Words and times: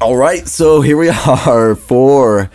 All 0.00 0.16
right, 0.16 0.46
so 0.46 0.80
here 0.80 0.96
we 0.96 1.08
are 1.26 1.74
for 1.74 2.48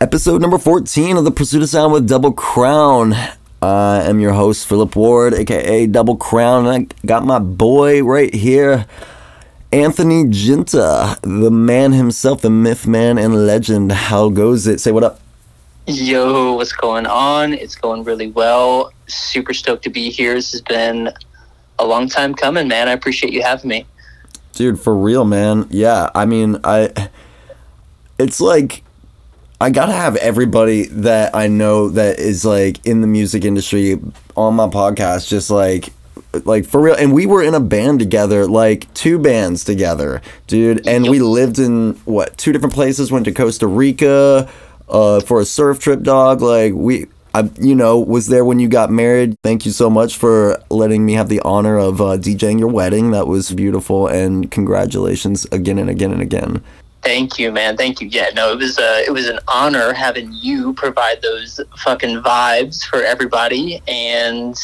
episode 0.00 0.40
number 0.40 0.56
14 0.56 1.18
of 1.18 1.24
the 1.24 1.30
Pursuit 1.30 1.62
of 1.62 1.68
Sound 1.68 1.92
with 1.92 2.08
Double 2.08 2.32
Crown. 2.32 3.12
I 3.60 4.02
am 4.04 4.20
your 4.20 4.32
host, 4.32 4.66
Philip 4.66 4.96
Ward, 4.96 5.34
aka 5.34 5.86
Double 5.86 6.16
Crown, 6.16 6.66
and 6.66 6.90
I 6.90 7.06
got 7.06 7.26
my 7.26 7.40
boy 7.40 8.02
right 8.02 8.32
here, 8.32 8.86
Anthony 9.70 10.24
Guinta, 10.24 11.20
the 11.20 11.50
man 11.50 11.92
himself, 11.92 12.40
the 12.40 12.48
myth 12.48 12.86
man 12.86 13.18
and 13.18 13.46
legend. 13.46 13.92
How 13.92 14.30
goes 14.30 14.66
it? 14.66 14.80
Say 14.80 14.92
what 14.92 15.04
up. 15.04 15.20
Yo, 15.86 16.54
what's 16.54 16.72
going 16.72 17.04
on? 17.04 17.52
It's 17.52 17.74
going 17.74 18.02
really 18.02 18.30
well. 18.30 18.94
Super 19.08 19.52
stoked 19.52 19.84
to 19.84 19.90
be 19.90 20.08
here. 20.08 20.32
This 20.32 20.52
has 20.52 20.62
been 20.62 21.10
a 21.78 21.84
long 21.84 22.08
time 22.08 22.32
coming, 22.32 22.66
man. 22.66 22.88
I 22.88 22.92
appreciate 22.92 23.34
you 23.34 23.42
having 23.42 23.68
me. 23.68 23.86
Dude, 24.52 24.80
for 24.80 24.94
real, 24.96 25.24
man. 25.24 25.66
Yeah, 25.70 26.10
I 26.14 26.26
mean, 26.26 26.58
I 26.64 27.08
it's 28.18 28.40
like 28.40 28.82
I 29.60 29.70
gotta 29.70 29.92
have 29.92 30.16
everybody 30.16 30.86
that 30.86 31.34
I 31.34 31.46
know 31.46 31.88
that 31.90 32.18
is 32.18 32.44
like 32.44 32.84
in 32.84 33.00
the 33.00 33.06
music 33.06 33.44
industry 33.44 33.98
on 34.36 34.54
my 34.54 34.66
podcast, 34.66 35.28
just 35.28 35.50
like 35.50 35.92
like 36.44 36.66
for 36.66 36.80
real. 36.80 36.94
And 36.94 37.12
we 37.12 37.26
were 37.26 37.42
in 37.42 37.54
a 37.54 37.60
band 37.60 37.98
together, 38.00 38.46
like 38.46 38.92
two 38.94 39.18
bands 39.18 39.64
together, 39.64 40.20
dude. 40.46 40.86
And 40.86 41.08
we 41.08 41.20
lived 41.20 41.58
in 41.58 41.94
what 42.04 42.36
two 42.36 42.52
different 42.52 42.74
places. 42.74 43.12
Went 43.12 43.24
to 43.26 43.32
Costa 43.32 43.66
Rica 43.66 44.50
uh, 44.88 45.20
for 45.20 45.40
a 45.40 45.44
surf 45.44 45.78
trip, 45.78 46.02
dog. 46.02 46.42
Like 46.42 46.72
we. 46.74 47.06
I, 47.34 47.48
you 47.58 47.74
know, 47.74 47.98
was 47.98 48.26
there 48.26 48.44
when 48.44 48.58
you 48.58 48.68
got 48.68 48.90
married. 48.90 49.36
Thank 49.42 49.64
you 49.64 49.72
so 49.72 49.88
much 49.88 50.16
for 50.16 50.62
letting 50.70 51.06
me 51.06 51.14
have 51.14 51.28
the 51.28 51.40
honor 51.40 51.78
of 51.78 52.00
uh, 52.00 52.18
DJing 52.18 52.58
your 52.58 52.68
wedding. 52.68 53.10
That 53.12 53.26
was 53.26 53.50
beautiful, 53.52 54.06
and 54.06 54.50
congratulations 54.50 55.46
again 55.50 55.78
and 55.78 55.88
again 55.88 56.12
and 56.12 56.20
again. 56.20 56.62
Thank 57.02 57.38
you, 57.38 57.50
man. 57.50 57.76
Thank 57.76 58.00
you. 58.00 58.06
Yeah, 58.06 58.30
no, 58.34 58.52
it 58.52 58.58
was 58.58 58.78
uh, 58.78 59.02
it 59.06 59.10
was 59.10 59.28
an 59.28 59.40
honor 59.48 59.92
having 59.92 60.30
you 60.32 60.72
provide 60.74 61.20
those 61.20 61.60
fucking 61.78 62.22
vibes 62.22 62.84
for 62.84 63.02
everybody. 63.02 63.82
And 63.88 64.56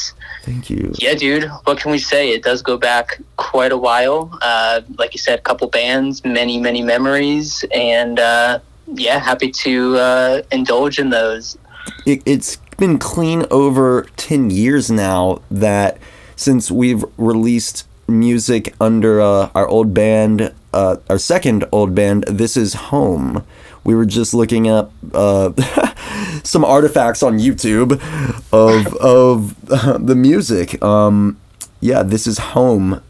thank 0.43 0.71
you. 0.71 0.93
Yeah, 0.99 1.15
dude. 1.15 1.51
What 1.65 1.81
can 1.81 1.91
we 1.91 1.99
say? 1.99 2.31
It 2.31 2.45
does 2.45 2.63
go 2.63 2.77
back 2.77 3.21
quite 3.37 3.73
a 3.73 3.79
while. 3.79 4.39
Uh, 4.41 4.83
like 4.99 5.15
you 5.15 5.19
said, 5.19 5.39
a 5.39 5.43
couple 5.43 5.69
bands, 5.69 6.25
many 6.25 6.61
many 6.61 6.83
memories, 6.83 7.65
and 7.75 8.21
uh, 8.21 8.61
yeah, 8.87 9.19
happy 9.19 9.51
to 9.51 9.97
uh, 9.97 10.43
indulge 10.53 11.01
in 11.01 11.11
those 11.11 11.59
it, 12.07 12.23
it's 12.25 12.57
been 12.77 12.99
clean 12.99 13.45
over 13.51 14.07
10 14.17 14.51
years 14.51 14.91
now 14.91 15.43
that 15.51 15.99
since 16.37 16.71
we've 16.71 17.05
released 17.17 17.87
music 18.07 18.75
under 18.81 19.21
uh, 19.21 19.51
our 19.55 19.67
old 19.69 19.93
band, 19.93 20.55
uh, 20.73 20.97
our 21.11 21.19
second 21.19 21.65
old 21.73 21.95
band, 21.95 22.25
This 22.25 22.57
Is 22.57 22.75
Home. 22.75 23.45
We 23.85 23.95
were 23.95 24.07
just 24.07 24.35
looking 24.35 24.69
up 24.69 24.93
uh, 25.13 25.53
some 26.45 26.65
artifacts 26.65 27.23
on 27.23 27.39
YouTube 27.39 27.93
of 28.53 28.95
of 28.97 29.55
the 30.07 30.15
music. 30.15 30.83
Um, 30.83 31.39
yeah, 31.81 32.03
This 32.03 32.27
Is 32.27 32.39
Home. 32.39 33.03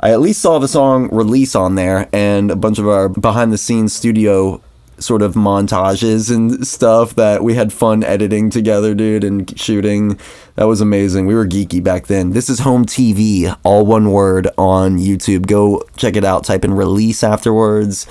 I 0.00 0.10
at 0.10 0.20
least 0.20 0.42
saw 0.42 0.58
the 0.58 0.68
song 0.68 1.08
release 1.10 1.54
on 1.54 1.76
there 1.76 2.08
and 2.12 2.50
a 2.50 2.56
bunch 2.56 2.78
of 2.78 2.86
our 2.86 3.08
behind 3.08 3.52
the 3.52 3.58
scenes 3.58 3.94
studio 3.94 4.60
sort 4.98 5.22
of 5.22 5.34
montages 5.34 6.34
and 6.34 6.66
stuff 6.66 7.14
that 7.16 7.42
we 7.42 7.54
had 7.54 7.72
fun 7.72 8.02
editing 8.04 8.50
together, 8.50 8.94
dude, 8.94 9.24
and 9.24 9.58
shooting. 9.58 10.18
That 10.56 10.64
was 10.64 10.80
amazing. 10.80 11.26
We 11.26 11.34
were 11.34 11.46
geeky 11.46 11.82
back 11.82 12.06
then. 12.06 12.30
This 12.30 12.48
is 12.48 12.60
Home 12.60 12.84
TV, 12.84 13.56
all 13.62 13.86
one 13.86 14.10
word 14.10 14.48
on 14.56 14.98
YouTube. 14.98 15.46
Go 15.46 15.82
check 15.96 16.16
it 16.16 16.24
out. 16.24 16.44
Type 16.44 16.64
in 16.64 16.74
release 16.74 17.22
afterwards. 17.22 18.06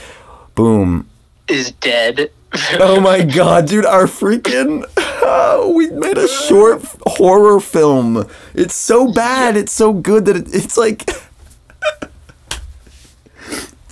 Boom. 0.55 1.09
Is 1.47 1.71
dead. 1.71 2.31
oh 2.79 2.99
my 2.99 3.23
god, 3.23 3.67
dude, 3.67 3.85
our 3.85 4.05
freaking 4.05 4.85
we 5.73 5.89
made 5.89 6.17
a 6.17 6.27
short 6.27 6.83
horror 7.07 7.59
film. 7.59 8.27
It's 8.53 8.75
so 8.75 9.11
bad, 9.11 9.57
it's 9.57 9.71
so 9.71 9.93
good 9.93 10.25
that 10.25 10.35
it, 10.35 10.53
it's 10.53 10.77
like 10.77 11.09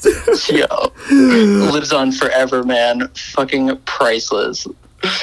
Yo, 0.49 0.65
lives 1.11 1.93
on 1.93 2.11
forever, 2.11 2.63
man. 2.63 3.07
Fucking 3.09 3.77
priceless. 3.85 4.67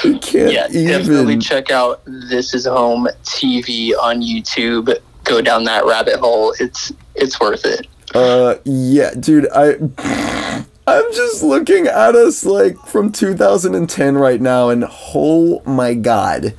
yeah, 0.03 0.67
even. 0.69 0.87
definitely 0.87 1.37
check 1.37 1.71
out 1.71 2.01
This 2.05 2.53
Is 2.53 2.65
Home 2.65 3.07
TV 3.23 3.91
on 4.01 4.21
YouTube. 4.21 4.95
Go 5.23 5.41
down 5.41 5.65
that 5.65 5.85
rabbit 5.85 6.15
hole. 6.15 6.53
It's 6.59 6.93
it's 7.15 7.39
worth 7.39 7.65
it. 7.65 7.87
Uh, 8.13 8.55
yeah, 8.63 9.11
dude. 9.19 9.47
I 9.53 9.75
I'm 10.87 11.13
just 11.13 11.43
looking 11.43 11.85
at 11.85 12.15
us 12.15 12.45
like 12.45 12.77
from 12.87 13.11
2010 13.11 14.17
right 14.17 14.41
now, 14.41 14.69
and 14.69 14.85
oh 15.13 15.61
my 15.65 15.93
god, 15.93 16.55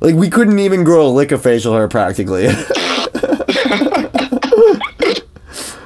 like 0.00 0.14
we 0.14 0.28
couldn't 0.28 0.58
even 0.58 0.82
grow 0.82 1.06
a 1.06 1.10
lick 1.10 1.30
of 1.30 1.42
facial 1.42 1.74
hair 1.74 1.88
practically. 1.88 2.48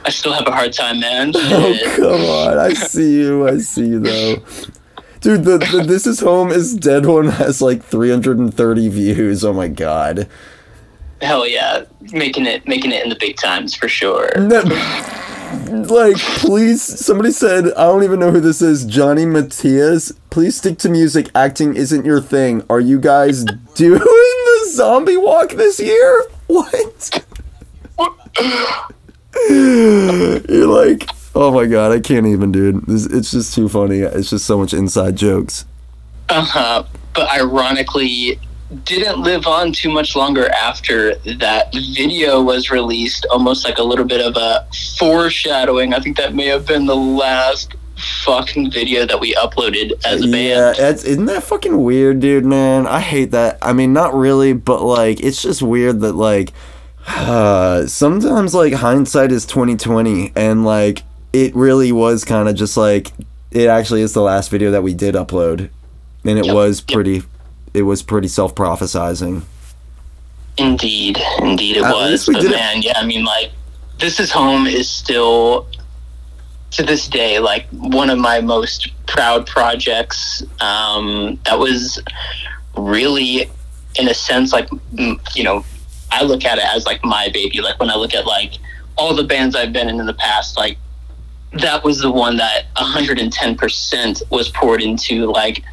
I 0.02 0.08
still 0.30 0.44
have 0.44 0.52
a 0.52 0.56
hard 0.56 0.72
time, 0.72 1.00
man. 1.00 1.32
Oh 1.52 1.78
come 1.96 2.20
on! 2.22 2.58
I 2.58 2.72
see 2.72 3.18
you. 3.20 3.48
I 3.48 3.58
see 3.58 3.86
you 3.86 4.00
though. 4.00 4.36
Dude, 5.20 5.44
the, 5.44 5.58
the 5.58 5.84
This 5.86 6.06
Is 6.06 6.20
Home 6.20 6.50
is 6.50 6.74
dead 6.74 7.04
one 7.04 7.28
has 7.28 7.60
like 7.60 7.82
330 7.82 8.88
views. 8.88 9.44
Oh 9.44 9.52
my 9.52 9.68
god. 9.68 10.28
Hell 11.20 11.46
yeah, 11.46 11.84
making 12.12 12.46
it 12.46 12.66
making 12.66 12.92
it 12.92 13.02
in 13.02 13.10
the 13.10 13.16
big 13.16 13.36
times 13.36 13.74
for 13.74 13.88
sure. 13.88 14.30
like, 15.66 16.16
please, 16.16 16.82
somebody 16.82 17.32
said 17.32 17.66
I 17.74 17.84
don't 17.84 18.04
even 18.04 18.20
know 18.20 18.30
who 18.30 18.40
this 18.40 18.62
is. 18.62 18.84
Johnny 18.84 19.26
Matias. 19.26 20.12
Please 20.30 20.56
stick 20.56 20.78
to 20.78 20.88
music. 20.88 21.30
Acting 21.34 21.74
isn't 21.76 22.04
your 22.04 22.20
thing. 22.20 22.64
Are 22.70 22.80
you 22.80 23.00
guys 23.00 23.44
doing 23.74 23.98
the 23.98 24.68
zombie 24.70 25.16
walk 25.16 25.50
this 25.50 25.80
year? 25.80 26.24
What? 26.46 27.24
You're 29.50 30.66
like, 30.66 31.08
oh 31.34 31.50
my 31.52 31.66
god, 31.66 31.92
I 31.92 32.00
can't 32.00 32.26
even, 32.26 32.52
dude. 32.52 32.84
it's 32.88 33.30
just 33.30 33.54
too 33.54 33.68
funny. 33.68 33.98
It's 33.98 34.30
just 34.30 34.46
so 34.46 34.58
much 34.58 34.74
inside 34.74 35.16
jokes. 35.16 35.64
Uh 36.28 36.44
huh. 36.44 36.84
But 37.14 37.30
ironically, 37.30 38.38
didn't 38.84 39.20
live 39.20 39.46
on 39.46 39.72
too 39.72 39.90
much 39.90 40.14
longer 40.14 40.48
after 40.50 41.16
that 41.16 41.72
video 41.94 42.42
was 42.42 42.70
released. 42.70 43.26
Almost 43.30 43.64
like 43.64 43.78
a 43.78 43.82
little 43.82 44.04
bit 44.04 44.24
of 44.24 44.36
a 44.36 44.66
foreshadowing. 44.96 45.92
I 45.92 46.00
think 46.00 46.16
that 46.16 46.34
may 46.34 46.46
have 46.46 46.66
been 46.66 46.86
the 46.86 46.96
last 46.96 47.74
fucking 48.24 48.70
video 48.70 49.06
that 49.06 49.20
we 49.20 49.34
uploaded 49.34 49.92
as 50.04 50.22
a 50.22 50.28
band. 50.30 50.78
Yeah, 50.78 50.90
isn't 50.90 51.26
that 51.26 51.42
fucking 51.42 51.82
weird, 51.82 52.20
dude, 52.20 52.44
man? 52.44 52.86
I 52.86 53.00
hate 53.00 53.32
that. 53.32 53.58
I 53.60 53.72
mean, 53.72 53.92
not 53.92 54.14
really, 54.14 54.52
but 54.52 54.82
like, 54.82 55.20
it's 55.20 55.42
just 55.42 55.62
weird 55.62 56.00
that 56.00 56.14
like 56.14 56.52
uh, 57.16 57.86
sometimes 57.86 58.54
like 58.54 58.72
hindsight 58.72 59.32
is 59.32 59.44
2020 59.46 60.32
and 60.36 60.64
like 60.64 61.02
it 61.32 61.54
really 61.54 61.92
was 61.92 62.24
kind 62.24 62.48
of 62.48 62.54
just 62.54 62.76
like 62.76 63.12
it 63.50 63.68
actually 63.68 64.02
is 64.02 64.12
the 64.12 64.22
last 64.22 64.50
video 64.50 64.70
that 64.70 64.82
we 64.82 64.94
did 64.94 65.14
upload 65.14 65.70
and 66.24 66.38
it 66.38 66.46
yep. 66.46 66.54
was 66.54 66.80
pretty 66.80 67.14
yep. 67.14 67.24
it 67.74 67.82
was 67.82 68.02
pretty 68.02 68.28
self-prophesizing 68.28 69.42
indeed 70.56 71.18
indeed 71.38 71.76
it 71.76 71.84
At 71.84 71.94
was 71.94 72.26
but 72.26 72.42
man 72.44 72.78
it. 72.78 72.86
yeah 72.86 72.92
i 72.96 73.04
mean 73.04 73.24
like 73.24 73.50
this 73.98 74.20
is 74.20 74.30
home 74.30 74.66
is 74.66 74.88
still 74.88 75.66
to 76.72 76.82
this 76.82 77.08
day 77.08 77.38
like 77.38 77.66
one 77.70 78.10
of 78.10 78.18
my 78.18 78.40
most 78.40 78.90
proud 79.06 79.46
projects 79.46 80.42
um 80.60 81.38
that 81.44 81.58
was 81.58 82.00
really 82.76 83.50
in 83.96 84.08
a 84.08 84.14
sense 84.14 84.52
like 84.52 84.68
you 85.34 85.42
know 85.42 85.64
I 86.12 86.22
look 86.22 86.44
at 86.44 86.58
it 86.58 86.64
as 86.64 86.86
like 86.86 87.04
my 87.04 87.28
baby. 87.32 87.60
Like 87.60 87.78
when 87.78 87.90
I 87.90 87.96
look 87.96 88.14
at 88.14 88.26
like 88.26 88.54
all 88.96 89.14
the 89.14 89.24
bands 89.24 89.54
I've 89.54 89.72
been 89.72 89.88
in 89.88 90.00
in 90.00 90.06
the 90.06 90.14
past, 90.14 90.56
like 90.56 90.78
that 91.52 91.82
was 91.82 92.00
the 92.00 92.10
one 92.10 92.36
that 92.36 92.72
110% 92.76 94.30
was 94.30 94.48
poured 94.50 94.82
into 94.82 95.26
like 95.26 95.64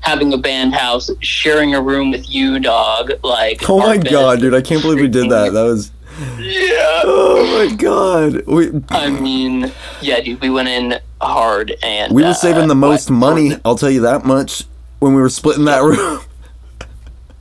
having 0.00 0.32
a 0.32 0.38
band 0.38 0.74
house, 0.74 1.10
sharing 1.20 1.74
a 1.74 1.80
room 1.80 2.10
with 2.10 2.28
you, 2.28 2.58
dog. 2.58 3.12
Like, 3.22 3.68
oh 3.68 3.78
my 3.78 3.96
god, 3.98 4.40
dude, 4.40 4.54
I 4.54 4.62
can't 4.62 4.82
believe 4.82 5.00
we 5.00 5.08
did 5.08 5.30
that. 5.30 5.52
That 5.52 5.62
was. 5.62 5.92
Yeah. 6.38 7.02
Oh 7.04 7.66
my 7.68 7.74
god. 7.76 8.46
We. 8.46 8.70
I 8.90 9.08
mean, 9.10 9.72
yeah, 10.00 10.20
dude, 10.20 10.40
we 10.40 10.50
went 10.50 10.68
in 10.68 11.00
hard 11.20 11.74
and 11.82 12.14
we 12.14 12.24
were 12.24 12.34
saving 12.34 12.64
uh, 12.64 12.68
the 12.68 12.74
most 12.74 13.10
money. 13.10 13.52
I'll 13.64 13.76
tell 13.76 13.90
you 13.90 14.02
that 14.02 14.24
much 14.24 14.64
when 14.98 15.14
we 15.14 15.20
were 15.20 15.30
splitting 15.30 15.64
that 15.66 15.82
room. 15.82 16.20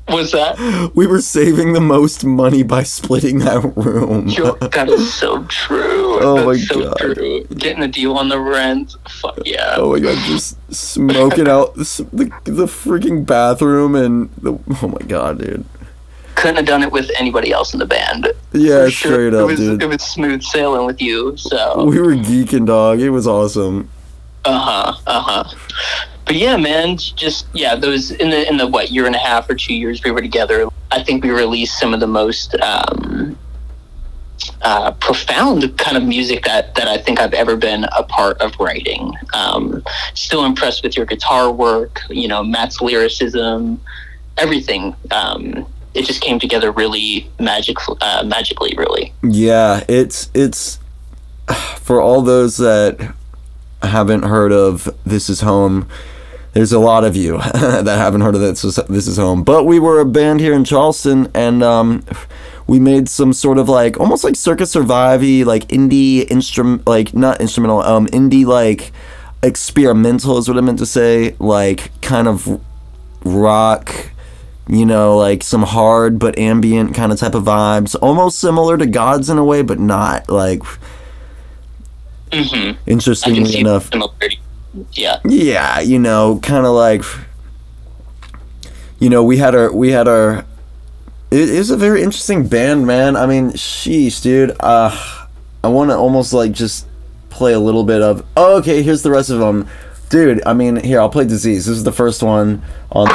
What's 0.10 0.32
that? 0.32 0.92
We 0.96 1.08
were 1.08 1.22
saving 1.22 1.74
the 1.74 1.82
most 1.82 2.26
money 2.26 2.64
by 2.64 2.84
splitting 2.84 3.40
that 3.40 3.62
room. 3.76 4.28
Yo, 4.28 4.54
that 4.62 4.90
is 4.90 5.14
so 5.14 5.44
true. 5.46 6.20
Oh 6.22 6.36
That's 6.36 6.46
my 6.46 6.58
so 6.58 6.84
god. 6.84 6.98
True. 6.98 7.44
Getting 7.46 7.84
a 7.84 7.88
deal 7.88 8.18
on 8.18 8.30
the 8.30 8.40
rent. 8.40 8.96
Fuck 9.10 9.40
yeah. 9.46 9.76
Oh 9.78 9.94
my 9.94 10.00
god, 10.00 10.18
just 10.28 10.58
smoking 10.74 11.48
out 11.56 11.76
the, 11.76 12.32
the 12.46 12.66
freaking 12.66 13.26
bathroom 13.26 13.96
and 13.96 14.30
the. 14.36 14.54
Oh 14.82 14.88
my 14.88 15.06
god, 15.08 15.40
dude. 15.40 15.66
couldn't 16.36 16.58
have 16.58 16.66
done 16.66 16.84
it 16.84 16.92
with 16.92 17.10
anybody 17.18 17.52
else 17.52 17.74
in 17.74 17.80
the 17.80 17.86
band. 17.86 18.28
Yeah, 18.54 18.90
sure. 18.90 19.14
straight 19.14 19.34
up, 19.34 19.42
it 19.42 19.46
was, 19.46 19.60
dude. 19.60 19.84
It 19.84 19.88
was 19.88 20.02
smooth 20.02 20.42
sailing 20.42 20.86
with 20.86 21.02
you. 21.02 21.38
So 21.38 21.84
we 21.86 22.00
were 22.00 22.16
geeking, 22.16 22.66
dog. 22.66 23.00
It 23.00 23.12
was 23.12 23.28
awesome. 23.28 23.90
Uh 24.50 24.58
huh. 24.58 24.94
Uh 25.06 25.22
huh. 25.22 25.56
But 26.26 26.36
yeah, 26.36 26.58
man, 26.58 26.98
just 26.98 27.46
yeah, 27.54 27.76
those 27.76 28.10
in 28.10 28.32
the 28.32 28.48
in 28.48 28.58
the 28.58 28.68
what 28.68 28.92
year 28.92 29.06
and 29.06 29.16
a 29.16 29.20
half 29.20 29.48
or 29.50 29.56
two 29.56 29.76
years 29.76 30.04
we 30.04 30.12
were 30.12 30.22
together. 30.22 30.68
I 30.92 31.04
think 31.04 31.24
we 31.24 31.30
released 31.30 31.80
some 31.80 31.94
of 31.94 32.00
the 32.00 32.08
most 32.08 32.56
um, 32.62 33.38
uh, 34.64 34.92
profound 34.94 35.78
kind 35.78 35.98
of 35.98 36.04
music 36.04 36.44
that 36.46 36.74
that 36.76 36.88
I 36.88 36.98
think 36.98 37.20
I've 37.20 37.36
ever 37.36 37.56
been 37.56 37.84
a 37.96 38.04
part 38.04 38.42
of 38.42 38.60
writing. 38.60 39.14
Um, 39.34 39.84
still 40.16 40.46
impressed 40.46 40.82
with 40.84 40.98
your 40.98 41.06
guitar 41.06 41.52
work. 41.52 42.02
You 42.10 42.28
know, 42.28 42.44
Matt's 42.44 42.82
lyricism, 42.82 43.80
everything. 44.38 44.96
Um, 45.12 45.68
it 45.94 46.06
just 46.06 46.22
came 46.22 46.40
together 46.40 46.72
really 46.72 47.30
magic, 47.40 47.78
uh, 48.02 48.24
magically, 48.26 48.74
really. 48.78 49.14
Yeah, 49.22 49.84
it's 49.88 50.32
it's 50.34 50.80
for 51.78 52.02
all 52.02 52.24
those 52.24 52.58
that 52.58 53.16
haven't 53.88 54.24
heard 54.24 54.52
of 54.52 54.90
This 55.06 55.30
Is 55.30 55.42
Home. 55.42 55.88
There's 56.54 56.74
a 56.74 56.80
lot 56.80 57.04
of 57.04 57.16
you 57.16 57.38
that 57.54 57.86
haven't 57.86 58.22
heard 58.22 58.36
of 58.36 58.42
this. 58.42 58.62
This 58.62 59.08
is 59.08 59.18
home, 59.18 59.44
but 59.44 59.66
we 59.66 59.80
were 59.80 60.00
a 60.00 60.06
band 60.06 60.40
here 60.40 60.54
in 60.54 60.64
Charleston, 60.64 61.30
and 61.36 61.62
um, 61.62 62.04
we 62.66 62.80
made 62.80 63.08
some 63.08 63.34
sort 63.34 63.58
of 63.60 63.70
like 63.70 64.00
almost 64.00 64.24
like 64.24 64.36
Circa 64.36 64.66
Survive 64.66 65.22
like 65.46 65.68
indie 65.68 66.30
instrument, 66.30 66.88
like 66.88 67.14
not 67.14 67.40
instrumental, 67.40 67.82
um, 67.82 68.08
indie 68.08 68.46
like 68.46 68.92
experimental 69.44 70.38
is 70.38 70.50
what 70.50 70.58
I 70.58 70.62
meant 70.62 70.80
to 70.80 70.86
say, 70.86 71.36
like 71.40 71.92
kind 72.02 72.28
of 72.28 72.60
rock 73.24 74.12
you 74.70 74.86
know, 74.86 75.18
like 75.18 75.42
some 75.42 75.64
hard 75.64 76.20
but 76.20 76.38
ambient 76.38 76.94
kind 76.94 77.12
of 77.12 77.18
type 77.18 77.34
of 77.34 77.44
vibes, 77.44 77.96
almost 78.04 78.38
similar 78.38 78.78
to 78.78 78.86
Gods 78.86 79.28
in 79.28 79.40
a 79.40 79.44
way, 79.44 79.64
but 79.64 79.80
not 79.80 80.30
like. 80.30 80.62
Mm-hmm. 82.32 82.78
Interestingly 82.86 83.60
enough, 83.60 83.90
yeah, 84.92 85.20
yeah, 85.26 85.80
you 85.80 85.98
know, 85.98 86.40
kind 86.44 86.66
of 86.66 86.74
like, 86.74 87.04
you 89.00 89.10
know, 89.10 89.24
we 89.24 89.38
had 89.38 89.56
our 89.56 89.74
we 89.74 89.90
had 89.90 90.08
our. 90.08 90.46
It 91.32 91.50
is 91.50 91.70
a 91.70 91.78
very 91.78 92.02
interesting 92.02 92.48
band, 92.48 92.88
man. 92.88 93.16
I 93.16 93.26
mean, 93.26 93.52
sheesh, 93.52 94.22
dude. 94.22 94.56
Uh, 94.60 95.28
I 95.64 95.68
want 95.68 95.92
to 95.92 95.98
almost 95.98 96.34
like 96.34 96.52
just 96.52 96.88
play 97.30 97.54
a 97.54 97.60
little 97.60 97.84
bit 97.84 98.02
of. 98.02 98.26
Oh, 98.38 98.58
okay, 98.58 98.82
here's 98.84 99.02
the 99.02 99.12
rest 99.12 99.30
of 99.30 99.40
them, 99.40 99.68
dude. 100.10 100.42
I 100.46 100.54
mean, 100.54 100.78
here 100.78 101.00
I'll 101.00 101.10
play 101.10 101.26
Disease. 101.26 101.66
This 101.66 101.78
is 101.78 101.84
the 101.84 101.92
first 101.92 102.22
one 102.22 102.62
on. 102.92 103.08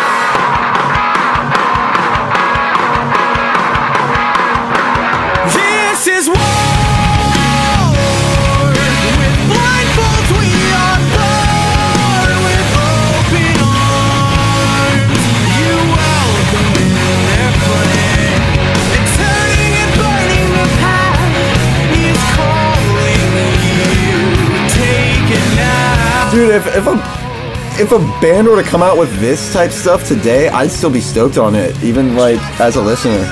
If 27.80 27.90
a 27.90 27.98
band 28.20 28.46
were 28.46 28.62
to 28.62 28.68
come 28.68 28.82
out 28.82 28.96
with 28.96 29.10
this 29.18 29.52
type 29.52 29.72
stuff 29.72 30.06
today, 30.06 30.48
I'd 30.48 30.70
still 30.70 30.90
be 30.90 31.00
stoked 31.00 31.38
on 31.38 31.56
it, 31.56 31.74
even 31.82 32.14
like 32.14 32.38
as 32.60 32.76
a 32.76 32.82
listener. 32.82 33.28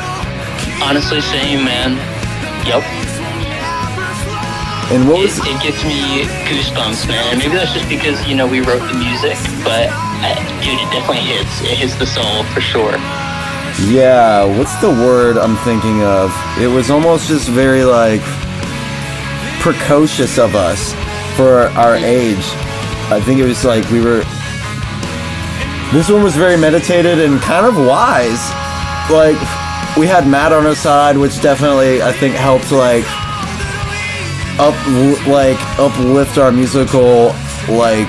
Honestly, 0.82 1.20
same 1.20 1.64
man. 1.64 1.94
Yep. 2.66 2.82
And 4.90 5.08
what 5.08 5.20
was 5.20 5.38
it, 5.38 5.46
it 5.46 5.62
gets 5.62 5.84
me 5.84 6.26
goosebumps, 6.50 7.06
man. 7.06 7.38
Maybe 7.38 7.54
that's 7.54 7.72
just 7.72 7.88
because 7.88 8.26
you 8.26 8.34
know 8.34 8.46
we 8.46 8.60
wrote 8.60 8.82
the 8.90 8.98
music, 8.98 9.38
but 9.62 9.88
uh, 9.90 10.34
dude, 10.60 10.80
it 10.80 10.90
definitely 10.90 11.22
hits. 11.22 11.62
It 11.62 11.78
hits 11.78 11.94
the 11.94 12.06
soul 12.06 12.42
for 12.52 12.60
sure. 12.60 12.98
Yeah, 13.88 14.44
what's 14.58 14.74
the 14.80 14.90
word 14.90 15.38
I'm 15.38 15.56
thinking 15.64 16.02
of? 16.02 16.34
It 16.58 16.66
was 16.66 16.90
almost 16.90 17.28
just 17.28 17.48
very 17.48 17.84
like 17.84 18.20
precocious 19.60 20.36
of 20.36 20.56
us 20.56 20.92
for 21.36 21.68
our 21.78 21.94
age. 21.94 22.44
I 23.12 23.20
think 23.20 23.40
it 23.40 23.44
was 23.44 23.64
like 23.64 23.88
we 23.90 24.00
were. 24.00 24.24
This 25.92 26.08
one 26.08 26.22
was 26.22 26.34
very 26.34 26.56
meditated 26.56 27.18
and 27.18 27.40
kind 27.40 27.66
of 27.66 27.76
wise. 27.76 28.42
Like 29.10 29.36
we 29.96 30.06
had 30.06 30.26
Matt 30.26 30.52
on 30.52 30.66
our 30.66 30.74
side, 30.74 31.18
which 31.18 31.40
definitely 31.42 32.02
I 32.02 32.12
think 32.12 32.34
helped 32.34 32.72
like 32.72 33.04
up 34.58 34.74
like 35.26 35.60
uplift 35.78 36.38
our 36.38 36.50
musical 36.50 37.26
like 37.68 38.08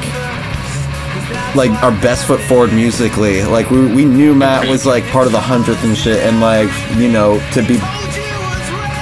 like 1.55 1.71
our 1.83 1.91
best 2.01 2.25
foot 2.25 2.39
forward 2.41 2.73
musically. 2.73 3.43
Like 3.43 3.69
we, 3.69 3.93
we 3.93 4.05
knew 4.05 4.33
Matt 4.33 4.67
was 4.69 4.85
like 4.85 5.03
part 5.07 5.25
of 5.25 5.33
the 5.33 5.41
hundredth 5.41 5.83
and 5.83 5.97
shit, 5.97 6.19
and 6.19 6.39
like 6.39 6.69
you 6.97 7.11
know 7.11 7.39
to 7.51 7.61
be 7.61 7.75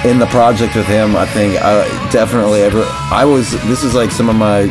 in 0.09 0.17
the 0.17 0.27
project 0.27 0.75
with 0.75 0.87
him, 0.87 1.15
I 1.15 1.27
think 1.27 1.61
I 1.61 1.85
definitely 2.11 2.61
ever. 2.61 2.83
I 2.87 3.23
was. 3.25 3.51
This 3.67 3.83
is 3.83 3.93
like 3.93 4.09
some 4.09 4.29
of 4.29 4.35
my 4.35 4.65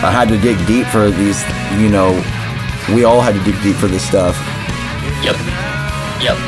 I 0.00 0.10
had 0.14 0.28
to 0.28 0.38
dig 0.38 0.54
deep 0.66 0.86
for 0.86 1.10
these, 1.10 1.42
you 1.74 1.90
know, 1.90 2.14
we 2.94 3.02
all 3.02 3.20
had 3.20 3.34
to 3.34 3.42
dig 3.42 3.60
deep 3.62 3.74
for 3.74 3.88
this 3.88 4.06
stuff. 4.06 4.38
Yep. 5.26 5.34
Yep. 6.22 6.38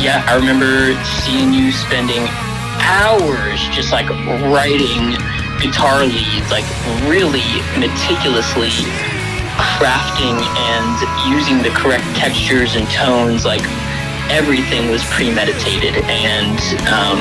Yeah, 0.00 0.24
I 0.24 0.40
remember 0.40 0.96
seeing 1.20 1.52
you 1.52 1.70
spending 1.70 2.24
hours 2.80 3.60
just 3.76 3.92
like 3.92 4.08
writing 4.48 5.20
guitar 5.60 6.06
leads, 6.06 6.48
like 6.48 6.64
really 7.04 7.44
meticulously 7.76 8.72
crafting 9.76 10.40
and 10.40 10.96
using 11.28 11.60
the 11.60 11.70
correct 11.76 12.08
textures 12.16 12.74
and 12.74 12.88
tones. 12.88 13.44
Like 13.44 13.62
everything 14.32 14.88
was 14.88 15.04
premeditated. 15.12 16.00
And 16.08 16.56
um, 16.88 17.20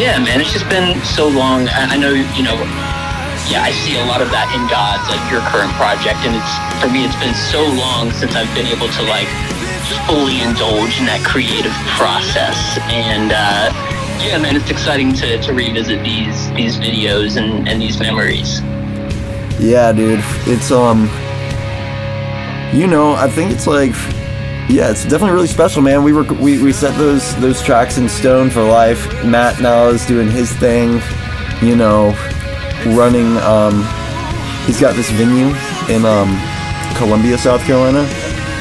yeah, 0.00 0.16
man, 0.24 0.40
it's 0.40 0.52
just 0.52 0.68
been 0.72 0.96
so 1.04 1.28
long. 1.28 1.68
I, 1.68 1.94
I 1.94 1.96
know, 1.98 2.16
you 2.16 2.42
know, 2.42 2.56
yeah, 3.48 3.62
I 3.62 3.72
see 3.72 3.98
a 3.98 4.04
lot 4.04 4.20
of 4.20 4.30
that 4.30 4.52
in 4.52 4.62
Gods, 4.68 5.08
like 5.08 5.22
your 5.30 5.40
current 5.48 5.72
project, 5.80 6.20
and 6.26 6.36
it's 6.36 6.52
for 6.82 6.90
me, 6.92 7.04
it's 7.06 7.16
been 7.16 7.34
so 7.34 7.62
long 7.78 8.12
since 8.12 8.36
I've 8.36 8.50
been 8.54 8.66
able 8.66 8.88
to 8.88 9.02
like 9.08 9.30
fully 10.06 10.42
indulge 10.42 10.98
in 11.00 11.06
that 11.06 11.22
creative 11.24 11.74
process, 11.96 12.78
and 12.92 13.32
uh, 13.32 13.72
yeah, 14.22 14.38
man, 14.38 14.56
it's 14.56 14.70
exciting 14.70 15.12
to, 15.14 15.40
to 15.42 15.52
revisit 15.52 16.02
these 16.04 16.50
these 16.52 16.76
videos 16.76 17.36
and, 17.36 17.68
and 17.68 17.80
these 17.80 17.98
memories. 17.98 18.60
Yeah, 19.58 19.92
dude, 19.92 20.22
it's 20.46 20.70
um, 20.70 21.10
you 22.72 22.86
know, 22.86 23.14
I 23.14 23.28
think 23.28 23.50
it's 23.50 23.66
like 23.66 23.94
yeah, 24.68 24.90
it's 24.90 25.02
definitely 25.02 25.32
really 25.32 25.48
special, 25.48 25.82
man. 25.82 26.04
We 26.04 26.12
were 26.12 26.24
we, 26.24 26.62
we 26.62 26.72
set 26.72 26.96
those 26.98 27.34
those 27.40 27.62
tracks 27.62 27.98
in 27.98 28.08
stone 28.08 28.50
for 28.50 28.62
life. 28.62 29.24
Matt 29.24 29.60
now 29.60 29.88
is 29.88 30.06
doing 30.06 30.30
his 30.30 30.52
thing, 30.52 31.00
you 31.62 31.74
know 31.74 32.14
running. 32.86 33.36
Um, 33.38 33.84
he's 34.66 34.80
got 34.80 34.96
this 34.96 35.10
venue 35.10 35.54
in 35.88 36.04
um, 36.04 36.38
Columbia, 36.96 37.38
South 37.38 37.62
Carolina, 37.62 38.06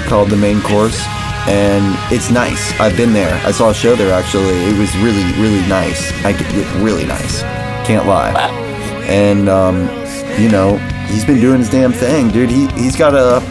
called 0.08 0.30
the 0.30 0.38
Main 0.38 0.62
Course, 0.62 1.00
and 1.48 1.96
it's 2.14 2.30
nice. 2.30 2.78
I've 2.80 2.96
been 2.98 3.14
there. 3.14 3.34
I 3.46 3.52
saw 3.52 3.70
a 3.70 3.74
show 3.74 3.96
there 3.96 4.14
actually. 4.14 4.58
It 4.66 4.78
was 4.78 4.96
really, 4.98 5.24
really 5.42 5.68
nice. 5.68 6.12
I 6.24 6.34
get 6.34 6.52
really 6.82 7.06
nice. 7.06 7.42
Can't 7.86 8.08
lie. 8.08 8.34
And 9.08 9.50
um, 9.50 9.90
you 10.40 10.50
know, 10.50 10.78
he's 11.08 11.26
been 11.26 11.40
doing 11.40 11.60
his 11.60 11.70
damn 11.70 11.92
thing, 11.92 12.30
dude. 12.30 12.50
He 12.50 12.68
he's 12.70 12.96
got 12.96 13.16
a 13.16 13.42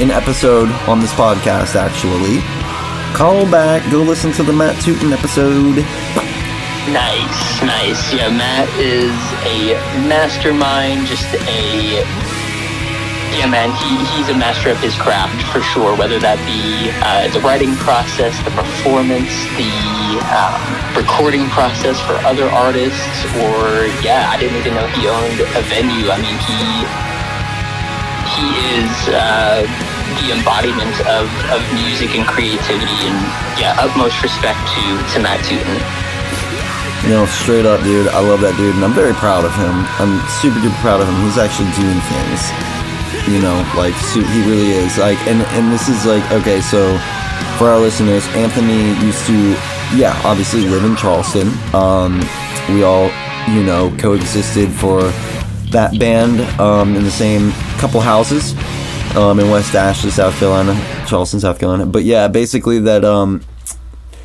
an 0.00 0.10
episode 0.10 0.70
on 0.88 1.00
this 1.00 1.12
podcast 1.12 1.74
actually. 1.76 2.40
Call 3.14 3.44
back, 3.50 3.82
go 3.90 3.98
listen 4.02 4.32
to 4.32 4.42
the 4.42 4.52
Matt 4.52 4.80
Tootin 4.82 5.12
episode. 5.12 5.84
Nice, 6.88 7.60
nice. 7.62 8.12
Yeah, 8.12 8.30
Matt 8.30 8.68
is 8.80 9.12
a 9.44 9.76
mastermind, 10.08 11.06
just 11.06 11.28
a 11.46 12.00
yeah, 13.36 13.46
man. 13.46 13.70
He 13.78 14.00
he's 14.16 14.28
a 14.28 14.34
master 14.34 14.70
of 14.70 14.78
his 14.80 14.96
craft 14.96 15.44
for 15.52 15.60
sure. 15.60 15.94
Whether 15.94 16.18
that 16.18 16.40
be 16.48 16.90
uh, 17.04 17.28
the 17.30 17.38
writing 17.44 17.76
process, 17.76 18.34
the 18.42 18.50
performance, 18.56 19.30
the 19.54 19.70
um, 20.34 20.58
recording 20.96 21.46
process 21.52 22.00
for 22.00 22.18
other 22.26 22.48
artists, 22.48 23.22
or 23.38 23.86
yeah, 24.02 24.32
I 24.32 24.40
didn't 24.40 24.58
even 24.58 24.74
know 24.74 24.88
he 24.96 25.06
owned 25.06 25.40
a 25.54 25.62
venue. 25.70 26.10
I 26.10 26.18
mean, 26.18 26.36
he 26.48 26.60
he 28.34 28.46
is. 28.80 28.92
Uh, 29.12 29.68
the 30.26 30.34
embodiment 30.34 30.98
of, 31.06 31.30
of 31.54 31.62
music 31.72 32.18
and 32.18 32.26
creativity 32.26 32.98
and 33.06 33.14
yeah 33.54 33.78
utmost 33.78 34.20
respect 34.22 34.58
to 34.74 34.82
to 35.14 35.22
Matt 35.22 35.38
Tootin. 35.46 35.99
You 37.02 37.16
know, 37.16 37.26
straight 37.26 37.64
up, 37.64 37.82
dude. 37.82 38.08
I 38.08 38.20
love 38.20 38.40
that 38.42 38.56
dude, 38.56 38.74
and 38.74 38.84
I'm 38.84 38.92
very 38.92 39.14
proud 39.14 39.44
of 39.44 39.54
him. 39.56 39.72
I'm 39.96 40.20
super 40.40 40.60
duper 40.60 40.76
proud 40.84 41.00
of 41.00 41.08
him. 41.08 41.16
He's 41.24 41.38
actually 41.40 41.72
doing 41.72 41.96
things. 42.12 42.40
You 43.26 43.40
know, 43.40 43.56
like 43.76 43.96
he 44.12 44.20
really 44.44 44.76
is. 44.76 44.98
Like, 44.98 45.18
and 45.26 45.40
and 45.56 45.72
this 45.72 45.88
is 45.88 46.04
like 46.04 46.24
okay. 46.30 46.60
So, 46.60 46.98
for 47.56 47.68
our 47.68 47.80
listeners, 47.80 48.26
Anthony 48.36 48.92
used 49.04 49.26
to, 49.26 49.56
yeah, 49.96 50.12
obviously 50.24 50.68
live 50.68 50.84
in 50.84 50.94
Charleston. 50.96 51.48
Um, 51.72 52.20
we 52.68 52.84
all, 52.84 53.10
you 53.48 53.64
know, 53.64 53.94
coexisted 53.98 54.70
for 54.70 55.08
that 55.72 55.98
band 55.98 56.40
um, 56.60 56.96
in 56.96 57.04
the 57.04 57.10
same 57.10 57.52
couple 57.78 58.00
houses 58.00 58.54
um, 59.16 59.40
in 59.40 59.50
West 59.50 59.74
Ashley, 59.74 60.10
South 60.10 60.36
Carolina, 60.38 60.74
Charleston, 61.06 61.40
South 61.40 61.58
Carolina. 61.58 61.86
But 61.86 62.04
yeah, 62.04 62.28
basically 62.28 62.78
that 62.80 63.04
um, 63.04 63.40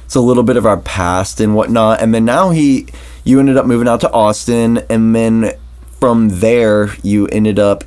it's 0.05 0.15
a 0.15 0.21
little 0.21 0.43
bit 0.43 0.55
of 0.57 0.65
our 0.65 0.77
past 0.77 1.41
and 1.41 1.55
whatnot. 1.55 2.01
And 2.01 2.13
then 2.13 2.25
now 2.25 2.51
he, 2.51 2.87
you 3.23 3.39
ended 3.39 3.57
up 3.57 3.65
moving 3.65 3.87
out 3.87 4.01
to 4.01 4.11
Austin, 4.11 4.79
and 4.89 5.15
then 5.15 5.51
from 5.99 6.29
there 6.29 6.95
you 7.03 7.27
ended 7.27 7.59
up 7.59 7.83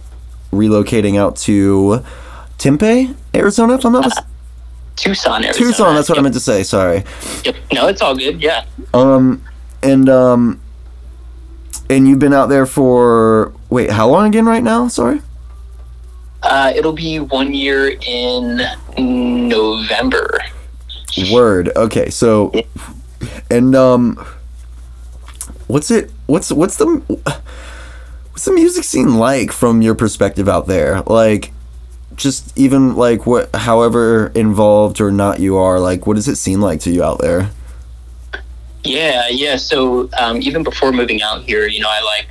relocating 0.53 1.19
out 1.19 1.37
to 1.37 2.05
Tempe, 2.59 3.15
Arizona. 3.35 3.75
If 3.75 3.85
I'm 3.85 3.93
not 3.93 4.05
mistaken. 4.05 4.31
Uh, 4.31 4.35
Tucson, 4.97 5.45
Arizona. 5.45 5.67
Tucson. 5.67 5.95
That's 5.95 6.09
what 6.09 6.17
yep. 6.17 6.23
I 6.23 6.25
meant 6.25 6.35
to 6.35 6.41
say. 6.41 6.63
Sorry. 6.65 7.05
Yep. 7.45 7.57
No, 7.73 7.87
it's 7.87 8.03
all 8.03 8.17
good. 8.17 8.43
Yeah. 8.43 8.65
Um, 8.93 9.45
and 9.83 10.09
um, 10.09 10.61
and 11.89 12.09
you've 12.09 12.19
been 12.19 12.35
out 12.35 12.49
there 12.49 12.67
for 12.67 13.53
wait, 13.71 13.91
how 13.91 14.09
long 14.09 14.27
again? 14.27 14.45
Right 14.45 14.63
now? 14.63 14.89
Sorry. 14.89 15.21
Uh, 16.43 16.73
it'll 16.75 16.93
be 16.93 17.21
one 17.21 17.55
year 17.55 17.97
in 18.01 18.61
November. 18.97 20.41
Word. 21.33 21.71
Okay. 21.77 22.11
So, 22.11 22.53
and 23.51 23.75
um, 23.75 24.25
what's 25.67 25.91
it? 25.91 26.11
What's 26.27 26.53
what's 26.53 26.77
the 26.77 26.87
what's 26.87 28.45
the 28.45 28.53
music 28.53 28.85
scene 28.85 29.17
like 29.17 29.53
from 29.53 29.83
your 29.83 29.95
perspective 29.95 30.49
out 30.49 30.67
there? 30.67 31.03
Like, 31.03 31.53
just 32.17 32.57
even 32.59 32.97
like 32.97 33.27
what, 33.27 33.55
however 33.55 34.29
involved 34.35 35.01
or 35.01 35.11
not 35.11 35.41
you 35.41 35.57
are, 35.57 35.81
like, 35.81 36.07
what 36.07 36.15
does 36.15 36.29
it 36.29 36.37
seem 36.37 36.61
like 36.61 36.81
to 36.81 36.91
you 36.91 37.03
out 37.03 37.19
there? 37.21 37.51
Yeah, 38.85 39.29
yeah. 39.29 39.57
So 39.57 40.09
um, 40.19 40.41
even 40.43 40.63
before 40.63 40.93
moving 40.93 41.23
out 41.23 41.43
here, 41.43 41.67
you 41.67 41.81
know, 41.81 41.91
I 41.91 42.03
like 42.03 42.29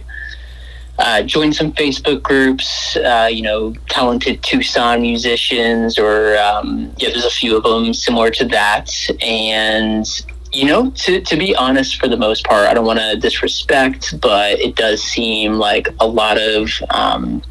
uh, 1.00 1.22
joined 1.22 1.56
some 1.56 1.72
Facebook 1.74 2.24
groups, 2.24 2.96
uh, 2.98 3.30
you 3.32 3.42
know, 3.42 3.74
talented 3.90 4.42
Tucson 4.42 5.02
musicians, 5.02 6.00
or 6.00 6.38
um, 6.38 6.94
yeah, 6.98 7.10
there's 7.10 7.26
a 7.26 7.30
few 7.30 7.56
of 7.56 7.64
them 7.64 7.94
similar 7.94 8.32
to 8.32 8.46
that. 8.46 8.92
And, 9.22 10.06
you 10.52 10.66
know, 10.66 10.90
to, 10.90 11.22
to 11.22 11.38
be 11.38 11.56
honest, 11.56 11.98
for 11.98 12.08
the 12.08 12.18
most 12.18 12.46
part, 12.46 12.68
I 12.68 12.74
don't 12.74 12.86
want 12.86 13.00
to 13.00 13.16
disrespect, 13.16 14.20
but 14.20 14.60
it 14.60 14.76
does 14.76 15.04
seem 15.04 15.54
like 15.54 15.88
a 16.00 16.08
lot 16.08 16.40
of 16.40 16.72
um, 16.90 17.44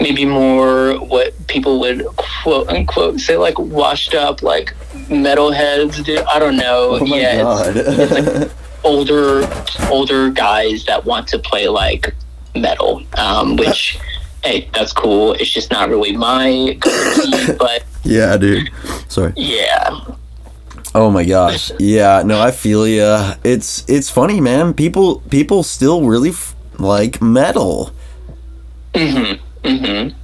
maybe 0.00 0.24
more 0.24 0.94
what 0.94 1.34
people 1.46 1.78
would 1.80 2.04
quote 2.16 2.68
unquote 2.68 3.20
say 3.20 3.36
like 3.36 3.58
washed 3.58 4.14
up, 4.14 4.42
like 4.42 4.74
metalheads. 5.08 6.26
I 6.26 6.38
don't 6.40 6.56
know. 6.56 6.98
Oh 7.00 7.04
yeah, 7.04 7.68
it's, 7.68 7.88
it's 7.88 8.40
like 8.40 8.50
older 8.84 9.48
older 9.90 10.30
guys 10.30 10.84
that 10.86 11.04
want 11.04 11.28
to 11.28 11.38
play 11.38 11.68
like 11.68 12.12
metal, 12.54 13.02
um, 13.18 13.56
which, 13.56 13.98
hey, 14.44 14.68
that's 14.74 14.92
cool. 14.92 15.32
It's 15.34 15.50
just 15.50 15.70
not 15.70 15.88
really 15.88 16.16
my 16.16 16.78
but 17.58 17.84
yeah, 18.04 18.36
dude. 18.36 18.70
Sorry. 19.08 19.32
Yeah. 19.36 20.00
Oh 20.94 21.10
my 21.10 21.24
gosh. 21.24 21.72
Yeah, 21.80 22.22
no, 22.24 22.40
I 22.40 22.50
feel 22.52 22.86
ya. 22.86 23.34
It's 23.42 23.84
it's 23.88 24.08
funny, 24.10 24.40
man. 24.40 24.74
People 24.74 25.20
people 25.30 25.62
still 25.62 26.06
really 26.06 26.30
f- 26.30 26.54
like 26.78 27.20
metal. 27.20 27.90
Mhm. 28.94 29.40
Mhm. 29.64 30.14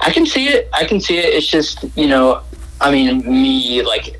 I 0.00 0.10
can 0.12 0.24
see 0.26 0.46
it. 0.48 0.68
I 0.72 0.84
can 0.84 1.00
see 1.00 1.18
it. 1.18 1.34
It's 1.34 1.48
just, 1.48 1.84
you 1.96 2.06
know, 2.06 2.42
I 2.80 2.92
mean, 2.92 3.24
me 3.26 3.82
like 3.82 4.14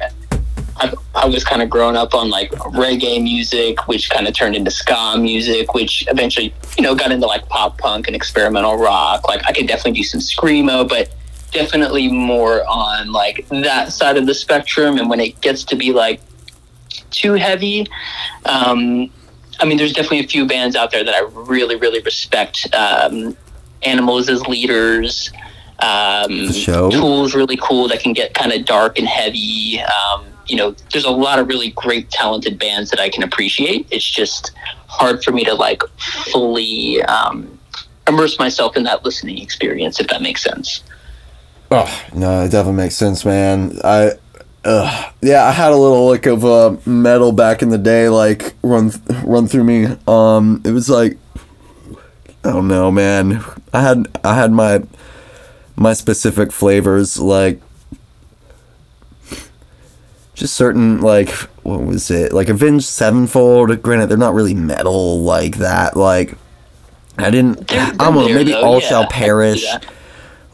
I, 0.78 0.92
I 1.14 1.26
was 1.26 1.42
kind 1.44 1.62
of 1.62 1.70
growing 1.70 1.96
up 1.96 2.14
on 2.14 2.28
like 2.28 2.50
reggae 2.50 3.22
music, 3.22 3.88
which 3.88 4.10
kind 4.10 4.28
of 4.28 4.34
turned 4.34 4.54
into 4.54 4.70
ska 4.70 5.16
music, 5.18 5.74
which 5.74 6.06
eventually, 6.08 6.54
you 6.76 6.82
know, 6.82 6.94
got 6.94 7.12
into 7.12 7.26
like 7.26 7.48
pop 7.48 7.78
punk 7.78 8.06
and 8.06 8.16
experimental 8.16 8.76
rock. 8.76 9.26
Like 9.26 9.42
I 9.46 9.52
could 9.52 9.66
definitely 9.66 9.92
do 9.92 10.04
some 10.04 10.20
screamo, 10.20 10.88
but 10.88 11.14
definitely 11.50 12.10
more 12.10 12.62
on 12.68 13.12
like 13.12 13.46
that 13.48 13.92
side 13.92 14.16
of 14.16 14.26
the 14.26 14.34
spectrum. 14.34 14.98
And 14.98 15.08
when 15.08 15.20
it 15.20 15.40
gets 15.40 15.64
to 15.64 15.76
be 15.76 15.92
like 15.92 16.20
too 17.10 17.32
heavy, 17.32 17.86
um, 18.44 19.10
I 19.58 19.64
mean, 19.64 19.78
there's 19.78 19.94
definitely 19.94 20.20
a 20.20 20.28
few 20.28 20.46
bands 20.46 20.76
out 20.76 20.90
there 20.90 21.02
that 21.02 21.14
I 21.14 21.20
really, 21.20 21.76
really 21.76 22.00
respect. 22.00 22.66
Um, 22.74 23.36
Animals 23.82 24.28
as 24.28 24.44
leaders. 24.46 25.30
Um, 25.78 26.48
Tool's 26.90 27.34
really 27.34 27.58
cool. 27.60 27.88
That 27.88 28.00
can 28.00 28.14
get 28.14 28.34
kind 28.34 28.52
of 28.52 28.64
dark 28.64 28.98
and 28.98 29.06
heavy. 29.06 29.80
Um, 29.80 30.24
you 30.48 30.56
know, 30.56 30.74
there's 30.92 31.04
a 31.04 31.10
lot 31.10 31.38
of 31.38 31.48
really 31.48 31.70
great, 31.70 32.10
talented 32.10 32.58
bands 32.58 32.90
that 32.90 33.00
I 33.00 33.08
can 33.08 33.22
appreciate. 33.22 33.86
It's 33.90 34.08
just 34.08 34.52
hard 34.86 35.22
for 35.22 35.32
me 35.32 35.44
to 35.44 35.54
like 35.54 35.82
fully 36.32 37.02
um, 37.02 37.58
immerse 38.06 38.38
myself 38.38 38.76
in 38.76 38.84
that 38.84 39.04
listening 39.04 39.38
experience, 39.38 40.00
if 40.00 40.08
that 40.08 40.22
makes 40.22 40.42
sense. 40.42 40.82
Oh 41.70 42.04
no, 42.14 42.44
it 42.44 42.50
definitely 42.50 42.82
makes 42.82 42.94
sense, 42.94 43.24
man. 43.24 43.78
I, 43.82 44.12
uh, 44.64 45.10
yeah, 45.20 45.44
I 45.44 45.52
had 45.52 45.72
a 45.72 45.76
little 45.76 46.08
lick 46.08 46.26
of 46.26 46.44
uh, 46.44 46.76
metal 46.86 47.32
back 47.32 47.62
in 47.62 47.70
the 47.70 47.78
day, 47.78 48.08
like 48.08 48.54
run 48.62 48.92
run 49.24 49.46
through 49.48 49.64
me. 49.64 49.86
Um, 50.06 50.62
it 50.64 50.70
was 50.70 50.88
like, 50.88 51.18
I 52.44 52.52
don't 52.52 52.68
know, 52.68 52.90
man. 52.90 53.44
I 53.72 53.82
had 53.82 54.06
I 54.22 54.36
had 54.36 54.52
my 54.52 54.82
my 55.74 55.92
specific 55.92 56.52
flavors, 56.52 57.18
like 57.18 57.60
just 60.36 60.54
certain 60.54 61.00
like 61.00 61.30
what 61.64 61.82
was 61.82 62.10
it 62.10 62.32
like 62.32 62.48
Avenged 62.48 62.84
Sevenfold. 62.84 63.82
Granted, 63.82 64.08
they're 64.08 64.18
not 64.18 64.34
really 64.34 64.54
metal 64.54 65.22
like 65.22 65.56
that. 65.56 65.96
Like 65.96 66.34
I 67.18 67.30
didn't. 67.30 67.72
I 67.72 67.90
don't 67.92 68.14
know. 68.14 68.28
Maybe 68.28 68.52
though, 68.52 68.62
All 68.62 68.80
yeah, 68.80 68.88
Shall 68.88 69.06
Perish. 69.10 69.66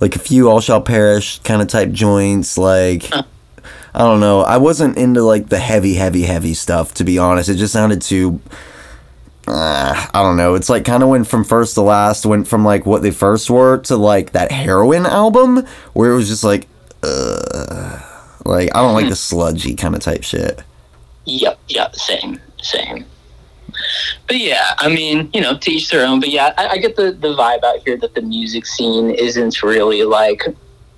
Like 0.00 0.16
a 0.16 0.20
few 0.20 0.48
All 0.48 0.60
Shall 0.60 0.80
Perish 0.80 1.40
kind 1.40 1.60
of 1.60 1.68
type 1.68 1.90
joints. 1.90 2.56
Like 2.56 3.04
huh. 3.06 3.24
I 3.94 3.98
don't 3.98 4.20
know. 4.20 4.40
I 4.40 4.56
wasn't 4.56 4.96
into 4.96 5.22
like 5.22 5.48
the 5.48 5.58
heavy, 5.58 5.94
heavy, 5.94 6.22
heavy 6.22 6.54
stuff. 6.54 6.94
To 6.94 7.04
be 7.04 7.18
honest, 7.18 7.48
it 7.48 7.56
just 7.56 7.72
sounded 7.72 8.00
too. 8.00 8.40
Uh, 9.48 10.06
I 10.14 10.22
don't 10.22 10.36
know. 10.36 10.54
It's 10.54 10.68
like 10.68 10.84
kind 10.84 11.02
of 11.02 11.08
went 11.08 11.26
from 11.26 11.42
first 11.42 11.74
to 11.74 11.82
last. 11.82 12.24
Went 12.24 12.46
from 12.46 12.64
like 12.64 12.86
what 12.86 13.02
they 13.02 13.10
first 13.10 13.50
were 13.50 13.78
to 13.78 13.96
like 13.96 14.30
that 14.32 14.52
Heroine 14.52 15.06
album 15.06 15.66
where 15.92 16.12
it 16.12 16.14
was 16.14 16.28
just 16.28 16.44
like. 16.44 16.68
Uh, 17.04 17.41
like 18.44 18.74
I 18.74 18.80
don't 18.80 18.94
like 18.94 19.08
the 19.08 19.16
sludgy 19.16 19.74
kind 19.74 19.94
of 19.94 20.00
type 20.00 20.24
shit. 20.24 20.62
Yep, 21.24 21.58
yep, 21.68 21.94
same, 21.94 22.40
same. 22.60 23.04
But 24.26 24.38
yeah, 24.38 24.74
I 24.78 24.88
mean, 24.88 25.30
you 25.32 25.40
know, 25.40 25.56
teach 25.56 25.90
their 25.90 26.06
own. 26.06 26.20
But 26.20 26.30
yeah, 26.30 26.52
I, 26.58 26.68
I 26.68 26.78
get 26.78 26.96
the 26.96 27.12
the 27.12 27.34
vibe 27.34 27.64
out 27.64 27.80
here 27.84 27.96
that 27.98 28.14
the 28.14 28.22
music 28.22 28.66
scene 28.66 29.10
isn't 29.10 29.62
really 29.62 30.02
like 30.04 30.42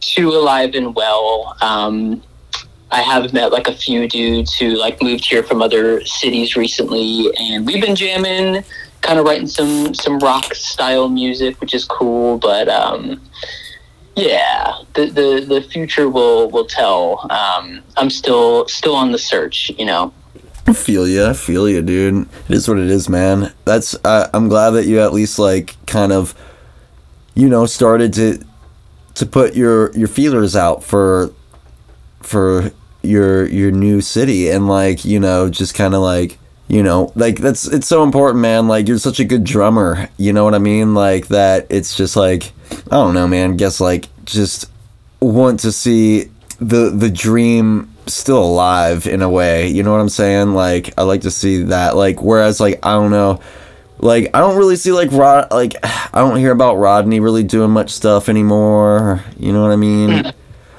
too 0.01 0.31
alive 0.31 0.75
and 0.75 0.95
well. 0.95 1.57
Um, 1.61 2.23
I 2.91 3.01
have 3.03 3.33
met 3.33 3.51
like 3.51 3.67
a 3.67 3.75
few 3.75 4.09
dudes 4.09 4.55
who 4.57 4.77
like 4.77 5.03
moved 5.03 5.25
here 5.25 5.43
from 5.43 5.63
other 5.63 6.05
cities 6.05 6.57
recently, 6.57 7.31
and 7.39 7.67
we've 7.67 7.83
been 7.83 7.97
jamming, 7.97 8.65
kind 9.01 9.19
of 9.19 9.25
writing 9.25 9.47
some 9.47 9.95
some 9.95 10.19
rock 10.19 10.55
style 10.55 11.09
music, 11.09 11.61
which 11.61 11.75
is 11.75 11.85
cool. 11.85 12.39
But 12.39 12.69
um, 12.69 13.21
yeah, 14.17 14.79
the, 14.95 15.07
the 15.07 15.45
the 15.47 15.61
future 15.63 16.09
will 16.09 16.51
will 16.51 16.67
tell. 16.67 17.27
Um, 17.31 17.83
I'm 17.97 18.11
still 18.11 18.67
still 18.69 18.95
on 18.95 19.13
the 19.13 19.19
search, 19.19 19.71
you 19.79 19.85
know. 19.85 20.13
I 20.67 20.73
feel 20.73 21.07
you. 21.07 21.27
I 21.27 21.35
feel 21.35 21.69
you, 21.69 21.83
dude. 21.83 22.27
It 22.49 22.55
is 22.55 22.69
what 22.69 22.79
it 22.79 22.89
is, 22.89 23.09
man. 23.09 23.53
That's. 23.65 23.95
Uh, 24.05 24.31
I'm 24.33 24.49
glad 24.49 24.71
that 24.71 24.87
you 24.87 25.01
at 25.01 25.13
least 25.13 25.39
like 25.39 25.77
kind 25.87 26.13
of, 26.13 26.35
you 27.35 27.49
know, 27.49 27.67
started 27.67 28.13
to 28.15 28.45
to 29.15 29.27
put 29.27 29.55
your 29.55 29.93
your 29.93 30.09
feelers 30.09 30.57
out 30.57 30.83
for 30.83 31.33
for 32.23 32.73
your 33.03 33.47
your 33.47 33.71
new 33.71 34.01
city 34.01 34.49
and 34.49 34.67
like 34.67 35.05
you 35.05 35.21
know 35.21 35.51
just 35.51 35.75
kind 35.75 35.95
of 35.95 36.01
like 36.01 36.39
you 36.75 36.83
know 36.83 37.13
like 37.15 37.39
that's 37.39 37.69
it's 37.69 37.87
so 37.87 38.03
important 38.03 38.41
man. 38.41 38.67
Like 38.67 38.89
you're 38.89 38.99
such 38.99 39.21
a 39.21 39.25
good 39.25 39.45
drummer. 39.45 40.09
You 40.17 40.33
know 40.33 40.43
what 40.43 40.57
i 40.57 40.59
mean? 40.59 40.93
Like 40.93 41.29
that 41.29 41.69
it's 41.71 41.97
just 41.97 42.17
like 42.17 42.51
i 42.71 42.97
don't 42.97 43.15
know 43.15 43.29
man. 43.29 43.57
Guess 43.57 43.81
like 43.81 44.09
just 44.25 44.69
want 45.21 45.61
to 45.61 45.71
see 45.71 46.31
the 46.59 46.91
the 46.91 47.09
dream 47.09 47.95
still 48.07 48.43
alive 48.43 49.07
in 49.07 49.23
a 49.23 49.31
way. 49.31 49.69
You 49.69 49.85
know 49.85 49.93
what 49.93 50.01
i'm 50.01 50.09
saying? 50.09 50.55
Like 50.55 50.93
i 50.99 51.05
like 51.05 51.21
to 51.21 51.31
see 51.31 51.63
that. 51.63 51.95
Like 51.95 52.21
whereas 52.21 52.59
like 52.59 52.85
i 52.85 52.91
don't 52.91 53.13
know. 53.13 53.41
Like 53.99 54.31
i 54.35 54.41
don't 54.41 54.57
really 54.57 54.75
see 54.75 54.91
like 54.91 55.13
rod 55.13 55.53
like 55.53 55.75
i 55.85 56.19
don't 56.19 56.39
hear 56.39 56.51
about 56.51 56.75
rodney 56.75 57.21
really 57.21 57.45
doing 57.45 57.71
much 57.71 57.91
stuff 57.91 58.29
anymore. 58.29 59.23
You 59.39 59.53
know 59.53 59.63
what 59.63 59.71
i 59.71 59.77
mean? 59.77 60.33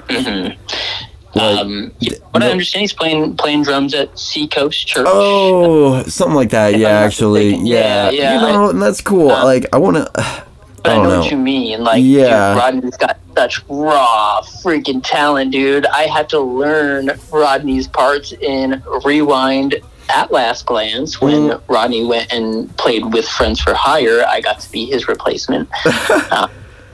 Mm-hmm. 0.08 1.05
Like, 1.36 1.58
um, 1.58 1.92
what 2.30 2.42
I 2.42 2.50
understand, 2.50 2.80
he's 2.80 2.92
playing 2.94 3.36
playing 3.36 3.62
drums 3.64 3.92
at 3.92 4.18
Seacoast 4.18 4.86
Church. 4.86 5.06
Oh, 5.06 6.02
something 6.04 6.34
like 6.34 6.50
that. 6.50 6.78
Yeah, 6.78 6.88
actually, 6.88 7.56
yeah, 7.56 8.08
yeah, 8.08 8.10
yeah. 8.10 8.34
You 8.34 8.40
know, 8.40 8.70
I, 8.70 8.72
that's 8.72 9.02
cool. 9.02 9.30
Uh, 9.30 9.44
like, 9.44 9.66
I 9.72 9.76
want 9.76 9.98
to. 9.98 10.10
But 10.14 10.92
I, 10.92 10.94
I 10.94 10.96
know, 10.96 11.08
know, 11.10 11.20
what 11.20 11.30
you 11.30 11.36
mean. 11.36 11.84
Like, 11.84 12.02
yeah, 12.02 12.56
Rodney's 12.56 12.96
got 12.96 13.18
such 13.36 13.62
raw 13.68 14.40
freaking 14.62 15.02
talent, 15.04 15.52
dude. 15.52 15.84
I 15.86 16.04
had 16.04 16.30
to 16.30 16.40
learn 16.40 17.10
Rodney's 17.30 17.86
parts 17.86 18.32
in 18.32 18.82
Rewind 19.04 19.74
at 20.08 20.30
Last 20.30 20.64
Glance 20.64 21.20
when 21.20 21.50
mm. 21.50 21.62
Rodney 21.68 22.04
went 22.04 22.32
and 22.32 22.74
played 22.78 23.12
with 23.12 23.28
Friends 23.28 23.60
for 23.60 23.74
Hire. 23.74 24.24
I 24.26 24.40
got 24.40 24.60
to 24.60 24.72
be 24.72 24.86
his 24.86 25.06
replacement. 25.06 25.68
uh, 25.84 26.48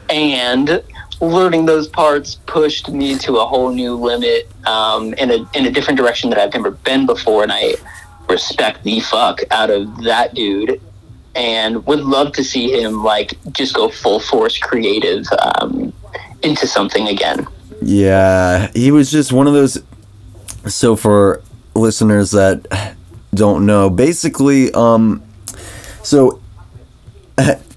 and 0.08 0.82
learning 1.22 1.64
those 1.64 1.86
parts 1.86 2.34
pushed 2.46 2.90
me 2.90 3.16
to 3.16 3.36
a 3.36 3.46
whole 3.46 3.70
new 3.70 3.94
limit 3.94 4.48
um, 4.66 5.14
in 5.14 5.30
a 5.30 5.48
in 5.54 5.66
a 5.66 5.70
different 5.70 5.96
direction 5.96 6.28
that 6.30 6.38
I've 6.38 6.52
never 6.52 6.72
been 6.72 7.06
before, 7.06 7.44
and 7.44 7.52
I 7.52 7.74
respect 8.28 8.82
the 8.82 9.00
fuck 9.00 9.40
out 9.50 9.70
of 9.70 10.02
that 10.02 10.34
dude, 10.34 10.80
and 11.34 11.86
would 11.86 12.00
love 12.00 12.32
to 12.32 12.44
see 12.44 12.72
him 12.72 13.04
like 13.04 13.38
just 13.52 13.74
go 13.74 13.88
full 13.88 14.18
force 14.20 14.58
creative 14.58 15.24
um, 15.38 15.92
into 16.42 16.66
something 16.66 17.08
again. 17.08 17.46
Yeah, 17.80 18.70
he 18.74 18.90
was 18.90 19.10
just 19.10 19.32
one 19.32 19.46
of 19.46 19.54
those. 19.54 19.78
So 20.66 20.96
for 20.96 21.42
listeners 21.74 22.32
that 22.32 22.96
don't 23.34 23.64
know, 23.64 23.90
basically, 23.90 24.72
um, 24.74 25.22
so 26.02 26.40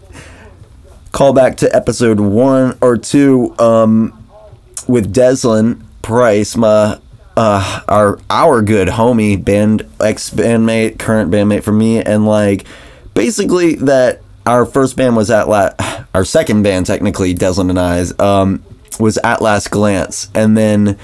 call 1.15 1.31
back 1.31 1.55
to 1.55 1.73
episode 1.73 2.19
one 2.19 2.77
or 2.81 2.97
two 2.97 3.55
um, 3.57 4.27
with 4.85 5.13
Deslin 5.15 5.81
Price, 6.01 6.57
my 6.57 6.99
uh, 7.37 7.81
our 7.87 8.19
our 8.29 8.61
good 8.61 8.89
homie, 8.89 9.41
band 9.43 9.89
ex 10.01 10.29
bandmate, 10.29 10.99
current 10.99 11.31
bandmate 11.31 11.63
for 11.63 11.71
me, 11.71 12.01
and 12.01 12.25
like 12.25 12.67
basically 13.13 13.75
that 13.75 14.21
our 14.45 14.65
first 14.65 14.97
band 14.97 15.15
was 15.15 15.31
at 15.31 15.47
la- 15.47 15.71
our 16.13 16.25
second 16.25 16.63
band 16.63 16.85
technically, 16.85 17.33
Deslin 17.33 17.69
and 17.69 17.79
I's 17.79 18.17
um, 18.19 18.61
was 18.99 19.17
at 19.19 19.41
last 19.41 19.71
glance, 19.71 20.29
and 20.35 20.57
then 20.57 20.99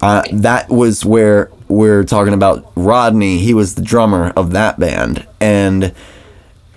uh, 0.00 0.24
that 0.32 0.68
was 0.68 1.04
where 1.04 1.52
we're 1.68 2.02
talking 2.02 2.34
about 2.34 2.72
Rodney. 2.74 3.38
He 3.38 3.54
was 3.54 3.76
the 3.76 3.82
drummer 3.82 4.30
of 4.30 4.50
that 4.50 4.80
band, 4.80 5.24
and 5.40 5.94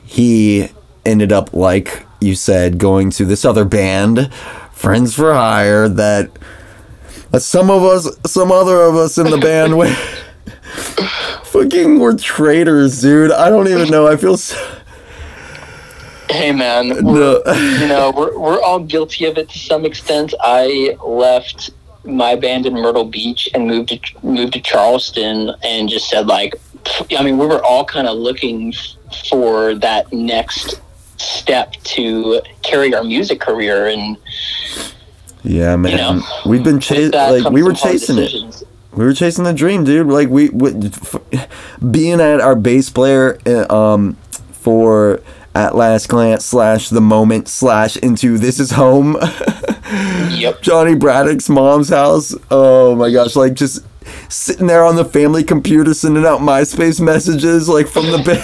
he 0.05 0.69
ended 1.05 1.31
up, 1.31 1.53
like 1.53 2.05
you 2.21 2.35
said, 2.35 2.77
going 2.77 3.11
to 3.11 3.25
this 3.25 3.45
other 3.45 3.65
band, 3.65 4.33
Friends 4.71 5.15
for 5.15 5.33
Hire, 5.33 5.87
that, 5.87 6.31
some 7.39 7.69
of 7.69 7.83
us, 7.83 8.09
some 8.25 8.51
other 8.51 8.81
of 8.81 8.95
us 8.95 9.17
in 9.17 9.29
the 9.29 9.37
band 9.37 9.77
with 9.77 9.95
fucking 11.55 11.99
were 11.99 12.15
traitors, 12.15 13.01
dude. 13.01 13.31
I 13.31 13.49
don't 13.49 13.67
even 13.67 13.89
know. 13.89 14.07
I 14.07 14.17
feel 14.17 14.37
so. 14.37 14.55
Hey 16.29 16.51
man, 16.51 16.89
no. 16.89 17.41
you 17.45 17.87
know 17.87 18.11
we're 18.15 18.37
we're 18.37 18.61
all 18.61 18.79
guilty 18.79 19.25
of 19.25 19.37
it 19.37 19.49
to 19.49 19.59
some 19.59 19.85
extent. 19.85 20.33
I 20.41 20.97
left 21.05 21.69
my 22.03 22.35
band 22.35 22.65
in 22.65 22.73
Myrtle 22.73 23.05
Beach 23.05 23.47
and 23.53 23.67
moved 23.67 23.89
to 23.89 23.99
moved 24.23 24.53
to 24.53 24.61
Charleston 24.61 25.51
and 25.63 25.87
just 25.87 26.09
said 26.09 26.27
like, 26.27 26.55
I 27.17 27.23
mean, 27.23 27.37
we 27.37 27.45
were 27.45 27.63
all 27.63 27.85
kind 27.85 28.07
of 28.07 28.17
looking 28.17 28.73
for 29.29 29.75
that 29.75 30.11
next 30.11 30.81
step 31.17 31.73
to 31.83 32.41
carry 32.63 32.93
our 32.93 33.03
music 33.03 33.39
career 33.39 33.87
and 33.87 34.17
yeah 35.43 35.75
man. 35.75 35.91
you 35.91 35.97
know, 35.97 36.21
we've 36.45 36.63
been 36.63 36.79
chasing 36.79 37.11
like 37.11 37.51
we 37.51 37.63
were 37.63 37.73
chasing 37.73 38.17
it. 38.17 38.63
we 38.93 39.05
were 39.05 39.13
chasing 39.13 39.43
the 39.43 39.53
dream 39.53 39.83
dude. 39.83 40.07
Like 40.07 40.29
we, 40.29 40.49
we 40.49 40.91
being 41.91 42.19
at 42.19 42.41
our 42.41 42.55
bass 42.55 42.89
player 42.89 43.39
uh, 43.45 43.73
um 43.73 44.13
for 44.51 45.21
at 45.53 45.75
last 45.75 46.09
glance 46.09 46.45
slash 46.45 46.89
the 46.89 47.01
moment 47.01 47.47
slash 47.47 47.95
into 47.97 48.37
this 48.37 48.59
is 48.59 48.71
home. 48.71 49.17
Yep. 50.31 50.61
Johnny 50.61 50.95
braddock's 50.95 51.47
mom's 51.47 51.89
house. 51.89 52.33
Oh 52.49 52.95
my 52.95 53.11
gosh. 53.11 53.35
Like 53.35 53.53
just 53.53 53.85
sitting 54.29 54.67
there 54.67 54.83
on 54.85 54.95
the 54.95 55.05
family 55.05 55.43
computer 55.43 55.93
sending 55.93 56.25
out 56.25 56.39
myspace 56.39 56.99
messages 57.01 57.67
like 57.69 57.87
from 57.87 58.11
the 58.11 58.19
bed 58.19 58.43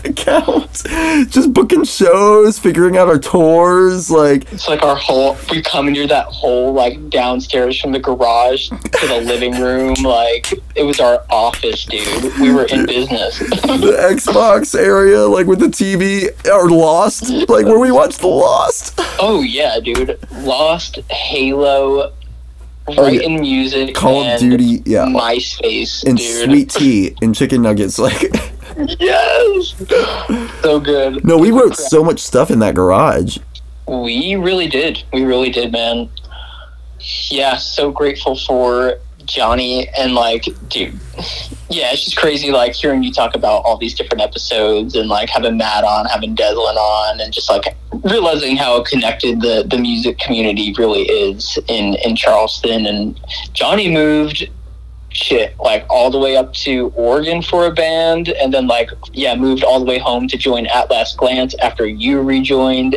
account. 0.04 0.82
Just 1.30 1.52
booking 1.52 1.84
shows, 1.84 2.58
figuring 2.58 2.96
out 2.96 3.08
our 3.08 3.18
tours, 3.18 4.10
like 4.10 4.50
it's 4.52 4.68
like 4.68 4.82
our 4.82 4.96
whole 4.96 5.36
we 5.50 5.62
come 5.62 5.88
into 5.88 6.06
that 6.06 6.26
whole 6.26 6.72
like 6.72 7.10
downstairs 7.10 7.80
from 7.80 7.92
the 7.92 7.98
garage 7.98 8.68
to 8.68 9.06
the 9.06 9.20
living 9.24 9.60
room, 9.60 9.94
like 10.02 10.52
it 10.74 10.84
was 10.84 11.00
our 11.00 11.24
office, 11.30 11.84
dude. 11.84 12.38
We 12.38 12.52
were 12.52 12.64
in 12.66 12.86
business. 12.86 13.38
the 13.38 13.96
Xbox 14.14 14.78
area, 14.78 15.26
like 15.26 15.46
with 15.46 15.60
the 15.60 15.66
TV, 15.66 16.28
or 16.46 16.70
Lost, 16.70 17.30
like 17.48 17.66
where 17.66 17.78
we 17.78 17.90
watched 17.90 18.20
the 18.20 18.28
Lost. 18.28 18.94
Oh 19.18 19.42
yeah, 19.42 19.78
dude. 19.80 20.18
Lost, 20.32 20.98
Halo, 21.10 22.12
oh, 22.98 23.08
yeah. 23.08 23.28
music, 23.28 23.94
Call 23.94 24.24
of 24.24 24.40
Duty, 24.40 24.82
yeah, 24.84 25.04
MySpace, 25.04 26.04
and 26.04 26.18
dude. 26.18 26.44
sweet 26.44 26.70
tea 26.78 27.16
and 27.22 27.34
chicken 27.34 27.62
nuggets, 27.62 27.98
like 27.98 28.22
yes, 28.98 29.74
so 30.62 30.80
good. 30.80 31.24
No, 31.24 31.38
we 31.38 31.50
wrote 31.50 31.76
so 31.76 32.02
much 32.04 32.20
stuff 32.20 32.50
in 32.50 32.58
that 32.60 32.74
garage. 32.74 33.38
We 33.86 34.36
really 34.36 34.68
did. 34.68 35.02
We 35.12 35.24
really 35.24 35.50
did, 35.50 35.72
man. 35.72 36.08
Yeah, 37.28 37.56
so 37.56 37.90
grateful 37.90 38.36
for 38.36 38.98
Johnny 39.30 39.88
and 39.96 40.14
like, 40.14 40.44
dude, 40.68 40.98
yeah, 41.68 41.92
it's 41.92 42.04
just 42.04 42.16
crazy. 42.16 42.50
Like 42.50 42.74
hearing 42.74 43.02
you 43.02 43.12
talk 43.12 43.36
about 43.36 43.62
all 43.64 43.78
these 43.78 43.94
different 43.94 44.22
episodes 44.22 44.96
and 44.96 45.08
like 45.08 45.28
having 45.28 45.56
Matt 45.56 45.84
on, 45.84 46.06
having 46.06 46.34
Deslin 46.34 46.76
on, 46.76 47.20
and 47.20 47.32
just 47.32 47.48
like 47.48 47.76
realizing 48.04 48.56
how 48.56 48.82
connected 48.82 49.40
the 49.40 49.64
the 49.68 49.78
music 49.78 50.18
community 50.18 50.74
really 50.76 51.02
is 51.02 51.58
in 51.68 51.94
in 52.04 52.16
Charleston. 52.16 52.86
And 52.86 53.20
Johnny 53.52 53.90
moved 53.90 54.48
shit 55.12 55.58
like 55.58 55.84
all 55.88 56.10
the 56.10 56.18
way 56.18 56.36
up 56.36 56.52
to 56.52 56.92
Oregon 56.94 57.42
for 57.42 57.66
a 57.66 57.72
band 57.72 58.28
and 58.28 58.54
then 58.54 58.66
like 58.66 58.90
yeah 59.12 59.34
moved 59.34 59.64
all 59.64 59.80
the 59.80 59.84
way 59.84 59.98
home 59.98 60.28
to 60.28 60.36
join 60.36 60.66
At 60.66 60.90
Last 60.90 61.16
Glance 61.16 61.54
after 61.60 61.86
you 61.86 62.20
rejoined 62.20 62.96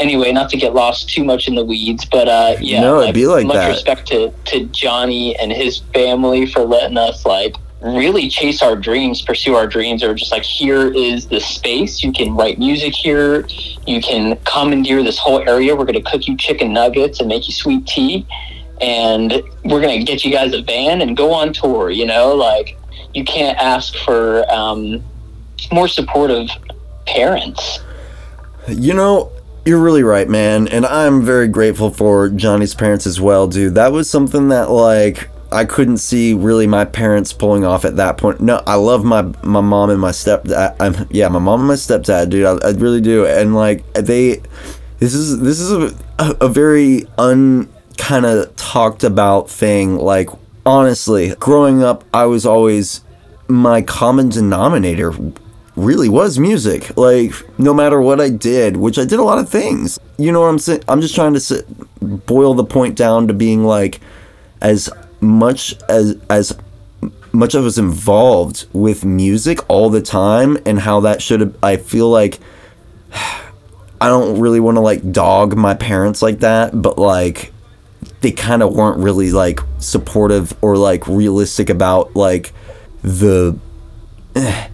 anyway 0.00 0.32
not 0.32 0.50
to 0.50 0.56
get 0.56 0.74
lost 0.74 1.08
too 1.08 1.24
much 1.24 1.46
in 1.46 1.54
the 1.54 1.64
weeds 1.64 2.04
but 2.04 2.28
uh 2.28 2.56
yeah 2.60 2.80
no, 2.80 3.00
it'd 3.00 3.14
be 3.14 3.26
like 3.26 3.46
much 3.46 3.56
that. 3.56 3.68
respect 3.68 4.06
to 4.06 4.32
to 4.46 4.64
Johnny 4.66 5.36
and 5.38 5.52
his 5.52 5.78
family 5.94 6.46
for 6.46 6.60
letting 6.60 6.98
us 6.98 7.24
like 7.24 7.54
really 7.80 8.28
chase 8.28 8.60
our 8.60 8.76
dreams 8.76 9.22
pursue 9.22 9.54
our 9.54 9.66
dreams 9.66 10.02
or 10.02 10.14
just 10.14 10.32
like 10.32 10.42
here 10.42 10.92
is 10.92 11.26
the 11.28 11.40
space 11.40 12.02
you 12.02 12.12
can 12.12 12.34
write 12.34 12.58
music 12.58 12.94
here 12.94 13.46
you 13.86 14.02
can 14.02 14.36
commandeer 14.44 15.02
this 15.02 15.18
whole 15.18 15.40
area 15.48 15.74
we're 15.74 15.86
going 15.86 15.94
to 15.94 16.10
cook 16.10 16.26
you 16.26 16.36
chicken 16.36 16.72
nuggets 16.72 17.20
and 17.20 17.28
make 17.28 17.48
you 17.48 17.54
sweet 17.54 17.86
tea 17.86 18.26
and 18.80 19.42
we're 19.64 19.80
gonna 19.80 20.02
get 20.02 20.24
you 20.24 20.32
guys 20.32 20.54
a 20.54 20.62
van 20.62 21.02
and 21.02 21.16
go 21.16 21.32
on 21.32 21.52
tour. 21.52 21.90
You 21.90 22.06
know, 22.06 22.34
like 22.34 22.78
you 23.14 23.24
can't 23.24 23.58
ask 23.58 23.94
for 23.96 24.50
um, 24.50 25.02
more 25.70 25.88
supportive 25.88 26.48
parents. 27.06 27.80
You 28.68 28.94
know, 28.94 29.32
you're 29.64 29.80
really 29.80 30.02
right, 30.02 30.28
man, 30.28 30.68
and 30.68 30.86
I'm 30.86 31.22
very 31.22 31.48
grateful 31.48 31.90
for 31.90 32.28
Johnny's 32.28 32.74
parents 32.74 33.06
as 33.06 33.20
well, 33.20 33.46
dude. 33.46 33.74
That 33.74 33.92
was 33.92 34.08
something 34.08 34.48
that 34.48 34.70
like 34.70 35.28
I 35.52 35.64
couldn't 35.64 35.98
see 35.98 36.32
really 36.32 36.66
my 36.66 36.84
parents 36.84 37.32
pulling 37.32 37.64
off 37.64 37.84
at 37.84 37.96
that 37.96 38.16
point. 38.16 38.40
No, 38.40 38.62
I 38.66 38.76
love 38.76 39.04
my 39.04 39.22
my 39.42 39.60
mom 39.60 39.90
and 39.90 40.00
my 40.00 40.10
stepdad. 40.10 40.52
Uh, 40.52 40.74
I'm, 40.80 41.06
yeah, 41.10 41.28
my 41.28 41.38
mom 41.38 41.60
and 41.60 41.68
my 41.68 41.74
stepdad, 41.74 42.30
dude. 42.30 42.46
I, 42.46 42.68
I 42.68 42.70
really 42.72 43.00
do, 43.00 43.26
and 43.26 43.54
like 43.54 43.90
they, 43.94 44.40
this 44.98 45.14
is 45.14 45.40
this 45.40 45.60
is 45.60 45.72
a, 45.72 46.36
a 46.40 46.48
very 46.48 47.06
un 47.18 47.68
kind 47.98 48.24
of 48.24 48.54
talked 48.56 49.04
about 49.04 49.50
thing. 49.50 49.96
Like, 49.96 50.30
honestly, 50.64 51.34
growing 51.36 51.82
up, 51.82 52.04
I 52.14 52.26
was 52.26 52.46
always 52.46 53.02
my 53.48 53.82
common 53.82 54.28
denominator 54.28 55.12
really 55.84 56.08
was 56.08 56.38
music. 56.38 56.96
Like, 56.96 57.32
no 57.58 57.74
matter 57.74 58.00
what 58.00 58.20
I 58.20 58.30
did, 58.30 58.76
which 58.76 58.98
I 58.98 59.04
did 59.04 59.18
a 59.18 59.22
lot 59.22 59.38
of 59.38 59.48
things. 59.48 59.98
You 60.18 60.32
know 60.32 60.40
what 60.40 60.48
I'm 60.48 60.58
saying? 60.58 60.84
I'm 60.88 61.00
just 61.00 61.14
trying 61.14 61.34
to 61.34 61.40
sit, 61.40 61.66
boil 62.26 62.54
the 62.54 62.64
point 62.64 62.96
down 62.96 63.28
to 63.28 63.34
being 63.34 63.64
like, 63.64 64.00
as 64.60 64.90
much 65.20 65.74
as 65.88 66.18
as 66.28 66.56
much 67.32 67.54
I 67.54 67.60
was 67.60 67.78
involved 67.78 68.66
with 68.72 69.04
music 69.04 69.58
all 69.70 69.88
the 69.90 70.02
time 70.02 70.58
and 70.66 70.80
how 70.80 71.00
that 71.00 71.22
should 71.22 71.40
have. 71.40 71.56
I 71.62 71.76
feel 71.76 72.10
like. 72.10 72.38
I 74.02 74.08
don't 74.08 74.40
really 74.40 74.60
want 74.60 74.76
to 74.76 74.80
like 74.80 75.12
dog 75.12 75.58
my 75.58 75.74
parents 75.74 76.22
like 76.22 76.38
that, 76.38 76.80
but 76.80 76.96
like 76.96 77.52
they 78.22 78.32
kind 78.32 78.62
of 78.62 78.74
weren't 78.74 78.98
really 78.98 79.30
like 79.30 79.60
supportive 79.78 80.56
or 80.62 80.78
like 80.78 81.06
realistic 81.06 81.68
about 81.68 82.16
like 82.16 82.52
the 83.02 83.58
eh, 84.34 84.68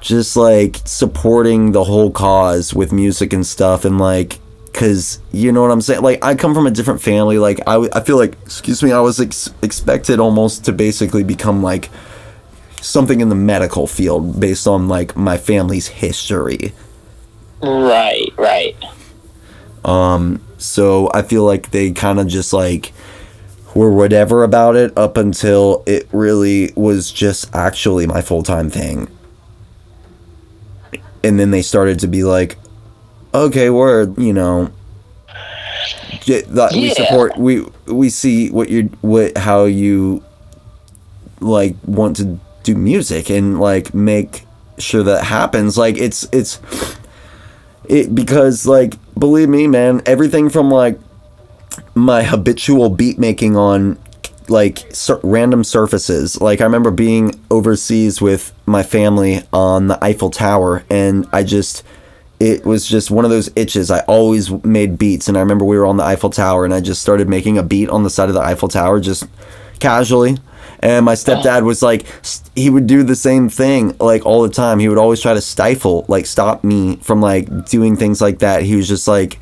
just 0.00 0.36
like 0.36 0.80
supporting 0.84 1.72
the 1.72 1.84
whole 1.84 2.10
cause 2.10 2.72
with 2.74 2.92
music 2.92 3.32
and 3.32 3.46
stuff 3.46 3.84
and 3.84 3.98
like 3.98 4.38
because 4.66 5.20
you 5.32 5.50
know 5.52 5.62
what 5.62 5.70
i'm 5.70 5.80
saying? 5.80 6.00
Like 6.02 6.24
i 6.24 6.34
come 6.34 6.54
from 6.54 6.66
a 6.66 6.70
different 6.70 7.02
family. 7.02 7.38
Like 7.38 7.60
i, 7.66 7.88
I 7.92 8.00
feel 8.00 8.16
like 8.16 8.32
excuse 8.42 8.82
me 8.82 8.92
i 8.92 9.00
was 9.00 9.20
ex- 9.20 9.50
expected 9.62 10.18
almost 10.20 10.64
to 10.66 10.72
basically 10.72 11.24
become 11.24 11.62
like 11.62 11.90
something 12.80 13.20
in 13.20 13.28
the 13.28 13.34
medical 13.34 13.86
field 13.86 14.40
based 14.40 14.66
on 14.66 14.88
like 14.88 15.16
my 15.16 15.36
family's 15.36 15.88
history. 15.88 16.72
Right 17.62 18.32
right. 18.38 18.76
Um 19.84 20.40
So 20.58 21.10
I 21.12 21.22
feel 21.22 21.44
like 21.44 21.70
they 21.72 21.92
kind 21.92 22.18
of 22.20 22.26
just 22.26 22.52
like 22.52 22.92
were 23.74 23.90
whatever 23.92 24.44
about 24.44 24.76
it 24.76 24.96
up 24.96 25.16
until 25.16 25.82
it 25.86 26.08
really 26.12 26.72
was 26.74 27.12
just 27.12 27.54
actually 27.54 28.06
my 28.06 28.22
full 28.22 28.42
time 28.42 28.70
thing. 28.70 29.08
And 31.22 31.38
then 31.38 31.50
they 31.50 31.62
started 31.62 32.00
to 32.00 32.08
be 32.08 32.24
like, 32.24 32.56
okay, 33.34 33.70
word, 33.70 34.18
you 34.18 34.32
know, 34.32 34.72
we 36.72 36.90
support 36.90 37.36
we 37.36 37.64
we 37.86 38.08
see 38.10 38.50
what 38.50 38.68
you're 38.70 38.84
what 39.00 39.36
how 39.36 39.64
you 39.64 40.22
like 41.40 41.74
want 41.86 42.16
to 42.16 42.38
do 42.62 42.74
music 42.74 43.30
and 43.30 43.58
like 43.60 43.94
make 43.94 44.44
sure 44.78 45.02
that 45.02 45.24
happens. 45.24 45.78
Like 45.78 45.96
it's 45.98 46.26
it's 46.32 46.60
it 47.84 48.14
because 48.14 48.66
like 48.66 48.94
believe 49.18 49.48
me 49.48 49.66
man 49.66 50.02
everything 50.06 50.48
from 50.48 50.70
like 50.70 50.98
my 51.94 52.22
habitual 52.22 52.88
beat 52.90 53.18
making 53.18 53.56
on 53.56 53.98
like 54.50 54.84
sur- 54.92 55.20
random 55.22 55.64
surfaces 55.64 56.40
like 56.40 56.60
i 56.60 56.64
remember 56.64 56.90
being 56.90 57.32
overseas 57.50 58.20
with 58.20 58.52
my 58.66 58.82
family 58.82 59.42
on 59.52 59.86
the 59.86 60.04
eiffel 60.04 60.30
tower 60.30 60.84
and 60.90 61.26
i 61.32 61.42
just 61.42 61.82
it 62.40 62.64
was 62.64 62.86
just 62.86 63.10
one 63.10 63.26
of 63.26 63.30
those 63.30 63.50
itches. 63.54 63.90
I 63.90 64.00
always 64.00 64.50
made 64.64 64.98
beats, 64.98 65.28
and 65.28 65.36
I 65.36 65.40
remember 65.40 65.66
we 65.66 65.76
were 65.76 65.84
on 65.84 65.98
the 65.98 66.04
Eiffel 66.04 66.30
Tower, 66.30 66.64
and 66.64 66.72
I 66.72 66.80
just 66.80 67.02
started 67.02 67.28
making 67.28 67.58
a 67.58 67.62
beat 67.62 67.90
on 67.90 68.02
the 68.02 68.08
side 68.08 68.30
of 68.30 68.34
the 68.34 68.40
Eiffel 68.40 68.68
Tower, 68.68 68.98
just 68.98 69.24
casually. 69.78 70.38
And 70.82 71.04
my 71.04 71.12
stepdad 71.12 71.64
was 71.64 71.82
like, 71.82 72.06
he 72.56 72.70
would 72.70 72.86
do 72.86 73.02
the 73.02 73.14
same 73.14 73.50
thing 73.50 73.94
like 74.00 74.24
all 74.24 74.40
the 74.42 74.48
time. 74.48 74.78
He 74.78 74.88
would 74.88 74.96
always 74.96 75.20
try 75.20 75.34
to 75.34 75.40
stifle, 75.42 76.06
like, 76.08 76.24
stop 76.24 76.64
me 76.64 76.96
from 76.96 77.20
like 77.20 77.66
doing 77.66 77.96
things 77.96 78.22
like 78.22 78.38
that. 78.38 78.62
He 78.62 78.76
was 78.76 78.88
just 78.88 79.06
like, 79.06 79.38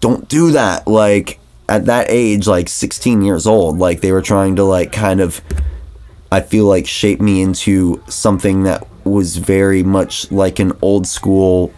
don't 0.00 0.28
do 0.28 0.50
that. 0.50 0.88
Like, 0.88 1.38
at 1.68 1.86
that 1.86 2.06
age, 2.08 2.46
like 2.46 2.68
16 2.68 3.22
years 3.22 3.46
old, 3.46 3.78
like, 3.78 4.00
they 4.00 4.12
were 4.12 4.22
trying 4.22 4.56
to, 4.56 4.64
like, 4.64 4.92
kind 4.92 5.20
of, 5.20 5.40
I 6.30 6.40
feel 6.40 6.66
like, 6.66 6.86
shape 6.86 7.20
me 7.20 7.42
into 7.42 8.02
something 8.08 8.64
that 8.64 8.86
was 9.06 9.36
very 9.36 9.82
much 9.82 10.30
like 10.30 10.58
an 10.58 10.72
old 10.82 11.06
school 11.06 11.72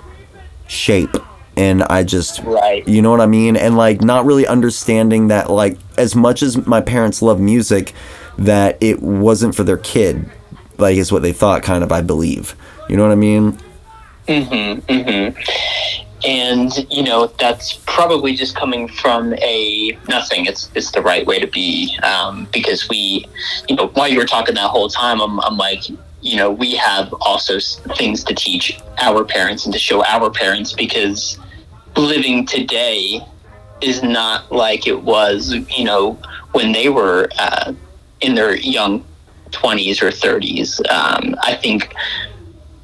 shape. 0.67 1.17
And 1.57 1.83
I 1.85 2.05
just 2.05 2.41
right. 2.45 2.87
you 2.87 3.03
know 3.03 3.11
what 3.11 3.21
I 3.21 3.27
mean? 3.27 3.57
And 3.57 3.77
like 3.77 4.01
not 4.01 4.25
really 4.25 4.47
understanding 4.47 5.29
that 5.29 5.51
like 5.51 5.77
as 5.97 6.15
much 6.15 6.43
as 6.43 6.67
my 6.67 6.81
parents 6.81 7.21
love 7.21 7.41
music 7.41 7.93
that 8.39 8.79
it 8.81 9.03
wasn't 9.03 9.55
for 9.57 9.65
their 9.65 9.77
kid 9.79 10.31
like 10.79 10.97
is 10.97 11.11
what 11.11 11.23
they 11.23 11.33
thought 11.33 11.63
kind 11.63 11.83
of 11.83 11.91
I 11.91 12.01
believe. 12.01 12.55
You 12.89 12.97
know 12.97 13.03
what 13.03 13.13
I 13.13 13.17
mean? 13.17 13.59
Mhm 14.29 14.83
mhm 14.83 16.07
and 16.25 16.87
you 16.91 17.03
know 17.03 17.27
that's 17.39 17.75
probably 17.87 18.35
just 18.35 18.57
coming 18.57 18.89
from 18.89 19.35
a 19.35 19.97
nothing 20.09 20.47
it's 20.47 20.69
it's 20.75 20.91
the 20.91 21.01
right 21.01 21.27
way 21.27 21.39
to 21.39 21.47
be 21.47 21.97
um, 22.03 22.49
because 22.53 22.89
we 22.89 23.27
you 23.69 23.77
know 23.77 23.89
while 23.89 24.09
you 24.09 24.19
were 24.19 24.25
talking 24.25 24.55
that 24.55 24.69
whole 24.69 24.89
time 24.89 25.21
I'm, 25.21 25.39
I'm 25.41 25.57
like 25.57 25.85
you 26.21 26.37
know, 26.37 26.51
we 26.51 26.75
have 26.75 27.13
also 27.21 27.59
things 27.97 28.25
to 28.25 28.35
teach 28.35 28.79
our 28.99 29.25
parents 29.25 29.65
and 29.65 29.73
to 29.73 29.79
show 29.79 30.05
our 30.05 30.31
parents 30.31 30.73
because 30.73 31.39
living 31.97 32.45
today 32.47 33.21
is 33.81 34.03
not 34.03 34.51
like 34.51 34.87
it 34.87 35.03
was, 35.03 35.55
you 35.77 35.85
know, 35.85 36.19
when 36.53 36.73
they 36.73 36.89
were 36.89 37.29
uh, 37.39 37.73
in 38.21 38.35
their 38.35 38.57
young 38.57 39.05
20s 39.51 40.03
or 40.03 40.11
30s. 40.11 40.81
Um, 40.91 41.37
I 41.43 41.55
think 41.55 41.95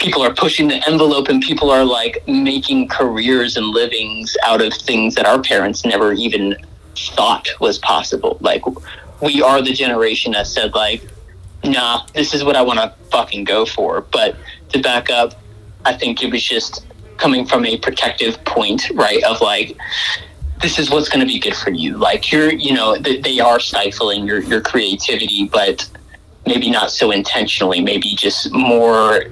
people 0.04 0.22
are 0.22 0.34
pushing 0.34 0.68
the 0.68 0.86
envelope 0.86 1.28
and 1.28 1.42
people 1.42 1.70
are 1.70 1.82
like 1.82 2.22
making 2.28 2.86
careers 2.88 3.56
and 3.56 3.66
livings 3.68 4.36
out 4.44 4.60
of 4.60 4.74
things 4.74 5.14
that 5.14 5.24
our 5.24 5.40
parents 5.40 5.82
never 5.82 6.12
even 6.12 6.54
thought 6.94 7.48
was 7.58 7.78
possible. 7.78 8.36
Like, 8.40 8.62
we 9.22 9.40
are 9.40 9.62
the 9.62 9.72
generation 9.72 10.32
that 10.32 10.46
said, 10.46 10.74
like, 10.74 11.02
nah, 11.64 12.06
this 12.12 12.34
is 12.34 12.44
what 12.44 12.54
I 12.54 12.60
want 12.60 12.80
to 12.80 12.94
fucking 13.10 13.44
go 13.44 13.64
for. 13.64 14.02
But 14.02 14.36
to 14.68 14.82
back 14.82 15.08
up, 15.08 15.40
I 15.86 15.94
think 15.94 16.22
it 16.22 16.30
was 16.30 16.42
just 16.42 16.84
coming 17.16 17.46
from 17.46 17.64
a 17.64 17.78
protective 17.78 18.44
point, 18.44 18.90
right? 18.90 19.24
Of 19.24 19.40
like, 19.40 19.74
this 20.60 20.78
is 20.78 20.90
what's 20.90 21.08
going 21.08 21.26
to 21.26 21.32
be 21.32 21.38
good 21.38 21.56
for 21.56 21.70
you. 21.70 21.96
Like 21.96 22.30
you're, 22.30 22.52
you 22.52 22.74
know, 22.74 22.98
they 22.98 23.40
are 23.40 23.58
stifling 23.58 24.26
your, 24.26 24.40
your 24.40 24.60
creativity, 24.60 25.48
but 25.48 25.88
maybe 26.46 26.70
not 26.70 26.90
so 26.90 27.10
intentionally, 27.10 27.80
maybe 27.80 28.14
just 28.14 28.52
more 28.52 29.22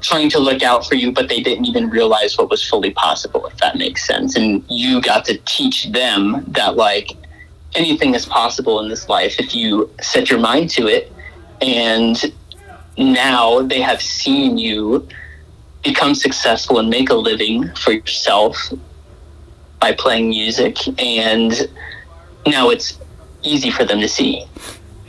trying 0.00 0.30
to 0.30 0.38
look 0.38 0.62
out 0.62 0.86
for 0.86 0.94
you, 0.94 1.12
but 1.12 1.28
they 1.28 1.40
didn't 1.40 1.66
even 1.66 1.90
realize 1.90 2.36
what 2.36 2.50
was 2.50 2.64
fully 2.64 2.90
possible, 2.90 3.46
if 3.46 3.56
that 3.58 3.76
makes 3.76 4.06
sense. 4.06 4.36
And 4.36 4.64
you 4.68 5.00
got 5.00 5.24
to 5.26 5.38
teach 5.46 5.90
them 5.92 6.44
that 6.48 6.76
like 6.76 7.12
anything 7.74 8.14
is 8.14 8.26
possible 8.26 8.80
in 8.80 8.88
this 8.88 9.08
life 9.08 9.38
if 9.38 9.54
you 9.54 9.90
set 10.00 10.30
your 10.30 10.40
mind 10.40 10.70
to 10.70 10.86
it. 10.86 11.12
And 11.60 12.32
now 12.96 13.62
they 13.62 13.80
have 13.80 14.02
seen 14.02 14.58
you 14.58 15.06
become 15.82 16.14
successful 16.14 16.78
and 16.78 16.90
make 16.90 17.10
a 17.10 17.14
living 17.14 17.70
for 17.74 17.92
yourself 17.92 18.72
by 19.80 19.92
playing 19.92 20.30
music. 20.30 20.76
And 20.98 21.68
now 22.46 22.70
it's 22.70 22.98
easy 23.42 23.70
for 23.70 23.84
them 23.84 24.00
to 24.00 24.08
see 24.08 24.44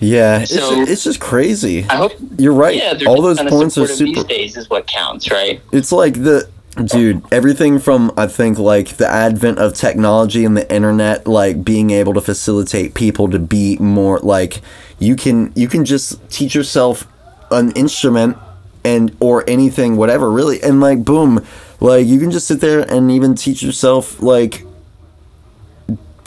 yeah 0.02 0.44
so 0.44 0.56
it's, 0.56 0.70
just, 0.70 0.92
it's 0.92 1.04
just 1.06 1.20
crazy. 1.22 1.86
I 1.90 1.96
hope 1.96 2.12
you're 2.38 2.54
right. 2.54 2.76
yeah, 2.76 2.98
all 3.08 3.22
those 3.22 3.40
points 3.42 3.78
are 3.78 3.88
super 3.88 4.24
these 4.24 4.24
days 4.26 4.58
is 4.58 4.70
what 4.70 4.88
counts 4.88 5.32
right? 5.32 5.62
It's 5.72 5.92
like 5.92 6.16
the 6.16 6.50
dude 6.86 7.22
everything 7.34 7.78
from 7.78 8.14
i 8.16 8.26
think 8.26 8.58
like 8.58 8.96
the 8.96 9.06
advent 9.06 9.60
of 9.60 9.74
technology 9.74 10.46
and 10.46 10.56
the 10.56 10.74
internet 10.74 11.28
like 11.28 11.66
being 11.66 11.90
able 11.90 12.14
to 12.14 12.22
facilitate 12.22 12.94
people 12.94 13.30
to 13.30 13.38
be 13.38 13.76
more 13.80 14.20
like 14.20 14.62
you 14.98 15.18
can 15.18 15.52
you 15.54 15.68
can 15.68 15.84
just 15.84 16.18
teach 16.30 16.56
yourself 16.56 17.06
an 17.52 17.72
instrument 17.72 18.38
and 18.84 19.16
or 19.20 19.48
anything 19.50 19.98
whatever 19.98 20.32
really. 20.32 20.62
And 20.62 20.80
like 20.80 21.04
boom 21.04 21.46
like 21.80 22.06
you 22.06 22.20
can 22.20 22.32
just 22.32 22.48
sit 22.48 22.62
there 22.62 22.82
and 22.82 23.12
even 23.12 23.36
teach 23.36 23.62
yourself 23.62 24.22
like 24.22 24.66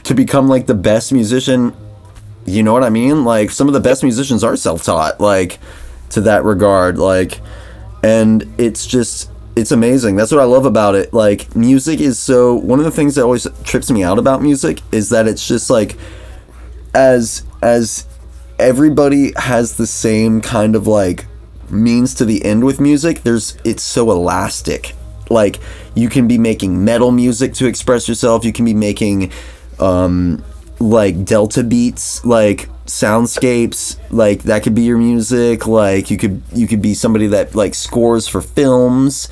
to 0.02 0.14
become 0.14 0.48
like 0.48 0.66
the 0.66 0.74
best 0.74 1.12
musician 1.12 1.74
you 2.46 2.62
know 2.62 2.72
what 2.72 2.84
i 2.84 2.90
mean 2.90 3.24
like 3.24 3.50
some 3.50 3.68
of 3.68 3.74
the 3.74 3.80
best 3.80 4.02
musicians 4.02 4.44
are 4.44 4.56
self-taught 4.56 5.20
like 5.20 5.58
to 6.10 6.20
that 6.20 6.44
regard 6.44 6.98
like 6.98 7.40
and 8.02 8.52
it's 8.58 8.86
just 8.86 9.30
it's 9.56 9.72
amazing 9.72 10.16
that's 10.16 10.32
what 10.32 10.40
i 10.40 10.44
love 10.44 10.66
about 10.66 10.94
it 10.94 11.12
like 11.12 11.54
music 11.56 12.00
is 12.00 12.18
so 12.18 12.54
one 12.54 12.78
of 12.78 12.84
the 12.84 12.90
things 12.90 13.14
that 13.14 13.22
always 13.22 13.46
trips 13.62 13.90
me 13.90 14.02
out 14.02 14.18
about 14.18 14.42
music 14.42 14.80
is 14.92 15.10
that 15.10 15.26
it's 15.26 15.46
just 15.46 15.70
like 15.70 15.96
as 16.94 17.44
as 17.62 18.06
everybody 18.58 19.32
has 19.36 19.76
the 19.76 19.86
same 19.86 20.40
kind 20.40 20.76
of 20.76 20.86
like 20.86 21.26
means 21.70 22.14
to 22.14 22.24
the 22.24 22.44
end 22.44 22.64
with 22.64 22.80
music. 22.80 23.22
There's 23.22 23.56
it's 23.64 23.82
so 23.82 24.10
elastic. 24.10 24.94
Like 25.30 25.58
you 25.94 26.08
can 26.08 26.28
be 26.28 26.38
making 26.38 26.84
metal 26.84 27.10
music 27.10 27.54
to 27.54 27.66
express 27.66 28.08
yourself. 28.08 28.44
You 28.44 28.52
can 28.52 28.64
be 28.64 28.74
making 28.74 29.32
um 29.78 30.44
like 30.78 31.24
delta 31.24 31.62
beats, 31.62 32.24
like 32.24 32.68
soundscapes, 32.86 33.98
like 34.10 34.42
that 34.44 34.62
could 34.62 34.74
be 34.74 34.82
your 34.82 34.98
music. 34.98 35.66
Like 35.66 36.10
you 36.10 36.16
could 36.16 36.42
you 36.52 36.66
could 36.66 36.82
be 36.82 36.94
somebody 36.94 37.28
that 37.28 37.54
like 37.54 37.74
scores 37.74 38.28
for 38.28 38.40
films. 38.40 39.28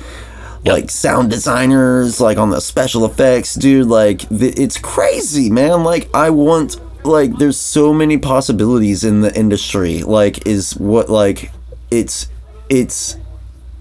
Yep. 0.63 0.73
Like 0.73 0.89
sound 0.91 1.29
designers, 1.29 2.21
like 2.21 2.37
on 2.37 2.49
the 2.49 2.61
special 2.61 3.05
effects, 3.05 3.53
dude. 3.53 3.87
Like 3.87 4.27
th- 4.29 4.57
it's 4.57 4.77
crazy, 4.77 5.49
man. 5.49 5.83
Like 5.83 6.09
I 6.13 6.29
want 6.29 6.77
like 7.05 7.37
there's 7.37 7.59
so 7.59 7.93
many 7.93 8.17
possibilities 8.17 9.03
in 9.03 9.21
the 9.21 9.37
industry 9.37 10.03
like 10.03 10.45
is 10.47 10.75
what 10.77 11.09
like 11.09 11.51
it's 11.91 12.29
it's 12.69 13.17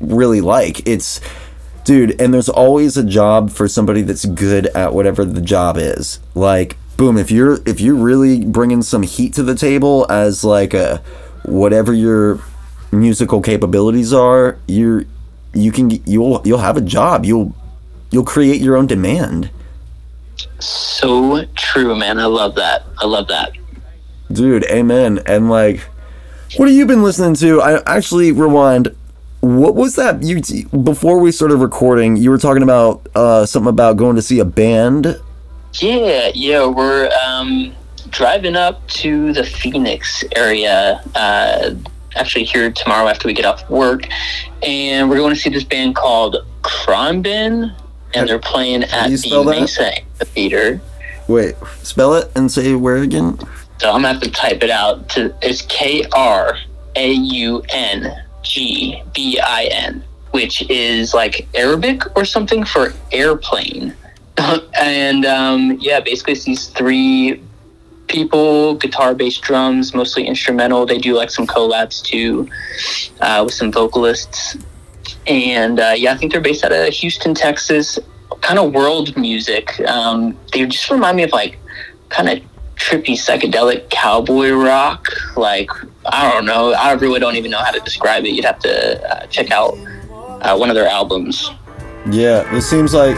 really 0.01 0.41
like 0.41 0.87
it's 0.87 1.21
dude 1.85 2.21
and 2.21 2.33
there's 2.33 2.49
always 2.49 2.97
a 2.97 3.05
job 3.05 3.51
for 3.51 3.69
somebody 3.69 4.03
that's 4.03 4.25
good 4.25 4.67
at 4.69 4.93
whatever 4.93 5.25
the 5.25 5.41
job 5.41 5.77
is 5.77 6.21
like 6.35 6.77
boom 7.03 7.19
if 7.19 7.31
you're 7.31 7.59
if 7.67 7.81
you're 7.81 7.95
really 7.95 8.45
bringing 8.45 8.83
some 8.83 9.03
heat 9.03 9.35
to 9.35 9.43
the 9.43 9.55
table 9.55 10.07
as 10.11 10.45
like 10.45 10.75
a 10.75 11.03
whatever 11.45 11.93
your 11.93 12.39
musical 12.93 13.41
capabilities 13.41 14.13
are 14.13 14.59
you're 14.67 15.05
you 15.55 15.73
can 15.73 15.91
you'll 16.07 16.41
you'll 16.45 16.59
have 16.59 16.77
a 16.77 16.81
job 16.81 17.25
you'll 17.25 17.55
you'll 18.11 18.25
create 18.25 18.61
your 18.61 18.77
own 18.77 18.87
demand 18.87 19.51
so 20.59 21.45
true, 21.57 21.97
man. 21.97 22.19
I 22.19 22.27
love 22.27 22.55
that. 22.57 22.85
I 22.99 23.07
love 23.07 23.29
that. 23.29 23.53
Dude, 24.31 24.65
amen. 24.65 25.21
And 25.27 25.51
like, 25.51 25.81
what 26.57 26.69
have 26.69 26.77
you 26.77 26.87
been 26.87 27.03
listening 27.03 27.35
to? 27.37 27.61
I 27.61 27.83
actually 27.85 28.33
rewind. 28.33 28.95
What 29.41 29.75
was 29.75 29.97
that? 29.97 30.23
You 30.23 30.41
before 30.69 31.19
we 31.19 31.33
started 31.33 31.57
recording, 31.57 32.17
you 32.17 32.31
were 32.31 32.39
talking 32.39 32.63
about 32.63 33.07
uh, 33.15 33.45
something 33.45 33.71
about 33.71 33.97
going 33.97 34.17
to 34.17 34.23
see 34.23 34.39
a 34.39 34.45
band. 34.45 35.21
Yeah, 35.75 36.31
yeah, 36.35 36.67
we're 36.67 37.11
um, 37.27 37.75
driving 38.11 38.57
up 38.57 38.87
to 38.89 39.33
the 39.33 39.45
Phoenix 39.45 40.23
area. 40.37 41.03
Uh, 41.15 41.75
actually, 42.15 42.45
here 42.45 42.71
tomorrow 42.71 43.09
after 43.09 43.27
we 43.27 43.35
get 43.35 43.45
off 43.45 43.69
work, 43.71 44.03
and 44.63 45.09
we're 45.09 45.17
going 45.17 45.35
to 45.35 45.41
see 45.41 45.51
this 45.51 45.65
band 45.65 45.97
called 45.97 46.37
Khruangbin 46.63 47.75
and 48.15 48.29
they're 48.29 48.39
playing 48.39 48.85
at 48.85 49.09
the 49.09 49.45
Mesa 49.45 49.93
Theater. 50.19 50.81
Wait, 51.29 51.55
spell 51.83 52.15
it 52.15 52.31
and 52.35 52.51
say 52.51 52.75
where 52.75 52.97
again? 52.97 53.39
So 53.79 53.91
I'm 53.91 54.03
gonna 54.03 54.09
have 54.09 54.23
to 54.23 54.31
type 54.31 54.63
it 54.63 54.71
out. 54.71 55.09
To 55.11 55.35
it's 55.43 55.63
K 55.63 56.05
R 56.13 56.59
A 56.97 57.13
U 57.13 57.63
N 57.71 58.25
G 58.43 59.03
B 59.15 59.41
I 59.41 59.65
N, 59.73 60.05
which 60.33 60.69
is 60.71 61.15
like 61.15 61.49
Arabic 61.55 62.03
or 62.17 62.25
something 62.25 62.65
for 62.65 62.93
airplane. 63.11 63.95
and 64.81 65.25
um, 65.25 65.79
yeah, 65.81 66.01
basically 66.01 66.35
it's 66.35 66.45
these 66.45 66.69
three 66.69 67.43
people, 68.09 68.75
guitar, 68.77 69.15
bass, 69.15 69.39
drums, 69.39 69.95
mostly 69.95 70.27
instrumental. 70.27 70.87
They 70.87 70.99
do 70.99 71.15
like 71.15 71.31
some 71.31 71.47
collabs 71.47 72.03
too 72.03 72.49
uh, 73.21 73.43
with 73.45 73.55
some 73.55 73.73
vocalists. 73.73 74.57
And 75.27 75.81
uh, 75.81 75.95
yeah, 75.97 76.13
I 76.13 76.17
think 76.17 76.33
they're 76.33 76.41
based 76.41 76.65
out 76.65 76.73
of 76.73 76.89
Houston, 76.89 77.35
Texas. 77.35 77.99
Kind 78.41 78.59
of 78.59 78.73
world 78.73 79.17
music. 79.17 79.79
Um, 79.89 80.37
they 80.53 80.67
just 80.67 80.91
remind 80.91 81.17
me 81.17 81.23
of 81.23 81.31
like 81.31 81.59
kind 82.09 82.29
of 82.29 82.43
trippy 82.75 83.15
psychedelic 83.15 83.89
cowboy 83.91 84.51
rock. 84.51 85.07
Like 85.37 85.71
I 86.07 86.33
don't 86.33 86.45
know. 86.45 86.73
I 86.73 86.93
really 86.93 87.21
don't 87.21 87.37
even 87.37 87.51
know 87.51 87.59
how 87.59 87.71
to 87.71 87.81
describe 87.81 88.25
it. 88.25 88.31
You'd 88.31 88.45
have 88.45 88.59
to 88.61 89.11
uh, 89.11 89.27
check 89.27 89.51
out 89.51 89.75
uh, 90.43 90.57
one 90.57 90.71
of 90.71 90.75
their 90.75 90.89
albums. 90.89 91.51
Yeah, 92.11 92.53
it 92.55 92.63
seems 92.63 92.93
like 92.95 93.15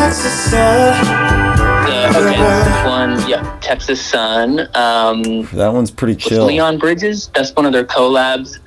Texas 0.00 0.54
uh, 0.54 2.12
okay, 2.16 2.88
one, 2.88 3.28
yeah, 3.28 3.58
Texas 3.60 4.02
Sun. 4.02 4.60
Um, 4.74 5.42
that 5.52 5.70
one's 5.74 5.90
pretty 5.90 6.16
chill. 6.16 6.46
Leon 6.46 6.78
Bridges, 6.78 7.28
that's 7.34 7.54
one 7.54 7.66
of 7.66 7.72
their 7.72 7.84
collabs. 7.84 8.58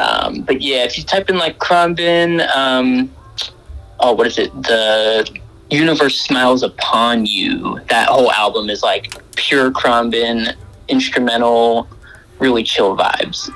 Um, 0.00 0.40
but 0.40 0.62
yeah, 0.62 0.84
if 0.84 0.96
you 0.96 1.04
type 1.04 1.28
in 1.28 1.36
like 1.36 1.58
Khruangbin, 1.58 2.48
um, 2.56 3.12
oh, 4.00 4.14
what 4.14 4.26
is 4.26 4.38
it? 4.38 4.50
The 4.62 5.38
Universe 5.70 6.18
Smiles 6.18 6.62
Upon 6.62 7.26
You. 7.26 7.78
That 7.90 8.08
whole 8.08 8.32
album 8.32 8.70
is 8.70 8.82
like 8.82 9.14
pure 9.36 9.70
Khruangbin, 9.72 10.54
instrumental, 10.88 11.86
really 12.38 12.62
chill 12.62 12.96
vibes. 12.96 13.50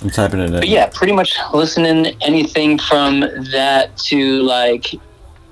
I'm 0.00 0.08
typing 0.08 0.40
it 0.40 0.46
in. 0.46 0.52
But 0.52 0.68
yeah, 0.68 0.88
pretty 0.90 1.12
much 1.12 1.36
listening 1.52 2.16
anything 2.22 2.78
from 2.78 3.20
that 3.52 3.94
to 4.06 4.42
like 4.42 4.94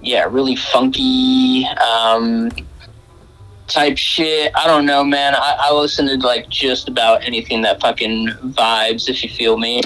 yeah, 0.07 0.25
really 0.31 0.57
funky 0.57 1.67
um, 1.67 2.51
type 3.67 3.99
shit. 3.99 4.53
I 4.55 4.67
don't 4.67 4.87
know, 4.87 5.05
man. 5.05 5.35
I, 5.35 5.57
I 5.59 5.73
listen 5.73 6.07
to 6.07 6.17
like 6.25 6.49
just 6.49 6.89
about 6.89 7.25
anything 7.25 7.63
that 7.63 7.81
fucking 7.81 8.29
vibes, 8.29 9.09
if 9.09 9.23
you 9.23 9.29
feel 9.29 9.59
me. 9.59 9.83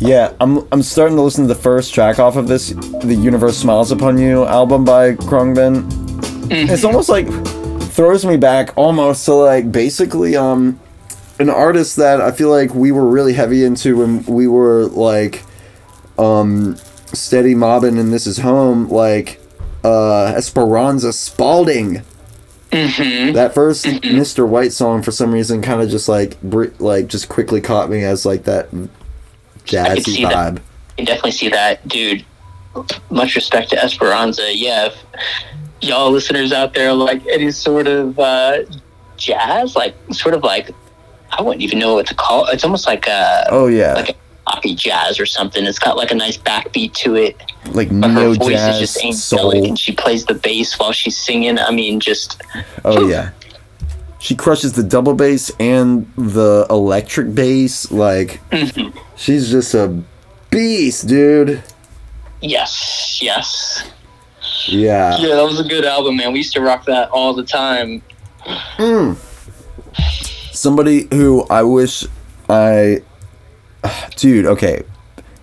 Yeah, 0.00 0.32
I'm 0.40 0.66
I'm 0.72 0.82
starting 0.82 1.16
to 1.16 1.22
listen 1.22 1.46
to 1.46 1.54
the 1.54 1.60
first 1.60 1.94
track 1.94 2.18
off 2.18 2.36
of 2.36 2.48
this, 2.48 2.70
the 2.70 3.18
Universe 3.18 3.56
Smiles 3.56 3.90
Upon 3.92 4.18
You 4.18 4.44
album 4.44 4.84
by 4.84 5.14
Khruangbin. 5.14 5.82
Mm-hmm. 5.82 6.72
It's 6.72 6.84
almost 6.84 7.08
like 7.08 7.28
throws 7.92 8.24
me 8.24 8.36
back 8.36 8.76
almost 8.76 9.24
to 9.24 9.34
like 9.34 9.72
basically 9.72 10.36
um 10.36 10.78
an 11.40 11.50
artist 11.50 11.96
that 11.96 12.20
I 12.20 12.32
feel 12.32 12.48
like 12.48 12.74
we 12.74 12.92
were 12.92 13.06
really 13.06 13.32
heavy 13.32 13.64
into 13.64 13.98
when 13.98 14.24
we 14.24 14.46
were 14.46 14.86
like 14.86 15.44
um 16.16 16.76
steady 17.16 17.54
mobbing 17.54 17.98
and 17.98 18.12
this 18.12 18.26
is 18.26 18.38
home 18.38 18.88
like 18.88 19.40
uh 19.84 20.26
esperanza 20.36 21.12
spalding 21.12 22.02
mm-hmm. 22.70 23.32
that 23.32 23.54
1st 23.54 24.00
mm-hmm. 24.00 24.18
mr 24.18 24.46
white 24.46 24.72
song 24.72 25.02
for 25.02 25.10
some 25.10 25.32
reason 25.32 25.62
kind 25.62 25.80
of 25.80 25.88
just 25.88 26.08
like 26.08 26.40
br- 26.42 26.66
like 26.78 27.06
just 27.06 27.28
quickly 27.28 27.60
caught 27.60 27.88
me 27.88 28.02
as 28.04 28.26
like 28.26 28.44
that 28.44 28.70
jazzy 29.64 30.24
vibe 30.24 30.54
that. 30.54 30.62
i 30.98 31.04
definitely 31.04 31.30
see 31.30 31.48
that 31.48 31.86
dude 31.88 32.24
much 33.10 33.34
respect 33.34 33.70
to 33.70 33.82
esperanza 33.82 34.54
yeah 34.54 34.86
if 34.86 35.04
y'all 35.80 36.10
listeners 36.10 36.52
out 36.52 36.74
there 36.74 36.92
like 36.92 37.24
any 37.26 37.50
sort 37.50 37.86
of 37.86 38.18
uh 38.18 38.58
jazz 39.16 39.74
like 39.74 39.94
sort 40.10 40.34
of 40.34 40.42
like 40.42 40.70
i 41.32 41.42
wouldn't 41.42 41.62
even 41.62 41.78
know 41.78 41.94
what 41.94 42.06
to 42.06 42.14
call 42.14 42.46
it. 42.46 42.54
it's 42.54 42.64
almost 42.64 42.86
like 42.86 43.06
a 43.06 43.46
oh 43.50 43.66
yeah 43.66 43.94
like 43.94 44.10
a 44.10 44.14
poppy 44.48 44.74
jazz 44.74 45.20
or 45.20 45.26
something. 45.26 45.64
It's 45.66 45.78
got 45.78 45.96
like 45.96 46.10
a 46.10 46.14
nice 46.14 46.36
backbeat 46.36 46.94
to 46.94 47.16
it. 47.16 47.40
Like 47.70 47.88
but 48.00 48.10
her 48.10 48.34
voice 48.34 48.48
jazz, 48.48 48.80
is 48.80 48.94
just 48.94 49.04
angelic, 49.04 49.68
and 49.68 49.78
she 49.78 49.92
plays 49.92 50.24
the 50.24 50.34
bass 50.34 50.78
while 50.78 50.92
she's 50.92 51.16
singing. 51.16 51.58
I 51.58 51.70
mean, 51.70 52.00
just 52.00 52.42
oh 52.84 53.08
yeah, 53.08 53.30
she 54.18 54.34
crushes 54.34 54.72
the 54.72 54.82
double 54.82 55.14
bass 55.14 55.50
and 55.60 56.10
the 56.16 56.66
electric 56.70 57.34
bass. 57.34 57.90
Like 57.90 58.40
mm-hmm. 58.50 58.96
she's 59.16 59.50
just 59.50 59.74
a 59.74 60.02
beast, 60.50 61.06
dude. 61.06 61.62
Yes, 62.40 63.18
yes. 63.20 63.90
Yeah. 64.66 65.16
Yeah, 65.18 65.36
that 65.36 65.44
was 65.44 65.60
a 65.60 65.64
good 65.64 65.84
album, 65.84 66.16
man. 66.16 66.32
We 66.32 66.38
used 66.38 66.52
to 66.54 66.60
rock 66.60 66.84
that 66.86 67.10
all 67.10 67.34
the 67.34 67.42
time. 67.42 68.02
Mm. 68.76 69.16
Somebody 70.52 71.08
who 71.10 71.44
I 71.50 71.62
wish 71.62 72.06
I 72.48 73.02
dude, 74.16 74.46
okay. 74.46 74.82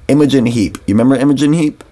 Imogen 0.07 0.45
Heap. 0.45 0.77
You 0.87 0.93
remember 0.93 1.15
Imogen 1.15 1.53
Heap? 1.53 1.83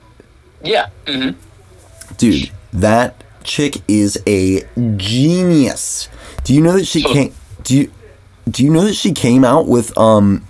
Yeah. 0.64 0.90
Mm-hmm. 1.06 2.16
Dude, 2.18 2.52
that 2.72 3.24
chick 3.44 3.82
is 3.88 4.22
a 4.28 4.62
genius. 4.98 6.10
Do 6.44 6.54
you 6.54 6.62
know 6.62 6.74
that 6.74 6.86
she 6.86 7.02
came? 7.04 7.34
Do 7.64 7.78
you 7.78 7.92
do 8.50 8.64
you 8.64 8.70
know 8.70 8.84
that 8.84 8.96
she 8.96 9.14
came 9.14 9.44
out 9.44 9.68
with 9.68 9.98
um? 9.98 10.48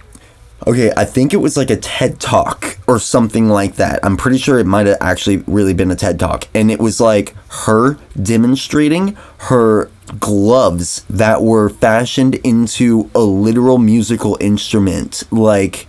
Okay, 0.66 0.92
I 0.96 1.06
think 1.06 1.34
it 1.34 1.38
was 1.38 1.58
like 1.58 1.70
a 1.70 1.76
TED 1.76 2.20
talk 2.20 2.78
or 2.88 3.00
something 3.00 3.50
like 3.50 3.76
that. 3.76 4.00
I'm 4.04 4.16
pretty 4.16 4.38
sure 4.38 4.60
it 4.60 4.66
might 4.66 4.88
have 4.88 4.98
actually 5.02 5.38
really 5.48 5.74
been 5.74 5.92
a 5.92 5.96
TED 5.96 6.20
talk, 6.20 6.48
and 6.54 6.72
it 6.72 6.80
was 6.80 7.02
like 7.02 7.36
her 7.50 7.98
demonstrating 8.22 9.18
her 9.40 9.90
gloves 10.20 11.06
that 11.10 11.42
were 11.42 11.70
fashioned 11.70 12.36
into 12.36 13.10
a 13.14 13.22
literal 13.22 13.78
musical 13.78 14.38
instrument, 14.40 15.24
like 15.32 15.88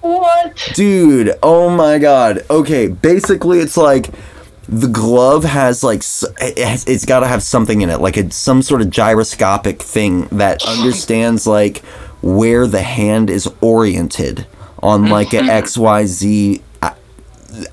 what? 0.00 0.70
Dude, 0.74 1.34
oh 1.42 1.68
my 1.70 1.98
god. 1.98 2.44
Okay, 2.50 2.88
basically 2.88 3.60
it's 3.60 3.76
like 3.76 4.10
the 4.68 4.88
glove 4.88 5.44
has 5.44 5.82
like 5.82 6.02
it 6.40 6.58
has, 6.58 6.84
it's 6.86 7.04
got 7.04 7.20
to 7.20 7.26
have 7.26 7.42
something 7.42 7.80
in 7.80 7.90
it, 7.90 8.00
like 8.00 8.16
a, 8.16 8.30
some 8.30 8.62
sort 8.62 8.80
of 8.80 8.90
gyroscopic 8.90 9.82
thing 9.82 10.26
that 10.28 10.62
understands 10.66 11.46
like 11.46 11.82
where 12.22 12.66
the 12.66 12.82
hand 12.82 13.30
is 13.30 13.48
oriented 13.60 14.46
on 14.82 15.08
like 15.08 15.32
an 15.32 15.46
XYZ 15.46 16.62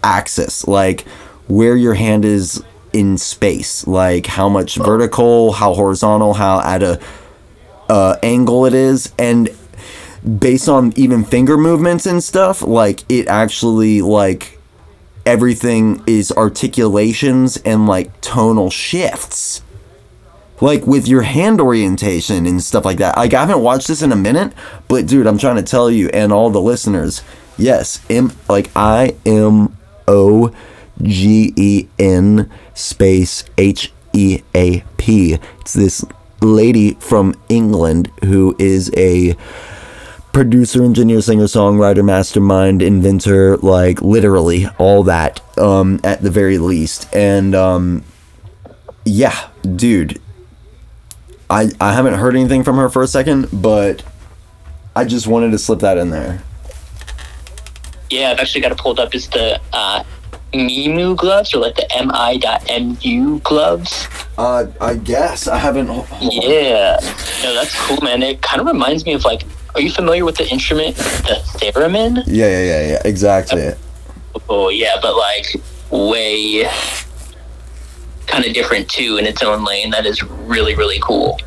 axis, 0.04 0.68
like 0.68 1.02
where 1.48 1.76
your 1.76 1.94
hand 1.94 2.26
is 2.26 2.64
in 2.94 3.18
space, 3.18 3.86
like 3.88 4.26
how 4.26 4.50
much 4.50 4.76
vertical, 4.76 5.54
how 5.54 5.74
horizontal, 5.74 6.34
how 6.34 6.62
at 6.62 6.82
a 6.82 7.00
uh, 7.90 8.18
angle 8.24 8.66
it 8.66 8.74
is, 8.74 9.12
and 9.20 9.50
based 10.40 10.68
on 10.68 10.94
even 10.96 11.24
finger 11.24 11.58
movements 11.58 12.06
and 12.06 12.24
stuff, 12.24 12.62
like 12.62 13.04
it 13.10 13.28
actually 13.28 14.02
like 14.02 14.60
everything 15.26 16.04
is 16.08 16.32
articulations 16.32 17.58
and 17.58 17.88
like 17.88 18.22
tonal 18.22 18.70
shifts. 18.70 19.62
Like 20.62 20.88
with 20.88 21.08
your 21.08 21.24
hand 21.24 21.60
orientation 21.60 22.46
and 22.46 22.64
stuff 22.64 22.86
like 22.86 22.98
that. 23.00 23.18
Like 23.18 23.34
I 23.34 23.42
haven't 23.42 23.62
watched 23.62 23.88
this 23.88 24.02
in 24.02 24.12
a 24.12 24.16
minute, 24.16 24.54
but 24.88 25.06
dude, 25.06 25.28
I'm 25.28 25.38
trying 25.38 25.58
to 25.58 25.64
tell 25.64 25.92
you 25.92 26.10
and 26.10 26.32
all 26.32 26.50
the 26.50 26.62
listeners, 26.62 27.24
yes, 27.58 28.00
M 28.10 28.32
like 28.48 28.72
I 28.76 29.16
M 29.26 29.76
O 30.08 30.56
G 31.02 31.54
E 31.58 31.88
N 32.00 32.50
space 32.74 33.44
H 33.58 33.92
E 34.14 34.42
A 34.56 34.82
P. 34.98 35.38
It's 35.60 35.74
this 35.74 36.06
lady 36.42 36.92
from 36.96 37.36
England 37.50 38.12
who 38.24 38.56
is 38.58 38.92
a 38.96 39.36
producer, 40.32 40.84
engineer, 40.84 41.22
singer, 41.22 41.46
songwriter, 41.46 42.04
mastermind, 42.04 42.82
inventor, 42.82 43.58
like 43.58 44.02
literally 44.02 44.68
all 44.78 45.04
that 45.04 45.42
um, 45.58 46.00
at 46.04 46.22
the 46.22 46.30
very 46.30 46.58
least. 46.58 47.08
And 47.14 47.56
um, 47.56 48.04
yeah, 49.06 49.50
dude, 49.76 50.22
I 51.50 51.70
I 51.80 51.94
haven't 51.94 52.16
heard 52.16 52.36
anything 52.36 52.64
from 52.64 52.78
her 52.78 52.90
for 52.90 53.04
a 53.04 53.08
second, 53.08 53.50
but 53.52 54.04
I 54.96 55.06
just 55.06 55.28
wanted 55.28 55.52
to 55.52 55.58
slip 55.58 55.80
that 55.80 55.98
in 55.98 56.10
there. 56.10 56.42
Yeah, 58.10 58.32
I've 58.32 58.40
actually 58.40 58.62
got 58.62 58.72
it 58.72 58.78
pulled 58.78 59.00
up. 59.00 59.14
Is 59.14 59.28
the 59.30 59.60
uh, 59.74 60.04
Mimu 60.54 61.18
gloves 61.18 61.54
or 61.54 61.60
like 61.60 61.76
the 61.76 61.88
mi.mu 62.00 63.40
gloves? 63.40 64.08
Uh, 64.38 64.68
I 64.80 64.96
guess 64.96 65.48
I 65.48 65.58
haven't. 65.58 65.88
Yeah, 66.22 67.00
no, 67.44 67.54
that's 67.54 67.76
cool, 67.86 68.02
man. 68.02 68.24
It 68.24 68.42
kind 68.42 68.62
of 68.62 68.68
reminds 68.68 69.06
me 69.06 69.14
of 69.14 69.26
like 69.26 69.44
are 69.76 69.82
you 69.82 69.92
familiar 69.92 70.24
with 70.24 70.38
the 70.38 70.50
instrument, 70.50 70.96
the 70.96 71.42
theremin? 71.60 72.24
Yeah, 72.28 72.48
yeah, 72.48 72.64
yeah, 72.64 72.88
yeah. 72.92 73.02
Exactly. 73.04 73.74
Oh 74.48 74.70
yeah, 74.70 74.96
but 75.02 75.16
like 75.16 75.62
way 75.92 76.68
kind 78.36 78.46
of 78.46 78.54
different 78.54 78.90
too 78.90 79.18
in 79.18 79.26
its 79.26 79.42
own 79.44 79.64
lane. 79.64 79.92
That 79.92 80.06
is 80.06 80.22
really 80.24 80.76
really 80.76 81.00
cool. 81.02 81.40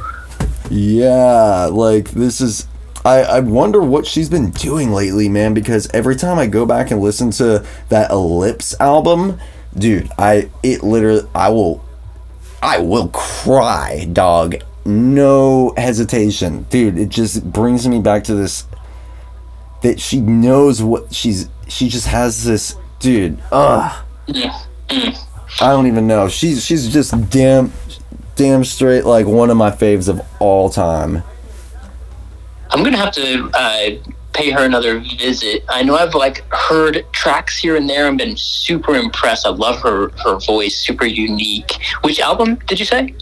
Yeah, 0.70 1.68
like 1.70 2.10
this 2.10 2.40
is. 2.40 2.66
I, 3.04 3.22
I 3.22 3.40
wonder 3.40 3.80
what 3.80 4.06
she's 4.06 4.28
been 4.28 4.50
doing 4.50 4.90
lately, 4.90 5.28
man, 5.28 5.54
because 5.54 5.88
every 5.94 6.16
time 6.16 6.38
I 6.38 6.46
go 6.46 6.66
back 6.66 6.90
and 6.90 7.00
listen 7.00 7.30
to 7.32 7.64
that 7.90 8.10
Ellipse 8.10 8.78
album, 8.80 9.38
dude, 9.74 10.10
I 10.18 10.50
it 10.62 10.82
literally 10.82 11.28
I 11.34 11.50
will 11.50 11.84
I 12.62 12.78
will 12.78 13.08
cry, 13.08 14.08
dog. 14.12 14.56
No 14.84 15.74
hesitation. 15.76 16.66
Dude, 16.70 16.98
it 16.98 17.10
just 17.10 17.50
brings 17.52 17.86
me 17.86 18.00
back 18.00 18.24
to 18.24 18.34
this 18.34 18.66
that 19.82 20.00
she 20.00 20.20
knows 20.20 20.82
what 20.82 21.14
she's 21.14 21.48
she 21.68 21.88
just 21.88 22.06
has 22.06 22.44
this 22.44 22.76
dude, 22.98 23.38
ugh. 23.52 24.04
Mm, 24.26 24.66
mm. 24.88 25.27
I 25.60 25.70
don't 25.70 25.86
even 25.86 26.06
know. 26.06 26.28
She's 26.28 26.64
she's 26.64 26.92
just 26.92 27.30
damn 27.30 27.72
damn 28.36 28.64
straight 28.64 29.04
like 29.04 29.26
one 29.26 29.50
of 29.50 29.56
my 29.56 29.70
faves 29.70 30.08
of 30.08 30.20
all 30.38 30.70
time. 30.70 31.22
I'm 32.70 32.84
gonna 32.84 32.96
have 32.96 33.12
to 33.14 33.50
uh, 33.54 33.90
pay 34.32 34.50
her 34.50 34.64
another 34.64 35.00
visit. 35.00 35.64
I 35.68 35.82
know 35.82 35.96
I've 35.96 36.14
like 36.14 36.44
heard 36.52 37.04
tracks 37.12 37.58
here 37.58 37.76
and 37.76 37.88
there 37.88 38.06
and 38.06 38.16
been 38.16 38.36
super 38.36 38.94
impressed. 38.94 39.46
I 39.46 39.50
love 39.50 39.80
her 39.82 40.10
her 40.24 40.38
voice, 40.38 40.76
super 40.78 41.06
unique. 41.06 41.72
Which 42.02 42.20
album 42.20 42.56
did 42.66 42.78
you 42.78 42.86
say? 42.86 43.14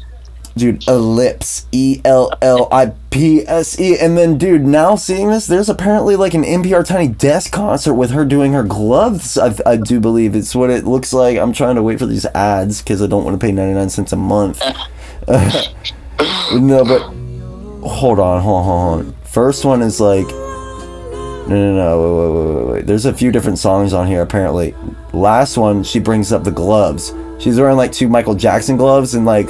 Dude, 0.57 0.89
Ellipse, 0.89 1.67
E 1.71 2.01
L 2.03 2.33
L 2.41 2.67
I 2.73 2.95
P 3.11 3.47
S 3.47 3.79
E, 3.79 3.99
and 3.99 4.17
then 4.17 4.39
dude, 4.39 4.63
now 4.63 4.97
seeing 4.97 5.29
this, 5.29 5.47
there's 5.47 5.69
apparently 5.69 6.17
like 6.17 6.33
an 6.33 6.45
NPR 6.45 6.83
Tiny 6.83 7.09
Desk 7.09 7.53
concert 7.53 7.93
with 7.93 8.11
her 8.13 8.25
doing 8.25 8.55
her 8.55 8.63
gloves. 8.63 9.37
I, 9.37 9.55
I 9.67 9.77
do 9.77 10.01
believe 10.01 10.35
it's 10.35 10.55
what 10.55 10.71
it 10.71 10.87
looks 10.87 11.13
like. 11.13 11.37
I'm 11.37 11.53
trying 11.53 11.75
to 11.75 11.83
wait 11.83 11.99
for 11.99 12.07
these 12.07 12.25
ads 12.27 12.81
because 12.81 13.03
I 13.03 13.07
don't 13.07 13.23
want 13.23 13.39
to 13.39 13.47
pay 13.47 13.53
99 13.53 13.91
cents 13.91 14.13
a 14.13 14.17
month. 14.17 14.63
no, 15.29 16.85
but 16.87 17.03
hold 17.87 18.19
on, 18.19 18.41
hold 18.41 18.57
on, 18.57 18.65
hold 18.65 19.01
on. 19.01 19.17
First 19.25 19.67
one 19.67 19.83
is 19.83 20.01
like 20.01 20.27
no, 21.49 21.55
no, 21.55 21.75
no. 21.75 22.01
Wait, 22.01 22.31
wait, 22.31 22.55
wait, 22.57 22.73
wait. 22.73 22.87
There's 22.87 23.05
a 23.05 23.13
few 23.13 23.31
different 23.31 23.59
songs 23.59 23.93
on 23.93 24.07
here, 24.07 24.23
apparently. 24.23 24.75
Last 25.13 25.57
one, 25.57 25.85
she 25.85 26.01
brings 26.01 26.33
up 26.33 26.43
the 26.43 26.51
gloves. 26.51 27.15
She's 27.39 27.61
wearing 27.61 27.77
like 27.77 27.93
two 27.93 28.09
Michael 28.09 28.35
Jackson 28.35 28.77
gloves 28.77 29.15
and 29.15 29.27
like. 29.27 29.49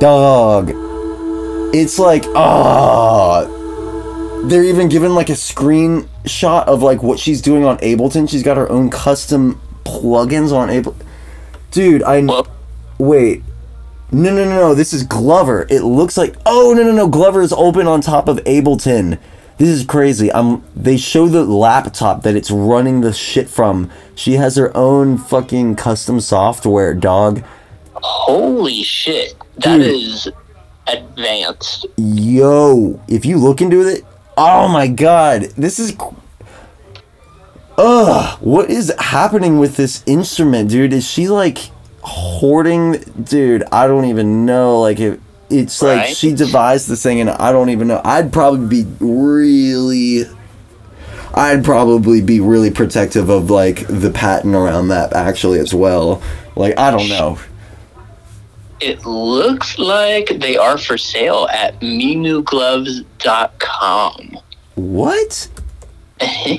Dog. 0.00 0.72
It's 1.74 1.98
like, 1.98 2.24
ah. 2.34 3.46
They're 4.44 4.64
even 4.64 4.88
given 4.88 5.14
like 5.14 5.28
a 5.28 5.32
screenshot 5.32 6.64
of 6.66 6.82
like 6.82 7.02
what 7.02 7.18
she's 7.18 7.40
doing 7.40 7.64
on 7.64 7.78
Ableton. 7.78 8.28
She's 8.28 8.42
got 8.42 8.56
her 8.56 8.70
own 8.70 8.90
custom 8.90 9.60
plugins 9.84 10.52
on 10.52 10.68
Ableton. 10.68 11.04
Dude, 11.70 12.02
I. 12.02 12.26
Wait. 12.98 13.42
No, 14.12 14.32
no, 14.32 14.44
no, 14.44 14.50
no. 14.50 14.74
This 14.74 14.92
is 14.92 15.02
Glover. 15.02 15.66
It 15.68 15.82
looks 15.82 16.16
like. 16.16 16.36
Oh, 16.46 16.72
no, 16.76 16.82
no, 16.82 16.92
no. 16.92 17.08
Glover 17.08 17.42
is 17.42 17.52
open 17.52 17.86
on 17.86 18.00
top 18.00 18.28
of 18.28 18.38
Ableton. 18.38 19.18
This 19.58 19.68
is 19.68 19.84
crazy. 19.86 20.30
I'm 20.32 20.62
they 20.76 20.98
show 20.98 21.28
the 21.28 21.44
laptop 21.44 22.22
that 22.22 22.36
it's 22.36 22.50
running 22.50 23.00
the 23.00 23.12
shit 23.12 23.48
from. 23.48 23.90
She 24.14 24.34
has 24.34 24.56
her 24.56 24.74
own 24.76 25.16
fucking 25.16 25.76
custom 25.76 26.20
software, 26.20 26.92
dog. 26.92 27.42
Holy 27.94 28.82
shit. 28.82 29.35
That 29.56 29.78
Dude. 29.78 29.86
is 29.86 30.28
advanced. 30.86 31.86
Yo, 31.96 33.00
if 33.08 33.24
you 33.24 33.38
look 33.38 33.60
into 33.60 33.86
it, 33.86 34.04
oh 34.36 34.68
my 34.68 34.86
god, 34.86 35.42
this 35.56 35.78
is 35.78 35.96
Ugh, 37.78 38.38
what 38.40 38.70
is 38.70 38.92
happening 38.98 39.58
with 39.58 39.76
this 39.76 40.02
instrument, 40.06 40.70
dude? 40.70 40.92
Is 40.92 41.06
she 41.06 41.28
like 41.28 41.70
hoarding 42.02 42.92
dude, 43.24 43.64
I 43.72 43.86
don't 43.86 44.06
even 44.06 44.46
know 44.46 44.80
like 44.80 45.00
if 45.00 45.20
it's 45.50 45.82
right. 45.82 45.96
like 45.96 46.16
she 46.16 46.34
devised 46.34 46.88
this 46.88 47.02
thing 47.02 47.20
and 47.20 47.30
I 47.30 47.52
don't 47.52 47.70
even 47.70 47.88
know. 47.88 48.00
I'd 48.04 48.32
probably 48.32 48.84
be 48.84 48.90
really 49.00 50.24
I'd 51.34 51.64
probably 51.64 52.22
be 52.22 52.40
really 52.40 52.70
protective 52.70 53.28
of 53.28 53.50
like 53.50 53.86
the 53.88 54.10
patent 54.10 54.54
around 54.54 54.88
that 54.88 55.12
actually 55.12 55.58
as 55.58 55.74
well. 55.74 56.22
Like 56.54 56.78
I 56.78 56.90
don't 56.90 57.08
know. 57.08 57.38
It 58.80 59.06
looks 59.06 59.78
like 59.78 60.38
they 60.38 60.56
are 60.56 60.76
for 60.76 60.98
sale 60.98 61.46
at 61.52 61.80
mimugloves.com. 61.80 64.38
What? 64.74 65.48
yeah, 66.20 66.56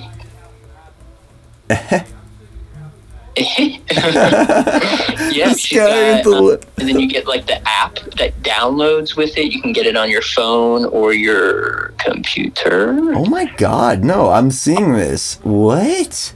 got, 5.73 6.25
um, 6.25 6.59
and 6.77 6.89
then 6.89 6.99
you 6.99 7.07
get 7.07 7.27
like 7.27 7.45
the 7.45 7.61
app 7.67 7.99
that 8.17 8.33
downloads 8.41 9.15
with 9.15 9.37
it. 9.37 9.51
You 9.51 9.61
can 9.61 9.73
get 9.73 9.85
it 9.85 9.95
on 9.95 10.09
your 10.09 10.23
phone 10.23 10.85
or 10.85 11.13
your 11.13 11.89
computer. 11.99 12.97
Oh 13.13 13.25
my 13.25 13.45
god, 13.57 14.03
no, 14.03 14.29
I'm 14.29 14.49
seeing 14.49 14.93
this. 14.93 15.35
What? 15.43 16.33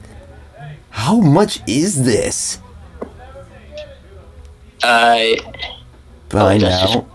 How 0.91 1.19
much 1.19 1.59
is 1.67 2.05
this? 2.05 2.59
Uh, 4.83 5.35
By 6.31 6.55
oh, 6.55 6.57
now. 6.57 7.07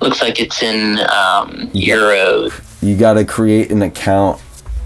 Looks 0.00 0.22
like 0.22 0.40
it's 0.40 0.62
in 0.62 0.98
um, 1.00 1.70
euros. 1.72 2.52
You 2.82 2.96
gotta 2.96 3.24
create 3.24 3.70
an 3.70 3.82
account. 3.82 4.40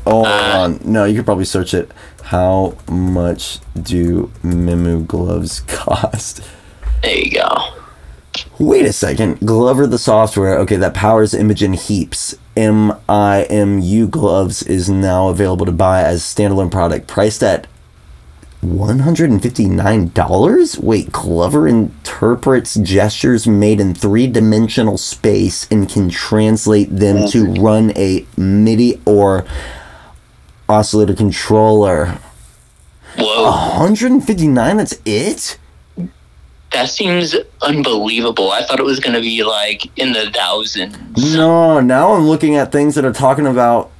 Oh, 0.07 0.25
uh, 0.25 0.77
no, 0.85 1.05
you 1.05 1.17
could 1.17 1.25
probably 1.25 1.45
search 1.45 1.73
it. 1.73 1.91
How 2.25 2.77
much 2.89 3.61
do 3.81 4.31
Mimu 4.43 5.07
gloves 5.07 5.61
cost? 5.67 6.43
There 7.03 7.17
you 7.17 7.31
go. 7.31 7.75
Wait 8.59 8.87
a 8.87 8.93
second. 8.93 9.41
Glover 9.41 9.87
the 9.87 9.99
software, 9.99 10.59
okay, 10.59 10.77
that 10.77 10.95
powers 10.95 11.35
Imogen 11.35 11.73
Heaps. 11.73 12.37
MIMU 12.57 14.11
gloves 14.11 14.63
is 14.63 14.89
now 14.89 15.29
available 15.29 15.67
to 15.67 15.73
buy 15.73 16.03
as 16.03 16.23
standalone 16.23 16.71
product, 16.71 17.07
priced 17.09 17.43
at 17.43 17.67
$159? 18.65 20.79
Wait, 20.79 21.13
Glover 21.13 21.69
interprets 21.69 22.75
gestures 22.75 23.47
made 23.47 23.81
in 23.81 23.95
three 23.95 24.27
dimensional 24.27 24.99
space 24.99 25.69
and 25.71 25.89
can 25.89 26.09
translate 26.09 26.91
them 26.91 27.29
to 27.29 27.45
mm. 27.45 27.63
run 27.63 27.93
a 27.97 28.27
MIDI 28.37 29.01
or 29.05 29.45
oscillator 30.69 31.15
controller. 31.15 32.19
Whoa. 33.19 33.45
159, 33.45 34.77
that's 34.77 34.99
it? 35.05 35.59
That 36.73 36.89
seems 36.89 37.37
unbelievable. 37.63 38.51
I 38.51 38.65
thought 38.65 38.81
it 38.81 38.85
was 38.85 38.99
going 38.99 39.15
to 39.15 39.21
be 39.21 39.45
like 39.45 39.97
in 39.97 40.13
the 40.13 40.33
thousands. 40.33 41.37
No, 41.37 41.81
now 41.81 42.15
I'm 42.15 42.27
looking 42.27 42.57
at 42.57 42.73
things 42.73 42.97
that 42.97 43.05
are 43.05 43.13
talking 43.13 43.47
about. 43.47 43.93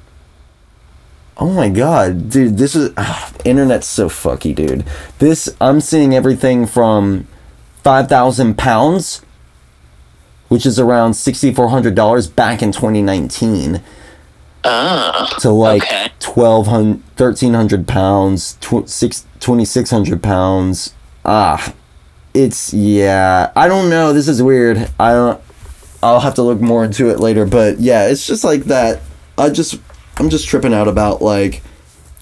Oh 1.37 1.49
my 1.51 1.69
god, 1.69 2.29
dude, 2.29 2.57
this 2.57 2.75
is. 2.75 2.91
Uh, 2.95 3.29
internet's 3.43 3.87
so 3.87 4.07
fucky, 4.09 4.55
dude. 4.55 4.85
This, 5.19 5.53
I'm 5.59 5.81
seeing 5.81 6.15
everything 6.15 6.65
from 6.65 7.27
5,000 7.83 8.57
pounds, 8.57 9.21
which 10.47 10.65
is 10.65 10.79
around 10.79 11.11
$6,400 11.11 12.35
back 12.35 12.61
in 12.61 12.71
2019 12.71 13.81
Ah, 14.67 15.35
to 15.41 15.51
like 15.51 15.83
okay. 15.83 16.07
1200 16.25 16.99
1300 17.19 17.87
pounds 17.87 18.53
tw- 18.61 18.87
2600 19.39 20.23
pounds 20.23 20.93
ah 21.23 21.71
it's 22.33 22.73
yeah 22.73 23.51
i 23.55 23.67
don't 23.67 23.91
know 23.91 24.11
this 24.11 24.27
is 24.27 24.41
weird 24.41 24.89
i 24.99 25.11
don't 25.13 25.39
i'll 26.01 26.19
have 26.19 26.33
to 26.33 26.41
look 26.41 26.59
more 26.59 26.83
into 26.83 27.09
it 27.11 27.19
later 27.19 27.45
but 27.45 27.79
yeah 27.79 28.07
it's 28.07 28.25
just 28.25 28.43
like 28.43 28.63
that 28.63 29.01
i 29.37 29.47
just 29.49 29.75
i'm 30.17 30.29
just 30.29 30.47
tripping 30.47 30.73
out 30.73 30.87
about 30.87 31.21
like 31.21 31.61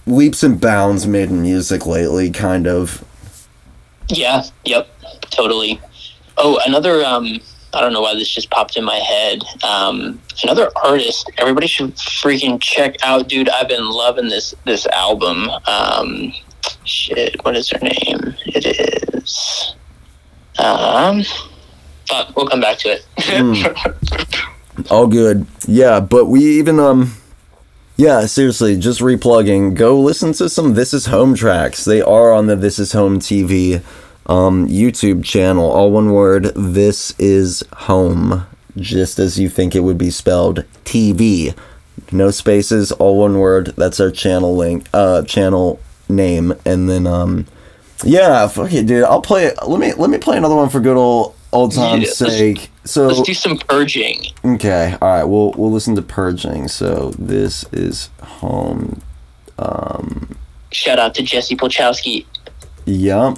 leaps 0.05 0.43
and 0.43 0.59
bounds 0.59 1.07
made 1.07 1.29
in 1.29 1.41
music 1.41 1.85
lately 1.85 2.29
kind 2.29 2.67
of 2.67 3.03
yeah 4.09 4.43
yep 4.65 4.87
totally 5.29 5.79
oh 6.37 6.59
another 6.65 7.03
um 7.05 7.39
I 7.73 7.81
don't 7.81 7.91
know 7.91 8.01
why 8.01 8.13
this 8.13 8.29
just 8.29 8.51
popped 8.51 8.77
in 8.77 8.83
my 8.83 8.97
head. 8.97 9.43
Um, 9.63 10.21
another 10.43 10.69
artist 10.83 11.31
everybody 11.39 11.65
should 11.65 11.95
freaking 11.95 12.61
check 12.61 12.97
out, 13.03 13.27
dude. 13.27 13.49
I've 13.49 13.67
been 13.67 13.85
loving 13.85 14.29
this 14.29 14.53
this 14.65 14.85
album. 14.87 15.49
Um, 15.67 16.33
shit, 16.85 17.43
what 17.43 17.55
is 17.55 17.69
her 17.71 17.79
name? 17.79 18.35
It 18.45 19.13
is. 19.15 19.75
Um, 20.59 21.23
but 22.07 22.35
we'll 22.35 22.47
come 22.47 22.61
back 22.61 22.77
to 22.79 22.89
it. 22.89 23.05
mm. 23.17 24.87
All 24.91 25.07
good. 25.07 25.47
Yeah, 25.67 25.99
but 25.99 26.25
we 26.25 26.43
even 26.59 26.79
um. 26.79 27.13
Yeah, 27.95 28.25
seriously, 28.25 28.75
just 28.75 29.01
replugging. 29.01 29.75
Go 29.75 29.99
listen 29.99 30.33
to 30.33 30.49
some 30.49 30.73
This 30.73 30.95
Is 30.95 31.05
Home 31.05 31.35
tracks. 31.35 31.85
They 31.85 32.01
are 32.01 32.33
on 32.33 32.47
the 32.47 32.55
This 32.55 32.79
Is 32.79 32.93
Home 32.93 33.19
TV 33.19 33.83
um, 34.25 34.67
YouTube 34.67 35.23
channel, 35.23 35.69
all 35.69 35.91
one 35.91 36.11
word. 36.11 36.45
This 36.55 37.13
is 37.19 37.63
home, 37.73 38.47
just 38.77 39.19
as 39.19 39.39
you 39.39 39.47
think 39.47 39.75
it 39.75 39.81
would 39.81 39.99
be 39.99 40.09
spelled. 40.09 40.63
TV, 40.85 41.55
no 42.11 42.31
spaces, 42.31 42.91
all 42.93 43.19
one 43.19 43.37
word. 43.37 43.67
That's 43.77 43.99
our 43.99 44.09
channel 44.09 44.55
link, 44.55 44.87
uh, 44.91 45.21
channel 45.21 45.79
name, 46.09 46.55
and 46.65 46.89
then 46.89 47.05
um, 47.05 47.45
yeah, 48.03 48.47
fuck 48.47 48.73
it, 48.73 48.87
dude. 48.87 49.03
I'll 49.03 49.21
play. 49.21 49.51
Let 49.67 49.79
me 49.79 49.93
let 49.93 50.09
me 50.09 50.17
play 50.17 50.37
another 50.37 50.55
one 50.55 50.69
for 50.69 50.79
good 50.79 50.97
old 50.97 51.35
old 51.53 51.73
time's 51.73 52.19
yeah, 52.19 52.27
sake. 52.27 52.69
So 52.83 53.07
let's 53.07 53.21
do 53.21 53.33
some 53.33 53.57
purging. 53.57 54.25
Okay, 54.43 54.97
all 55.01 55.07
right. 55.07 55.23
We'll 55.23 55.51
we'll 55.53 55.71
listen 55.71 55.95
to 55.95 56.01
purging. 56.01 56.67
So 56.67 57.11
this 57.17 57.65
is 57.71 58.09
home. 58.21 59.01
Um, 59.57 60.35
Shout 60.71 60.99
out 60.99 61.13
to 61.15 61.23
Jesse 61.23 61.55
Polchowski 61.55 62.25
Yep. 62.85 63.37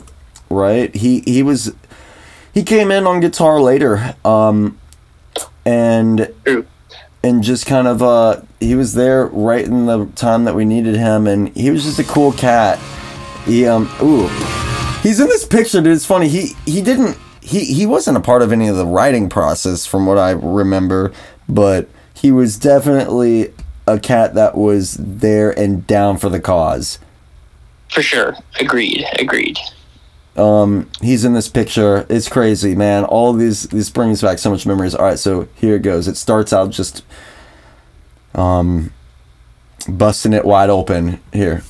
Right. 0.49 0.95
He 0.95 1.21
he 1.21 1.43
was 1.43 1.73
he 2.53 2.63
came 2.63 2.91
in 2.91 3.05
on 3.05 3.19
guitar 3.19 3.59
later. 3.59 4.15
Um 4.23 4.79
and 5.65 6.33
and 7.23 7.43
just 7.43 7.65
kind 7.65 7.87
of 7.87 8.01
uh 8.01 8.41
he 8.59 8.75
was 8.75 8.93
there 8.93 9.27
right 9.27 9.65
in 9.65 9.85
the 9.85 10.05
time 10.15 10.45
that 10.45 10.55
we 10.55 10.65
needed 10.65 10.95
him 10.95 11.27
and 11.27 11.49
he 11.55 11.71
was 11.71 11.83
just 11.83 11.99
a 11.99 12.03
cool 12.03 12.31
cat. 12.31 12.79
He 13.45 13.65
um 13.65 13.89
ooh. 14.01 14.27
He's 15.01 15.19
in 15.19 15.27
this 15.27 15.45
picture, 15.45 15.81
dude. 15.81 15.95
It's 15.95 16.05
funny. 16.05 16.27
He 16.27 16.53
he 16.65 16.81
didn't 16.81 17.17
he 17.45 17.65
he 17.65 17.85
wasn't 17.85 18.17
a 18.17 18.21
part 18.21 18.41
of 18.41 18.51
any 18.51 18.67
of 18.67 18.75
the 18.75 18.85
writing 18.85 19.29
process 19.29 19.85
from 19.85 20.05
what 20.05 20.17
I 20.17 20.31
remember, 20.31 21.13
but 21.47 21.87
he 22.13 22.31
was 22.31 22.57
definitely 22.57 23.53
a 23.87 23.99
cat 23.99 24.33
that 24.33 24.57
was 24.57 24.97
there 24.99 25.51
and 25.57 25.85
down 25.85 26.17
for 26.17 26.29
the 26.29 26.39
cause. 26.39 26.97
For 27.89 28.01
sure. 28.01 28.35
Agreed. 28.59 29.05
Agreed. 29.19 29.59
Um, 30.35 30.89
he's 31.01 31.23
in 31.23 31.33
this 31.33 31.47
picture. 31.47 32.05
It's 32.09 32.27
crazy, 32.27 32.75
man. 32.75 33.05
All 33.05 33.31
these 33.31 33.63
this 33.63 33.89
brings 33.89 34.21
back 34.21 34.39
so 34.39 34.49
much 34.49 34.65
memories. 34.65 34.95
All 34.95 35.05
right, 35.05 35.19
so 35.19 35.47
here 35.55 35.75
it 35.75 35.83
goes. 35.83 36.07
It 36.07 36.17
starts 36.17 36.51
out 36.51 36.71
just 36.71 37.03
um 38.33 38.91
busting 39.87 40.33
it 40.33 40.45
wide 40.45 40.71
open 40.71 41.21
here. 41.31 41.63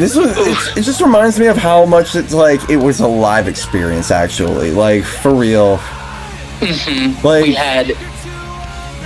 This 0.00 0.16
was 0.16 0.30
it, 0.36 0.78
it, 0.78 0.82
just 0.82 1.00
reminds 1.00 1.38
me 1.38 1.46
of 1.46 1.56
how 1.56 1.84
much 1.84 2.16
it's 2.16 2.32
like 2.32 2.70
it 2.70 2.76
was 2.76 3.00
a 3.00 3.06
live 3.06 3.46
experience 3.46 4.10
actually 4.10 4.70
like 4.70 5.04
for 5.04 5.34
real 5.34 5.76
mm-hmm. 6.58 7.26
like 7.26 7.44
we 7.44 7.54
had 7.54 7.92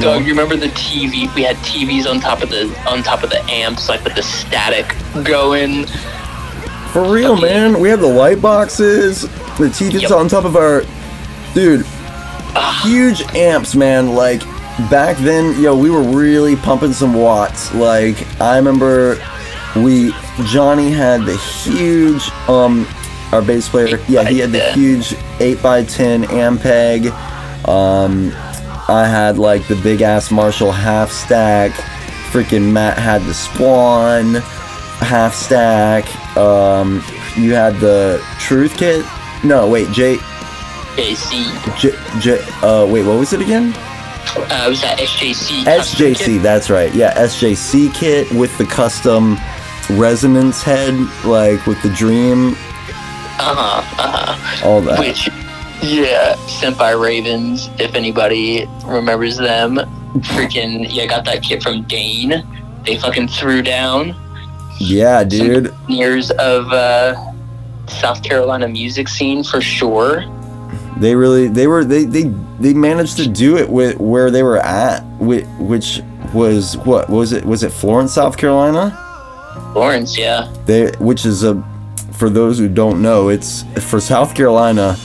Doug, 0.01 0.23
you 0.25 0.31
remember 0.31 0.57
the 0.57 0.67
TV? 0.69 1.33
We 1.37 1.45
had 1.45 1.57
TVs 1.59 2.11
on 2.11 2.19
top 2.19 2.43
of 2.43 2.51
the 2.51 2.67
on 2.89 3.03
top 3.03 3.23
of 3.23 3.31
the 3.31 3.41
amps, 3.45 3.89
like 3.89 4.03
with 4.03 4.17
the 4.17 4.25
static 4.25 4.93
going. 5.25 5.87
For 6.93 7.13
real, 7.13 7.41
man. 7.41 7.79
We 7.79 7.89
had 7.89 8.01
the 8.01 8.09
light 8.09 8.43
boxes, 8.43 9.23
the 9.23 9.69
TVs 9.69 10.03
yep. 10.03 10.11
on 10.11 10.29
top 10.29 10.45
of 10.45 10.57
our, 10.57 10.83
dude, 11.55 11.87
uh, 12.57 12.83
huge 12.83 13.23
amps, 13.37 13.77
man. 13.77 14.15
Like 14.15 14.41
back 14.91 15.17
then, 15.19 15.61
yo, 15.61 15.77
we 15.77 15.91
were 15.91 16.03
really 16.03 16.57
pumping 16.57 16.93
some 16.93 17.15
watts. 17.15 17.73
Like 17.73 18.17
I 18.41 18.57
remember 18.57 19.17
we 19.77 20.13
Johnny 20.47 20.91
had 20.91 21.23
the 21.23 21.37
huge 21.37 22.31
um 22.49 22.87
our 23.33 23.43
bass 23.43 23.69
player 23.69 23.99
yeah 24.09 24.23
he 24.25 24.39
had 24.39 24.53
the 24.53 24.61
huge 24.73 25.11
8x10 25.39 26.25
ampeg. 26.27 27.11
Um 27.69 28.33
i 28.87 29.07
had 29.07 29.39
like 29.39 29.67
the 29.67 29.77
big 29.77 30.03
ass 30.03 30.31
marshall 30.31 30.73
half 30.73 31.11
stack. 31.11 31.73
Freaking 32.31 32.73
matt 32.73 32.99
had 32.99 33.23
the 33.23 33.35
Splawn 33.35 34.35
half 35.01 35.35
stack. 35.35 36.05
Um 36.37 37.03
you 37.37 37.55
had 37.55 37.81
the 37.81 38.25
truth 38.39 38.77
kit? 38.77 39.05
No 39.43 39.69
wait 39.69 39.91
j 39.91 40.17
jc 40.97 41.81
j, 41.81 41.91
j 42.21 42.39
uh 42.63 42.87
wait 42.87 43.05
what 43.05 43.19
was 43.19 43.33
it 43.33 43.41
again? 43.41 43.75
Uh, 44.37 44.67
was 44.69 44.81
that 44.81 44.99
SJC. 44.99 45.63
SJC, 45.63 46.43
that's 46.43 46.69
right. 46.69 46.93
Yeah, 46.93 47.15
SJC 47.15 47.95
kit 47.95 48.31
with 48.33 48.57
the 48.59 48.65
custom 48.65 49.37
resonance 49.91 50.63
head, 50.63 50.95
like 51.25 51.65
with 51.67 51.81
the 51.83 51.91
dream. 51.91 52.51
Uh 53.39 53.55
huh. 53.55 54.03
Uh 54.03 54.27
huh. 54.37 54.67
All 54.67 54.81
that. 54.83 54.99
Which, 54.99 55.29
yeah, 55.83 56.37
sent 56.47 56.79
by 56.79 56.93
Ravens. 56.93 57.69
If 57.79 57.95
anybody 57.95 58.67
remembers 58.85 59.37
them, 59.37 59.77
freaking 60.21 60.87
yeah, 60.89 61.07
got 61.07 61.25
that 61.27 61.43
kit 61.43 61.63
from 61.63 61.83
Dane. 61.83 62.47
They 62.85 62.99
fucking 62.99 63.29
threw 63.29 63.63
down. 63.63 64.15
Yeah, 64.79 65.25
dude. 65.25 65.75
Years 65.89 66.31
of 66.33 66.73
uh, 66.73 67.33
South 67.87 68.23
Carolina 68.23 68.69
music 68.69 69.09
scene 69.09 69.45
for 69.45 69.61
sure. 69.61 70.25
They 70.99 71.15
really, 71.15 71.49
they 71.49 71.67
were, 71.67 71.85
they, 71.85 72.05
they, 72.05 72.25
they 72.61 72.73
managed 72.73 73.17
to 73.17 73.29
do 73.29 73.57
it 73.57 73.69
with 73.69 73.99
where 73.99 74.31
they 74.31 74.43
were 74.43 74.59
at, 74.59 75.01
which 75.19 76.01
was 76.33 76.77
what 76.79 77.09
was 77.09 77.33
it? 77.33 77.45
Was 77.45 77.63
it 77.63 77.73
Florence, 77.73 78.13
South 78.15 78.37
Carolina? 78.37 79.01
Lawrence, 79.75 80.17
yeah. 80.17 80.53
They, 80.67 80.93
which 80.99 81.27
is 81.27 81.43
a, 81.45 81.63
for 82.13 82.31
those 82.31 82.59
who 82.59 82.69
don't 82.69 83.03
know, 83.03 83.29
it's 83.29 83.65
for 83.89 84.01
South 84.01 84.35
Carolina. 84.35 84.97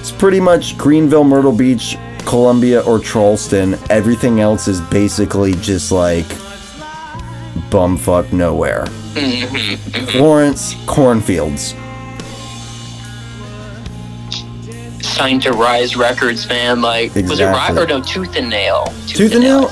It's 0.00 0.10
pretty 0.10 0.40
much 0.40 0.76
Greenville, 0.76 1.24
Myrtle 1.24 1.52
Beach, 1.52 1.96
Columbia, 2.26 2.80
or 2.80 2.98
Charleston. 2.98 3.78
Everything 3.88 4.40
else 4.40 4.66
is 4.66 4.80
basically 4.80 5.52
just 5.54 5.92
like 5.92 6.26
bumfuck 7.70 8.32
nowhere. 8.32 8.84
Mm-hmm. 9.14 10.06
Florence 10.06 10.74
cornfields. 10.86 11.74
Signed 15.06 15.42
to 15.42 15.52
Rise 15.52 15.96
Records, 15.96 16.48
man. 16.48 16.80
Like, 16.80 17.16
exactly. 17.16 17.30
was 17.30 17.40
it 17.40 17.44
Rock 17.46 17.76
or 17.76 17.86
no? 17.86 18.02
Tooth 18.02 18.34
and 18.36 18.48
Nail. 18.48 18.86
Tooth, 19.06 19.16
Tooth 19.16 19.32
and, 19.34 19.42
Nail. 19.42 19.60
Nail? 19.60 19.70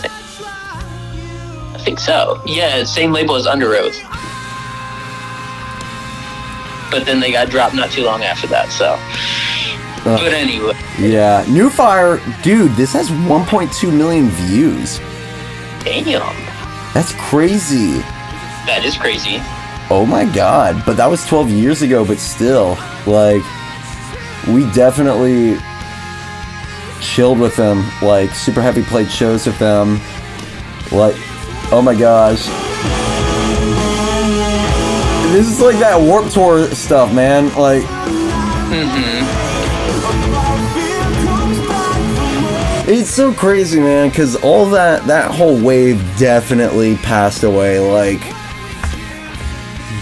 I 1.75 1.83
think 1.83 1.99
so. 1.99 2.41
Yeah, 2.47 2.85
same 2.85 3.11
label 3.13 3.37
as 3.37 3.47
Underoath. 3.47 4.10
But 6.91 7.07
then 7.07 7.21
they 7.21 7.33
got 7.33 7.51
dropped 7.51 7.75
not 7.75 7.91
too 7.91 8.05
long 8.05 8.23
after 8.23 8.47
that, 8.49 8.71
so. 8.71 8.97
Uh, 10.09 10.17
but 10.17 10.33
anyway. 10.33 10.73
Yeah. 10.99 11.45
New 11.49 11.71
Fire, 11.71 12.21
dude, 12.43 12.73
this 12.73 12.93
has 12.93 13.11
1.2 13.11 13.97
million 13.97 14.29
views. 14.29 14.99
Damn. 15.85 16.35
That's 16.95 17.13
crazy. 17.15 17.99
That 18.67 18.83
is 18.85 18.97
crazy. 18.97 19.39
Oh 19.91 20.07
my 20.09 20.25
god. 20.25 20.83
But 20.87 20.97
that 20.97 21.07
was 21.07 21.25
12 21.27 21.51
years 21.51 21.83
ago, 21.83 22.05
but 22.05 22.19
still, 22.19 22.79
like, 23.07 23.43
we 24.49 24.71
definitely 24.73 25.59
chilled 27.01 27.39
with 27.39 27.57
them. 27.57 27.85
Like, 28.03 28.31
Super 28.31 28.63
Heavy 28.63 28.83
played 28.83 29.11
shows 29.11 29.47
with 29.47 29.59
them. 29.59 30.01
Like, 30.91 31.17
Oh 31.73 31.81
my 31.81 31.95
gosh. 31.95 32.49
This 35.33 35.49
is 35.49 35.61
like 35.61 35.79
that 35.79 36.01
Warped 36.01 36.33
Tour 36.33 36.67
stuff, 36.75 37.15
man. 37.15 37.55
Like. 37.55 37.85
Mm-hmm. 38.71 39.51
It's 42.91 43.09
so 43.09 43.33
crazy, 43.33 43.79
man, 43.79 44.09
because 44.09 44.35
all 44.43 44.69
that 44.71 45.07
that 45.07 45.31
whole 45.31 45.63
wave 45.63 45.99
definitely 46.19 46.97
passed 46.97 47.45
away. 47.45 47.79
Like, 47.79 48.21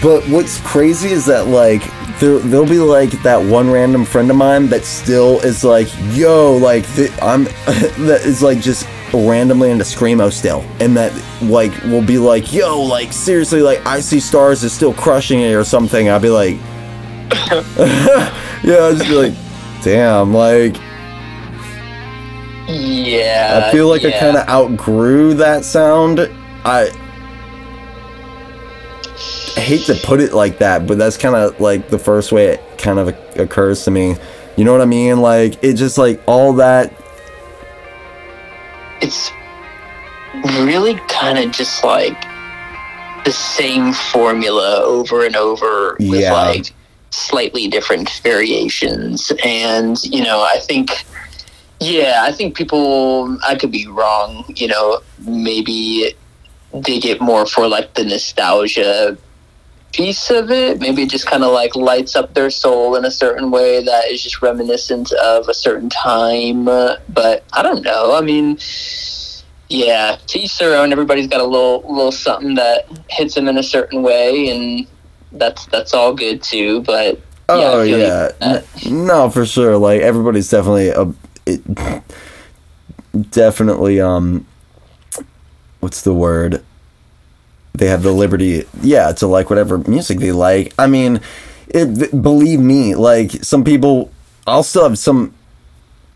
but 0.01 0.27
what's 0.29 0.59
crazy 0.61 1.09
is 1.11 1.27
that 1.27 1.45
like 1.45 1.83
there, 2.19 2.39
there'll 2.39 2.65
be 2.65 2.79
like 2.79 3.11
that 3.21 3.37
one 3.37 3.69
random 3.69 4.05
friend 4.05 4.31
of 4.31 4.37
mine 4.37 4.67
that 4.69 4.83
still 4.85 5.39
is 5.41 5.63
like, 5.63 5.87
yo, 6.13 6.57
like 6.57 6.91
th- 6.95 7.11
I'm 7.21 7.43
that 8.07 8.21
is 8.25 8.41
like 8.41 8.59
just 8.59 8.87
randomly 9.13 9.71
into 9.71 9.83
screamo 9.83 10.31
still, 10.31 10.61
and 10.79 10.95
that 10.97 11.13
like 11.43 11.71
will 11.83 12.05
be 12.05 12.17
like, 12.17 12.53
yo, 12.53 12.81
like 12.81 13.13
seriously, 13.13 13.61
like 13.61 13.85
I 13.85 13.99
see 13.99 14.19
stars 14.19 14.63
is 14.63 14.73
still 14.73 14.93
crushing 14.93 15.41
it 15.41 15.53
or 15.53 15.63
something. 15.63 16.09
I'll 16.09 16.19
be 16.19 16.29
like, 16.29 16.55
yeah, 18.63 18.77
I'll 18.79 18.95
just 18.95 19.07
be 19.07 19.15
like, 19.15 19.33
damn, 19.83 20.33
like. 20.33 20.75
Yeah. 22.67 23.63
I 23.65 23.71
feel 23.71 23.87
like 23.87 24.03
yeah. 24.03 24.09
I 24.09 24.19
kind 24.19 24.37
of 24.37 24.47
outgrew 24.47 25.33
that 25.35 25.65
sound. 25.65 26.19
I 26.63 26.91
I 29.57 29.61
hate 29.61 29.85
to 29.87 29.95
put 29.95 30.21
it 30.21 30.33
like 30.33 30.59
that, 30.59 30.87
but 30.87 30.97
that's 30.97 31.17
kind 31.17 31.35
of 31.35 31.59
like 31.59 31.89
the 31.89 31.99
first 31.99 32.31
way 32.31 32.47
it 32.47 32.77
kind 32.77 32.97
of 32.97 33.09
occurs 33.37 33.83
to 33.83 33.91
me. 33.91 34.15
You 34.55 34.63
know 34.63 34.71
what 34.71 34.81
I 34.81 34.85
mean? 34.85 35.19
Like 35.19 35.61
it 35.63 35.73
just 35.73 35.97
like 35.97 36.21
all 36.27 36.53
that. 36.53 36.93
It's 39.01 39.31
really 40.59 40.95
kind 41.07 41.37
of 41.37 41.51
just 41.51 41.83
like 41.83 42.19
the 43.25 43.31
same 43.31 43.93
formula 43.93 44.81
over 44.83 45.25
and 45.25 45.35
over 45.35 45.95
with 45.99 46.31
like 46.31 46.73
slightly 47.11 47.67
different 47.67 48.09
variations. 48.23 49.31
And, 49.43 50.01
you 50.03 50.23
know, 50.23 50.41
I 50.41 50.59
think, 50.59 50.91
yeah, 51.79 52.21
I 52.23 52.31
think 52.31 52.55
people, 52.55 53.37
I 53.47 53.55
could 53.55 53.71
be 53.71 53.87
wrong, 53.87 54.45
you 54.55 54.67
know, 54.67 55.01
maybe 55.19 56.13
dig 56.81 57.05
it 57.05 57.19
more 57.19 57.45
for 57.45 57.67
like 57.67 57.95
the 57.95 58.03
nostalgia 58.03 59.17
piece 59.93 60.29
of 60.29 60.51
it. 60.51 60.79
Maybe 60.79 61.03
it 61.03 61.09
just 61.09 61.25
kind 61.27 61.43
of 61.43 61.51
like 61.51 61.75
lights 61.75 62.15
up 62.15 62.33
their 62.33 62.49
soul 62.49 62.95
in 62.95 63.05
a 63.05 63.11
certain 63.11 63.51
way 63.51 63.83
that 63.83 64.05
is 64.11 64.23
just 64.23 64.41
reminiscent 64.41 65.11
of 65.13 65.47
a 65.47 65.53
certain 65.53 65.89
time. 65.89 66.65
But 66.65 67.43
I 67.53 67.63
don't 67.63 67.83
know. 67.83 68.15
I 68.15 68.21
mean, 68.21 68.57
yeah, 69.69 70.17
to 70.27 70.39
each 70.39 70.57
their 70.57 70.79
own. 70.79 70.91
Everybody's 70.91 71.27
got 71.27 71.41
a 71.41 71.45
little 71.45 71.81
little 71.81 72.11
something 72.11 72.55
that 72.55 72.87
hits 73.09 73.35
them 73.35 73.47
in 73.47 73.57
a 73.57 73.63
certain 73.63 74.01
way, 74.01 74.49
and 74.49 74.87
that's 75.31 75.65
that's 75.67 75.93
all 75.93 76.13
good 76.13 76.41
too. 76.41 76.81
But 76.81 77.21
Oh 77.49 77.81
I 77.81 77.85
feel 77.85 77.87
you 77.87 77.97
yeah. 77.97 78.31
N- 78.41 78.63
no, 79.07 79.29
for 79.29 79.45
sure. 79.45 79.75
Like 79.77 80.01
everybody's 80.01 80.49
definitely 80.49 80.89
a, 80.89 81.11
it, 81.47 82.03
definitely 83.31 83.99
um, 83.99 84.45
what's 85.79 86.03
the 86.03 86.13
word? 86.13 86.63
They 87.73 87.87
have 87.87 88.03
the 88.03 88.11
liberty, 88.11 88.65
yeah, 88.81 89.11
to 89.13 89.27
like 89.27 89.49
whatever 89.49 89.77
music 89.77 90.19
they 90.19 90.31
like. 90.31 90.73
I 90.77 90.87
mean, 90.87 91.21
it, 91.67 92.21
believe 92.21 92.59
me, 92.59 92.95
like 92.95 93.31
some 93.43 93.63
people, 93.63 94.11
I'll 94.47 94.63
still 94.63 94.83
have 94.83 94.97
some 94.97 95.33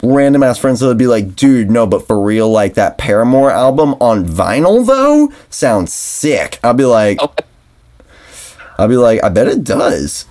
random 0.02 0.44
ass 0.44 0.58
friends 0.58 0.82
that 0.82 0.88
would 0.88 0.98
be 0.98 1.08
like, 1.08 1.36
dude, 1.36 1.72
no, 1.72 1.88
but 1.88 2.06
for 2.06 2.20
real, 2.20 2.50
like 2.50 2.74
that 2.74 2.98
Paramore 2.98 3.52
album 3.52 3.94
on 4.02 4.26
vinyl 4.26 4.86
though 4.86 5.32
sounds 5.50 5.94
sick. 5.94 6.60
I'll 6.64 6.74
be 6.74 6.86
like, 6.86 7.22
Okay. 7.22 7.46
I'll 8.78 8.88
be 8.88 8.98
like, 8.98 9.24
I 9.24 9.30
bet 9.30 9.48
it 9.48 9.64
does. 9.64 10.26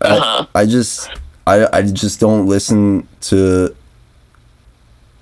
Uh-huh. 0.00 0.46
I, 0.54 0.60
I 0.62 0.66
just, 0.66 1.08
I, 1.46 1.68
I 1.72 1.82
just 1.82 2.18
don't 2.18 2.46
listen 2.46 3.06
to 3.22 3.76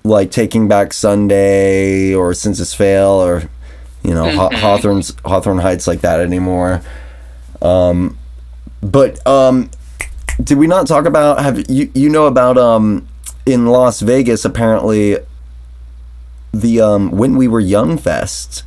like 0.03 0.31
Taking 0.31 0.67
Back 0.67 0.93
Sunday 0.93 2.15
or 2.15 2.33
Senses 2.33 2.73
Fail 2.73 3.09
or 3.09 3.49
you 4.03 4.13
know 4.13 4.29
Haw- 4.31 4.49
Hawthorne's 4.55 5.13
Hawthorne 5.25 5.59
Heights 5.59 5.87
like 5.87 6.01
that 6.01 6.19
anymore. 6.19 6.81
Um, 7.61 8.17
but 8.81 9.25
um, 9.27 9.69
did 10.43 10.57
we 10.57 10.67
not 10.67 10.87
talk 10.87 11.05
about 11.05 11.41
have 11.41 11.69
you 11.69 11.91
you 11.93 12.09
know 12.09 12.25
about 12.25 12.57
um 12.57 13.07
in 13.45 13.65
Las 13.67 14.01
Vegas 14.01 14.43
apparently 14.45 15.17
the 16.53 16.81
um 16.81 17.11
when 17.11 17.37
we 17.37 17.47
were 17.47 17.59
young 17.59 17.97
fest. 17.97 18.63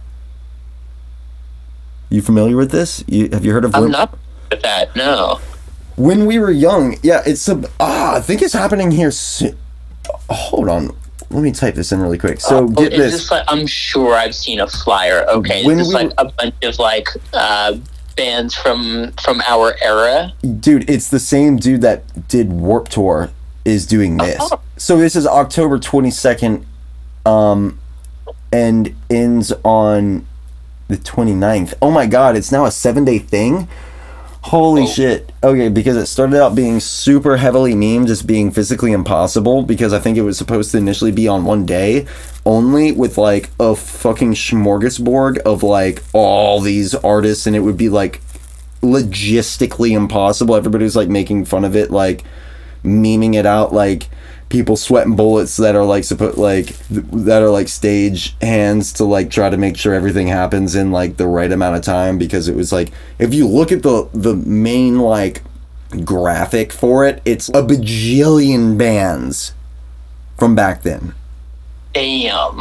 You 2.10 2.22
familiar 2.22 2.56
with 2.56 2.70
this? 2.70 3.02
You 3.08 3.28
have 3.32 3.44
you 3.44 3.52
heard 3.52 3.64
of 3.64 3.74
I'm 3.74 3.82
When- 3.82 3.90
not 3.92 4.16
with 4.50 4.62
that. 4.62 4.94
No. 4.94 5.40
when 5.96 6.26
we 6.26 6.38
were 6.38 6.50
young, 6.50 6.96
yeah, 7.02 7.22
it's 7.26 7.48
a 7.48 7.62
ah, 7.80 8.16
I 8.16 8.20
think 8.20 8.42
it's 8.42 8.52
happening 8.52 8.90
here. 8.92 9.10
Soon. 9.10 9.56
Hold 10.30 10.68
on, 10.68 10.90
let 11.30 11.42
me 11.42 11.52
type 11.52 11.74
this 11.74 11.92
in 11.92 12.00
really 12.00 12.18
quick. 12.18 12.40
So 12.40 12.58
Oh, 12.58 12.68
get 12.68 12.92
is 12.92 12.98
this. 12.98 13.12
this 13.12 13.30
like 13.30 13.44
I'm 13.48 13.66
sure 13.66 14.14
I've 14.14 14.34
seen 14.34 14.60
a 14.60 14.66
flyer. 14.66 15.24
Okay, 15.28 15.64
When 15.64 15.78
is 15.78 15.88
this 15.88 15.94
we 15.96 16.04
like 16.08 16.12
a 16.18 16.24
bunch 16.26 16.54
of 16.64 16.78
like 16.78 17.08
uh, 17.32 17.76
bands 18.16 18.54
from 18.54 19.12
from 19.22 19.40
our 19.46 19.74
era? 19.82 20.32
dude, 20.60 20.88
it's 20.88 21.08
the 21.08 21.18
same 21.20 21.56
dude 21.56 21.80
that 21.82 22.28
did 22.28 22.52
Warped 22.52 22.92
Tour 22.92 23.30
is 23.64 23.86
doing 23.86 24.16
this. 24.18 24.38
Oh. 24.40 24.60
So 24.76 24.96
this 24.96 25.16
is 25.16 25.26
October 25.26 25.78
twenty 25.78 26.10
second, 26.10 26.66
um, 27.24 27.78
and 28.52 28.94
ends 29.10 29.52
on 29.64 30.26
the 30.86 30.96
29th. 30.98 31.72
Oh 31.80 31.90
my 31.90 32.04
god, 32.06 32.36
it's 32.36 32.52
now 32.52 32.66
a 32.66 32.70
seven 32.70 33.04
day 33.06 33.18
thing. 33.18 33.68
Holy 34.48 34.82
Oh. 34.82 34.86
shit. 34.86 35.32
Okay, 35.42 35.70
because 35.70 35.96
it 35.96 36.04
started 36.06 36.38
out 36.40 36.54
being 36.54 36.78
super 36.78 37.38
heavily 37.38 37.72
memed 37.72 38.10
as 38.10 38.22
being 38.22 38.50
physically 38.50 38.92
impossible 38.92 39.62
because 39.62 39.94
I 39.94 39.98
think 39.98 40.18
it 40.18 40.22
was 40.22 40.36
supposed 40.36 40.70
to 40.72 40.76
initially 40.78 41.12
be 41.12 41.26
on 41.26 41.46
one 41.46 41.64
day 41.64 42.04
only 42.44 42.92
with 42.92 43.16
like 43.16 43.48
a 43.58 43.74
fucking 43.74 44.34
smorgasbord 44.34 45.38
of 45.38 45.62
like 45.62 46.02
all 46.12 46.60
these 46.60 46.94
artists 46.94 47.46
and 47.46 47.56
it 47.56 47.60
would 47.60 47.78
be 47.78 47.88
like 47.88 48.20
logistically 48.82 49.92
impossible. 49.92 50.54
Everybody 50.54 50.84
was 50.84 50.94
like 50.96 51.08
making 51.08 51.46
fun 51.46 51.64
of 51.64 51.74
it, 51.74 51.90
like 51.90 52.22
memeing 52.84 53.34
it 53.34 53.46
out 53.46 53.72
like 53.72 54.08
people 54.54 54.76
sweating 54.76 55.16
bullets 55.16 55.56
that 55.56 55.74
are 55.74 55.84
like 55.84 56.04
supposed 56.04 56.38
like 56.38 56.66
th- 56.86 57.04
that 57.10 57.42
are 57.42 57.50
like 57.50 57.66
stage 57.66 58.36
hands 58.40 58.92
to 58.92 59.04
like 59.04 59.28
try 59.28 59.50
to 59.50 59.56
make 59.56 59.76
sure 59.76 59.92
everything 59.92 60.28
happens 60.28 60.76
in 60.76 60.92
like 60.92 61.16
the 61.16 61.26
right 61.26 61.50
amount 61.50 61.74
of 61.74 61.82
time 61.82 62.18
because 62.18 62.46
it 62.46 62.54
was 62.54 62.72
like 62.72 62.92
if 63.18 63.34
you 63.34 63.48
look 63.48 63.72
at 63.72 63.82
the 63.82 64.08
the 64.14 64.36
main 64.36 65.00
like 65.00 65.42
graphic 66.04 66.72
for 66.72 67.04
it 67.04 67.20
it's 67.24 67.48
a 67.48 67.62
bajillion 67.62 68.78
bands 68.78 69.54
from 70.38 70.54
back 70.54 70.82
then 70.82 71.12
Damn. 71.94 72.60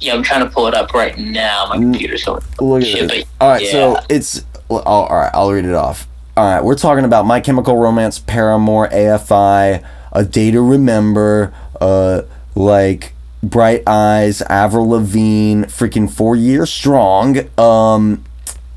Yeah, 0.00 0.14
I'm 0.14 0.22
trying 0.22 0.44
to 0.44 0.50
pull 0.50 0.66
it 0.66 0.74
up 0.74 0.92
right 0.92 1.16
now. 1.16 1.66
My 1.68 1.76
computer's 1.76 2.24
going. 2.24 2.42
Look 2.60 2.82
at 2.82 3.08
this. 3.08 3.24
All 3.40 3.48
right, 3.48 3.62
yeah. 3.62 3.70
so 3.70 4.00
it's 4.10 4.44
all 4.68 5.08
right. 5.08 5.30
I'll 5.32 5.52
read 5.52 5.64
it 5.64 5.74
off. 5.74 6.06
All 6.36 6.44
right, 6.44 6.62
we're 6.62 6.74
talking 6.74 7.04
about 7.04 7.24
My 7.24 7.40
Chemical 7.40 7.78
Romance, 7.78 8.18
Paramore, 8.18 8.88
AFI, 8.88 9.86
A 10.16 10.24
Day 10.24 10.50
to 10.50 10.60
Remember, 10.60 11.52
uh, 11.80 12.22
like 12.56 13.12
Bright 13.42 13.82
Eyes, 13.86 14.42
Avril 14.42 14.88
Lavigne, 14.88 15.64
freaking 15.66 16.10
Four 16.10 16.34
Year 16.34 16.66
Strong. 16.66 17.38
Um, 17.58 18.24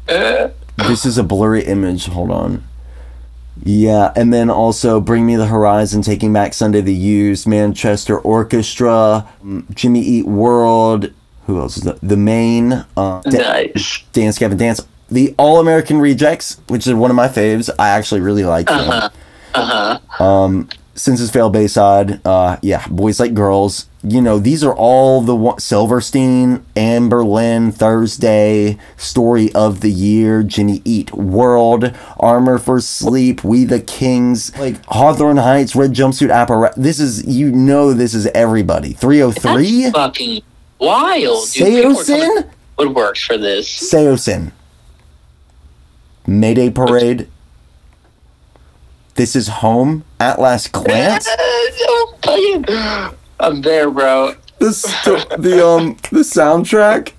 Uh, 0.07 0.49
this 0.77 1.05
is 1.05 1.17
a 1.17 1.23
blurry 1.23 1.63
image. 1.63 2.05
Hold 2.07 2.29
on. 2.31 2.63
Yeah, 3.63 4.11
and 4.15 4.33
then 4.33 4.49
also 4.49 4.99
Bring 5.01 5.25
Me 5.25 5.35
the 5.35 5.47
Horizon, 5.47 6.01
Taking 6.01 6.31
Back 6.33 6.53
Sunday 6.53 6.81
the 6.81 6.93
Used, 6.93 7.45
Manchester 7.47 8.17
Orchestra, 8.17 9.27
um, 9.41 9.65
Jimmy 9.73 9.99
Eat 10.01 10.25
World. 10.25 11.11
Who 11.47 11.59
else 11.59 11.77
is 11.77 11.83
that? 11.83 11.99
The 12.01 12.15
Maine. 12.17 12.85
Uh, 12.95 13.21
Da- 13.21 13.73
Dance 14.13 14.37
Gavin 14.37 14.57
Dance. 14.57 14.81
The 15.11 15.33
All 15.37 15.59
American 15.59 15.99
Rejects, 15.99 16.59
which 16.67 16.85
is 16.87 16.93
one 16.93 17.09
of 17.11 17.15
my 17.15 17.27
faves. 17.27 17.69
I 17.79 17.89
actually 17.89 18.21
really 18.21 18.45
like 18.45 18.67
them. 18.67 18.89
Uh 18.89 18.99
huh. 19.01 19.09
Uh 19.55 19.99
huh. 20.19 20.23
Um, 20.23 20.69
Senses 20.99 21.31
Fail 21.31 21.49
Bayside. 21.49 22.19
Uh, 22.25 22.57
yeah, 22.61 22.85
Boys 22.89 23.19
Like 23.19 23.33
Girls. 23.33 23.87
You 24.03 24.21
know, 24.21 24.37
these 24.37 24.63
are 24.63 24.73
all 24.73 25.21
the 25.21 25.35
one- 25.35 25.59
Silverstein, 25.59 26.65
Anberlin, 26.75 27.73
Thursday, 27.73 28.77
Story 28.97 29.51
of 29.53 29.81
the 29.81 29.91
Year, 29.91 30.43
Jimmy 30.43 30.81
Eat 30.85 31.13
World, 31.13 31.93
Armor 32.19 32.57
for 32.57 32.79
Sleep, 32.81 33.43
We 33.43 33.65
the 33.65 33.79
Kings, 33.79 34.55
like 34.57 34.83
Hawthorne 34.85 35.37
Heights, 35.37 35.75
Red 35.75 35.93
Jumpsuit 35.93 36.33
Apparatus. 36.33 36.75
This 36.77 36.99
is, 36.99 37.25
you 37.25 37.51
know, 37.51 37.93
this 37.93 38.13
is 38.13 38.27
everybody. 38.27 38.93
303? 38.93 39.81
That's 39.83 39.95
fucking 39.95 40.41
wild, 40.79 41.49
dude. 41.51 41.65
People 41.67 41.91
are 41.99 42.03
coming 42.03 42.21
Saosin? 42.21 42.49
Woodworks 42.77 43.25
for 43.25 43.37
this. 43.37 43.67
Saosin. 43.91 44.51
Mayday 46.27 46.69
Parade. 46.69 47.27
This 49.19 49.35
is 49.35 49.49
Home. 49.49 50.05
At 50.21 50.39
Last 50.39 50.71
Glance. 50.71 51.27
Oh, 52.25 53.13
I'm 53.41 53.61
there, 53.61 53.89
bro. 53.91 54.35
the 54.59 54.71
sto- 54.71 55.25
the 55.37 55.65
um 55.65 55.97
the 56.09 56.19
soundtrack. 56.21 57.11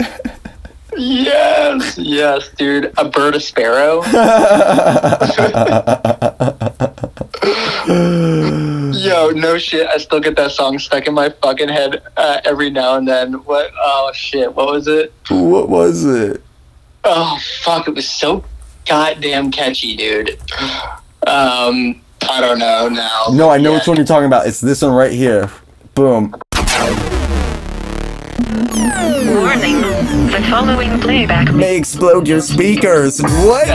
Yes, 0.96 1.98
yes, 1.98 2.48
dude. 2.56 2.90
A 2.96 3.04
bird, 3.06 3.34
a 3.36 3.40
sparrow. 3.40 4.02
Yo, 8.94 9.30
no 9.32 9.58
shit. 9.58 9.86
I 9.86 9.98
still 9.98 10.20
get 10.20 10.36
that 10.36 10.52
song 10.52 10.78
stuck 10.78 11.06
in 11.06 11.12
my 11.12 11.28
fucking 11.42 11.68
head 11.68 12.02
uh, 12.16 12.40
every 12.44 12.70
now 12.70 12.96
and 12.96 13.06
then. 13.06 13.34
What? 13.44 13.70
Oh 13.76 14.10
shit! 14.14 14.54
What 14.54 14.68
was 14.68 14.86
it? 14.86 15.12
what 15.28 15.68
was 15.68 16.04
it? 16.06 16.42
Oh 17.04 17.38
fuck! 17.62 17.88
It 17.88 17.94
was 17.94 18.08
so 18.08 18.42
goddamn 18.86 19.50
catchy, 19.50 19.96
dude. 19.96 20.38
Um, 21.26 22.00
I 22.28 22.40
don't 22.40 22.58
know 22.58 22.88
now. 22.88 23.26
No, 23.32 23.50
I 23.50 23.58
know 23.58 23.70
Yeah. 23.72 23.78
which 23.78 23.86
one 23.86 23.96
you're 23.96 24.06
talking 24.06 24.26
about. 24.26 24.46
It's 24.46 24.60
this 24.60 24.82
one 24.82 24.92
right 24.92 25.12
here. 25.12 25.50
Boom. 25.94 26.34
Warning. 29.26 29.80
The 30.30 30.46
following 30.50 30.98
playback 31.00 31.52
may 31.52 31.76
explode 31.76 32.26
your 32.26 32.40
speakers. 32.40 33.20
What? 33.20 33.68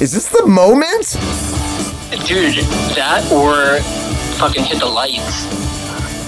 Is 0.00 0.12
this 0.12 0.28
the 0.28 0.46
moment? 0.46 1.18
Dude, 2.26 2.64
that 2.96 3.20
or 3.30 3.80
fucking 4.40 4.64
hit 4.64 4.78
the 4.78 4.86
lights. 4.86 5.44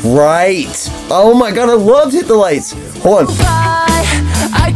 Right. 0.05 0.91
Oh 1.11 1.33
my 1.35 1.51
god, 1.51 1.71
I 1.71 1.75
loved 1.75 2.13
Hit 2.13 2.27
the 2.27 2.35
Lights. 2.35 2.73
Hold 3.03 3.31
on. 3.31 3.37
I 3.39 4.73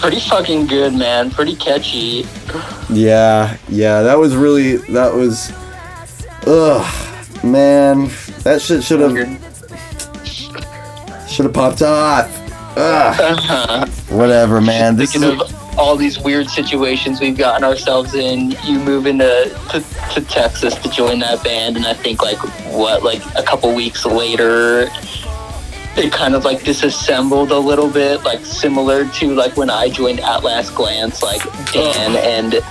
Pretty 0.00 0.20
fucking 0.20 0.66
good, 0.66 0.94
man. 0.94 1.30
Pretty 1.30 1.56
catchy. 1.56 2.26
Yeah, 2.90 3.56
yeah, 3.68 4.02
that 4.02 4.18
was 4.18 4.36
really 4.36 4.76
that 4.92 5.14
was 5.14 5.50
ugh 6.46 7.04
man. 7.44 8.10
That 8.42 8.60
shit 8.60 8.82
should 8.82 9.00
have 9.00 9.16
should 11.28 11.44
have 11.46 11.54
popped 11.54 11.82
off. 11.82 12.30
Ugh. 12.76 13.88
Whatever, 14.10 14.60
man. 14.60 14.96
This 14.96 15.14
is 15.14 15.22
Speaking 15.22 15.40
of 15.40 15.63
all 15.76 15.96
these 15.96 16.18
weird 16.18 16.48
situations 16.48 17.20
we've 17.20 17.36
gotten 17.36 17.64
ourselves 17.64 18.14
in, 18.14 18.52
you 18.64 18.78
move 18.78 19.06
into 19.06 19.24
to, 19.70 19.84
to 20.14 20.20
Texas 20.22 20.74
to 20.76 20.88
join 20.90 21.18
that 21.20 21.42
band, 21.42 21.76
and 21.76 21.86
I 21.86 21.94
think 21.94 22.22
like 22.22 22.38
what, 22.72 23.02
like 23.02 23.22
a 23.36 23.42
couple 23.42 23.74
weeks 23.74 24.04
later, 24.04 24.88
it 25.96 26.12
kind 26.12 26.34
of 26.34 26.44
like 26.44 26.64
disassembled 26.64 27.50
a 27.50 27.58
little 27.58 27.90
bit, 27.90 28.22
like 28.24 28.44
similar 28.44 29.08
to 29.08 29.34
like 29.34 29.56
when 29.56 29.70
I 29.70 29.88
joined 29.88 30.20
At 30.20 30.44
Last 30.44 30.74
Glance, 30.74 31.22
like 31.22 31.42
Dan 31.72 32.16
and 32.16 32.62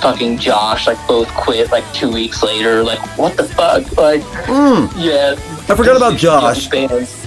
fucking 0.00 0.38
Josh 0.38 0.86
like 0.86 0.98
both 1.06 1.28
quit 1.34 1.70
like 1.70 1.90
two 1.92 2.10
weeks 2.10 2.42
later. 2.42 2.82
Like 2.82 3.00
what 3.18 3.36
the 3.36 3.44
fuck? 3.44 3.96
Like 3.96 4.22
hmm. 4.24 4.86
yeah. 4.98 5.34
I 5.68 5.74
forgot 5.74 5.96
about 5.96 6.18
Josh. 6.18 6.68
Bands. 6.68 7.26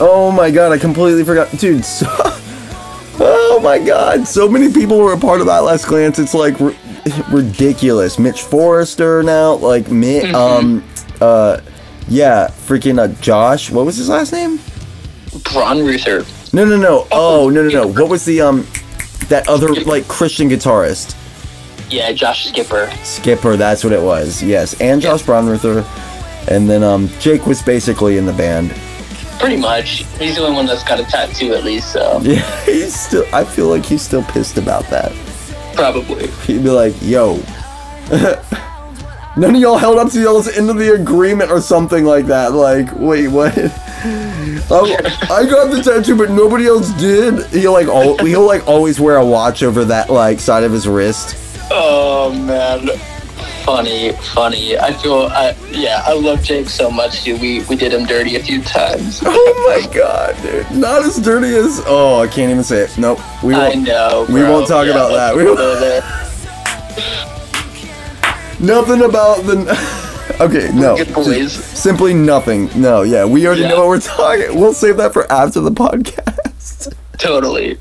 Oh 0.00 0.32
my 0.34 0.50
god, 0.50 0.72
I 0.72 0.78
completely 0.78 1.24
forgot. 1.24 1.50
Dude, 1.58 1.84
so, 1.84 2.06
my 3.62 3.78
god, 3.78 4.26
so 4.26 4.48
many 4.48 4.72
people 4.72 4.98
were 4.98 5.12
a 5.12 5.18
part 5.18 5.40
of 5.40 5.46
that 5.46 5.60
last 5.60 5.86
glance. 5.86 6.18
It's 6.18 6.34
like 6.34 6.60
r- 6.60 6.74
ridiculous. 7.30 8.18
Mitch 8.18 8.42
Forrester 8.42 9.22
now, 9.22 9.54
like 9.54 9.90
Mitt 9.90 10.34
um 10.34 10.84
uh 11.20 11.60
yeah, 12.08 12.48
freaking 12.48 12.98
uh, 12.98 13.08
Josh. 13.20 13.70
What 13.70 13.86
was 13.86 13.96
his 13.96 14.08
last 14.08 14.32
name? 14.32 14.58
Ron 15.54 15.78
Ruther. 15.84 16.24
No, 16.52 16.64
no, 16.64 16.76
no. 16.76 17.06
Oh, 17.10 17.48
no, 17.48 17.62
no, 17.62 17.68
no. 17.70 17.86
What 17.86 18.10
was 18.10 18.24
the 18.24 18.40
um 18.40 18.66
that 19.28 19.48
other 19.48 19.68
like 19.84 20.06
Christian 20.08 20.48
guitarist? 20.48 21.16
Yeah, 21.90 22.12
Josh 22.12 22.48
Skipper. 22.48 22.90
Skipper, 23.04 23.56
that's 23.56 23.84
what 23.84 23.92
it 23.92 24.02
was. 24.02 24.42
Yes, 24.42 24.78
and 24.80 25.00
Josh 25.00 25.22
Braunruther. 25.22 25.84
And 26.50 26.68
then 26.68 26.82
um 26.82 27.08
Jake 27.20 27.46
was 27.46 27.62
basically 27.62 28.18
in 28.18 28.26
the 28.26 28.32
band. 28.32 28.74
Pretty 29.42 29.56
much. 29.60 30.04
He's 30.18 30.36
the 30.36 30.42
only 30.44 30.54
one 30.56 30.66
that's 30.66 30.84
got 30.84 31.00
a 31.00 31.04
tattoo 31.04 31.52
at 31.54 31.64
least, 31.64 31.92
so 31.92 32.20
Yeah, 32.22 32.40
he's 32.64 32.98
still 32.98 33.26
I 33.34 33.44
feel 33.44 33.68
like 33.68 33.84
he's 33.84 34.02
still 34.02 34.22
pissed 34.24 34.56
about 34.56 34.84
that. 34.90 35.12
probably. 35.74 36.28
He'd 36.46 36.62
be 36.62 36.70
like, 36.70 36.94
yo. 37.02 37.40
None 39.36 39.54
of 39.54 39.60
y'all 39.62 39.78
held 39.78 39.98
up 39.98 40.10
to 40.12 40.20
y'all's 40.20 40.46
end 40.48 40.68
of 40.68 40.76
the 40.76 40.92
agreement 40.94 41.50
or 41.50 41.60
something 41.62 42.04
like 42.04 42.26
that. 42.26 42.52
Like, 42.52 42.88
wait, 42.96 43.28
what? 43.28 43.54
Oh, 44.68 44.84
I 45.30 45.44
got 45.48 45.70
the 45.70 45.80
tattoo, 45.82 46.16
but 46.16 46.30
nobody 46.30 46.66
else 46.66 46.90
did. 46.94 47.46
He'll 47.46 47.72
like, 47.72 47.86
al- 47.86 48.16
he'll 48.18 48.44
like 48.44 48.66
always 48.66 48.98
wear 48.98 49.16
a 49.16 49.24
watch 49.24 49.62
over 49.62 49.84
that 49.84 50.10
like 50.10 50.40
side 50.40 50.64
of 50.64 50.72
his 50.72 50.88
wrist. 50.88 51.36
Oh 51.70 52.32
man. 52.34 52.88
Funny, 53.64 54.12
funny. 54.34 54.76
I 54.78 54.92
feel 54.92 55.28
I 55.30 55.54
yeah, 55.70 56.02
I 56.04 56.12
love 56.14 56.42
Jake 56.42 56.68
so 56.68 56.90
much, 56.90 57.22
dude. 57.22 57.40
We 57.40 57.62
we 57.64 57.76
did 57.76 57.92
him 57.94 58.04
dirty 58.06 58.34
a 58.36 58.42
few 58.42 58.60
times. 58.62 59.22
Oh 59.34 59.54
my 59.68 59.86
god, 59.94 60.36
dude! 60.42 60.68
Not 60.72 61.04
as 61.04 61.18
dirty 61.20 61.54
as. 61.54 61.80
Oh, 61.86 62.20
I 62.20 62.26
can't 62.26 62.50
even 62.50 62.64
say 62.64 62.80
it. 62.82 62.98
Nope. 62.98 63.20
We 63.42 63.54
I 63.54 63.68
won't. 63.70 63.86
know. 63.86 64.26
we 64.28 64.42
won't 64.42 64.66
talk 64.66 64.86
Yeah, 64.86 64.92
about 64.92 65.12
that. 65.12 65.36
We 65.36 65.44
won't-. 65.44 65.58
Nothing 68.60 69.02
about 69.02 69.42
the. 69.44 69.98
Okay, 70.40 70.70
no. 70.72 70.96
Good 70.96 71.08
Just 71.08 71.28
boys. 71.28 71.52
Simply 71.52 72.14
nothing. 72.14 72.70
No, 72.80 73.02
yeah, 73.02 73.24
we 73.24 73.46
already 73.46 73.62
Yeah. 73.62 73.68
know 73.68 73.78
what 73.80 73.88
we're 73.88 74.00
talking. 74.00 74.58
We'll 74.58 74.72
save 74.72 74.96
that 74.96 75.12
for 75.12 75.30
after 75.30 75.60
the 75.60 75.70
podcast. 75.70 76.94
Totally. 77.18 77.76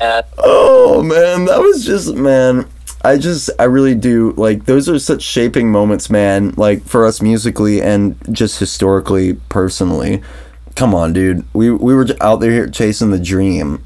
Uh, 0.00 0.22
Oh 0.38 1.02
man, 1.02 1.44
that 1.46 1.60
was 1.60 1.84
just 1.84 2.14
man. 2.14 2.66
I 3.02 3.16
just 3.16 3.48
I 3.58 3.64
really 3.64 3.94
do 3.94 4.32
like 4.36 4.66
those 4.66 4.88
are 4.88 4.98
such 4.98 5.22
shaping 5.22 5.70
moments, 5.70 6.10
man. 6.10 6.52
Like 6.56 6.84
for 6.84 7.06
us 7.06 7.22
musically 7.22 7.80
and 7.80 8.16
just 8.30 8.58
historically, 8.58 9.34
personally. 9.48 10.22
Come 10.76 10.94
on, 10.94 11.12
dude. 11.12 11.44
We 11.54 11.70
we 11.70 11.94
were 11.94 12.06
out 12.20 12.40
there 12.40 12.50
here 12.52 12.68
chasing 12.68 13.10
the 13.10 13.18
dream. 13.18 13.84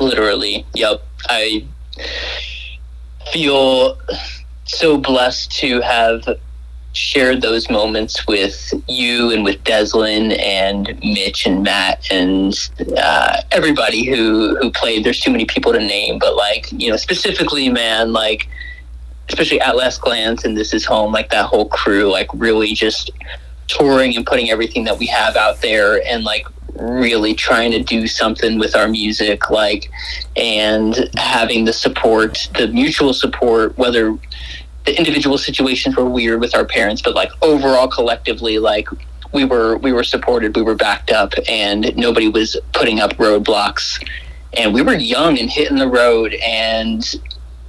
literally. 0.00 0.66
Yep. 0.74 1.02
I 1.28 1.64
feel 3.32 3.98
so 4.64 4.98
blessed 4.98 5.52
to 5.58 5.80
have 5.80 6.26
shared 6.96 7.42
those 7.42 7.68
moments 7.68 8.26
with 8.26 8.72
you 8.88 9.30
and 9.30 9.44
with 9.44 9.62
Deslin 9.64 10.38
and 10.40 10.98
Mitch 11.02 11.46
and 11.46 11.62
Matt 11.62 12.10
and 12.10 12.54
uh, 12.96 13.42
everybody 13.52 14.06
who 14.06 14.56
who 14.56 14.70
played. 14.70 15.04
There's 15.04 15.20
too 15.20 15.30
many 15.30 15.44
people 15.44 15.72
to 15.72 15.78
name, 15.78 16.18
but 16.18 16.36
like 16.36 16.72
you 16.72 16.90
know, 16.90 16.96
specifically, 16.96 17.68
man, 17.68 18.12
like 18.12 18.48
especially 19.28 19.60
at 19.60 19.76
last 19.76 20.00
glance 20.00 20.44
and 20.44 20.56
this 20.56 20.72
is 20.72 20.84
home, 20.84 21.12
like 21.12 21.30
that 21.30 21.46
whole 21.46 21.68
crew, 21.68 22.10
like 22.10 22.28
really 22.32 22.72
just 22.72 23.10
touring 23.68 24.16
and 24.16 24.24
putting 24.24 24.50
everything 24.50 24.84
that 24.84 24.98
we 24.98 25.06
have 25.06 25.36
out 25.36 25.60
there 25.60 26.00
and 26.06 26.24
like 26.24 26.46
really 26.78 27.34
trying 27.34 27.70
to 27.70 27.82
do 27.82 28.06
something 28.06 28.58
with 28.58 28.76
our 28.76 28.86
music 28.86 29.50
like 29.50 29.90
and 30.36 31.10
having 31.16 31.64
the 31.64 31.72
support 31.72 32.48
the 32.58 32.68
mutual 32.68 33.14
support 33.14 33.76
whether 33.78 34.16
the 34.86 34.96
individual 34.96 35.36
situations 35.36 35.96
were 35.96 36.08
weird 36.08 36.40
with 36.40 36.54
our 36.54 36.64
parents 36.64 37.02
but 37.02 37.14
like 37.14 37.30
overall 37.42 37.88
collectively 37.88 38.58
like 38.58 38.88
we 39.32 39.44
were 39.44 39.76
we 39.78 39.92
were 39.92 40.04
supported 40.04 40.56
we 40.56 40.62
were 40.62 40.74
backed 40.74 41.10
up 41.10 41.32
and 41.48 41.94
nobody 41.96 42.28
was 42.28 42.56
putting 42.72 43.00
up 43.00 43.12
roadblocks 43.14 44.02
and 44.56 44.72
we 44.72 44.82
were 44.82 44.94
young 44.94 45.38
and 45.38 45.50
hitting 45.50 45.76
the 45.76 45.88
road 45.88 46.34
and 46.34 47.04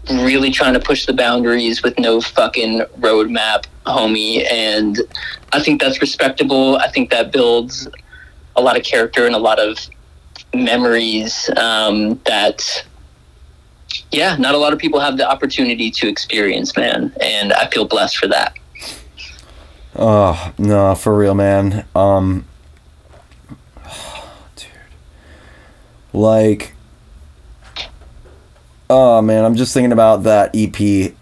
really 0.10 0.52
trying 0.52 0.74
to 0.74 0.80
push 0.80 1.06
the 1.06 1.14
boundaries 1.14 1.84
with 1.84 1.98
no 2.00 2.22
fucking 2.22 2.82
roadmap, 3.00 3.66
homie. 3.86 4.50
And 4.52 4.98
I 5.54 5.62
think 5.62 5.82
that's 5.82 6.02
respectable. 6.02 6.78
I 6.78 6.90
think 6.90 7.10
that 7.12 7.32
builds 7.32 7.88
a 8.56 8.62
lot 8.62 8.78
of 8.78 8.84
character 8.84 9.26
and 9.26 9.36
a 9.36 9.40
lot 9.40 9.60
of 9.60 9.78
memories 10.54 11.50
um, 11.58 12.20
that, 12.26 12.86
yeah, 14.12 14.36
not 14.38 14.56
a 14.56 14.58
lot 14.58 14.74
of 14.74 14.80
people 14.80 15.00
have 15.00 15.18
the 15.18 15.30
opportunity 15.30 15.92
to 15.92 16.08
experience, 16.08 16.76
man. 16.76 17.14
And 17.22 17.54
I 17.54 17.68
feel 17.68 17.86
blessed 17.86 18.18
for 18.18 18.28
that. 18.28 18.56
Oh 19.96 20.54
no, 20.58 20.94
for 20.96 21.18
real, 21.18 21.34
man. 21.34 21.86
Um, 21.96 22.46
dude, 24.56 24.68
like, 26.14 26.74
oh 28.90 29.22
man, 29.22 29.44
I'm 29.44 29.56
just 29.56 29.74
thinking 29.74 29.92
about 29.92 30.24
that 30.24 30.52
EP. 30.54 31.14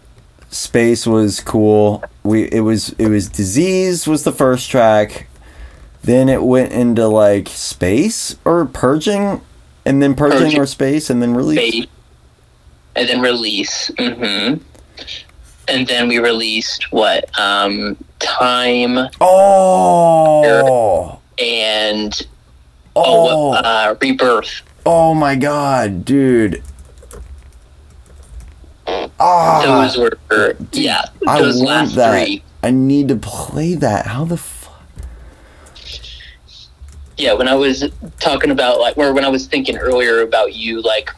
Space 0.49 1.05
was 1.07 1.39
cool. 1.39 2.03
We 2.23 2.43
it 2.51 2.61
was 2.61 2.89
it 2.97 3.07
was 3.07 3.29
disease 3.29 4.07
was 4.07 4.23
the 4.23 4.31
first 4.31 4.69
track. 4.69 5.27
Then 6.03 6.29
it 6.29 6.43
went 6.43 6.71
into 6.71 7.07
like 7.07 7.49
space 7.49 8.35
or 8.45 8.65
purging. 8.65 9.41
and 9.85 10.01
then 10.01 10.15
purging, 10.15 10.39
purging 10.39 10.59
our 10.59 10.65
space, 10.65 11.09
and 11.09 11.21
then 11.21 11.33
release. 11.33 11.57
Space, 11.57 11.87
and 12.95 13.09
then 13.09 13.21
release. 13.21 13.89
Mm-hmm. 13.91 14.61
And 15.67 15.87
then 15.87 16.07
we 16.07 16.19
released 16.19 16.91
what? 16.91 17.27
Um, 17.39 17.97
time. 18.19 19.09
Oh. 19.19 21.19
And 21.39 22.27
oh, 22.95 23.03
oh 23.05 23.53
uh, 23.53 23.95
rebirth. 23.99 24.61
Oh 24.85 25.13
my 25.13 25.35
god, 25.35 26.05
dude. 26.05 26.61
Ah, 29.19 29.63
those 29.65 29.97
were 29.97 30.55
yeah. 30.71 31.01
Those 31.25 31.61
I 31.61 31.65
last 31.65 31.95
that. 31.95 32.25
three. 32.25 32.43
I 32.61 32.71
need 32.71 33.07
to 33.07 33.15
play 33.15 33.73
that. 33.75 34.07
How 34.07 34.25
the 34.25 34.37
fuck? 34.37 34.73
Yeah, 37.17 37.33
when 37.33 37.47
I 37.47 37.55
was 37.55 37.89
talking 38.19 38.51
about 38.51 38.79
like, 38.79 38.97
or 38.97 39.13
when 39.13 39.25
I 39.25 39.29
was 39.29 39.47
thinking 39.47 39.77
earlier 39.77 40.21
about 40.21 40.53
you 40.53 40.81
like 40.81 41.09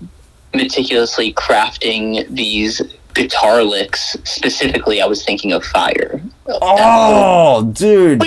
meticulously 0.54 1.34
crafting 1.34 2.28
these 2.34 2.82
guitar 3.14 3.64
licks 3.64 4.16
specifically, 4.24 5.02
I 5.02 5.06
was 5.08 5.26
thinking 5.26 5.52
of 5.52 5.64
Fire. 5.66 6.22
Oh, 6.48 7.64
dude! 7.74 8.22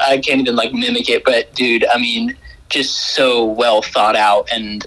I 0.00 0.18
can't 0.18 0.40
even 0.40 0.56
like 0.56 0.72
mimic 0.72 1.08
it, 1.08 1.24
but 1.24 1.52
dude, 1.54 1.86
I 1.92 1.98
mean, 1.98 2.36
just 2.68 3.14
so 3.14 3.44
well 3.44 3.82
thought 3.82 4.16
out 4.16 4.48
and 4.52 4.86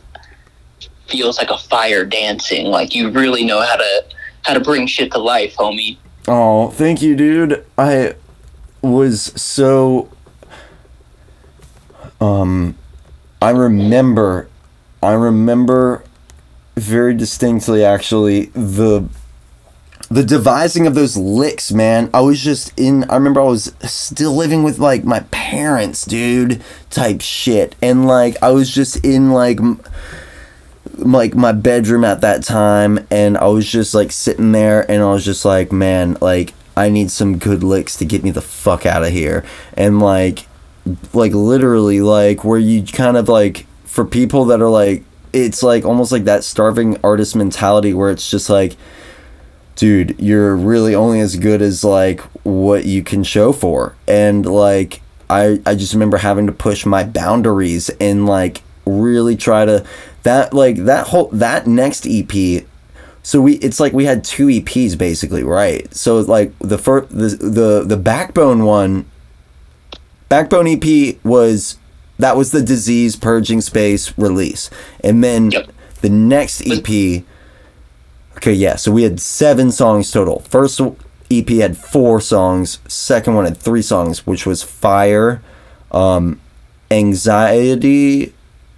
feels 1.08 1.38
like 1.38 1.50
a 1.50 1.58
fire 1.58 2.06
dancing. 2.06 2.68
Like 2.68 2.96
you 2.96 3.10
really 3.10 3.46
know 3.46 3.62
how 3.62 3.76
to 3.76 4.06
how 4.44 4.54
to 4.54 4.60
bring 4.60 4.88
shit 4.88 5.12
to 5.12 5.20
life, 5.20 5.56
homie. 5.56 5.98
Oh, 6.28 6.70
thank 6.70 7.02
you, 7.02 7.16
dude. 7.16 7.66
I 7.78 8.16
was 8.82 9.34
so 9.42 10.10
um 12.22 12.76
I 13.44 13.50
remember 13.50 14.48
I 15.02 15.12
remember 15.12 16.06
very 16.78 17.14
distinctly 17.14 17.84
actually 17.84 18.46
the 18.54 19.10
the 20.10 20.24
devising 20.24 20.88
of 20.88 20.96
those 20.96 21.18
licks, 21.18 21.70
man. 21.74 22.10
I 22.14 22.22
was 22.22 22.40
just 22.40 22.72
in 22.80 23.04
I 23.10 23.16
remember 23.16 23.42
I 23.42 23.46
was 23.46 23.74
still 23.82 24.34
living 24.34 24.64
with 24.64 24.80
like 24.80 25.04
my 25.04 25.26
parents, 25.32 26.06
dude, 26.06 26.64
type 26.90 27.20
shit. 27.20 27.76
And 27.82 28.08
like 28.08 28.42
I 28.42 28.52
was 28.52 28.74
just 28.74 29.04
in 29.04 29.34
like 29.34 29.60
like 30.94 31.36
my 31.36 31.52
bedroom 31.52 32.06
at 32.06 32.22
that 32.22 32.44
time 32.44 33.06
and 33.12 33.38
I 33.38 33.48
was 33.48 33.70
just 33.70 33.94
like 33.94 34.14
sitting 34.14 34.54
there 34.54 34.90
and 34.90 35.04
I 35.04 35.12
was 35.12 35.26
just 35.26 35.44
like, 35.44 35.70
man, 35.74 36.16
like 36.22 36.54
I 36.78 36.88
need 36.88 37.12
some 37.12 37.40
good 37.40 37.62
licks 37.62 37.98
to 37.98 38.06
get 38.06 38.24
me 38.24 38.32
the 38.32 38.42
fuck 38.42 38.86
out 38.86 39.04
of 39.04 39.12
here. 39.12 39.44
And 39.76 40.00
like 40.00 40.48
like 41.14 41.32
literally 41.34 42.02
like 42.02 42.44
where 42.44 42.60
you 42.60 42.84
kind 42.84 43.18
of 43.18 43.30
like 43.30 43.66
for 43.86 44.04
people 44.06 44.46
that 44.46 44.62
are 44.62 44.70
like 44.70 45.04
it's 45.32 45.64
like 45.64 45.86
almost 45.86 46.12
like 46.12 46.26
that 46.26 46.44
starving 46.44 46.98
artist 47.04 47.36
mentality 47.36 47.94
where 47.94 48.12
it's 48.12 48.30
just 48.30 48.50
like 48.50 48.76
dude, 49.76 50.20
you're 50.20 50.56
really 50.56 50.96
only 50.96 51.20
as 51.20 51.36
good 51.36 51.62
as 51.62 51.84
like 51.84 52.22
what 52.44 52.86
you 52.86 53.04
can 53.04 53.24
show 53.24 53.52
for. 53.52 53.96
And 54.08 54.46
like 54.46 55.02
I 55.30 55.60
I 55.66 55.76
just 55.76 55.94
remember 55.94 56.18
having 56.18 56.48
to 56.48 56.54
push 56.54 56.86
my 56.86 57.04
boundaries 57.04 57.90
and 58.00 58.26
like 58.26 58.62
really 58.86 59.36
try 59.36 59.66
to 59.66 59.86
that 60.24 60.54
like 60.54 60.78
that 60.86 61.08
whole 61.08 61.30
that 61.30 61.68
next 61.68 62.06
EP 62.08 62.66
so 63.24 63.42
we 63.42 63.54
it's 63.56 63.80
like 63.80 63.94
we 63.94 64.04
had 64.04 64.24
two 64.26 64.48
EPs 64.48 64.98
basically, 64.98 65.44
right? 65.44 65.92
So 65.96 66.20
like 66.20 66.52
the 66.60 66.78
first 66.78 67.10
the 67.10 67.30
the 67.30 67.84
the 67.86 67.98
backbone 67.98 68.66
one 68.66 69.06
backbone 70.30 70.68
EP 70.68 71.18
was 71.24 71.78
that 72.20 72.36
was 72.38 72.52
the 72.52 72.62
disease 72.62 73.16
purging 73.16 73.62
space 73.62 74.18
release. 74.18 74.70
And 75.04 75.24
then 75.24 75.52
yep. 75.52 75.72
the 76.02 76.10
next 76.10 76.62
EP 76.66 77.24
Okay, 78.38 78.54
yeah. 78.54 78.76
So 78.76 78.92
we 78.92 79.04
had 79.04 79.22
7 79.22 79.72
songs 79.72 80.12
total. 80.12 80.40
First 80.40 80.82
EP 81.32 81.48
had 81.50 81.78
4 81.78 82.20
songs, 82.20 82.80
second 82.88 83.36
one 83.36 83.46
had 83.46 83.58
3 83.58 83.82
songs, 83.82 84.28
which 84.28 84.46
was 84.46 84.64
Fire, 84.64 85.42
um 85.92 86.40
Anxiety, 86.92 88.34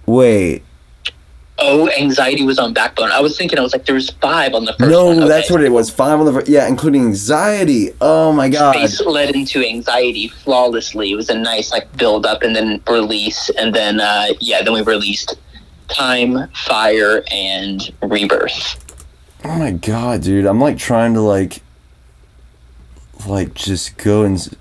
Wait, 0.06 0.62
Oh, 1.58 1.88
anxiety 1.90 2.44
was 2.44 2.58
on 2.58 2.74
Backbone. 2.74 3.10
I 3.10 3.20
was 3.20 3.38
thinking, 3.38 3.58
I 3.58 3.62
was 3.62 3.72
like, 3.72 3.86
there 3.86 3.94
was 3.94 4.10
five 4.10 4.52
on 4.52 4.66
the 4.66 4.74
first. 4.74 4.90
No. 4.90 5.10
Okay. 5.10 5.26
that's 5.26 5.50
what 5.50 5.62
it 5.62 5.72
was. 5.72 5.88
Five 5.88 6.20
on 6.20 6.26
the 6.26 6.32
first. 6.32 6.48
Yeah, 6.48 6.68
including 6.68 7.02
anxiety. 7.02 7.92
Oh 8.00 8.30
my 8.32 8.50
god. 8.50 8.74
Space 8.74 9.00
led 9.00 9.34
into 9.34 9.66
anxiety 9.66 10.28
flawlessly. 10.28 11.12
It 11.12 11.16
was 11.16 11.30
a 11.30 11.38
nice 11.38 11.72
like 11.72 11.90
build 11.96 12.26
up 12.26 12.42
and 12.42 12.54
then 12.54 12.82
release, 12.88 13.48
and 13.50 13.74
then 13.74 14.00
uh, 14.00 14.26
yeah, 14.38 14.62
then 14.62 14.74
we 14.74 14.82
released 14.82 15.38
time, 15.88 16.48
fire, 16.48 17.22
and 17.32 17.90
rebirth. 18.02 18.84
Oh 19.42 19.58
my 19.58 19.70
god, 19.70 20.22
dude! 20.22 20.44
I'm 20.44 20.60
like 20.60 20.76
trying 20.76 21.14
to 21.14 21.22
like, 21.22 21.62
like 23.26 23.54
just 23.54 23.96
go 23.96 24.24
and 24.24 24.54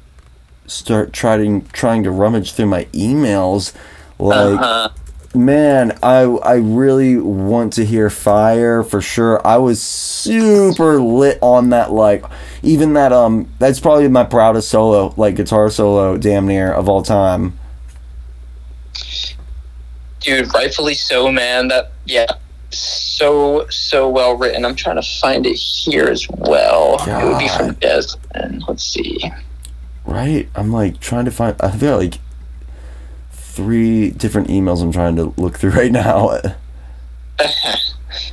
start 0.66 1.12
trying 1.12 1.66
trying 1.68 2.04
to 2.04 2.12
rummage 2.12 2.54
through 2.54 2.68
my 2.68 2.86
emails, 2.86 3.74
like. 4.18 4.60
Uh-huh 4.60 4.89
man, 5.36 5.98
I 6.02 6.22
I 6.22 6.56
really 6.56 7.18
want 7.18 7.74
to 7.74 7.86
hear 7.86 8.10
Fire 8.10 8.84
for 8.84 9.02
sure. 9.02 9.46
I 9.46 9.58
was 9.58 9.82
super 9.82 11.02
lit 11.02 11.38
on 11.42 11.70
that 11.70 11.92
like 11.92 12.26
even 12.64 12.94
that 12.94 13.12
um 13.12 13.52
that's 13.60 13.80
probably 13.80 14.08
my 14.08 14.24
proudest 14.24 14.70
solo, 14.70 15.14
like 15.18 15.36
guitar 15.36 15.70
solo 15.70 16.18
damn 16.18 16.48
near 16.48 16.72
of 16.72 16.90
all 16.90 17.04
time. 17.04 17.58
Dude, 20.22 20.52
rightfully 20.54 20.96
so, 20.96 21.32
man. 21.32 21.68
That 21.68 21.92
yeah. 22.06 22.28
So 22.72 23.68
so 23.70 24.10
well 24.10 24.36
written. 24.36 24.66
I'm 24.66 24.76
trying 24.76 24.96
to 24.96 25.20
find 25.22 25.46
it 25.46 25.56
here 25.56 26.06
as 26.06 26.28
well. 26.30 26.98
God. 27.06 27.24
It 27.24 27.28
would 27.28 27.40
be 27.40 27.48
from 27.50 27.74
Desmond. 27.76 28.64
Let's 28.68 28.84
see. 28.84 29.32
Right? 30.06 30.50
I'm 30.56 30.72
like 30.72 31.00
trying 31.00 31.26
to 31.26 31.32
find 31.32 31.56
I 31.62 31.72
feel 31.72 31.98
like 31.98 32.16
three 33.56 34.12
different 34.12 34.49
emails 34.49 34.84
I'm 34.84 34.91
trying 34.91 35.16
to 35.16 35.34
look 35.38 35.58
through 35.58 35.72
right 35.72 35.91
now. 35.91 36.38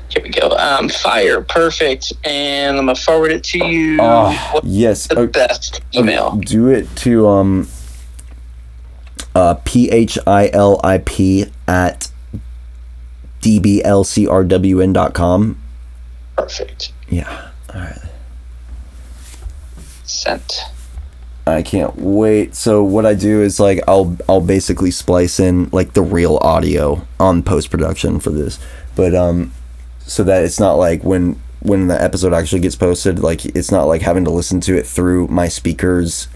Here 0.08 0.22
we 0.22 0.28
go. 0.30 0.50
Um, 0.50 0.88
fire, 0.88 1.40
perfect, 1.40 2.12
and 2.24 2.76
I'm 2.76 2.86
gonna 2.86 2.96
forward 2.96 3.30
it 3.32 3.42
to 3.44 3.64
you. 3.64 4.00
Uh, 4.00 4.60
yes, 4.62 5.06
the 5.06 5.20
okay. 5.20 5.30
best 5.32 5.80
email. 5.94 6.36
Do 6.36 6.68
it 6.68 6.94
to 6.96 7.28
um, 7.28 7.68
uh, 9.34 9.54
p 9.64 9.88
h 9.90 10.18
i 10.26 10.50
l 10.52 10.78
i 10.84 10.98
p 10.98 11.46
at 11.66 12.10
dblcrwn.com. 13.40 13.98
Perfect. 16.36 16.92
Yeah. 17.08 17.48
All 17.74 17.80
right. 17.80 17.98
Sent. 20.04 20.52
I 21.46 21.62
can't 21.62 21.96
wait. 21.96 22.54
So 22.54 22.84
what 22.84 23.04
I 23.04 23.14
do 23.14 23.42
is 23.42 23.58
like 23.58 23.80
I'll 23.88 24.16
I'll 24.28 24.40
basically 24.40 24.90
splice 24.90 25.40
in 25.40 25.68
like 25.72 25.94
the 25.94 26.02
real 26.02 26.36
audio 26.36 27.06
on 27.18 27.42
post 27.42 27.70
production 27.70 28.20
for 28.20 28.30
this, 28.30 28.60
but 28.94 29.14
um, 29.14 29.52
so 30.00 30.22
that 30.24 30.44
it's 30.44 30.60
not 30.60 30.74
like 30.74 31.02
when 31.02 31.40
when 31.60 31.88
the 31.88 32.00
episode 32.00 32.32
actually 32.32 32.60
gets 32.60 32.76
posted, 32.76 33.18
like 33.18 33.44
it's 33.44 33.70
not 33.70 33.84
like 33.84 34.02
having 34.02 34.24
to 34.24 34.30
listen 34.30 34.60
to 34.60 34.76
it 34.76 34.86
through 34.86 35.28
my 35.28 35.48
speakers. 35.48 36.28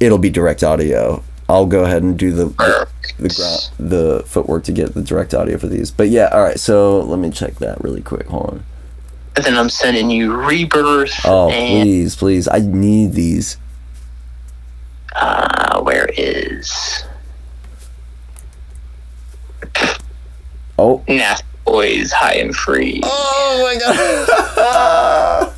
It'll 0.00 0.18
be 0.18 0.30
direct 0.30 0.64
audio. 0.64 1.22
I'll 1.48 1.66
go 1.66 1.84
ahead 1.84 2.02
and 2.02 2.18
do 2.18 2.32
the 2.32 2.46
the, 2.46 2.88
the, 3.18 3.28
ground, 3.28 3.70
the 3.78 4.24
footwork 4.26 4.64
to 4.64 4.72
get 4.72 4.94
the 4.94 5.02
direct 5.02 5.34
audio 5.34 5.58
for 5.58 5.68
these. 5.68 5.90
But 5.90 6.08
yeah, 6.08 6.28
all 6.32 6.42
right. 6.42 6.58
So 6.58 7.00
let 7.00 7.18
me 7.20 7.30
check 7.30 7.56
that 7.56 7.80
really 7.80 8.02
quick. 8.02 8.26
Hold 8.26 8.46
on. 8.46 8.64
And 9.36 9.44
then 9.44 9.56
I'm 9.56 9.70
sending 9.70 10.10
you 10.10 10.34
rebirth. 10.34 11.14
Oh 11.24 11.48
please, 11.48 12.16
please! 12.16 12.48
I 12.48 12.58
need 12.58 13.12
these. 13.12 13.56
Uh, 15.14 15.80
where 15.82 16.08
is? 16.16 17.04
Oh. 20.78 21.04
Nah, 21.08 21.36
boys, 21.64 22.12
high 22.12 22.34
and 22.34 22.54
free. 22.54 23.00
Oh 23.04 23.60
my 23.62 23.78
god. 23.78 25.52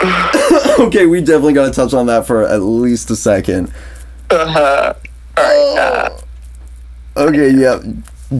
okay, 0.80 1.06
we 1.06 1.20
definitely 1.20 1.52
got 1.52 1.66
to 1.66 1.72
touch 1.72 1.94
on 1.94 2.06
that 2.06 2.26
for 2.26 2.46
at 2.46 2.58
least 2.62 3.10
a 3.10 3.16
second. 3.16 3.72
Uh-huh. 4.30 4.94
All 5.36 5.44
right. 5.44 5.78
Uh, 5.78 6.20
okay, 7.16 7.50
yeah. 7.50 7.80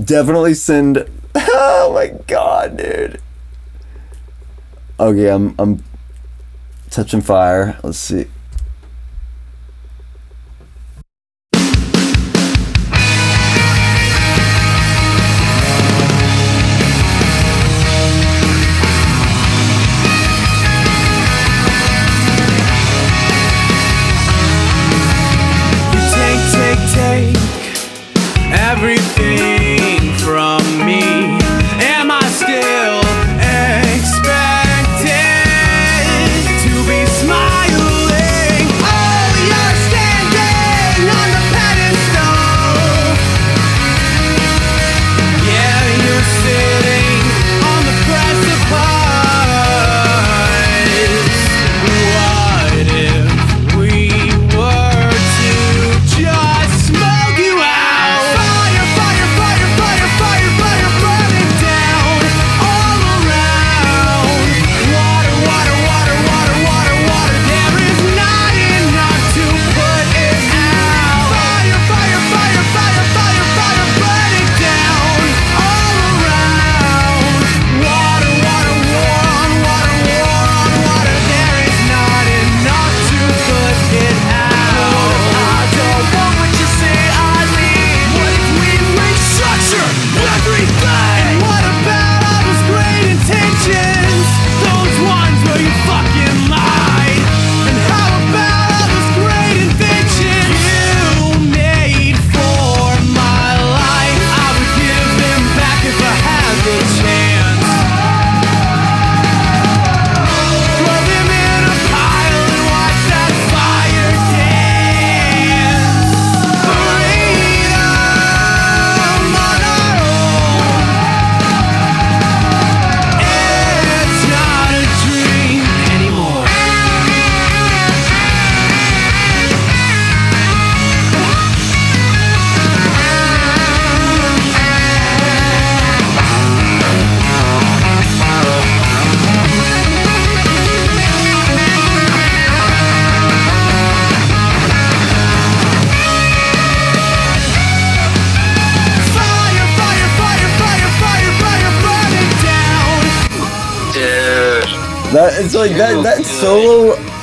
Definitely 0.04 0.54
send. 0.54 1.08
Oh 1.82 1.92
my 1.94 2.08
god, 2.26 2.76
dude. 2.76 3.20
Okay, 4.98 5.28
I'm 5.28 5.54
I'm 5.58 5.82
touching 6.90 7.20
fire. 7.20 7.78
Let's 7.82 7.98
see. 7.98 8.26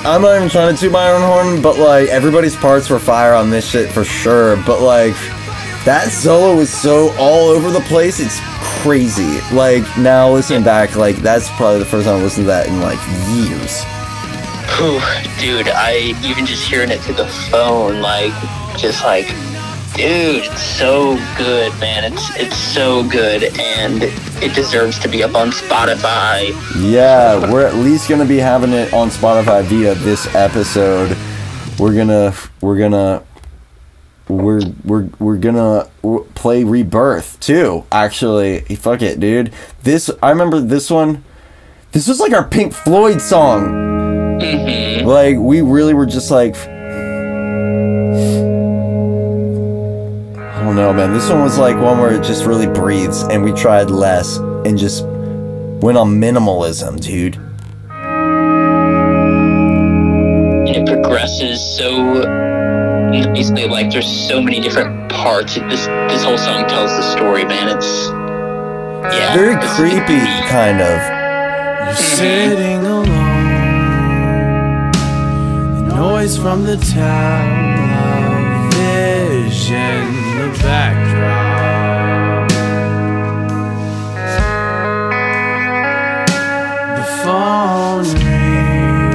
I'm 0.07 0.21
not 0.21 0.37
even 0.37 0.47
trying 0.47 0.73
to 0.73 0.79
toot 0.79 0.93
my 0.93 1.11
own 1.11 1.21
horn, 1.21 1.61
but 1.61 1.77
like 1.77 2.07
everybody's 2.07 2.55
parts 2.55 2.89
were 2.89 2.97
fire 2.97 3.33
on 3.33 3.49
this 3.49 3.69
shit 3.69 3.91
for 3.91 4.05
sure. 4.05 4.55
But 4.63 4.81
like 4.81 5.15
that 5.83 6.11
solo 6.13 6.55
was 6.55 6.71
so 6.71 7.13
all 7.17 7.49
over 7.49 7.69
the 7.71 7.81
place. 7.81 8.21
It's 8.21 8.39
crazy. 8.81 9.41
Like 9.53 9.83
now 9.97 10.31
listening 10.31 10.63
back, 10.63 10.95
like 10.95 11.17
that's 11.17 11.49
probably 11.57 11.79
the 11.79 11.85
first 11.85 12.05
time 12.05 12.21
I 12.21 12.23
listened 12.23 12.45
to 12.45 12.47
that 12.47 12.67
in 12.67 12.79
like 12.79 12.99
years. 13.35 13.83
Ooh, 14.79 15.01
dude, 15.41 15.67
I 15.75 16.17
even 16.25 16.45
just 16.45 16.65
hearing 16.65 16.89
it 16.89 17.01
through 17.01 17.15
the 17.15 17.27
phone, 17.51 17.99
like 17.99 18.31
just 18.77 19.03
like 19.03 19.27
dude, 19.93 20.45
it's 20.45 20.61
so 20.61 21.17
good, 21.37 21.77
man. 21.81 22.13
It's 22.13 22.33
it's 22.37 22.55
so 22.55 23.03
good, 23.09 23.43
and 23.59 24.03
it 24.41 24.53
deserves 24.53 24.99
to 24.99 25.07
be 25.07 25.23
up 25.23 25.35
on 25.35 25.49
Spotify. 25.49 26.51
Yeah, 26.79 27.51
we're 27.51 27.65
at 27.65 27.75
least 27.75 28.09
gonna 28.09 28.25
be 28.25 28.37
having 28.37 28.71
it 28.71 28.93
on 28.93 29.09
Spotify 29.09 29.63
via 29.63 29.95
this 29.95 30.33
episode. 30.35 31.17
We're 31.79 31.95
gonna 31.95 32.33
we're 32.61 32.77
gonna 32.77 33.23
we're 34.27 34.61
we're 34.83 35.09
we're 35.19 35.37
gonna 35.37 35.89
play 36.35 36.63
Rebirth 36.63 37.39
too. 37.39 37.85
Actually, 37.91 38.61
fuck 38.75 39.01
it, 39.01 39.19
dude. 39.19 39.51
This 39.83 40.09
I 40.21 40.29
remember 40.29 40.59
this 40.59 40.89
one. 40.89 41.23
This 41.91 42.07
was 42.07 42.19
like 42.19 42.33
our 42.33 42.43
Pink 42.43 42.73
Floyd 42.73 43.21
song. 43.21 44.39
Mm-hmm. 44.39 45.07
Like 45.07 45.37
we 45.37 45.61
really 45.61 45.93
were 45.93 46.05
just 46.05 46.29
like 46.29 46.55
know, 50.77 50.93
man. 50.93 51.11
This 51.11 51.29
one 51.29 51.41
was 51.41 51.57
like 51.57 51.75
one 51.75 51.99
where 51.99 52.13
it 52.13 52.23
just 52.23 52.45
really 52.45 52.67
breathes, 52.67 53.23
and 53.23 53.43
we 53.43 53.51
tried 53.51 53.89
less 53.89 54.37
and 54.37 54.77
just 54.77 55.03
went 55.03 55.97
on 55.97 56.21
minimalism, 56.21 57.01
dude. 57.01 57.35
And 60.67 60.69
it 60.69 60.85
progresses 60.85 61.59
so 61.77 62.21
basically 63.33 63.67
like 63.67 63.91
there's 63.91 64.07
so 64.07 64.41
many 64.41 64.59
different 64.59 65.11
parts. 65.11 65.55
This 65.55 65.87
this 65.87 66.23
whole 66.23 66.37
song 66.37 66.67
tells 66.67 66.91
the 66.91 67.11
story, 67.11 67.43
man. 67.43 67.75
It's 67.75 68.09
yeah, 69.15 69.33
very 69.33 69.55
creepy, 69.75 70.23
kind 70.47 70.79
of. 70.79 71.87
You're 71.87 71.95
sitting 71.95 72.85
alone. 72.85 73.07
The 75.87 75.95
noise 75.95 76.37
from 76.37 76.65
the 76.65 76.77
town 76.77 77.91
of 77.91 77.97
vision 80.37 80.53
backdrop. 80.63 82.49
The 86.97 87.03
phone 87.23 87.99
rings. 87.99 89.05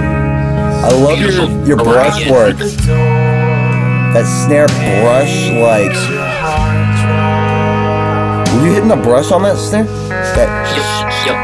I 0.85 0.91
love 0.93 1.19
your 1.19 1.31
your 1.67 1.77
brush 1.77 2.29
work. 2.29 2.59
That 4.13 4.27
snare 4.45 4.67
brush, 4.67 5.51
like. 5.51 5.97
Were 8.53 8.67
you 8.67 8.73
hitting 8.75 8.91
a 8.91 8.97
brush 8.97 9.31
on 9.33 9.43
that 9.43 9.57
snare? 9.57 9.85
That. 9.85 10.49
Yep. 11.27 11.37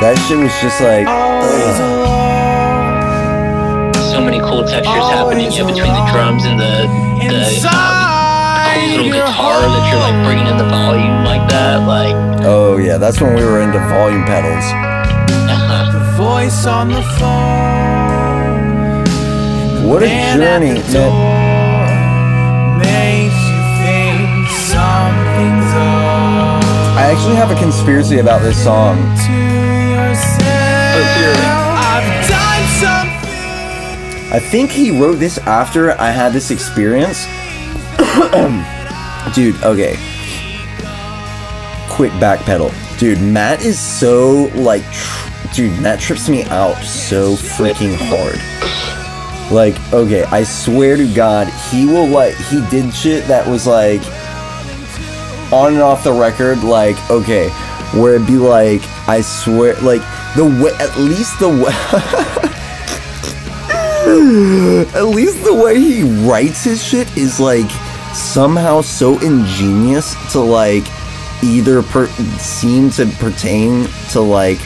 That 0.00 0.18
shit 0.26 0.38
was 0.38 0.52
just 0.60 0.80
like. 0.80 1.06
So 4.12 4.20
many 4.20 4.38
cool 4.40 4.64
textures 4.64 4.86
happening 4.86 5.50
yeah, 5.50 5.64
between 5.64 5.92
the 5.92 6.10
drums 6.12 6.44
and 6.44 6.60
the 6.60 7.04
the. 7.28 7.93
Little 8.74 9.12
guitar 9.12 9.60
that 9.60 9.84
you're 9.90 10.00
like 10.00 10.24
bringing 10.24 10.46
in 10.46 10.56
the 10.56 10.64
volume 10.64 11.24
like 11.24 11.48
that, 11.50 11.86
like. 11.86 12.14
Oh 12.44 12.76
yeah, 12.76 12.98
that's 12.98 13.20
when 13.20 13.34
we 13.34 13.44
were 13.44 13.60
into 13.60 13.78
volume 13.88 14.24
pedals. 14.24 14.64
Uh-huh. 15.50 15.92
The 15.92 16.04
voice 16.16 16.66
on 16.66 16.88
the 16.88 17.02
phone. 17.18 18.64
What 19.88 20.02
a 20.02 20.08
journey, 20.34 20.74
man. 20.74 21.34
I 26.96 27.10
actually 27.10 27.36
have 27.36 27.50
a 27.50 27.56
conspiracy 27.60 28.18
about 28.18 28.40
this 28.42 28.62
song. 28.62 28.98
I 34.32 34.40
think 34.40 34.70
he 34.70 34.90
wrote 34.90 35.16
this 35.16 35.38
after 35.38 35.92
I 36.00 36.10
had 36.10 36.32
this 36.32 36.50
experience. 36.50 37.26
Dude, 39.34 39.62
okay. 39.64 39.96
Quick 41.90 42.12
backpedal. 42.12 42.72
Dude, 42.98 43.20
Matt 43.20 43.64
is 43.64 43.78
so 43.78 44.50
like 44.54 44.84
dude, 45.54 45.80
Matt 45.80 46.00
trips 46.00 46.28
me 46.28 46.42
out 46.44 46.74
so 46.82 47.34
freaking 47.34 47.94
hard. 47.96 48.40
Like, 49.52 49.76
okay, 49.92 50.24
I 50.24 50.42
swear 50.42 50.96
to 50.96 51.06
God, 51.14 51.46
he 51.70 51.86
will 51.86 52.08
like 52.08 52.34
he 52.34 52.64
did 52.70 52.92
shit 52.92 53.24
that 53.26 53.46
was 53.46 53.66
like 53.66 54.00
on 55.52 55.74
and 55.74 55.82
off 55.82 56.02
the 56.02 56.12
record, 56.12 56.64
like, 56.64 56.96
okay, 57.10 57.50
where 57.92 58.14
it'd 58.16 58.26
be 58.26 58.36
like, 58.36 58.82
I 59.08 59.20
swear 59.20 59.74
like 59.80 60.02
the 60.34 60.44
way 60.44 60.72
at 60.80 60.96
least 60.98 61.38
the 61.38 61.48
way 61.48 61.72
at 64.96 65.04
least 65.04 65.44
the 65.44 65.54
way 65.54 65.78
he 65.78 66.02
writes 66.26 66.64
his 66.64 66.82
shit 66.82 67.16
is 67.16 67.38
like 67.38 67.70
somehow 68.14 68.80
so 68.80 69.18
ingenious 69.20 70.14
to 70.32 70.40
like 70.40 70.84
either 71.42 71.82
per- 71.82 72.06
seem 72.38 72.90
to 72.90 73.06
pertain 73.18 73.86
to 74.10 74.20
like 74.20 74.58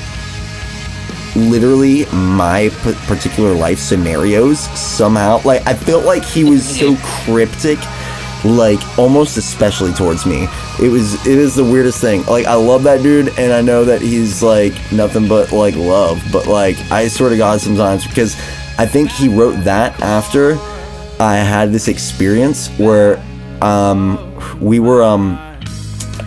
literally 1.35 2.05
my 2.07 2.71
p- 2.83 2.95
particular 3.07 3.55
life 3.55 3.79
scenarios 3.79 4.61
somehow. 4.79 5.41
Like 5.45 5.67
i 5.67 5.75
felt 5.75 6.05
like 6.05 6.25
he 6.25 6.45
was 6.45 6.67
so 6.79 6.97
cryptic 7.25 7.79
like 8.45 8.81
almost 8.99 9.37
especially 9.37 9.93
towards 9.93 10.25
me. 10.25 10.47
It 10.81 10.89
was 10.89 11.27
it 11.27 11.39
is 11.39 11.57
the 11.57 11.65
weirdest 11.65 12.01
thing. 12.01 12.25
Like 12.27 12.47
i 12.47 12.55
love 12.55 12.83
that 12.85 13.03
dude 13.03 13.37
and 13.39 13.53
i 13.53 13.61
know 13.61 13.85
that 13.85 14.01
he's 14.01 14.43
like 14.43 14.75
nothing 14.93 15.27
but 15.27 15.53
like 15.53 15.75
love 15.75 16.23
but 16.33 16.47
like 16.47 16.77
i 16.93 17.09
swear 17.09 17.31
to 17.31 17.37
god 17.37 17.61
sometimes 17.61 18.07
because 18.07 18.37
i 18.79 18.87
think 18.87 19.11
he 19.11 19.29
wrote 19.29 19.57
that 19.65 20.01
after 20.01 20.53
i 21.21 21.35
had 21.37 21.73
this 21.73 21.89
experience 21.89 22.69
where 22.79 23.17
um, 23.63 24.19
we 24.61 24.81
were 24.81 25.03
um, 25.03 25.39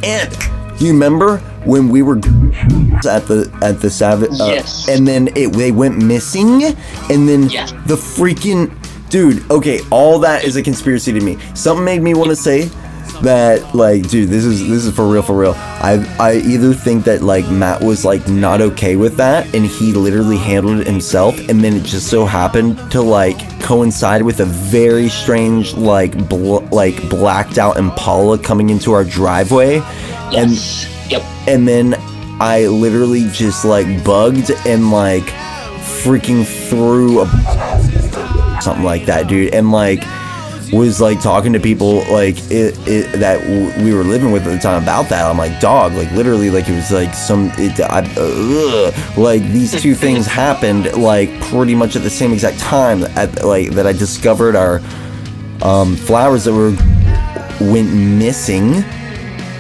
and 0.04 0.82
you 0.82 0.92
remember 0.92 1.38
when 1.64 1.90
we 1.90 2.02
were 2.02 2.18
at 2.18 3.26
the 3.28 3.50
at 3.62 3.80
the 3.82 3.90
savage 3.90 4.32
uh, 4.40 4.46
yes. 4.46 4.88
and 4.90 5.08
then 5.08 5.28
it 5.36 5.54
they 5.54 5.72
went 5.72 5.98
missing 5.98 6.64
and 6.64 7.30
then 7.30 7.50
yes. 7.50 7.72
the 7.86 7.96
freaking 7.96 8.76
dude 9.10 9.50
okay 9.52 9.80
all 9.92 10.18
that 10.20 10.44
is 10.44 10.56
a 10.56 10.64
conspiracy 10.64 11.12
to 11.12 11.20
me 11.20 11.38
something 11.54 11.86
made 11.86 12.02
me 12.02 12.14
want 12.14 12.30
to 12.30 12.36
say 12.36 12.70
that 13.22 13.76
like 13.76 14.08
dude 14.10 14.30
this 14.30 14.44
is 14.44 14.68
this 14.68 14.86
is 14.86 14.96
for 14.96 15.08
real 15.08 15.22
for 15.22 15.38
real. 15.38 15.54
I 15.56 16.16
i 16.20 16.36
either 16.36 16.74
think 16.74 17.06
that 17.06 17.22
like 17.22 17.50
matt 17.50 17.82
was 17.82 18.06
like 18.06 18.28
not 18.28 18.62
okay 18.62 18.96
with 18.96 19.18
that 19.18 19.54
and 19.56 19.66
he 19.66 19.94
literally 19.94 20.38
handled 20.38 20.80
it 20.80 20.88
himself 20.88 21.38
and 21.50 21.64
then 21.64 21.76
it 21.76 21.84
just 21.84 22.08
so 22.08 22.26
happened 22.26 22.78
to 22.92 23.02
like 23.02 23.60
coincide 23.62 24.22
with 24.24 24.40
a 24.40 24.46
very 24.46 25.10
strange 25.10 25.74
like 25.74 26.30
bl- 26.30 26.66
like 26.72 27.10
blacked 27.10 27.58
out 27.58 27.78
impala 27.78 28.38
coming 28.38 28.70
into 28.70 28.92
our 28.92 29.04
driveway 29.04 29.76
yes. 30.32 30.86
and 31.04 31.12
yep. 31.12 31.22
and 31.48 31.68
then 31.68 31.96
i 32.40 32.66
literally 32.68 33.28
just 33.32 33.66
like 33.66 34.04
bugged 34.04 34.52
and 34.66 34.92
like 34.92 35.26
freaking 36.04 36.46
threw 36.46 37.22
a 37.22 37.28
something 38.62 38.84
like 38.84 39.06
that 39.06 39.28
dude. 39.28 39.54
And 39.54 39.72
like 39.72 40.04
was 40.72 41.02
like 41.02 41.22
talking 41.22 41.52
to 41.54 41.60
people 41.60 41.98
like 42.12 42.38
it, 42.50 42.78
it 42.88 43.20
that 43.20 43.42
w- 43.42 43.84
we 43.84 43.94
were 43.94 44.04
living 44.04 44.32
with 44.32 44.48
at 44.48 44.52
the 44.52 44.60
time 44.60 44.82
about 44.82 45.10
that. 45.10 45.30
I'm 45.30 45.38
like, 45.38 45.60
dog, 45.60 45.94
like 45.94 46.12
literally, 46.12 46.50
like 46.50 46.70
it 46.70 46.76
was 46.76 46.92
like 46.92 47.14
some, 47.14 47.52
it, 47.58 47.80
I, 47.80 48.00
uh, 48.18 48.92
like 49.18 49.42
these 49.52 49.80
two 49.82 49.96
things 49.96 50.26
happened 50.42 50.94
like 50.94 51.30
pretty 51.42 51.76
much 51.76 51.96
at 51.96 52.04
the 52.04 52.10
same 52.10 52.32
exact 52.32 52.60
time. 52.60 53.04
At 53.04 53.44
like 53.44 53.72
that, 53.72 53.86
I 53.86 53.92
discovered 53.92 54.56
our 54.56 54.82
um, 55.62 55.96
flowers 55.96 56.46
that 56.46 56.54
were 56.54 56.72
went 57.72 57.94
missing. 57.94 58.76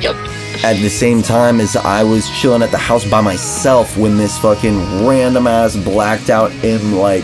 Yep. 0.01 0.15
At 0.63 0.77
the 0.77 0.89
same 0.89 1.21
time 1.21 1.59
as 1.59 1.75
I 1.75 2.03
was 2.03 2.29
chilling 2.39 2.61
at 2.61 2.71
the 2.71 2.77
house 2.77 3.09
by 3.09 3.19
myself 3.19 3.97
when 3.97 4.17
this 4.17 4.37
fucking 4.39 5.05
random 5.05 5.47
ass 5.47 5.75
blacked 5.75 6.29
out 6.29 6.51
in 6.63 6.97
like 6.97 7.23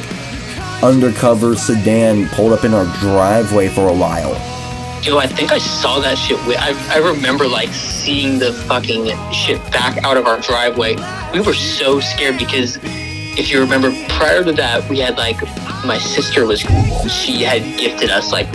undercover 0.83 1.55
sedan 1.55 2.27
pulled 2.29 2.53
up 2.53 2.63
in 2.63 2.73
our 2.73 2.85
driveway 2.99 3.67
for 3.67 3.89
a 3.89 3.93
while. 3.93 4.35
Yo, 5.03 5.17
I 5.17 5.27
think 5.27 5.51
I 5.51 5.57
saw 5.57 5.99
that 5.99 6.17
shit. 6.17 6.37
I, 6.57 6.95
I 6.95 6.97
remember 6.97 7.47
like 7.47 7.69
seeing 7.69 8.39
the 8.39 8.51
fucking 8.51 9.05
shit 9.31 9.59
back 9.71 10.03
out 10.03 10.17
of 10.17 10.25
our 10.25 10.39
driveway. 10.41 10.95
We 11.31 11.39
were 11.39 11.53
so 11.53 11.99
scared 11.99 12.37
because 12.37 12.77
if 12.83 13.51
you 13.51 13.59
remember, 13.59 13.91
prior 14.09 14.43
to 14.43 14.51
that, 14.53 14.89
we 14.89 14.99
had 14.99 15.17
like 15.17 15.41
my 15.85 15.97
sister 15.97 16.45
was 16.45 16.61
she 16.61 17.43
had 17.43 17.61
gifted 17.79 18.09
us 18.09 18.31
like. 18.31 18.47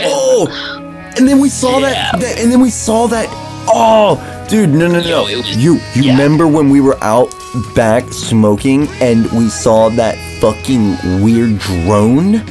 Oh, 0.00 1.12
and 1.16 1.26
then 1.26 1.40
we 1.40 1.48
saw 1.48 1.78
yeah. 1.78 2.12
that, 2.12 2.20
that, 2.20 2.38
and 2.38 2.52
then 2.52 2.60
we 2.60 2.70
saw 2.70 3.06
that. 3.08 3.28
Oh, 3.70 4.37
Dude, 4.48 4.70
no, 4.70 4.88
no, 4.88 5.00
no. 5.00 5.26
it 5.26 5.36
was- 5.36 5.56
you 5.56 5.74
you 5.94 6.04
yeah. 6.04 6.12
remember 6.12 6.46
when 6.48 6.70
we 6.70 6.80
were 6.80 6.96
out 7.04 7.32
back 7.74 8.10
smoking 8.12 8.88
and 9.00 9.30
we 9.32 9.48
saw 9.50 9.90
that 9.90 10.16
fucking 10.40 10.96
weird 11.22 11.58
drone? 11.58 12.42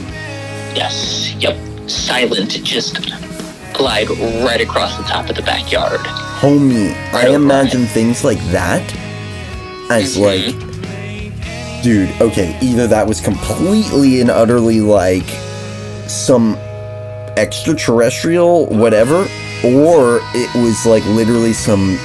Yes. 0.75 1.33
Yep. 1.39 1.57
Silent. 1.87 2.63
Just 2.63 2.99
glide 3.73 4.09
right 4.45 4.61
across 4.61 4.95
the 4.97 5.03
top 5.03 5.29
of 5.29 5.35
the 5.35 5.41
backyard. 5.41 5.99
Homie, 6.39 6.93
I 7.09 7.13
Right 7.13 7.25
over 7.29 7.35
imagine 7.35 7.85
things 7.87 8.23
like 8.23 8.39
that 8.51 8.83
as 9.89 10.17
Mhm. 10.17 10.25
like, 10.27 11.83
dude, 11.83 12.09
okay, 12.21 12.55
either 12.61 12.85
that 12.87 13.07
was 13.07 13.19
completely 13.21 14.21
and 14.21 14.29
utterly 14.29 14.81
like 14.81 15.25
some 16.07 16.55
extraterrestrial, 17.37 18.65
whatever, 18.67 19.27
or 19.63 20.19
it 20.35 20.53
was 20.55 20.85
like 20.85 21.03
literally 21.05 21.53
some 21.53 21.97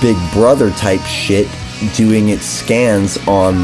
Big 0.00 0.16
Brother 0.32 0.70
type 0.72 1.00
shit 1.02 1.48
doing 1.96 2.28
its 2.28 2.44
scans 2.46 3.16
on 3.26 3.54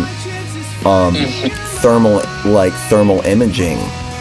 um 0.85 1.15
thermal 1.83 2.23
like 2.45 2.73
thermal 2.89 3.21
imaging, 3.23 3.79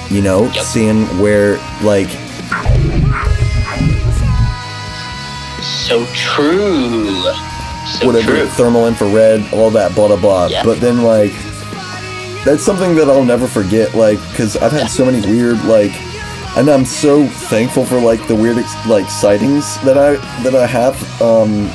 you 0.09 0.21
know, 0.21 0.43
Yep. 0.53 0.63
seeing 0.65 1.05
where 1.19 1.57
like 1.83 2.09
So 5.61 6.05
true. 6.13 7.09
So 7.99 8.05
whatever 8.05 8.35
true. 8.37 8.45
thermal 8.49 8.87
infrared 8.87 9.41
all 9.53 9.69
that 9.71 9.95
blah 9.95 10.07
blah 10.07 10.17
blah 10.21 10.47
Yeah. 10.47 10.63
but 10.63 10.79
then 10.79 11.01
like 11.03 11.31
that's 12.45 12.61
something 12.63 12.95
that 12.95 13.09
i'll 13.09 13.25
never 13.25 13.47
forget 13.47 13.95
like 13.95 14.19
because 14.29 14.55
i've 14.57 14.71
had 14.71 14.87
so 14.87 15.03
many 15.05 15.19
weird 15.25 15.61
like 15.65 15.91
and 16.57 16.69
i'm 16.69 16.85
so 16.85 17.25
thankful 17.27 17.85
for 17.85 17.99
like 17.99 18.25
the 18.27 18.35
weird 18.35 18.57
ex- 18.57 18.87
like 18.87 19.09
sightings 19.09 19.79
that 19.83 19.97
i 19.97 20.13
that 20.43 20.55
i 20.55 20.65
have 20.65 20.95
um 21.21 21.67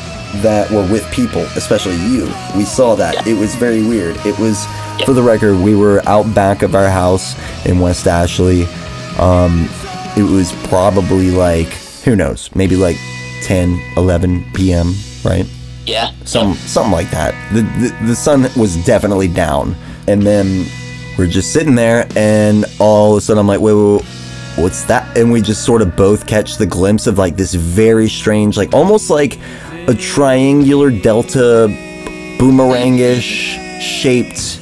that 0.43 0.69
were 0.71 0.87
with 0.91 1.09
people 1.13 1.43
especially 1.57 1.97
you 1.97 2.25
we 2.57 2.65
saw 2.65 2.95
that 2.97 3.15
Yeah. 3.15 3.35
it 3.35 3.39
was 3.39 3.55
very 3.55 3.83
weird 3.87 4.17
it 4.27 4.39
was 4.39 4.65
Yeah. 4.99 5.07
for 5.07 5.13
the 5.13 5.23
record 5.23 5.57
we 5.59 5.75
were 5.77 6.03
out 6.07 6.33
back 6.35 6.63
of 6.63 6.75
our 6.75 6.89
house 6.89 7.35
in 7.67 7.79
west 7.81 8.07
ashley 8.07 8.65
um 9.19 9.69
it 10.17 10.23
was 10.29 10.53
probably 10.69 11.31
like 11.31 11.69
who 12.05 12.17
knows 12.17 12.51
maybe 12.55 12.77
like 12.77 12.97
10 13.43 13.81
11 13.97 14.45
p.m 14.55 14.95
right 15.25 15.47
Yeah. 15.87 16.11
some 16.25 16.55
something 16.55 16.93
like 16.93 17.11
that. 17.11 17.35
The, 17.53 17.63
the 17.63 18.07
the 18.09 18.17
sun 18.17 18.49
was 18.57 18.75
definitely 18.87 19.29
down, 19.29 19.77
and 20.09 20.23
then 20.23 20.67
we're 21.19 21.27
just 21.29 21.53
sitting 21.53 21.75
there, 21.75 22.07
and 22.17 22.65
all 22.81 23.13
of 23.13 23.19
a 23.19 23.21
sudden 23.21 23.39
I'm 23.41 23.47
like, 23.47 23.61
wait, 23.61 23.75
wait, 23.75 23.97
wait, 24.01 24.05
what's 24.57 24.85
that? 24.85 25.17
And 25.17 25.31
we 25.31 25.41
just 25.41 25.65
sort 25.65 25.83
of 25.83 25.97
both 25.97 26.27
catch 26.27 26.57
the 26.57 26.67
glimpse 26.67 27.07
of 27.07 27.19
like 27.19 27.37
this 27.37 27.55
very 27.55 28.09
strange, 28.09 28.57
like 28.57 28.73
almost 28.73 29.11
like 29.11 29.39
a 29.89 29.95
triangular 29.95 30.91
delta 30.91 31.69
boomerangish 32.39 33.81
shaped 33.81 34.61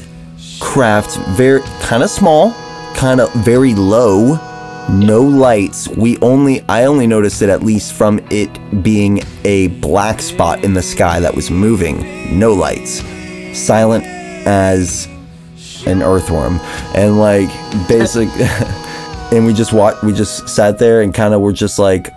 craft, 0.61 1.17
very 1.31 1.61
kind 1.81 2.03
of 2.03 2.11
small, 2.11 2.53
kind 2.95 3.21
of 3.21 3.33
very 3.35 3.75
low, 3.75 4.39
no 4.91 5.23
lights. 5.23 5.89
We 5.89 6.19
only 6.19 6.63
I 6.69 6.85
only 6.85 7.07
noticed 7.07 7.43
it 7.43 7.49
at 7.49 7.63
least 7.63 7.93
from 7.93 8.21
it 8.31 8.51
being 8.83 9.23
a 9.45 9.69
black 9.69 10.21
spot 10.21 10.65
in 10.65 10.75
the 10.75 10.83
sky 10.83 11.21
that 11.21 11.35
was 11.35 11.51
moving, 11.51 12.39
no 12.39 12.53
lights. 12.53 13.03
Silent 13.57 14.05
as 14.47 15.09
an 15.87 16.03
earthworm. 16.03 16.59
And 16.95 17.19
like 17.19 17.49
basic 17.89 18.29
and 19.33 19.47
we 19.47 19.55
just 19.55 19.73
watched 19.73 20.03
we 20.05 20.13
just 20.13 20.47
sat 20.49 20.79
there 20.79 21.01
and 21.01 21.15
kind 21.15 21.33
of 21.33 21.41
were 21.41 21.53
just 21.53 21.79
like 21.79 22.11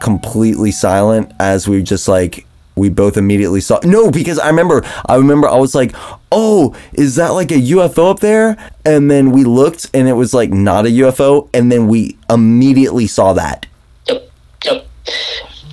completely 0.00 0.70
silent 0.70 1.32
as 1.40 1.66
we 1.66 1.82
just 1.82 2.06
like 2.06 2.46
we 2.76 2.88
both 2.88 3.16
immediately 3.16 3.60
saw 3.60 3.78
no 3.82 4.10
because 4.10 4.38
i 4.38 4.46
remember 4.48 4.82
i 5.06 5.16
remember 5.16 5.48
i 5.48 5.56
was 5.56 5.74
like 5.74 5.94
oh 6.30 6.74
is 6.92 7.16
that 7.16 7.30
like 7.30 7.50
a 7.50 7.54
ufo 7.54 8.10
up 8.10 8.20
there 8.20 8.56
and 8.84 9.10
then 9.10 9.32
we 9.32 9.42
looked 9.44 9.90
and 9.94 10.08
it 10.08 10.12
was 10.12 10.32
like 10.32 10.50
not 10.50 10.86
a 10.86 10.88
ufo 10.88 11.48
and 11.52 11.72
then 11.72 11.88
we 11.88 12.16
immediately 12.30 13.06
saw 13.06 13.32
that 13.32 13.66
Yep. 14.06 14.30
Yep. 14.64 14.86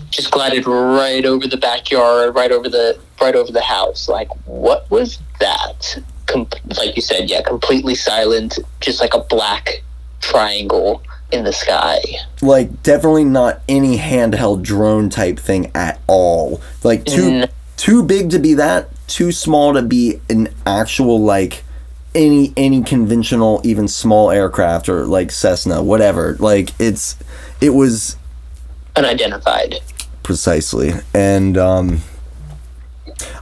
Just 0.09 0.31
glided 0.31 0.67
right 0.67 1.25
over 1.25 1.47
the 1.47 1.57
backyard, 1.57 2.35
right 2.35 2.51
over 2.51 2.67
the 2.67 2.99
right 3.21 3.35
over 3.35 3.51
the 3.51 3.61
house. 3.61 4.09
Like, 4.09 4.27
what 4.45 4.89
was 4.91 5.19
that? 5.39 5.97
Com- 6.25 6.47
like 6.77 6.95
you 6.95 7.01
said, 7.01 7.29
yeah, 7.29 7.41
completely 7.41 7.95
silent, 7.95 8.59
just 8.81 8.99
like 8.99 9.13
a 9.13 9.19
black 9.19 9.83
triangle 10.21 11.01
in 11.31 11.43
the 11.43 11.53
sky. 11.53 12.01
like 12.41 12.83
definitely 12.83 13.23
not 13.25 13.61
any 13.69 13.97
handheld 13.97 14.61
drone 14.63 15.09
type 15.09 15.39
thing 15.39 15.71
at 15.75 15.99
all 16.07 16.61
like 16.83 17.05
too 17.05 17.21
Mm. 17.31 17.49
too 17.77 18.03
big 18.03 18.29
to 18.31 18.39
be 18.39 18.53
that 18.55 18.89
too 19.07 19.31
small 19.31 19.73
to 19.73 19.81
be 19.81 20.19
an 20.29 20.49
actual 20.65 21.19
like 21.21 21.63
any 22.13 22.51
any 22.57 22.83
conventional 22.83 23.61
even 23.63 23.87
small 23.87 24.29
aircraft 24.31 24.89
or 24.89 25.05
like 25.05 25.31
Cessna 25.31 25.81
whatever 25.81 26.35
like 26.39 26.71
it's 26.79 27.15
it 27.61 27.69
was 27.69 28.17
Unidentified. 28.97 29.75
precisely 30.23 30.91
and 31.13 31.57
um 31.57 32.01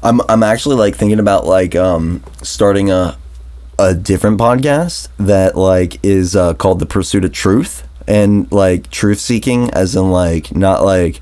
i'm 0.03 0.21
i'm 0.29 0.43
actually 0.43 0.75
like 0.75 0.95
thinking 0.95 1.19
about 1.19 1.45
like 1.47 1.75
um 1.75 2.23
starting 2.43 2.91
a 2.91 3.17
a 3.79 3.95
different 3.95 4.39
podcast 4.39 5.07
that 5.17 5.55
like 5.55 6.03
is 6.03 6.35
uh, 6.35 6.53
called 6.53 6.79
the 6.79 6.85
pursuit 6.85 7.25
of 7.25 7.31
truth 7.31 7.87
and 8.07 8.51
like 8.51 8.89
truth 8.91 9.19
seeking 9.19 9.71
as 9.71 9.95
in 9.95 10.11
like 10.11 10.55
not 10.55 10.83
like 10.83 11.19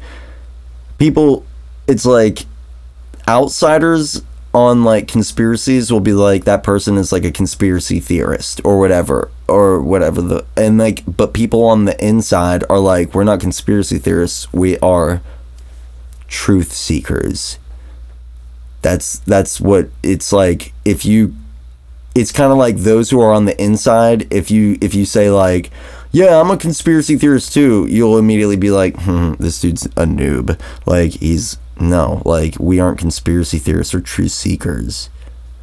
people 0.97 1.45
it's 1.87 2.05
like 2.05 2.45
outsiders 3.27 4.21
on 4.53 4.83
like 4.83 5.07
conspiracies 5.07 5.91
will 5.91 5.99
be 5.99 6.13
like 6.13 6.45
that 6.45 6.63
person 6.63 6.97
is 6.97 7.11
like 7.11 7.23
a 7.23 7.31
conspiracy 7.31 7.99
theorist 7.99 8.59
or 8.63 8.79
whatever 8.79 9.29
or 9.47 9.81
whatever 9.81 10.21
the 10.21 10.45
and 10.57 10.77
like 10.77 11.03
but 11.07 11.33
people 11.33 11.63
on 11.63 11.85
the 11.85 12.05
inside 12.05 12.63
are 12.69 12.79
like 12.79 13.13
we're 13.13 13.23
not 13.23 13.39
conspiracy 13.39 13.97
theorists 13.97 14.51
we 14.51 14.77
are 14.79 15.21
truth 16.27 16.71
seekers. 16.73 17.57
That's 18.81 19.19
that's 19.19 19.59
what 19.59 19.89
it's 20.03 20.31
like 20.31 20.73
if 20.85 21.05
you 21.05 21.33
it's 22.19 22.31
kind 22.31 22.51
of 22.51 22.57
like 22.57 22.77
those 22.77 23.09
who 23.09 23.19
are 23.21 23.31
on 23.33 23.45
the 23.45 23.61
inside 23.61 24.31
if 24.33 24.49
you 24.51 24.77
if 24.81 24.93
you 24.95 25.05
say 25.05 25.29
like 25.29 25.69
yeah 26.11 26.39
i'm 26.39 26.49
a 26.51 26.57
conspiracy 26.57 27.17
theorist 27.17 27.53
too 27.53 27.85
you'll 27.89 28.17
immediately 28.17 28.55
be 28.57 28.71
like 28.71 28.95
hmm 29.01 29.33
this 29.39 29.59
dude's 29.61 29.85
a 29.85 30.05
noob 30.05 30.59
like 30.85 31.11
he's 31.13 31.57
no 31.79 32.21
like 32.25 32.55
we 32.59 32.79
aren't 32.79 32.97
conspiracy 32.97 33.59
theorists 33.59 33.93
or 33.93 34.01
truth 34.01 34.31
seekers 34.31 35.09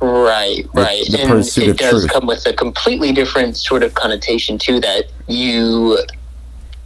Right, 0.01 0.67
right. 0.75 1.03
the 1.11 1.21
and 1.21 1.31
pursuit 1.31 1.65
it 1.65 1.71
of 1.71 1.77
does 1.79 2.01
truth. 2.03 2.13
come 2.13 2.27
with 2.27 2.45
a 2.47 2.53
completely 2.53 3.11
different 3.13 3.57
sort 3.57 3.83
of 3.83 3.95
connotation 3.95 4.59
too 4.59 4.79
that 4.81 5.05
you 5.29 5.97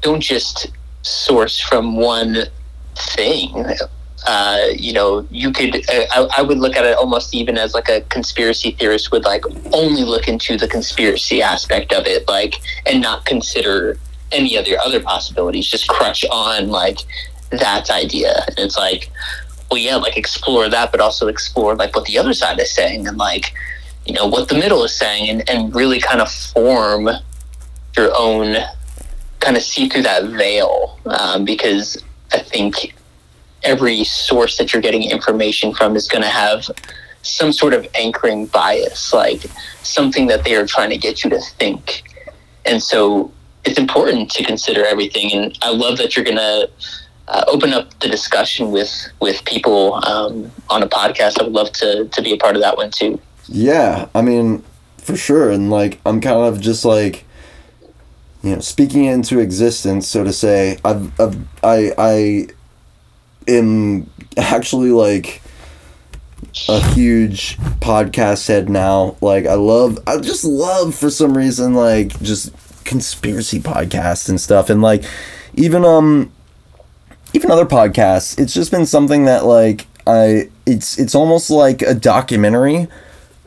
don't 0.03 0.21
just 0.21 0.69
source 1.03 1.59
from 1.59 1.97
one 1.97 2.45
thing. 2.95 3.65
Uh, 4.27 4.67
you 4.75 4.93
know, 4.93 5.27
you 5.31 5.53
could, 5.53 5.77
uh, 5.77 6.05
I, 6.11 6.29
I 6.39 6.43
would 6.43 6.59
look 6.59 6.77
at 6.77 6.85
it 6.85 6.97
almost 6.97 7.35
even 7.35 7.57
as 7.57 7.73
like 7.73 7.89
a 7.89 8.01
conspiracy 8.03 8.73
theorist 8.73 9.13
would 9.13 9.25
like 9.25 9.45
only 9.73 10.03
look 10.03 10.29
into 10.29 10.57
the 10.57 10.69
conspiracy 10.69 11.41
aspect 11.41 11.93
of 11.93 12.07
it, 12.07 12.29
like, 12.29 12.57
and 12.85 13.01
not 13.01 13.25
consider 13.25 13.97
any 14.33 14.59
other 14.59 14.77
other 14.85 15.01
possibilities, 15.01 15.67
just 15.67 15.89
crutch 15.89 16.25
on 16.31 16.69
like 16.69 16.99
that 17.51 17.91
idea. 17.91 18.45
And 18.49 18.59
it's 18.59 18.77
like, 18.77 19.11
well, 19.71 19.79
yeah, 19.79 19.97
like 19.97 20.17
explore 20.17 20.69
that, 20.69 20.91
but 20.91 21.01
also 21.01 21.29
explore 21.29 21.77
like 21.77 21.95
what 21.95 22.05
the 22.07 22.19
other 22.19 22.35
side 22.35 22.59
is 22.59 22.75
saying 22.75 23.07
and 23.07 23.17
like, 23.17 23.55
you 24.05 24.15
know, 24.15 24.27
what 24.27 24.49
the 24.49 24.55
middle 24.55 24.85
is 24.85 24.95
saying 24.95 25.29
and, 25.29 25.49
and 25.49 25.75
really 25.75 26.01
kind 26.01 26.21
of 26.21 26.31
form 26.31 27.09
your 27.97 28.11
own, 28.17 28.57
kind 29.41 29.57
of 29.57 29.63
see 29.63 29.89
through 29.89 30.03
that 30.03 30.25
veil. 30.25 30.99
Um, 31.07 31.45
because 31.45 32.03
I 32.33 32.41
think 32.41 32.95
every 33.63 34.05
source 34.05 34.57
that 34.59 34.73
you're 34.73 34.83
getting 34.83 35.11
information 35.11 35.75
from 35.75 35.97
is 35.97 36.09
going 36.09 36.23
to 36.23 36.29
have 36.29 36.67
some 37.23 37.53
sort 37.53 37.75
of 37.75 37.87
anchoring 37.95 38.47
bias, 38.47 39.13
like 39.13 39.45
something 39.83 40.27
that 40.29 40.45
they 40.45 40.55
are 40.55 40.67
trying 40.67 40.91
to 40.91 40.99
get 40.99 41.25
you 41.25 41.31
to 41.31 41.41
think. 41.41 42.03
And 42.65 42.83
so 42.83 43.33
it's 43.65 43.79
important 43.79 44.31
to 44.33 44.45
consider 44.45 44.85
everything. 44.85 45.33
And 45.33 45.59
I 45.63 45.71
love 45.71 45.99
that 45.99 46.17
you're 46.17 46.25
going 46.25 46.37
to 46.37 46.71
uh, 47.29 47.45
open 47.49 47.73
up 47.73 47.99
the 48.01 48.09
discussion 48.09 48.71
with 48.71 48.91
with 49.21 49.45
people 49.45 49.95
um, 50.07 50.51
on 50.71 50.83
a 50.83 50.89
podcast. 50.89 51.41
I 51.41 51.45
would 51.45 51.53
love 51.53 51.73
to 51.73 52.07
to 52.07 52.23
be 52.23 52.33
a 52.33 52.37
part 52.37 52.57
of 52.57 52.63
that 52.63 52.77
one 52.77 52.91
too. 52.91 53.21
Yeah, 53.47 54.09
I 54.15 54.23
mean, 54.23 54.65
for 54.99 55.17
sure. 55.17 55.51
And 55.51 55.71
like, 55.71 56.01
I'm 56.07 56.21
kind 56.21 56.37
of 56.37 56.61
just 56.61 56.85
like, 56.85 57.25
you 58.43 58.55
know, 58.55 58.61
speaking 58.61 59.05
into 59.05 59.41
existence, 59.41 60.07
so 60.07 60.25
to 60.25 60.33
say. 60.33 60.79
I've, 60.85 61.19
I've 61.21 61.37
I, 61.63 61.93
I 61.99 62.47
am 63.49 64.11
actually 64.37 64.91
like 64.91 65.43
a 66.69 66.81
huge 66.93 67.57
podcast 67.81 68.47
head 68.49 68.69
now. 68.69 69.17
Like, 69.21 69.47
I 69.47 69.55
love, 69.55 69.99
I 70.07 70.19
just 70.19 70.45
love 70.45 70.95
for 70.95 71.11
some 71.11 71.37
reason, 71.37 71.75
like, 71.75 72.19
just 72.21 72.53
conspiracy 72.85 73.61
podcasts 73.61 74.29
and 74.29 74.41
stuff. 74.41 74.71
And 74.71 74.81
like, 74.83 75.05
even, 75.55 75.85
um, 75.85 76.33
even 77.33 77.51
other 77.51 77.67
podcasts. 77.67 78.39
It's 78.39 78.55
just 78.55 78.71
been 78.71 78.87
something 78.87 79.25
that 79.25 79.45
like 79.45 79.87
I 80.07 80.49
it's 80.67 80.99
it's 80.99 81.15
almost 81.15 81.51
like 81.51 81.83
a 81.83 81.95
documentary, 81.95 82.89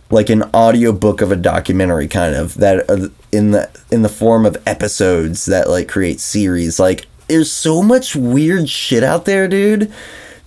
like 0.10 0.30
an 0.30 0.44
audiobook 0.54 1.22
of 1.22 1.32
a 1.32 1.36
documentary 1.36 2.08
kind 2.08 2.36
of 2.36 2.56
that 2.56 2.90
uh, 2.90 3.10
in 3.32 3.52
the 3.52 3.70
in 3.92 4.02
the 4.02 4.10
form 4.10 4.46
of 4.46 4.62
episodes 4.68 5.46
that 5.46 5.70
like 5.70 5.88
create 5.88 6.20
series. 6.20 6.80
Like 6.80 7.08
there's 7.32 7.52
so 7.52 7.82
much 7.82 8.16
weird 8.16 8.70
shit 8.70 9.04
out 9.04 9.26
there, 9.26 9.48
dude, 9.48 9.92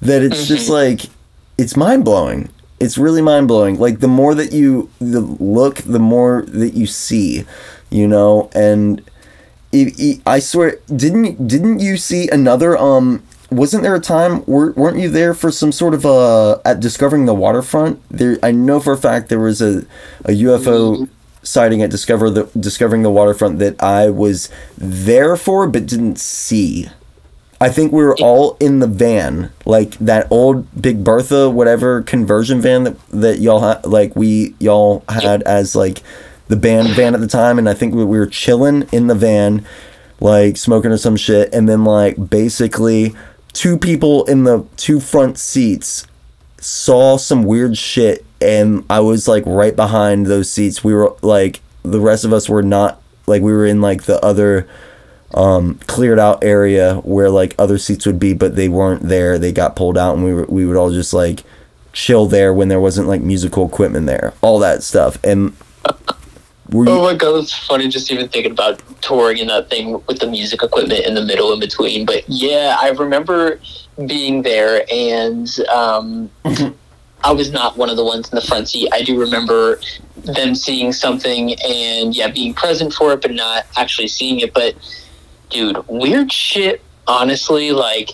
that 0.00 0.22
it's 0.22 0.36
mm-hmm. 0.36 0.54
just 0.54 0.68
like 0.68 1.02
it's 1.56 1.76
mind 1.76 2.04
blowing. 2.04 2.50
It's 2.78 2.98
really 2.98 3.22
mind 3.22 3.48
blowing. 3.48 3.78
Like 3.78 4.00
the 4.00 4.08
more 4.08 4.34
that 4.34 4.52
you 4.52 4.90
the 4.98 5.20
look, 5.20 5.76
the 5.76 5.98
more 5.98 6.44
that 6.48 6.74
you 6.74 6.86
see, 6.86 7.44
you 7.90 8.06
know, 8.06 8.50
and 8.54 9.02
I 10.26 10.38
swear, 10.40 10.78
didn't 10.94 11.48
didn't 11.48 11.80
you 11.80 11.96
see 11.96 12.28
another? 12.28 12.76
Um, 12.76 13.22
wasn't 13.50 13.82
there 13.82 13.94
a 13.94 14.00
time? 14.00 14.44
weren't 14.46 14.98
you 14.98 15.08
there 15.08 15.32
for 15.32 15.50
some 15.50 15.72
sort 15.72 15.94
of 15.94 16.04
uh 16.04 16.58
at 16.64 16.80
discovering 16.80 17.24
the 17.24 17.34
waterfront? 17.34 18.02
There, 18.10 18.38
I 18.42 18.50
know 18.50 18.78
for 18.78 18.92
a 18.92 18.98
fact 18.98 19.30
there 19.30 19.40
was 19.40 19.62
a 19.62 19.86
a 20.24 20.32
UFO 20.32 21.08
sighting 21.44 21.82
at 21.82 21.90
discover 21.90 22.30
the 22.30 22.50
discovering 22.58 23.02
the 23.02 23.10
waterfront 23.10 23.58
that 23.60 23.80
I 23.82 24.10
was 24.10 24.50
there 24.76 25.36
for 25.36 25.68
but 25.68 25.86
didn't 25.86 26.18
see. 26.18 26.88
I 27.60 27.68
think 27.68 27.92
we 27.92 28.02
were 28.02 28.16
all 28.16 28.56
in 28.60 28.80
the 28.80 28.86
van, 28.86 29.50
like 29.64 29.92
that 29.98 30.26
old 30.30 30.66
Big 30.80 31.04
Bertha, 31.04 31.48
whatever 31.48 32.02
conversion 32.02 32.60
van 32.60 32.84
that 32.84 33.08
that 33.10 33.38
y'all 33.38 33.60
had, 33.60 33.86
like 33.86 34.16
we 34.16 34.54
y'all 34.58 35.04
had 35.08 35.42
as 35.44 35.76
like 35.76 36.02
the 36.48 36.56
band 36.56 36.88
van 36.88 37.14
at 37.14 37.20
the 37.20 37.26
time, 37.26 37.58
and 37.58 37.68
I 37.68 37.74
think 37.74 37.94
we, 37.94 38.04
we 38.04 38.18
were 38.18 38.26
chilling 38.26 38.88
in 38.92 39.06
the 39.06 39.14
van, 39.14 39.64
like 40.20 40.56
smoking 40.56 40.90
or 40.90 40.98
some 40.98 41.16
shit, 41.16 41.54
and 41.54 41.68
then 41.68 41.84
like 41.84 42.28
basically 42.28 43.14
two 43.52 43.78
people 43.78 44.24
in 44.24 44.44
the 44.44 44.66
two 44.76 45.00
front 45.00 45.38
seats 45.38 46.06
saw 46.58 47.16
some 47.16 47.44
weird 47.44 47.78
shit, 47.78 48.23
and 48.44 48.84
I 48.88 49.00
was 49.00 49.26
like 49.26 49.42
right 49.46 49.74
behind 49.74 50.26
those 50.26 50.50
seats. 50.50 50.84
We 50.84 50.94
were 50.94 51.14
like 51.22 51.60
the 51.82 52.00
rest 52.00 52.24
of 52.24 52.32
us 52.32 52.48
were 52.48 52.62
not 52.62 53.00
like 53.26 53.42
we 53.42 53.52
were 53.52 53.66
in 53.66 53.80
like 53.80 54.04
the 54.04 54.22
other 54.24 54.68
um, 55.34 55.80
cleared 55.86 56.18
out 56.18 56.44
area 56.44 56.96
where 56.96 57.30
like 57.30 57.54
other 57.58 57.78
seats 57.78 58.06
would 58.06 58.18
be, 58.18 58.34
but 58.34 58.56
they 58.56 58.68
weren't 58.68 59.02
there. 59.02 59.38
They 59.38 59.52
got 59.52 59.76
pulled 59.76 59.98
out, 59.98 60.14
and 60.14 60.24
we 60.24 60.32
were, 60.32 60.44
we 60.44 60.66
would 60.66 60.76
all 60.76 60.90
just 60.92 61.12
like 61.12 61.42
chill 61.92 62.26
there 62.26 62.52
when 62.52 62.68
there 62.68 62.80
wasn't 62.80 63.08
like 63.08 63.20
musical 63.20 63.66
equipment 63.66 64.06
there, 64.06 64.34
all 64.42 64.58
that 64.60 64.82
stuff. 64.82 65.18
And 65.24 65.56
were 66.70 66.88
oh 66.88 67.02
my 67.02 67.14
god, 67.14 67.36
it's 67.36 67.52
funny 67.52 67.88
just 67.88 68.10
even 68.10 68.28
thinking 68.28 68.52
about 68.52 68.82
touring 69.02 69.40
and 69.40 69.50
that 69.50 69.70
thing 69.70 70.02
with 70.06 70.18
the 70.18 70.26
music 70.26 70.62
equipment 70.62 71.04
in 71.04 71.14
the 71.14 71.24
middle 71.24 71.52
in 71.52 71.60
between. 71.60 72.06
But 72.06 72.24
yeah, 72.28 72.76
I 72.80 72.90
remember 72.90 73.60
being 74.06 74.42
there 74.42 74.84
and 74.90 75.48
um, 75.72 76.30
I 77.24 77.32
was 77.32 77.50
not 77.50 77.78
one 77.78 77.88
of 77.88 77.96
the 77.96 78.04
ones 78.04 78.28
in 78.30 78.36
the 78.36 78.42
front 78.42 78.68
seat. 78.68 78.90
I 78.92 79.02
do 79.02 79.18
remember 79.18 79.80
them 80.16 80.54
seeing 80.54 80.92
something 80.92 81.54
and 81.54 82.14
yeah, 82.14 82.28
being 82.28 82.52
present 82.52 82.92
for 82.92 83.14
it, 83.14 83.22
but 83.22 83.32
not 83.32 83.64
actually 83.78 84.08
seeing 84.08 84.40
it. 84.40 84.52
But 84.52 84.74
dude, 85.48 85.78
weird 85.88 86.30
shit, 86.30 86.82
honestly, 87.06 87.72
like 87.72 88.10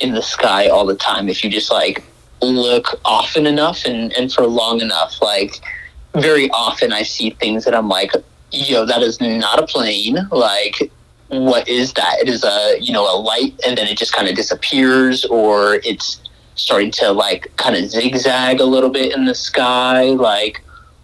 in 0.00 0.14
the 0.14 0.22
sky 0.22 0.68
all 0.68 0.86
the 0.86 0.96
time. 0.96 1.28
If 1.28 1.44
you 1.44 1.50
just 1.50 1.70
like 1.70 2.02
look 2.40 2.98
often 3.04 3.46
enough 3.46 3.84
and, 3.84 4.12
and 4.14 4.32
for 4.32 4.46
long 4.46 4.80
enough, 4.80 5.20
like 5.20 5.60
very 6.14 6.48
often 6.50 6.90
I 6.90 7.02
see 7.02 7.30
things 7.30 7.66
that 7.66 7.74
I'm 7.74 7.88
like, 7.88 8.12
yo, 8.50 8.86
that 8.86 9.02
is 9.02 9.20
not 9.20 9.62
a 9.62 9.66
plane. 9.66 10.26
Like, 10.30 10.90
what 11.28 11.68
is 11.68 11.92
that? 11.94 12.18
It 12.20 12.30
is 12.30 12.44
a, 12.44 12.78
you 12.80 12.94
know, 12.94 13.04
a 13.04 13.16
light 13.18 13.60
and 13.66 13.76
then 13.76 13.86
it 13.88 13.98
just 13.98 14.14
kind 14.14 14.26
of 14.26 14.34
disappears 14.34 15.26
or 15.26 15.74
it's 15.84 16.22
starting 16.58 16.90
to 16.92 17.12
like 17.12 17.50
kind 17.56 17.76
of 17.76 17.90
zigzag 17.90 18.60
a 18.60 18.64
little 18.64 18.90
bit 18.90 19.14
in 19.14 19.24
the 19.24 19.34
sky. 19.34 20.04
Like, 20.10 20.62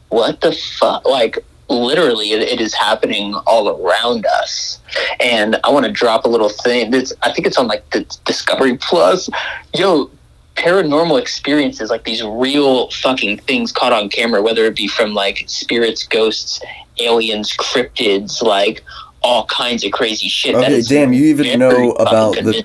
what 0.09 0.41
the 0.41 0.53
fuck? 0.53 1.05
Like, 1.07 1.39
literally, 1.69 2.33
it, 2.33 2.43
it 2.43 2.61
is 2.61 2.75
happening 2.75 3.35
all 3.47 3.69
around 3.69 4.27
us. 4.27 4.81
And 5.21 5.57
I 5.65 5.71
want 5.71 5.87
to 5.87 5.93
drop 5.93 6.25
a 6.25 6.29
little 6.29 6.49
thing. 6.49 6.93
It's, 6.93 7.13
I 7.23 7.33
think 7.33 7.47
it's 7.47 7.59
on 7.59 7.67
like 7.67 7.89
the 7.91 8.01
Discovery 8.25 8.77
Plus. 8.77 9.31
Yo, 9.75 10.11
paranormal 10.57 11.21
experiences, 11.21 11.91
like 11.91 12.05
these 12.05 12.23
real 12.23 12.91
fucking 12.91 13.39
things 13.39 13.73
caught 13.73 13.93
on 13.93 14.09
camera, 14.09 14.43
whether 14.43 14.65
it 14.65 14.77
be 14.77 14.89
from 14.89 15.15
like 15.15 15.45
spirits, 15.47 16.07
ghosts, 16.07 16.61
aliens, 17.01 17.57
cryptids, 17.57 18.43
like 18.43 18.83
all 19.23 19.47
kinds 19.47 19.85
of 19.85 19.93
crazy 19.93 20.29
shit. 20.29 20.55
Okay, 20.55 20.83
damn, 20.83 21.13
you 21.13 21.25
even 21.25 21.59
know 21.59 21.93
about 21.93 22.37
the. 22.37 22.65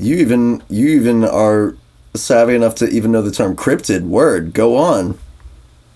You 0.00 0.16
even 0.16 0.62
you 0.68 0.88
even 0.90 1.24
are 1.24 1.76
savvy 2.22 2.54
enough 2.54 2.74
to 2.76 2.88
even 2.88 3.12
know 3.12 3.22
the 3.22 3.30
term 3.30 3.56
cryptid. 3.56 4.02
Word, 4.02 4.52
go 4.52 4.76
on. 4.76 5.18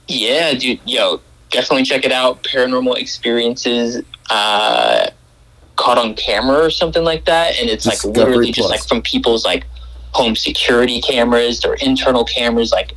Yeah, 0.09 0.55
dude. 0.55 0.81
Yo, 0.85 1.20
definitely 1.51 1.85
check 1.85 2.05
it 2.05 2.12
out. 2.12 2.43
Paranormal 2.43 2.99
experiences. 2.99 4.03
Uh, 4.31 5.09
caught 5.77 5.99
on 5.99 6.15
camera 6.15 6.59
or 6.59 6.70
something 6.70 7.03
like 7.03 7.24
that 7.24 7.59
and 7.59 7.69
it's 7.69 7.85
Discovery 7.85 8.12
like 8.12 8.19
literally 8.19 8.53
Plus. 8.53 8.57
just 8.57 8.70
like 8.70 8.86
from 8.86 9.03
people's 9.03 9.44
like 9.44 9.65
home 10.12 10.36
security 10.36 11.01
cameras 11.01 11.65
or 11.65 11.74
internal 11.77 12.24
cameras, 12.24 12.70
like 12.70 12.93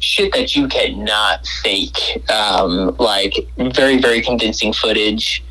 shit 0.00 0.32
that 0.32 0.54
you 0.54 0.68
cannot 0.68 1.46
fake. 1.62 2.22
Um, 2.30 2.94
like 2.98 3.34
very, 3.56 3.98
very 3.98 4.20
convincing 4.20 4.72
footage. 4.72 5.44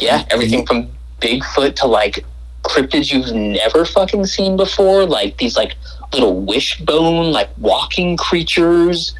Yeah, 0.00 0.24
everything 0.30 0.66
from 0.66 0.90
Bigfoot 1.20 1.76
to 1.76 1.86
like 1.86 2.24
cryptids 2.62 3.12
you've 3.12 3.32
never 3.32 3.84
fucking 3.84 4.26
seen 4.26 4.56
before, 4.56 5.04
like 5.06 5.36
these 5.38 5.56
like 5.56 5.76
little 6.14 6.40
wishbone, 6.40 7.32
like 7.32 7.50
walking 7.58 8.16
creatures. 8.16 9.14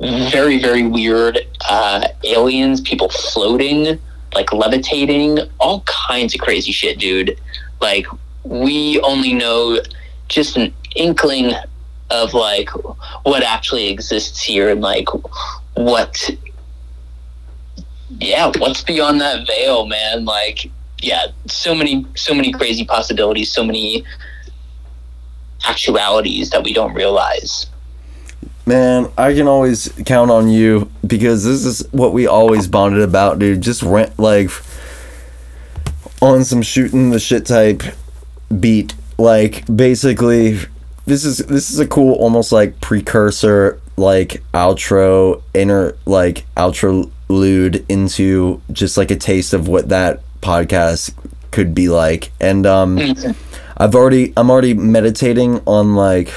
Very, 0.00 0.58
very 0.58 0.86
weird 0.86 1.38
uh, 1.68 2.08
aliens, 2.24 2.80
people 2.80 3.10
floating, 3.10 4.00
like 4.34 4.50
levitating, 4.50 5.38
all 5.58 5.82
kinds 5.82 6.34
of 6.34 6.40
crazy 6.40 6.72
shit, 6.72 6.98
dude. 6.98 7.38
Like 7.82 8.06
we 8.42 8.98
only 9.00 9.34
know 9.34 9.78
just 10.28 10.56
an 10.56 10.72
inkling 10.96 11.52
of 12.10 12.34
like 12.34 12.70
what 13.24 13.42
actually 13.42 13.88
exists 13.88 14.42
here 14.42 14.70
and 14.70 14.80
like 14.80 15.08
what 15.74 16.30
yeah 18.18 18.50
what's 18.58 18.82
beyond 18.82 19.20
that 19.20 19.46
veil 19.46 19.86
man 19.86 20.24
like 20.24 20.70
yeah 21.00 21.26
so 21.46 21.74
many 21.74 22.04
so 22.16 22.34
many 22.34 22.52
crazy 22.52 22.84
possibilities 22.84 23.52
so 23.52 23.62
many 23.62 24.04
actualities 25.66 26.50
that 26.50 26.64
we 26.64 26.72
don't 26.72 26.94
realize. 26.94 27.66
Man 28.66 29.10
i 29.18 29.32
can 29.32 29.48
always 29.48 29.88
count 30.06 30.30
on 30.30 30.48
you 30.48 30.88
because 31.04 31.44
this 31.44 31.64
is 31.64 31.80
what 31.92 32.12
we 32.12 32.26
always 32.26 32.68
bonded 32.68 33.02
about 33.02 33.38
dude. 33.38 33.60
Just 33.60 33.82
rent 33.82 34.18
like 34.18 34.50
on 36.20 36.44
some 36.44 36.62
shooting 36.62 37.10
the 37.10 37.18
shit 37.18 37.46
type 37.46 37.82
beat. 38.60 38.94
Like 39.18 39.64
basically 39.74 40.58
this 41.06 41.24
is 41.24 41.38
this 41.38 41.70
is 41.70 41.78
a 41.78 41.86
cool 41.86 42.14
almost 42.14 42.52
like 42.52 42.80
precursor 42.80 43.80
like 43.96 44.42
outro 44.54 45.42
inner 45.52 45.96
like 46.06 46.46
lude 47.28 47.84
into 47.88 48.60
just 48.72 48.96
like 48.96 49.10
a 49.10 49.16
taste 49.16 49.52
of 49.52 49.68
what 49.68 49.88
that 49.88 50.20
podcast 50.40 51.12
could 51.50 51.74
be 51.74 51.88
like. 51.88 52.30
And 52.40 52.66
um 52.66 52.98
i've 53.80 53.94
already 53.96 54.32
i'm 54.36 54.50
already 54.50 54.74
meditating 54.74 55.60
on 55.66 55.96
like 55.96 56.32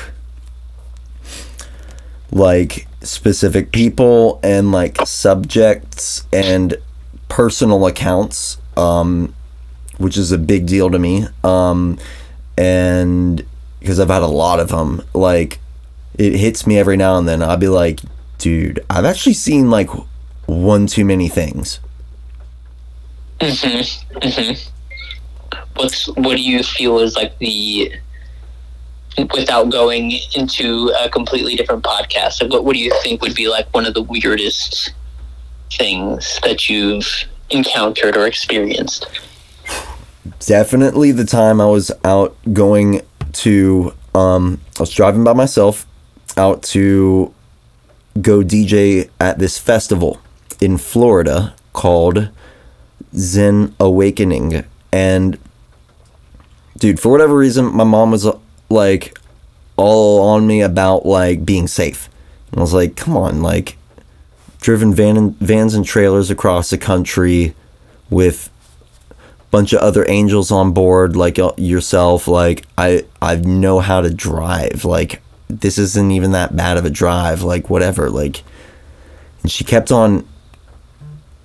like 2.31 2.87
specific 3.01 3.71
people 3.71 4.39
and 4.41 4.71
like 4.71 4.97
subjects 5.05 6.25
and 6.33 6.75
personal 7.29 7.85
accounts 7.85 8.57
um 8.77 9.33
which 9.99 10.17
is 10.17 10.31
a 10.31 10.37
big 10.39 10.65
deal 10.65 10.89
to 10.89 10.97
me 10.97 11.27
um 11.43 11.99
and 12.57 13.45
because 13.83 13.99
I've 13.99 14.09
had 14.09 14.21
a 14.21 14.27
lot 14.27 14.61
of 14.61 14.69
them, 14.69 15.03
like 15.13 15.59
it 16.17 16.35
hits 16.35 16.65
me 16.65 16.77
every 16.79 16.95
now 16.95 17.17
and 17.17 17.27
then. 17.27 17.43
I'll 17.43 17.57
be 17.57 17.67
like, 17.67 17.99
dude, 18.37 18.83
I've 18.89 19.03
actually 19.03 19.33
seen 19.33 19.69
like 19.69 19.89
one 20.45 20.87
too 20.87 21.03
many 21.03 21.27
things. 21.27 21.81
Mm-hmm. 23.41 24.17
Mm-hmm. 24.19 24.72
What's 25.75 26.07
what 26.07 26.37
do 26.37 26.41
you 26.41 26.63
feel 26.63 26.99
is 26.99 27.15
like 27.15 27.37
the 27.39 27.93
without 29.33 29.69
going 29.69 30.11
into 30.35 30.91
a 30.99 31.09
completely 31.09 31.55
different 31.55 31.83
podcast? 31.83 32.41
Like 32.41 32.51
what 32.51 32.65
what 32.65 32.73
do 32.73 32.79
you 32.79 32.91
think 33.01 33.21
would 33.21 33.35
be 33.35 33.47
like 33.47 33.73
one 33.73 33.85
of 33.85 33.93
the 33.93 34.03
weirdest 34.03 34.93
things 35.71 36.39
that 36.43 36.69
you've 36.69 37.07
encountered 37.49 38.15
or 38.17 38.27
experienced? 38.27 39.07
definitely 40.39 41.11
the 41.11 41.25
time 41.25 41.59
I 41.59 41.65
was 41.65 41.91
out 42.03 42.35
going 42.53 43.01
to 43.33 43.93
um 44.13 44.59
I 44.77 44.81
was 44.81 44.93
driving 44.93 45.23
by 45.23 45.33
myself 45.33 45.85
out 46.37 46.63
to 46.63 47.33
go 48.21 48.41
DJ 48.41 49.09
at 49.19 49.39
this 49.39 49.57
festival 49.57 50.21
in 50.61 50.77
Florida 50.77 51.53
called 51.73 52.29
Zen 53.15 53.75
Awakening 53.79 54.63
and 54.91 55.39
dude 56.77 56.99
for 56.99 57.09
whatever 57.09 57.35
reason 57.35 57.65
my 57.75 57.83
mom 57.83 58.11
was 58.11 58.27
like 58.69 59.17
all 59.77 60.21
on 60.21 60.45
me 60.47 60.61
about 60.61 61.05
like 61.05 61.45
being 61.45 61.67
safe. 61.67 62.09
And 62.51 62.59
I 62.59 62.61
was 62.61 62.73
like, 62.73 62.95
come 62.95 63.17
on, 63.17 63.41
like 63.41 63.77
driven 64.59 64.93
van 64.93 65.17
and, 65.17 65.37
vans 65.39 65.73
and 65.73 65.85
trailers 65.85 66.29
across 66.29 66.69
the 66.69 66.77
country 66.77 67.55
with 68.09 68.49
a 69.11 69.15
bunch 69.51 69.73
of 69.73 69.79
other 69.79 70.07
angels 70.07 70.51
on 70.51 70.71
board 70.71 71.15
like 71.15 71.37
uh, 71.37 71.51
yourself 71.57 72.27
like 72.27 72.65
I 72.77 73.05
I 73.21 73.35
know 73.35 73.79
how 73.79 74.01
to 74.01 74.13
drive. 74.13 74.85
Like 74.85 75.21
this 75.47 75.77
isn't 75.77 76.11
even 76.11 76.31
that 76.31 76.55
bad 76.55 76.77
of 76.77 76.85
a 76.85 76.89
drive 76.89 77.43
like 77.43 77.69
whatever 77.69 78.09
like 78.09 78.43
and 79.41 79.51
she 79.51 79.63
kept 79.63 79.91
on 79.91 80.27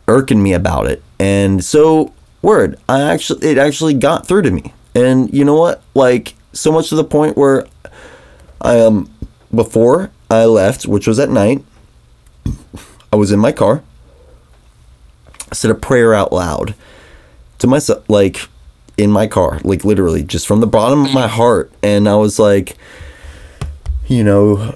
irking 0.07 0.43
me 0.43 0.53
about 0.53 0.87
it. 0.87 1.03
And 1.19 1.65
so 1.65 2.13
word 2.41 2.79
i 2.89 3.01
actually 3.01 3.45
it 3.45 3.59
actually 3.59 3.93
got 3.93 4.25
through 4.25 4.43
to 4.43 4.51
me 4.53 4.73
and 4.99 5.33
you 5.33 5.45
know 5.45 5.55
what? 5.57 5.83
Like 5.95 6.35
so 6.53 6.73
much 6.73 6.89
to 6.89 6.97
the 6.97 7.05
point 7.05 7.37
where 7.37 7.66
i 8.61 8.81
um 8.81 9.09
before 9.55 10.11
i 10.31 10.45
left 10.45 10.87
which 10.87 11.07
was 11.07 11.19
at 11.19 11.31
night 11.31 11.62
i 13.12 13.16
was 13.16 13.31
in 13.31 13.39
my 13.39 13.53
car. 13.53 13.83
I 15.51 15.55
said 15.55 15.70
a 15.70 15.75
prayer 15.75 16.12
out 16.15 16.33
loud 16.33 16.75
to 17.59 17.66
myself 17.66 18.09
like 18.09 18.49
in 18.97 19.11
my 19.11 19.27
car 19.27 19.61
like 19.62 19.85
literally 19.85 20.23
just 20.25 20.47
from 20.47 20.61
the 20.61 20.66
bottom 20.66 21.05
of 21.05 21.15
my 21.15 21.29
heart. 21.29 21.70
And 21.83 22.09
i 22.09 22.16
was 22.16 22.39
like 22.39 22.77
you 24.09 24.25
know 24.25 24.75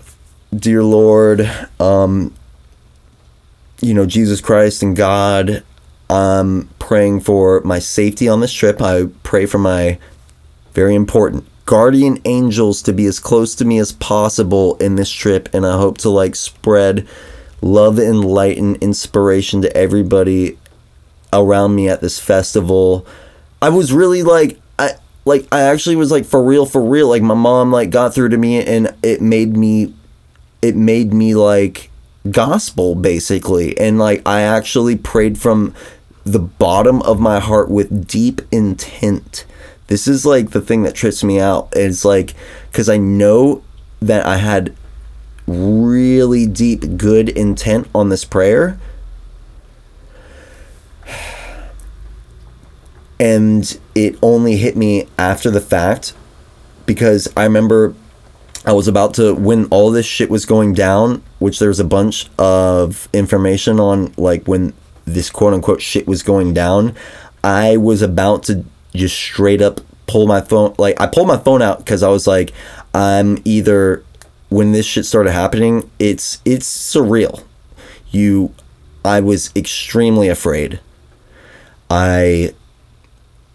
dear 0.54 0.84
lord 0.84 1.50
um 1.80 2.32
you 3.80 3.94
know 3.94 4.04
jesus 4.06 4.40
christ 4.40 4.82
and 4.82 4.94
god 4.94 5.64
I'm 6.12 6.68
praying 6.78 7.20
for 7.20 7.62
my 7.62 7.78
safety 7.78 8.28
on 8.28 8.40
this 8.40 8.52
trip. 8.52 8.82
I 8.82 9.06
pray 9.22 9.46
for 9.46 9.56
my 9.56 9.98
very 10.74 10.94
important 10.94 11.46
guardian 11.64 12.20
angels 12.26 12.82
to 12.82 12.92
be 12.92 13.06
as 13.06 13.18
close 13.18 13.54
to 13.54 13.64
me 13.64 13.78
as 13.78 13.92
possible 13.92 14.76
in 14.76 14.96
this 14.96 15.10
trip 15.10 15.48
and 15.54 15.64
I 15.64 15.78
hope 15.78 15.96
to 15.98 16.10
like 16.10 16.34
spread 16.34 17.08
love 17.62 17.98
and 17.98 18.22
light 18.22 18.58
and 18.58 18.76
inspiration 18.82 19.62
to 19.62 19.74
everybody 19.74 20.58
around 21.32 21.74
me 21.74 21.88
at 21.88 22.02
this 22.02 22.18
festival. 22.18 23.06
I 23.62 23.70
was 23.70 23.90
really 23.90 24.22
like 24.22 24.60
I 24.78 24.90
like 25.24 25.46
I 25.50 25.62
actually 25.62 25.96
was 25.96 26.10
like 26.10 26.26
for 26.26 26.44
real 26.44 26.66
for 26.66 26.84
real 26.84 27.08
like 27.08 27.22
my 27.22 27.32
mom 27.32 27.70
like 27.70 27.88
got 27.88 28.12
through 28.12 28.30
to 28.30 28.36
me 28.36 28.62
and 28.62 28.94
it 29.02 29.22
made 29.22 29.56
me 29.56 29.94
it 30.60 30.76
made 30.76 31.14
me 31.14 31.34
like 31.34 31.90
gospel 32.30 32.94
basically 32.94 33.78
and 33.78 33.98
like 33.98 34.20
I 34.26 34.42
actually 34.42 34.96
prayed 34.96 35.38
from 35.38 35.74
the 36.24 36.38
bottom 36.38 37.02
of 37.02 37.20
my 37.20 37.40
heart 37.40 37.70
with 37.70 38.06
deep 38.06 38.40
intent. 38.50 39.44
This 39.88 40.06
is 40.06 40.24
like 40.24 40.50
the 40.50 40.60
thing 40.60 40.82
that 40.82 40.94
trips 40.94 41.22
me 41.24 41.40
out. 41.40 41.68
It's 41.72 42.04
like 42.04 42.34
because 42.70 42.88
I 42.88 42.96
know 42.96 43.62
that 44.00 44.26
I 44.26 44.36
had 44.36 44.74
really 45.46 46.46
deep 46.46 46.96
good 46.96 47.28
intent 47.28 47.88
on 47.94 48.08
this 48.08 48.24
prayer. 48.24 48.78
And 53.20 53.78
it 53.94 54.18
only 54.20 54.56
hit 54.56 54.76
me 54.76 55.06
after 55.16 55.48
the 55.48 55.60
fact 55.60 56.12
because 56.86 57.28
I 57.36 57.44
remember 57.44 57.94
I 58.64 58.72
was 58.72 58.88
about 58.88 59.14
to 59.14 59.32
when 59.34 59.66
all 59.66 59.92
this 59.92 60.06
shit 60.06 60.30
was 60.30 60.44
going 60.44 60.74
down, 60.74 61.22
which 61.38 61.60
there 61.60 61.68
was 61.68 61.78
a 61.78 61.84
bunch 61.84 62.28
of 62.38 63.08
information 63.12 63.78
on 63.78 64.12
like 64.16 64.48
when 64.48 64.72
this 65.04 65.30
quote 65.30 65.54
unquote 65.54 65.82
shit 65.82 66.06
was 66.06 66.22
going 66.22 66.54
down, 66.54 66.94
I 67.42 67.76
was 67.76 68.02
about 68.02 68.44
to 68.44 68.64
just 68.94 69.16
straight 69.16 69.62
up 69.62 69.80
pull 70.06 70.26
my 70.26 70.40
phone. 70.40 70.74
Like, 70.78 71.00
I 71.00 71.06
pulled 71.06 71.28
my 71.28 71.38
phone 71.38 71.62
out 71.62 71.78
because 71.78 72.02
I 72.02 72.08
was 72.08 72.26
like, 72.26 72.52
I'm 72.94 73.38
either 73.44 74.04
when 74.50 74.72
this 74.72 74.84
shit 74.84 75.06
started 75.06 75.32
happening, 75.32 75.90
it's 75.98 76.40
it's 76.44 76.66
surreal. 76.66 77.42
You, 78.10 78.54
I 79.04 79.20
was 79.20 79.50
extremely 79.56 80.28
afraid. 80.28 80.80
I 81.90 82.54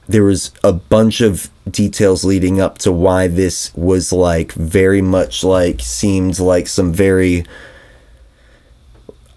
there 0.07 0.24
was 0.24 0.52
a 0.64 0.74
bunch 0.74 1.22
of 1.22 1.49
details 1.69 2.24
leading 2.24 2.61
up 2.61 2.78
to 2.80 2.91
why 2.91 3.28
this 3.28 3.74
was 3.76 4.14
like 4.14 4.53
very 4.53 5.02
much 5.02 5.44
like 5.44 5.82
seemed 5.82 6.40
like 6.40 6.65
some 6.68 6.94
very 6.94 7.45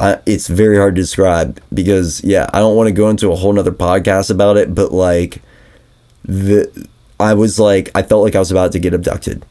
I, 0.00 0.18
it's 0.24 0.48
very 0.48 0.78
hard 0.78 0.96
to 0.96 1.02
describe 1.02 1.60
because 1.72 2.24
yeah, 2.24 2.48
I 2.54 2.58
don't 2.58 2.74
want 2.74 2.88
to 2.88 2.92
go 2.92 3.10
into 3.10 3.30
a 3.30 3.36
whole 3.36 3.52
nother 3.52 3.70
podcast 3.70 4.30
about 4.30 4.56
it, 4.56 4.74
but 4.74 4.92
like 4.92 5.42
the 6.24 6.88
I 7.20 7.34
was 7.34 7.60
like 7.60 7.90
I 7.94 8.02
felt 8.02 8.24
like 8.24 8.34
I 8.34 8.38
was 8.38 8.50
about 8.50 8.72
to 8.72 8.78
get 8.78 8.94
abducted. 8.94 9.44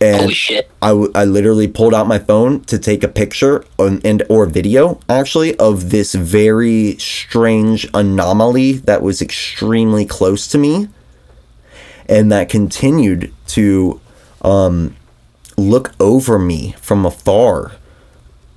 And 0.00 0.20
Holy 0.22 0.34
shit. 0.34 0.70
I, 0.82 0.88
w- 0.88 1.10
I 1.14 1.24
literally 1.24 1.66
pulled 1.66 1.94
out 1.94 2.06
my 2.06 2.18
phone 2.18 2.60
to 2.64 2.78
take 2.78 3.02
a 3.02 3.08
picture 3.08 3.64
on, 3.78 4.00
and 4.04 4.22
or 4.28 4.46
video 4.46 5.00
actually 5.08 5.56
of 5.56 5.90
this 5.90 6.14
very 6.14 6.96
strange 6.98 7.88
anomaly 7.92 8.72
that 8.72 9.02
was 9.02 9.20
extremely 9.20 10.04
close 10.04 10.46
to 10.48 10.58
me 10.58 10.88
and 12.08 12.30
that 12.30 12.48
continued 12.48 13.32
to 13.48 14.00
um, 14.42 14.94
look 15.56 15.92
over 15.98 16.38
me 16.38 16.72
from 16.80 17.04
afar 17.06 17.72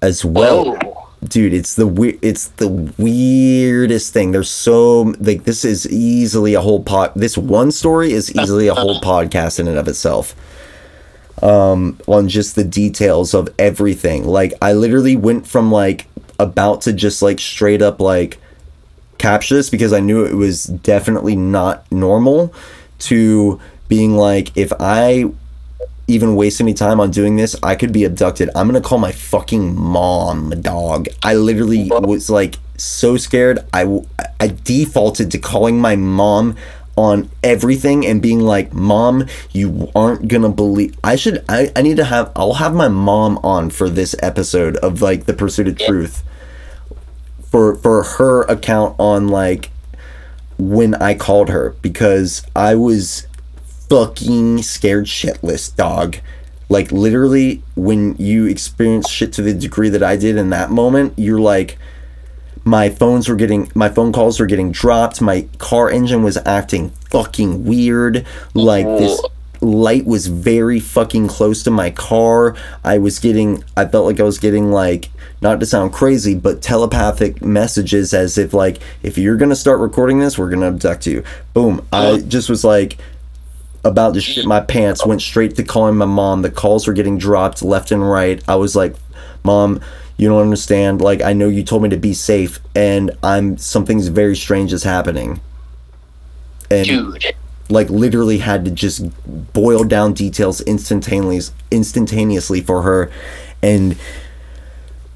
as 0.01 0.23
well. 0.23 0.77
Oh. 0.83 1.03
Dude, 1.23 1.53
it's 1.53 1.75
the 1.75 2.17
it's 2.21 2.49
the 2.49 2.67
weirdest 2.67 4.13
thing. 4.13 4.31
There's 4.31 4.51
so 4.51 5.13
like 5.19 5.45
this 5.45 5.65
is 5.65 5.89
easily 5.89 6.53
a 6.53 6.61
whole 6.61 6.83
pod. 6.83 7.11
This 7.15 7.37
one 7.37 7.71
story 7.71 8.11
is 8.11 8.33
easily 8.35 8.67
a 8.67 8.75
whole 8.75 9.01
podcast 9.01 9.59
in 9.59 9.67
and 9.67 9.77
of 9.77 9.87
itself. 9.87 10.35
Um, 11.41 11.99
on 12.07 12.29
just 12.29 12.55
the 12.55 12.63
details 12.63 13.33
of 13.33 13.49
everything. 13.59 14.25
Like 14.25 14.53
I 14.61 14.73
literally 14.73 15.15
went 15.15 15.47
from 15.47 15.71
like 15.71 16.07
about 16.39 16.81
to 16.81 16.93
just 16.93 17.21
like 17.21 17.39
straight 17.39 17.81
up 17.81 17.99
like 17.99 18.37
capture 19.17 19.55
this 19.55 19.69
because 19.69 19.93
I 19.93 19.99
knew 19.99 20.23
it 20.23 20.35
was 20.35 20.65
definitely 20.65 21.35
not 21.35 21.91
normal 21.91 22.53
to 22.99 23.59
being 23.87 24.15
like 24.15 24.55
if 24.55 24.71
I 24.79 25.31
even 26.07 26.35
waste 26.35 26.61
any 26.61 26.73
time 26.73 26.99
on 26.99 27.11
doing 27.11 27.35
this, 27.35 27.55
I 27.61 27.75
could 27.75 27.91
be 27.91 28.05
abducted. 28.05 28.49
I'm 28.55 28.67
gonna 28.67 28.81
call 28.81 28.97
my 28.97 29.11
fucking 29.11 29.75
mom, 29.75 30.49
dog. 30.61 31.07
I 31.21 31.35
literally 31.35 31.89
was 31.91 32.29
like 32.29 32.55
so 32.77 33.17
scared. 33.17 33.59
I 33.73 34.01
I 34.39 34.47
defaulted 34.63 35.31
to 35.31 35.37
calling 35.37 35.79
my 35.79 35.95
mom 35.95 36.55
on 36.95 37.29
everything 37.43 38.05
and 38.05 38.21
being 38.21 38.39
like, 38.39 38.73
"Mom, 38.73 39.25
you 39.51 39.91
aren't 39.95 40.27
gonna 40.29 40.49
believe." 40.49 40.95
I 41.03 41.17
should. 41.17 41.43
I 41.49 41.71
I 41.75 41.81
need 41.81 41.97
to 41.97 42.05
have. 42.05 42.31
I'll 42.35 42.53
have 42.53 42.73
my 42.73 42.87
mom 42.87 43.37
on 43.43 43.69
for 43.69 43.89
this 43.89 44.15
episode 44.19 44.77
of 44.77 45.01
like 45.01 45.25
the 45.25 45.33
pursuit 45.33 45.67
of 45.67 45.77
truth. 45.77 46.23
For 47.51 47.75
for 47.75 48.03
her 48.03 48.43
account 48.43 48.95
on 48.97 49.27
like 49.27 49.71
when 50.57 50.95
I 50.95 51.13
called 51.13 51.49
her 51.49 51.75
because 51.81 52.43
I 52.55 52.75
was 52.75 53.26
fucking 53.89 54.61
scared 54.63 55.05
shitless, 55.05 55.75
dog. 55.75 56.17
Like 56.69 56.91
literally, 56.91 57.63
when 57.75 58.15
you 58.17 58.45
experience 58.45 59.09
shit 59.09 59.31
to 59.33 59.41
the 59.41 59.53
degree 59.53 59.89
that 59.89 60.03
I 60.03 60.17
did 60.17 60.37
in 60.37 60.49
that 60.49 60.69
moment, 60.69 61.13
you're 61.15 61.39
like, 61.39 61.77
my 62.65 62.89
phones 62.89 63.29
were 63.29 63.35
getting, 63.35 63.71
my 63.73 63.87
phone 63.87 64.11
calls 64.11 64.39
were 64.39 64.45
getting 64.45 64.71
dropped. 64.71 65.21
My 65.21 65.47
car 65.57 65.89
engine 65.89 66.23
was 66.23 66.37
acting 66.45 66.89
fucking 67.09 67.63
weird. 67.63 68.25
Like 68.53 68.85
this 68.85 69.21
light 69.61 70.05
was 70.05 70.27
very 70.27 70.79
fucking 70.79 71.29
close 71.29 71.63
to 71.63 71.71
my 71.71 71.89
car. 71.89 72.55
I 72.83 72.97
was 72.97 73.19
getting, 73.19 73.63
I 73.77 73.85
felt 73.85 74.05
like 74.05 74.19
I 74.19 74.23
was 74.23 74.37
getting 74.37 74.71
like, 74.71 75.09
not 75.41 75.59
to 75.59 75.65
sound 75.65 75.93
crazy, 75.93 76.35
but 76.35 76.61
telepathic 76.61 77.41
messages 77.41 78.13
as 78.13 78.37
if 78.37 78.53
like, 78.53 78.79
if 79.03 79.17
you're 79.17 79.37
gonna 79.37 79.55
start 79.55 79.79
recording 79.79 80.19
this, 80.19 80.37
we're 80.37 80.49
gonna 80.49 80.67
abduct 80.67 81.07
you. 81.07 81.23
Boom. 81.53 81.87
I 81.93 82.07
uh. 82.07 82.17
just 82.19 82.49
was 82.49 82.65
like, 82.65 82.97
about 83.87 84.13
to 84.13 84.21
shit 84.21 84.45
my 84.45 84.59
pants, 84.59 85.05
went 85.05 85.21
straight 85.21 85.55
to 85.55 85.63
calling 85.63 85.95
my 85.95 86.05
mom. 86.05 86.41
The 86.41 86.51
calls 86.51 86.87
were 86.87 86.93
getting 86.93 87.17
dropped 87.17 87.61
left 87.61 87.91
and 87.91 88.07
right. 88.07 88.43
I 88.47 88.55
was 88.55 88.75
like, 88.75 88.95
Mom, 89.43 89.81
you 90.17 90.27
don't 90.27 90.41
understand. 90.41 91.01
Like, 91.01 91.21
I 91.21 91.33
know 91.33 91.47
you 91.47 91.63
told 91.63 91.83
me 91.83 91.89
to 91.89 91.97
be 91.97 92.13
safe, 92.13 92.59
and 92.75 93.11
I'm 93.23 93.57
something's 93.57 94.09
very 94.09 94.35
strange 94.35 94.73
is 94.73 94.83
happening. 94.83 95.39
And 96.69 96.85
Dude. 96.85 97.35
like 97.69 97.89
literally 97.89 98.39
had 98.39 98.65
to 98.65 98.71
just 98.71 99.05
boil 99.53 99.83
down 99.83 100.13
details 100.13 100.59
instantaneously 100.61 101.55
instantaneously 101.71 102.61
for 102.61 102.81
her 102.81 103.09
and 103.63 103.97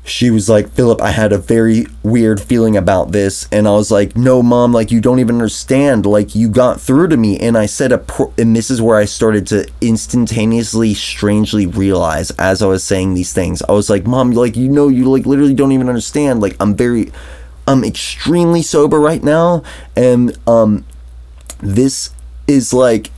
she 0.04 0.32
was 0.32 0.50
like 0.50 0.68
philip 0.70 1.02
i 1.02 1.12
had 1.12 1.32
a 1.32 1.38
very 1.38 1.86
weird 2.04 2.42
feeling 2.42 2.76
about 2.76 3.12
this. 3.12 3.48
And 3.52 3.68
i 3.68 3.72
was 3.72 3.92
like 3.92 4.16
no 4.16 4.42
mom 4.42 4.74
like 4.74 4.92
you 4.92 5.00
don't 5.00 5.20
even 5.20 5.36
understand. 5.36 6.06
Like 6.06 6.36
you 6.36 6.50
got 6.50 6.82
through 6.82 7.10
to 7.10 7.18
me. 7.18 7.40
And 7.40 7.58
i 7.58 7.66
said 7.66 7.92
a 7.92 8.04
and 8.38 8.56
this 8.56 8.72
is 8.72 8.82
where 8.82 8.98
i 8.98 9.06
started 9.06 9.46
to 9.48 9.68
instantaneously 9.80 10.94
strangely 10.94 11.66
realize 11.66 12.32
as 12.32 12.62
i 12.62 12.66
was 12.66 12.84
saying 12.84 13.14
these 13.14 13.34
things. 13.34 13.62
I 13.62 13.74
was 13.74 13.90
like 13.90 14.06
mom 14.06 14.32
like 14.32 14.56
you 14.56 14.70
know 14.70 14.88
you 14.88 15.06
like 15.06 15.26
literally 15.26 15.54
don't 15.54 15.72
even 15.72 15.90
understand. 15.90 16.42
Like 16.42 16.56
i'm 16.60 16.76
very 16.76 17.12
i'm 17.68 17.84
extremely 17.84 18.62
sober 18.64 19.00
right 19.00 19.24
now. 19.24 19.64
And 19.96 20.38
um 20.48 20.86
this 21.60 22.12
is 22.48 22.74
like 22.74 23.12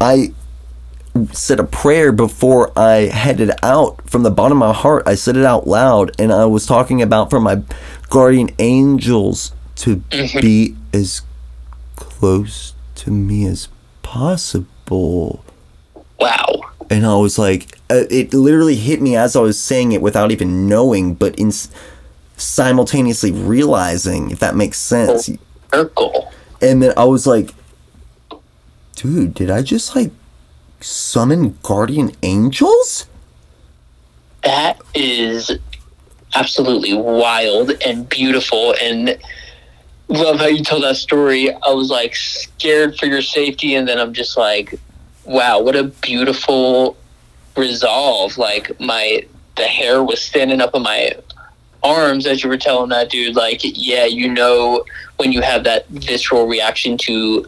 I 0.00 0.32
said 1.32 1.60
a 1.60 1.64
prayer 1.64 2.10
before 2.12 2.76
I 2.78 3.06
headed 3.06 3.50
out 3.62 4.08
from 4.08 4.22
the 4.24 4.30
bottom 4.30 4.62
of 4.62 4.68
my 4.68 4.74
heart. 4.74 5.04
I 5.06 5.14
said 5.14 5.36
it 5.36 5.44
out 5.44 5.66
loud, 5.66 6.12
and 6.18 6.32
I 6.32 6.44
was 6.46 6.66
talking 6.66 7.00
about 7.02 7.30
for 7.30 7.40
my 7.40 7.62
guardian 8.10 8.50
angels 8.58 9.52
to 9.76 9.96
Mm-hmm. 9.96 10.40
be 10.40 10.76
as 10.92 11.22
close 11.96 12.74
to 12.96 13.10
me 13.10 13.46
as 13.46 13.68
possible. 14.02 15.44
Wow. 16.18 16.62
And 16.90 17.06
I 17.06 17.16
was 17.16 17.38
like, 17.38 17.78
uh, 17.90 18.04
it 18.10 18.34
literally 18.34 18.76
hit 18.76 19.00
me 19.02 19.16
as 19.16 19.36
I 19.36 19.40
was 19.40 19.60
saying 19.60 19.92
it 19.92 20.02
without 20.02 20.30
even 20.30 20.68
knowing, 20.68 21.14
but 21.14 21.38
in 21.38 21.50
simultaneously 22.36 23.32
realizing, 23.32 24.30
if 24.30 24.38
that 24.40 24.54
makes 24.54 24.78
sense. 24.78 25.30
Circle. 25.72 26.32
And 26.60 26.82
then 26.82 26.92
I 26.96 27.04
was 27.04 27.26
like, 27.26 27.50
dude, 28.96 29.34
did 29.34 29.50
I 29.50 29.62
just 29.62 29.94
like 29.96 30.10
summon 30.84 31.58
guardian 31.62 32.12
angels? 32.22 33.06
That 34.42 34.80
is 34.94 35.50
absolutely 36.34 36.94
wild 36.94 37.72
and 37.84 38.08
beautiful 38.08 38.74
and 38.80 39.18
love 40.08 40.38
how 40.38 40.46
you 40.46 40.62
tell 40.62 40.80
that 40.82 40.96
story. 40.96 41.50
I 41.50 41.70
was 41.70 41.90
like 41.90 42.14
scared 42.14 42.96
for 42.98 43.06
your 43.06 43.22
safety 43.22 43.74
and 43.74 43.88
then 43.88 43.98
I'm 43.98 44.12
just 44.12 44.36
like, 44.36 44.78
wow, 45.24 45.60
what 45.60 45.76
a 45.76 45.84
beautiful 45.84 46.96
resolve. 47.56 48.36
Like 48.36 48.78
my 48.80 49.26
the 49.56 49.64
hair 49.64 50.02
was 50.02 50.20
standing 50.20 50.60
up 50.60 50.74
on 50.74 50.82
my 50.82 51.12
arms 51.82 52.26
as 52.26 52.42
you 52.42 52.48
were 52.48 52.56
telling 52.56 52.88
that 52.88 53.10
dude 53.10 53.36
like 53.36 53.60
yeah 53.62 54.06
you 54.06 54.26
know 54.26 54.82
when 55.18 55.30
you 55.32 55.42
have 55.42 55.64
that 55.64 55.86
visceral 55.88 56.46
reaction 56.46 56.96
to 56.96 57.46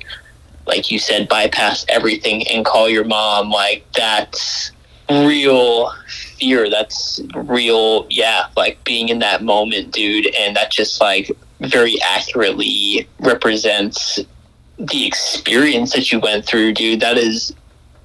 like 0.67 0.91
you 0.91 0.99
said 0.99 1.29
bypass 1.29 1.85
everything 1.89 2.47
and 2.49 2.65
call 2.65 2.89
your 2.89 3.05
mom. 3.05 3.51
Like 3.51 3.85
that's 3.93 4.73
real 5.11 5.93
fear. 6.39 6.69
That's 6.69 7.21
real 7.35 8.07
yeah 8.11 8.47
like 8.57 8.83
being 8.85 9.09
in 9.09 9.21
that 9.21 9.43
moment 9.43 9.93
dude. 9.93 10.35
And 10.39 10.57
that 10.57 10.71
just 10.71 11.01
like 11.01 11.31
very 11.61 12.01
accurately 12.03 13.09
represents 13.21 14.19
the 14.79 15.07
experience 15.07 15.93
that 15.95 16.13
you 16.13 16.21
went 16.21 16.45
through 16.45 16.75
dude. 16.75 17.01
That 17.01 17.17
is 17.17 17.55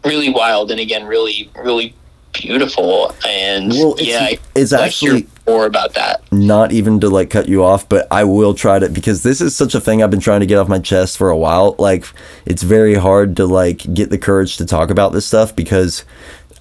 really 0.06 0.30
wild 0.30 0.72
and 0.72 0.80
again 0.80 1.06
really 1.06 1.50
really 1.56 1.94
beautiful 2.34 3.14
and 3.28 3.70
Well, 3.72 3.94
it's- 3.94 4.08
yeah 4.08 4.20
I 4.26 4.40
it's 4.56 4.72
hear 4.72 4.80
actually- 4.80 5.28
more 5.48 5.66
about 5.66 5.96
that 5.96 6.22
Not 6.32 6.72
even 6.72 7.00
to 7.02 7.10
like 7.10 7.30
cut 7.30 7.50
you 7.50 7.64
off, 7.64 7.90
but 7.90 8.08
I 8.12 8.24
will 8.24 8.54
try 8.54 8.80
to 8.80 8.88
because 8.90 9.24
this 9.24 9.42
is 9.42 9.56
such 9.56 9.74
a 9.76 9.82
thing 9.82 10.02
I've 10.02 10.12
been 10.12 10.20
trying 10.20 10.40
to 10.42 10.46
get 10.46 10.58
off 10.58 10.68
my 10.70 10.80
chest 10.80 11.18
for 11.18 11.30
a 11.30 11.36
while. 11.38 11.76
Like, 11.78 12.06
it's 12.46 12.62
very 12.64 12.94
hard 12.94 13.36
to 13.38 13.46
like 13.46 13.94
get 13.94 14.12
the 14.12 14.18
courage 14.18 14.56
to 14.58 14.66
talk 14.66 14.90
about 14.92 15.12
this 15.14 15.26
stuff 15.26 15.54
because, 15.56 16.06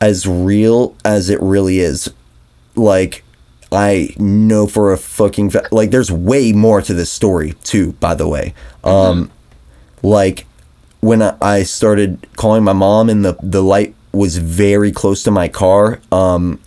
as 0.01 0.27
real 0.27 0.97
as 1.05 1.31
it 1.31 1.41
really 1.43 1.79
is, 1.79 2.11
like 2.75 3.23
I 3.71 4.15
know 4.19 4.67
for 4.67 4.93
a 4.93 4.97
fucking 4.99 5.51
fa- 5.51 5.69
like 5.71 5.91
there's 5.93 6.11
way 6.11 6.53
more 6.53 6.81
to 6.83 6.95
this 6.95 7.13
story 7.13 7.55
too. 7.63 7.93
By 8.01 8.15
the 8.15 8.27
way, 8.27 8.55
um, 8.83 9.31
like 10.03 10.47
when 11.01 11.23
I- 11.23 11.35
I 11.41 11.63
started 11.63 12.27
calling 12.37 12.65
my 12.65 12.73
mom 12.73 13.09
and 13.09 13.25
the 13.25 13.37
the 13.43 13.63
light 13.63 13.95
was 14.13 14.39
very 14.39 14.93
close 14.93 15.23
to 15.25 15.31
my 15.31 15.49
car. 15.49 16.01
Um, 16.11 16.61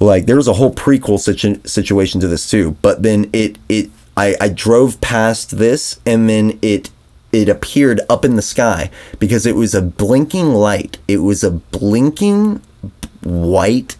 like 0.00 0.26
there 0.26 0.36
was 0.36 0.48
a 0.48 0.54
whole 0.54 0.72
prequel 0.72 1.18
situ- 1.18 1.60
situation 1.64 2.20
to 2.20 2.28
this 2.28 2.48
too. 2.50 2.76
But 2.82 3.02
then 3.02 3.30
it 3.32 3.58
it 3.68 3.90
I 4.16 4.36
I 4.40 4.48
drove 4.48 5.00
past 5.00 5.58
this 5.58 6.00
and 6.04 6.28
then 6.28 6.58
it 6.62 6.90
it 7.32 7.48
appeared 7.48 8.00
up 8.08 8.24
in 8.24 8.36
the 8.36 8.42
sky 8.42 8.90
because 9.18 9.46
it 9.46 9.56
was 9.56 9.74
a 9.74 9.82
blinking 9.82 10.54
light. 10.54 10.98
It 11.08 11.18
was 11.18 11.42
a 11.42 11.50
blinking 11.50 12.60
white 13.22 13.96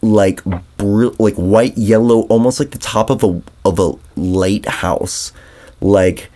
like 0.00 0.42
br- 0.76 1.14
like 1.18 1.34
white 1.34 1.78
yellow 1.78 2.22
almost 2.22 2.58
like 2.58 2.70
the 2.70 2.78
top 2.78 3.08
of 3.08 3.22
a 3.22 3.40
of 3.64 3.78
a 3.78 3.92
lighthouse 4.16 5.32
like 5.80 6.28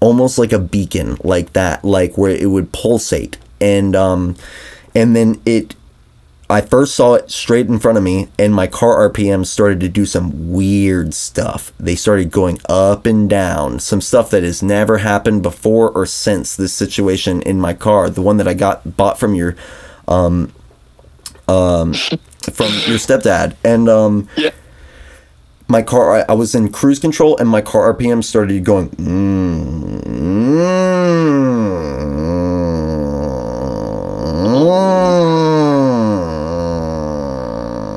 almost 0.00 0.36
like 0.36 0.52
a 0.52 0.58
beacon 0.58 1.16
like 1.24 1.54
that 1.54 1.82
like 1.84 2.18
where 2.18 2.32
it 2.32 2.50
would 2.50 2.70
pulsate 2.72 3.38
and 3.62 3.96
um 3.96 4.36
and 4.94 5.14
then 5.16 5.40
it 5.46 5.74
I 6.50 6.60
first 6.60 6.94
saw 6.94 7.14
it 7.14 7.30
straight 7.30 7.68
in 7.68 7.78
front 7.78 7.96
of 7.96 8.04
me, 8.04 8.28
and 8.38 8.54
my 8.54 8.66
car 8.66 9.08
RPM 9.10 9.46
started 9.46 9.80
to 9.80 9.88
do 9.88 10.04
some 10.04 10.52
weird 10.52 11.14
stuff. 11.14 11.72
They 11.80 11.94
started 11.96 12.30
going 12.30 12.60
up 12.68 13.06
and 13.06 13.30
down, 13.30 13.78
some 13.78 14.02
stuff 14.02 14.28
that 14.30 14.42
has 14.42 14.62
never 14.62 14.98
happened 14.98 15.42
before 15.42 15.88
or 15.90 16.04
since 16.04 16.54
this 16.54 16.74
situation 16.74 17.40
in 17.42 17.58
my 17.58 17.72
car, 17.72 18.10
the 18.10 18.20
one 18.20 18.36
that 18.36 18.46
I 18.46 18.52
got 18.52 18.98
bought 18.98 19.18
from 19.18 19.34
your, 19.34 19.56
um, 20.06 20.52
um, 21.48 21.94
from 21.94 22.66
your 22.86 22.98
stepdad, 22.98 23.56
and 23.64 23.88
um, 23.88 24.28
Yeah. 24.36 24.50
my 25.68 25.80
car, 25.80 26.18
I, 26.18 26.24
I 26.28 26.34
was 26.34 26.54
in 26.54 26.70
cruise 26.70 26.98
control, 26.98 27.34
and 27.38 27.48
my 27.48 27.62
car 27.62 27.94
RPM 27.94 28.22
started 28.22 28.62
going. 28.62 28.90
Mm, 28.90 30.02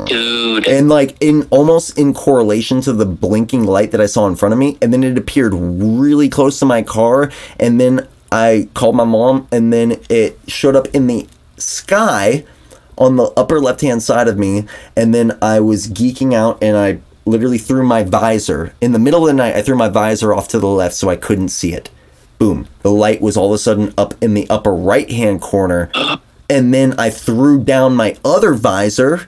dude 0.06 0.68
and 0.68 0.90
like 0.90 1.16
in 1.20 1.48
almost 1.52 1.98
in 1.98 2.14
correlation 2.14 2.82
to 2.82 2.94
the 2.94 3.06
blinking 3.06 3.64
light 3.64 3.92
that 3.92 4.02
I 4.02 4.06
saw 4.06 4.28
in 4.28 4.36
front 4.36 4.54
of 4.54 4.60
me, 4.60 4.78
and 4.82 4.94
then 4.94 5.04
it 5.04 5.18
appeared 5.18 5.54
really 5.54 6.30
close 6.30 6.60
to 6.60 6.66
my 6.66 6.82
car, 6.82 7.32
and 7.60 7.80
then 7.80 8.08
I 8.32 8.70
called 8.74 8.96
my 8.96 9.04
mom, 9.04 9.48
and 9.52 9.72
then 9.72 10.00
it 10.10 10.40
showed 10.48 10.76
up 10.76 10.88
in 10.88 11.08
the 11.08 11.28
sky 11.58 12.46
on 12.98 13.16
the 13.16 13.26
upper 13.38 13.60
left 13.60 13.82
hand 13.82 14.04
side 14.04 14.28
of 14.28 14.38
me, 14.38 14.66
and 14.96 15.14
then 15.14 15.38
I 15.42 15.60
was 15.60 15.88
geeking 15.88 16.34
out, 16.34 16.62
and 16.62 16.78
I 16.78 17.00
literally 17.26 17.58
threw 17.58 17.84
my 17.84 18.04
visor 18.04 18.74
in 18.82 18.92
the 18.92 19.00
middle 19.00 19.22
of 19.24 19.28
the 19.28 19.34
night. 19.34 19.56
I 19.56 19.62
threw 19.62 19.76
my 19.76 19.90
visor 19.90 20.34
off 20.34 20.48
to 20.50 20.60
the 20.60 20.68
left 20.68 20.96
so 20.96 21.10
I 21.10 21.16
couldn't 21.16 21.50
see 21.50 21.74
it. 21.74 21.90
Boom! 22.38 22.68
The 22.82 22.92
light 22.92 23.22
was 23.22 23.38
all 23.38 23.48
of 23.48 23.54
a 23.54 23.58
sudden 23.58 23.94
up 23.98 24.14
in 24.22 24.34
the 24.34 24.50
upper 24.50 24.74
right 24.74 25.10
hand 25.10 25.42
corner, 25.42 25.92
and 26.50 26.74
then 26.74 26.94
I 27.00 27.10
threw 27.10 27.64
down 27.64 27.96
my 27.96 28.18
other 28.24 28.54
visor. 28.54 29.28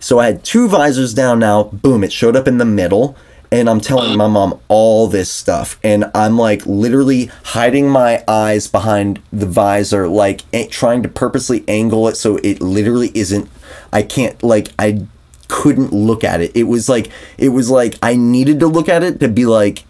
So 0.00 0.18
I 0.18 0.26
had 0.26 0.44
two 0.44 0.68
visors 0.68 1.14
down 1.14 1.40
now. 1.40 1.64
Boom, 1.64 2.04
it 2.04 2.12
showed 2.12 2.36
up 2.36 2.46
in 2.46 2.58
the 2.58 2.64
middle. 2.64 3.16
And 3.50 3.70
I'm 3.70 3.80
telling 3.80 4.16
my 4.16 4.28
mom 4.28 4.60
all 4.68 5.06
this 5.06 5.32
stuff. 5.32 5.80
And 5.82 6.10
I'm 6.14 6.36
like 6.36 6.66
literally 6.66 7.30
hiding 7.44 7.88
my 7.88 8.22
eyes 8.28 8.68
behind 8.68 9.22
the 9.32 9.46
visor, 9.46 10.06
like 10.06 10.42
trying 10.70 11.02
to 11.02 11.08
purposely 11.08 11.64
angle 11.66 12.08
it 12.08 12.16
so 12.16 12.36
it 12.44 12.60
literally 12.60 13.10
isn't. 13.14 13.48
I 13.90 14.02
can't, 14.02 14.42
like, 14.42 14.68
I 14.78 15.06
couldn't 15.48 15.94
look 15.94 16.24
at 16.24 16.42
it. 16.42 16.54
It 16.54 16.64
was 16.64 16.90
like, 16.90 17.10
it 17.38 17.48
was 17.48 17.70
like 17.70 17.94
I 18.02 18.16
needed 18.16 18.60
to 18.60 18.66
look 18.66 18.88
at 18.88 19.02
it 19.02 19.18
to 19.20 19.28
be 19.28 19.46
like 19.46 19.84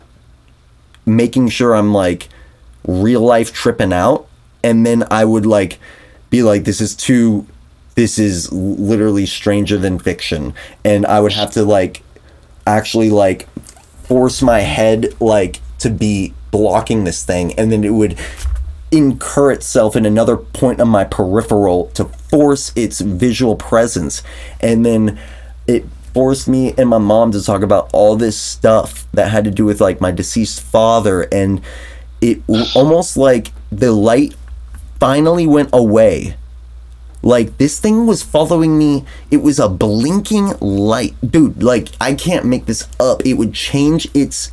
making 1.04 1.48
sure 1.48 1.74
I'm 1.74 1.92
like 1.92 2.28
real 2.86 3.22
life 3.22 3.52
tripping 3.52 3.92
out. 3.92 4.28
And 4.62 4.86
then 4.86 5.04
I 5.10 5.24
would 5.24 5.46
like 5.46 5.80
be 6.30 6.42
like, 6.42 6.64
this 6.64 6.80
is 6.80 6.94
too 6.94 7.46
this 7.94 8.16
is 8.16 8.52
literally 8.52 9.26
stranger 9.26 9.76
than 9.76 9.98
fiction. 9.98 10.54
And 10.84 11.04
i 11.04 11.18
would 11.18 11.32
have 11.32 11.50
to 11.52 11.64
like 11.64 12.04
actually 12.64 13.10
like 13.10 13.48
force 14.04 14.40
my 14.40 14.60
head 14.60 15.20
like 15.20 15.60
to 15.78 15.90
be 15.90 16.32
blocking 16.52 17.02
this 17.02 17.24
thing. 17.24 17.52
And 17.54 17.72
then 17.72 17.82
it 17.82 17.90
would 17.90 18.16
incur 18.92 19.50
itself 19.50 19.96
in 19.96 20.06
another 20.06 20.36
point 20.36 20.80
on 20.80 20.88
my 20.88 21.04
peripheral 21.04 21.86
to 21.94 22.04
force 22.04 22.72
its 22.76 23.00
visual 23.00 23.56
presence. 23.56 24.22
And 24.60 24.86
then 24.86 25.18
it 25.66 25.84
forced 26.14 26.48
me 26.48 26.74
and 26.78 26.88
my 26.88 26.98
mom 26.98 27.32
to 27.32 27.42
talk 27.42 27.62
about 27.62 27.90
all 27.92 28.16
this 28.16 28.38
stuff 28.38 29.10
that 29.12 29.30
had 29.30 29.44
to 29.44 29.50
do 29.50 29.64
with 29.64 29.80
like 29.80 30.00
my 30.00 30.10
deceased 30.10 30.62
father. 30.62 31.22
And 31.32 31.60
it 32.20 32.42
almost 32.74 33.16
like 33.16 33.52
the 33.70 33.92
light 33.92 34.34
finally 34.98 35.46
went 35.46 35.70
away 35.72 36.36
like 37.22 37.58
this 37.58 37.80
thing 37.80 38.06
was 38.06 38.22
following 38.22 38.78
me. 38.78 39.04
It 39.30 39.38
was 39.38 39.58
a 39.58 39.68
blinking 39.68 40.54
light. 40.60 41.14
Dude, 41.28 41.62
like 41.62 41.88
I 42.00 42.14
can't 42.14 42.46
make 42.46 42.66
this 42.66 42.88
up. 43.00 43.24
It 43.26 43.34
would 43.34 43.54
change 43.54 44.08
its 44.14 44.52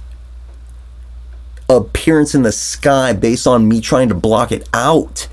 appearance 1.69 2.35
in 2.35 2.43
the 2.43 2.51
sky 2.51 3.13
based 3.13 3.47
on 3.47 3.67
me 3.67 3.81
trying 3.81 4.09
to 4.09 4.15
block 4.15 4.51
it 4.51 4.67
out. 4.73 5.27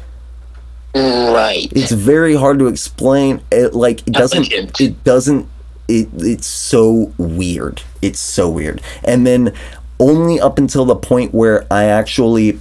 right 0.95 1.69
It's 1.73 1.93
very 1.93 2.35
hard 2.35 2.59
to 2.59 2.67
explain. 2.67 3.43
It 3.51 3.75
like 3.75 4.07
it 4.07 4.13
doesn't 4.13 4.53
it 4.81 5.03
doesn't 5.05 5.49
it 5.89 6.09
it's 6.19 6.47
so 6.47 7.15
weird. 7.17 7.83
It's 8.03 8.21
so 8.21 8.51
weird. 8.51 8.83
And 9.03 9.27
then 9.27 9.55
only 9.99 10.39
up 10.39 10.59
until 10.59 10.85
the 10.85 10.97
point 10.97 11.33
where 11.33 11.67
I 11.71 11.85
actually 11.85 12.61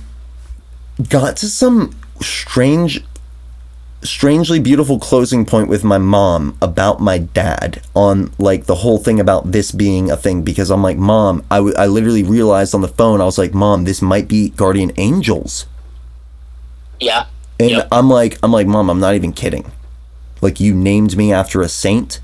got 1.09 1.35
to 1.37 1.49
some 1.49 1.93
strange 2.21 3.03
strangely 4.03 4.59
beautiful 4.59 4.97
closing 4.97 5.45
point 5.45 5.67
with 5.67 5.83
my 5.83 5.97
mom 5.99 6.57
about 6.59 6.99
my 6.99 7.19
dad 7.19 7.81
on 7.93 8.31
like 8.39 8.65
the 8.65 8.75
whole 8.75 8.97
thing 8.97 9.19
about 9.19 9.51
this 9.51 9.71
being 9.71 10.09
a 10.09 10.17
thing 10.17 10.41
because 10.41 10.71
I'm 10.71 10.81
like 10.81 10.97
mom 10.97 11.45
I, 11.51 11.57
w- 11.57 11.75
I 11.77 11.85
literally 11.85 12.23
realized 12.23 12.73
on 12.73 12.81
the 12.81 12.87
phone 12.87 13.21
I 13.21 13.25
was 13.25 13.37
like 13.37 13.53
mom 13.53 13.83
this 13.83 14.01
might 14.01 14.27
be 14.27 14.49
guardian 14.49 14.91
angels 14.97 15.67
yeah 16.99 17.25
And 17.59 17.69
Yep. 17.69 17.87
I'm 17.91 18.09
like, 18.09 18.39
I'm 18.41 18.51
like, 18.51 18.65
mom, 18.65 18.89
I'm 18.89 18.99
not 18.99 19.13
even 19.13 19.33
kidding. 19.33 19.71
Like 20.41 20.59
you 20.59 20.73
named 20.73 21.15
me 21.15 21.31
after 21.31 21.61
a 21.61 21.69
saint. 21.69 22.19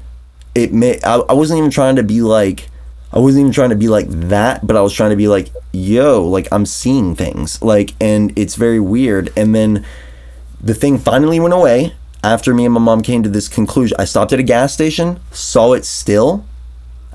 It 0.56 0.74
may 0.74 1.00
I, 1.04 1.18
I 1.30 1.34
wasn't 1.34 1.60
even 1.60 1.70
trying 1.70 1.96
to 1.98 2.04
be 2.04 2.22
like 2.22 2.70
I 3.12 3.20
wasn't 3.20 3.42
even 3.42 3.52
trying 3.54 3.70
to 3.70 3.76
be 3.76 3.88
like 3.88 4.08
that, 4.10 4.66
but 4.66 4.76
I 4.76 4.82
was 4.82 4.94
trying 4.94 5.12
to 5.12 5.16
be 5.16 5.28
like, 5.28 5.50
yo, 5.72 6.24
like 6.24 6.48
I'm 6.52 6.66
seeing 6.66 7.16
things. 7.16 7.62
Like 7.62 7.94
and 8.02 8.38
it's 8.38 8.56
very 8.56 8.80
weird. 8.80 9.32
And 9.38 9.56
then 9.56 9.86
the 10.62 10.74
thing 10.74 10.98
finally 10.98 11.40
went 11.40 11.54
away 11.54 11.94
after 12.24 12.54
me 12.54 12.66
and 12.66 12.74
my 12.74 12.82
mom 12.82 13.02
came 13.02 13.24
to 13.24 13.30
this 13.30 13.48
conclusion. 13.48 13.96
I 14.00 14.06
stopped 14.06 14.34
at 14.34 14.40
a 14.40 14.44
gas 14.44 14.74
station, 14.74 15.20
saw 15.32 15.74
it 15.74 15.86
still 15.86 16.46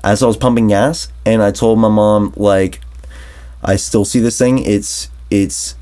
as 0.03 0.21
I 0.21 0.27
was 0.27 0.37
pumping 0.37 0.67
gas, 0.67 1.09
and 1.25 1.41
I 1.41 1.51
told 1.51 1.79
my 1.79 1.89
mom 1.89 2.33
like 2.35 2.81
I 3.63 3.75
still 3.75 4.05
see 4.05 4.19
this 4.19 4.37
thing. 4.37 4.59
It's 4.59 5.09
it's 5.29 5.75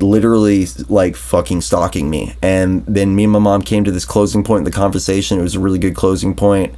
literally 0.00 0.66
like 0.88 1.16
fucking 1.16 1.60
stalking 1.60 2.10
me. 2.10 2.34
And 2.42 2.84
then 2.86 3.14
me 3.14 3.24
and 3.24 3.32
my 3.32 3.38
mom 3.38 3.62
came 3.62 3.84
to 3.84 3.92
this 3.92 4.04
closing 4.04 4.44
point 4.44 4.60
in 4.60 4.64
the 4.64 4.70
conversation. 4.70 5.38
It 5.38 5.42
was 5.42 5.54
a 5.54 5.60
really 5.60 5.78
good 5.78 5.94
closing 5.94 6.34
point. 6.34 6.74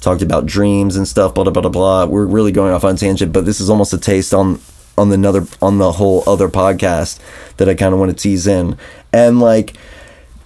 Talked 0.00 0.22
about 0.22 0.46
dreams 0.46 0.96
and 0.96 1.08
stuff, 1.08 1.34
blah 1.34 1.44
blah 1.44 1.52
blah 1.52 1.62
blah 1.62 1.70
blah. 1.70 2.04
We're 2.06 2.26
really 2.26 2.52
going 2.52 2.72
off 2.72 2.84
on 2.84 2.96
tangent, 2.96 3.32
but 3.32 3.44
this 3.44 3.60
is 3.60 3.68
almost 3.68 3.92
a 3.92 3.98
taste 3.98 4.32
on 4.32 4.60
on 4.96 5.08
the 5.08 5.14
another 5.14 5.46
on 5.62 5.78
the 5.78 5.92
whole 5.92 6.22
other 6.26 6.48
podcast 6.48 7.18
that 7.56 7.68
I 7.68 7.74
kind 7.74 7.94
of 7.94 8.00
want 8.00 8.10
to 8.10 8.16
tease 8.16 8.46
in. 8.46 8.76
And 9.12 9.40
like 9.40 9.74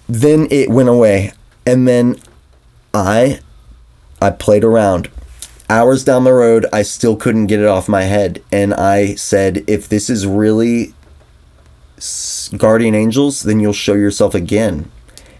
then 0.08 0.46
it 0.50 0.70
went 0.70 0.88
away. 0.88 1.32
And 1.66 1.86
then 1.86 2.18
I 2.92 3.40
I 4.20 4.30
played 4.30 4.64
around. 4.64 5.10
Hours 5.68 6.04
down 6.04 6.24
the 6.24 6.34
road, 6.34 6.66
I 6.72 6.82
still 6.82 7.16
couldn't 7.16 7.46
get 7.46 7.60
it 7.60 7.66
off 7.66 7.88
my 7.88 8.02
head. 8.02 8.42
And 8.52 8.74
I 8.74 9.14
said, 9.14 9.64
if 9.66 9.88
this 9.88 10.10
is 10.10 10.26
really 10.26 10.92
guardian 12.56 12.94
angels, 12.94 13.42
then 13.42 13.58
you'll 13.58 13.72
show 13.72 13.94
yourself 13.94 14.34
again. 14.34 14.90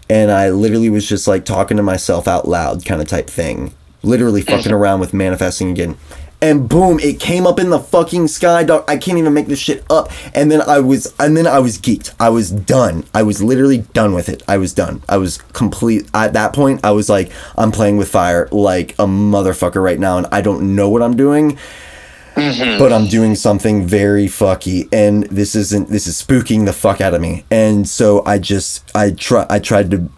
And 0.09 0.31
I 0.31 0.49
literally 0.49 0.89
was 0.89 1.07
just 1.07 1.27
like 1.27 1.45
talking 1.45 1.77
to 1.77 1.83
myself 1.83 2.27
out 2.27 2.47
loud, 2.47 2.83
kind 2.83 3.01
of 3.01 3.07
type 3.07 3.29
thing. 3.29 3.73
Literally 4.03 4.41
fucking 4.41 4.71
around 4.71 4.99
with 4.99 5.13
manifesting 5.13 5.71
again. 5.71 5.97
And 6.41 6.67
boom, 6.67 6.99
it 6.99 7.21
came 7.21 7.47
up 7.47 7.57
in 7.57 7.69
the 7.69 7.79
fucking 7.79 8.27
sky, 8.27 8.65
dog. 8.65 8.83
I 8.85 8.97
can't 8.97 9.17
even 9.17 9.33
make 9.33 9.47
this 9.47 9.59
shit 9.59 9.85
up. 9.89 10.11
And 10.35 10.51
then 10.51 10.61
I 10.61 10.81
was, 10.81 11.13
and 11.17 11.37
then 11.37 11.47
I 11.47 11.59
was 11.59 11.77
geeked. 11.77 12.13
I 12.19 12.27
was 12.29 12.51
done. 12.51 13.05
I 13.13 13.23
was 13.23 13.41
literally 13.41 13.77
done 13.93 14.13
with 14.13 14.27
it. 14.27 14.43
I 14.45 14.57
was 14.57 14.73
done. 14.73 15.03
I 15.07 15.15
was 15.15 15.37
complete. 15.37 16.09
At 16.13 16.33
that 16.33 16.51
point, 16.51 16.81
I 16.83 16.91
was 16.91 17.07
like, 17.07 17.31
I'm 17.57 17.71
playing 17.71 17.95
with 17.95 18.09
fire 18.09 18.49
like 18.51 18.91
a 18.93 19.05
motherfucker 19.05 19.81
right 19.81 19.99
now, 19.99 20.17
and 20.17 20.27
I 20.33 20.41
don't 20.41 20.75
know 20.75 20.89
what 20.89 21.01
I'm 21.01 21.15
doing 21.15 21.57
mm-hmm. 22.35 22.79
but 22.79 22.91
I'm 22.91 23.07
doing 23.07 23.35
something 23.35 23.85
very 23.85 24.25
fucky 24.25 24.87
and 24.91 25.23
this 25.25 25.55
isn't 25.55 25.89
this 25.89 26.07
is 26.07 26.21
spooking 26.21 26.65
the 26.65 26.73
fuck 26.73 27.01
out 27.01 27.13
of 27.13 27.21
me. 27.21 27.45
And 27.51 27.87
so 27.87 28.23
I 28.25 28.39
just 28.39 28.89
I 28.95 29.11
try 29.11 29.45
I 29.49 29.59
tried 29.59 29.91
to 29.91 30.09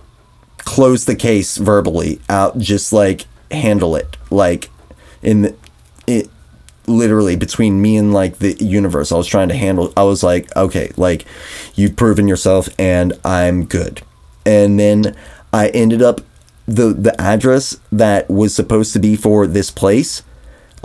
close 0.60 1.06
the 1.06 1.16
case 1.16 1.57
verbally 1.57 2.20
out 2.30 2.57
just 2.57 2.91
like 2.91 3.26
handle 3.52 3.96
it 3.96 4.18
like 4.30 4.70
in 5.22 5.44
the, 5.44 5.56
it 6.08 6.30
literally 6.88 7.36
between 7.36 7.82
me 7.82 7.98
and 7.98 8.14
like 8.14 8.38
the 8.38 8.54
universe 8.64 9.12
I 9.12 9.18
was 9.18 9.28
trying 9.28 9.50
to 9.50 9.56
handle 9.56 9.92
I 9.98 10.04
was 10.04 10.24
like 10.24 10.56
okay 10.56 10.92
like 10.98 11.26
you've 11.74 11.96
proven 11.96 12.28
yourself 12.28 12.70
and 12.78 13.14
I'm 13.24 13.66
good. 13.66 14.02
And 14.46 14.80
then 14.80 15.16
I 15.52 15.70
ended 15.70 16.02
up 16.02 16.22
the 16.68 16.94
the 16.94 17.20
address 17.20 17.80
that 17.92 18.30
was 18.30 18.56
supposed 18.56 18.94
to 18.94 19.00
be 19.00 19.16
for 19.16 19.48
this 19.48 19.72
place 19.72 20.24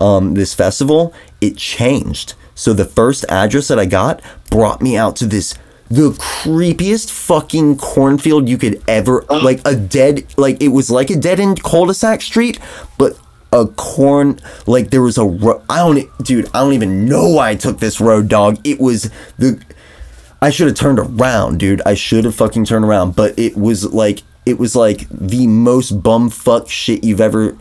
um, 0.01 0.35
this 0.35 0.55
festival, 0.55 1.15
it 1.41 1.57
changed. 1.57 2.35
So 2.55 2.73
the 2.73 2.85
first 2.85 3.25
address 3.29 3.69
that 3.69 3.79
I 3.79 3.87
got 3.87 4.21
brought 4.51 4.83
me 4.83 4.97
out 4.97 5.15
to 5.17 5.27
this 5.27 5.55
the 5.91 6.11
creepiest 6.11 7.11
fucking 7.11 7.77
cornfield 7.77 8.49
you 8.49 8.57
could 8.57 8.81
ever 8.87 9.25
like 9.29 9.61
a 9.67 9.75
dead 9.75 10.25
like 10.37 10.63
it 10.63 10.69
was 10.69 10.89
like 10.91 11.11
a 11.11 11.17
dead 11.17 11.41
end 11.41 11.63
cul-de-sac 11.63 12.23
street, 12.23 12.61
but 12.97 13.19
a 13.53 13.67
corn 13.67 14.39
like 14.69 14.91
there 14.91 15.03
was 15.03 15.19
a 15.19 15.25
ro- 15.25 15.61
I 15.69 15.79
don't 15.79 16.09
dude 16.25 16.47
I 16.55 16.61
don't 16.61 16.75
even 16.75 17.07
know 17.07 17.29
why 17.31 17.51
I 17.51 17.55
took 17.57 17.81
this 17.81 18.01
road 18.01 18.29
dog. 18.29 18.59
It 18.65 18.79
was 18.81 19.11
the 19.39 19.61
I 20.41 20.51
should 20.51 20.69
have 20.69 20.77
turned 20.77 20.99
around, 21.01 21.59
dude. 21.59 21.83
I 21.85 21.95
should 21.95 22.25
have 22.25 22.35
fucking 22.37 22.65
turned 22.67 22.85
around, 22.85 23.17
but 23.17 23.37
it 23.39 23.57
was 23.57 23.93
like 23.93 24.23
it 24.47 24.59
was 24.59 24.77
like 24.77 25.09
the 25.11 25.47
most 25.49 26.01
bumfuck 26.03 26.69
shit 26.69 27.03
you've 27.05 27.21
ever 27.21 27.57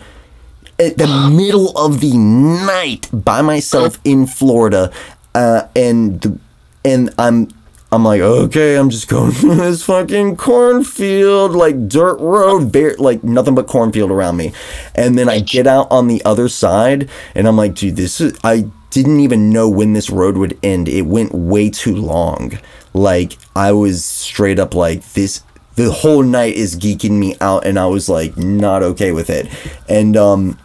at 0.80 0.98
the 0.98 1.08
middle 1.32 1.76
of 1.78 2.00
the 2.00 2.16
night 2.16 3.10
by 3.12 3.42
myself 3.42 4.00
in 4.06 4.26
Florida, 4.28 4.92
uh, 5.36 5.64
and 5.76 6.22
the- 6.22 6.40
and 6.86 7.10
I'm 7.18 7.50
I'm 7.92 8.04
like 8.04 8.22
okay, 8.22 8.76
I'm 8.76 8.90
just 8.90 9.08
going 9.08 9.32
through 9.34 9.56
this 9.56 9.84
fucking 9.84 10.38
cornfield, 10.38 11.54
like 11.54 11.88
dirt 11.88 12.20
road, 12.20 12.72
bare, 12.72 12.96
like 12.98 13.24
nothing 13.24 13.56
but 13.56 13.68
cornfield 13.68 14.12
around 14.12 14.38
me, 14.38 14.54
and 14.96 15.18
then 15.18 15.30
I 15.30 15.40
get 15.40 15.68
out 15.68 15.88
on 15.92 16.08
the 16.08 16.24
other 16.24 16.50
side, 16.50 17.10
and 17.36 17.48
I'm 17.48 17.58
like, 17.58 17.76
dude, 17.76 17.96
this 17.96 18.22
is 18.22 18.38
I 18.44 18.70
didn't 18.90 19.20
even 19.20 19.50
know 19.50 19.70
when 19.70 19.94
this 19.94 20.10
road 20.10 20.38
would 20.38 20.58
end. 20.64 20.90
It 20.90 21.04
went 21.04 21.34
way 21.34 21.70
too 21.70 21.96
long. 21.96 22.58
Like 22.94 23.38
I 23.56 23.72
was 23.72 24.04
straight 24.04 24.60
up 24.60 24.74
like 24.74 25.14
this 25.14 25.44
the 25.76 25.92
whole 25.92 26.24
night 26.24 26.56
is 26.56 26.76
geeking 26.76 27.12
me 27.12 27.36
out 27.40 27.66
and 27.66 27.80
I 27.80 27.86
was 27.86 28.10
like 28.10 28.36
not 28.36 28.84
okay 28.84 29.12
with 29.12 29.30
it. 29.30 29.48
And 29.88 30.18
um 30.18 30.58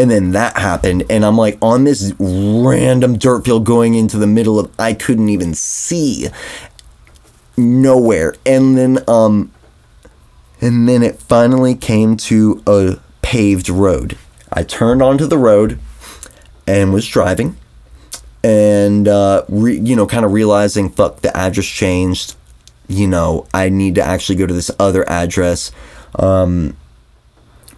and 0.00 0.10
then 0.10 0.32
that 0.32 0.56
happened 0.56 1.04
and 1.10 1.26
I'm 1.26 1.36
like 1.36 1.58
on 1.60 1.84
this 1.84 2.14
random 2.18 3.18
dirt 3.18 3.44
field 3.44 3.66
going 3.66 3.94
into 3.94 4.16
the 4.16 4.26
middle 4.26 4.58
of 4.58 4.72
I 4.78 4.94
couldn't 4.94 5.28
even 5.28 5.52
see 5.52 6.28
nowhere. 7.54 8.34
And 8.46 8.78
then 8.78 9.04
um 9.06 9.52
and 10.62 10.88
then 10.88 11.02
it 11.02 11.20
finally 11.20 11.74
came 11.74 12.16
to 12.16 12.62
a 12.66 12.98
paved 13.20 13.68
road. 13.68 14.16
I 14.50 14.62
turned 14.62 15.02
onto 15.02 15.26
the 15.26 15.36
road 15.36 15.78
and 16.66 16.94
was 16.94 17.06
driving 17.06 17.58
and 18.42 19.06
uh 19.06 19.44
re- 19.50 19.78
you 19.78 19.94
know 19.94 20.06
kind 20.06 20.24
of 20.24 20.32
realizing 20.32 20.88
fuck 20.88 21.20
the 21.20 21.36
address 21.36 21.66
changed 21.66 22.36
you 22.88 23.06
know 23.06 23.46
i 23.52 23.68
need 23.68 23.94
to 23.94 24.00
actually 24.00 24.34
go 24.34 24.46
to 24.46 24.54
this 24.54 24.70
other 24.78 25.06
address 25.10 25.70
um 26.18 26.74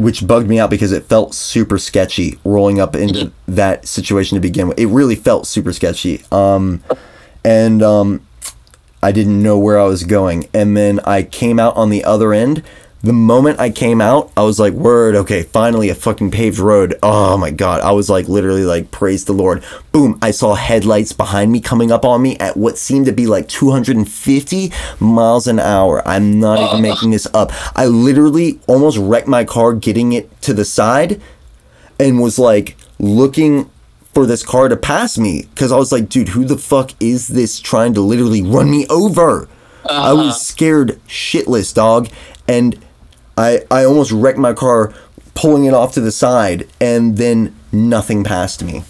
which 0.03 0.27
bugged 0.27 0.49
me 0.49 0.59
out 0.59 0.71
because 0.71 0.93
it 0.93 1.05
felt 1.05 1.35
super 1.35 1.79
sketchy 1.79 2.39
rolling 2.45 2.81
up 2.81 2.97
into 2.97 3.33
that 3.47 3.87
situation 3.87 4.37
to 4.37 4.41
begin 4.41 4.69
with 4.69 4.79
it 4.79 4.87
really 4.87 5.17
felt 5.17 5.47
super 5.47 5.73
sketchy 5.73 6.23
um 6.33 6.83
and 7.45 7.83
um 7.83 8.21
I 9.03 9.11
didn't 9.11 9.43
know 9.43 9.59
where 9.59 9.81
I 9.81 9.85
was 9.85 10.05
going. 10.05 10.49
And 10.55 10.77
then 10.77 11.01
I 11.01 11.25
came 11.25 11.59
out 11.59 11.77
on 11.77 11.91
the 11.91 12.05
other 12.05 12.33
end. 12.33 12.63
The 13.05 13.13
moment 13.13 13.59
I 13.59 13.71
came 13.71 14.01
out, 14.01 14.31
I 14.37 14.43
was 14.43 14.61
like, 14.61 14.75
word, 14.75 15.17
okay, 15.17 15.43
finally 15.43 15.89
a 15.89 15.95
fucking 15.95 16.31
paved 16.31 16.61
road. 16.61 16.97
Oh 17.03 17.37
my 17.37 17.51
god. 17.51 17.81
I 17.81 17.91
was 17.91 18.09
like 18.09 18.29
literally 18.29 18.63
like, 18.63 18.93
praise 18.93 19.25
the 19.25 19.33
Lord. 19.33 19.65
Boom, 19.91 20.21
I 20.23 20.31
saw 20.31 20.55
headlights 20.55 21.13
behind 21.13 21.51
me 21.51 21.59
coming 21.61 21.91
up 21.91 22.05
on 22.05 22.23
me 22.23 22.39
at 22.39 22.57
what 22.57 22.79
seemed 22.79 23.07
to 23.07 23.13
be 23.13 23.27
like 23.27 23.49
250 23.49 24.73
miles 25.01 25.49
an 25.49 25.59
hour. 25.59 26.07
I'm 26.07 26.39
not 26.39 26.61
even 26.61 26.81
making 26.81 27.11
this 27.11 27.27
up. 27.35 27.51
I 27.77 27.87
literally 27.87 28.61
almost 28.69 28.99
wrecked 28.99 29.27
my 29.27 29.45
car 29.45 29.73
getting 29.75 30.13
it 30.13 30.41
to 30.43 30.55
the 30.55 30.65
side 30.65 31.21
and 31.99 32.21
was 32.21 32.39
like 32.39 32.77
looking 33.01 33.69
for 34.15 34.27
this 34.27 34.45
car 34.45 34.69
to 34.69 34.77
pass 34.77 35.19
me 35.19 35.49
because 35.55 35.73
I 35.73 35.77
was 35.77 35.91
like, 35.91 36.09
dude, 36.09 36.29
who 36.29 36.45
the 36.45 36.59
fuck 36.59 36.93
is 37.01 37.27
this 37.27 37.59
trying 37.59 37.95
to 37.95 38.01
literally 38.01 38.43
run 38.43 38.71
me 38.71 38.87
over? 38.87 39.49
I 39.91 40.13
was 40.13 40.27
uh-huh. 40.27 40.33
scared 40.35 41.01
shitless, 41.09 41.75
dog, 41.75 42.09
and 42.47 42.79
I 43.37 43.63
I 43.71 43.85
almost 43.85 44.13
wrecked 44.13 44.39
my 44.39 44.53
car 44.53 44.93
pulling 45.35 45.65
it 45.65 45.75
off 45.75 45.93
to 45.95 46.01
the 46.01 46.13
side, 46.13 46.69
and 46.81 47.17
then 47.17 47.55
nothing 47.73 48.25
passed 48.25 48.63
me. 48.63 48.85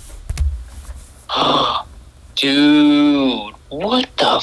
Dude, 2.35 3.55
what 3.69 4.09
the 4.17 4.41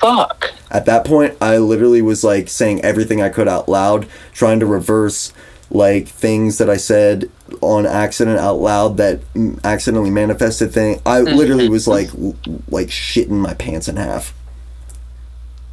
fuck? 0.00 0.52
At 0.70 0.84
that 0.86 1.04
point, 1.04 1.36
I 1.40 1.56
literally 1.58 2.02
was 2.02 2.22
like 2.22 2.48
saying 2.48 2.82
everything 2.82 3.22
I 3.22 3.28
could 3.28 3.48
out 3.48 3.68
loud, 3.68 4.06
trying 4.32 4.60
to 4.60 4.66
reverse 4.66 5.32
like 5.70 6.08
things 6.08 6.58
that 6.58 6.70
I 6.70 6.76
said 6.76 7.30
on 7.60 7.86
accident 7.86 8.38
out 8.38 8.56
loud 8.56 8.96
that 8.96 9.20
accidentally 9.64 10.10
manifested 10.10 10.72
thing. 10.72 11.00
I 11.04 11.20
literally 11.20 11.68
was 11.68 11.88
like 11.88 12.10
like 12.68 12.88
shitting 12.88 13.30
my 13.30 13.54
pants 13.54 13.88
in 13.88 13.96
half. 13.96 14.34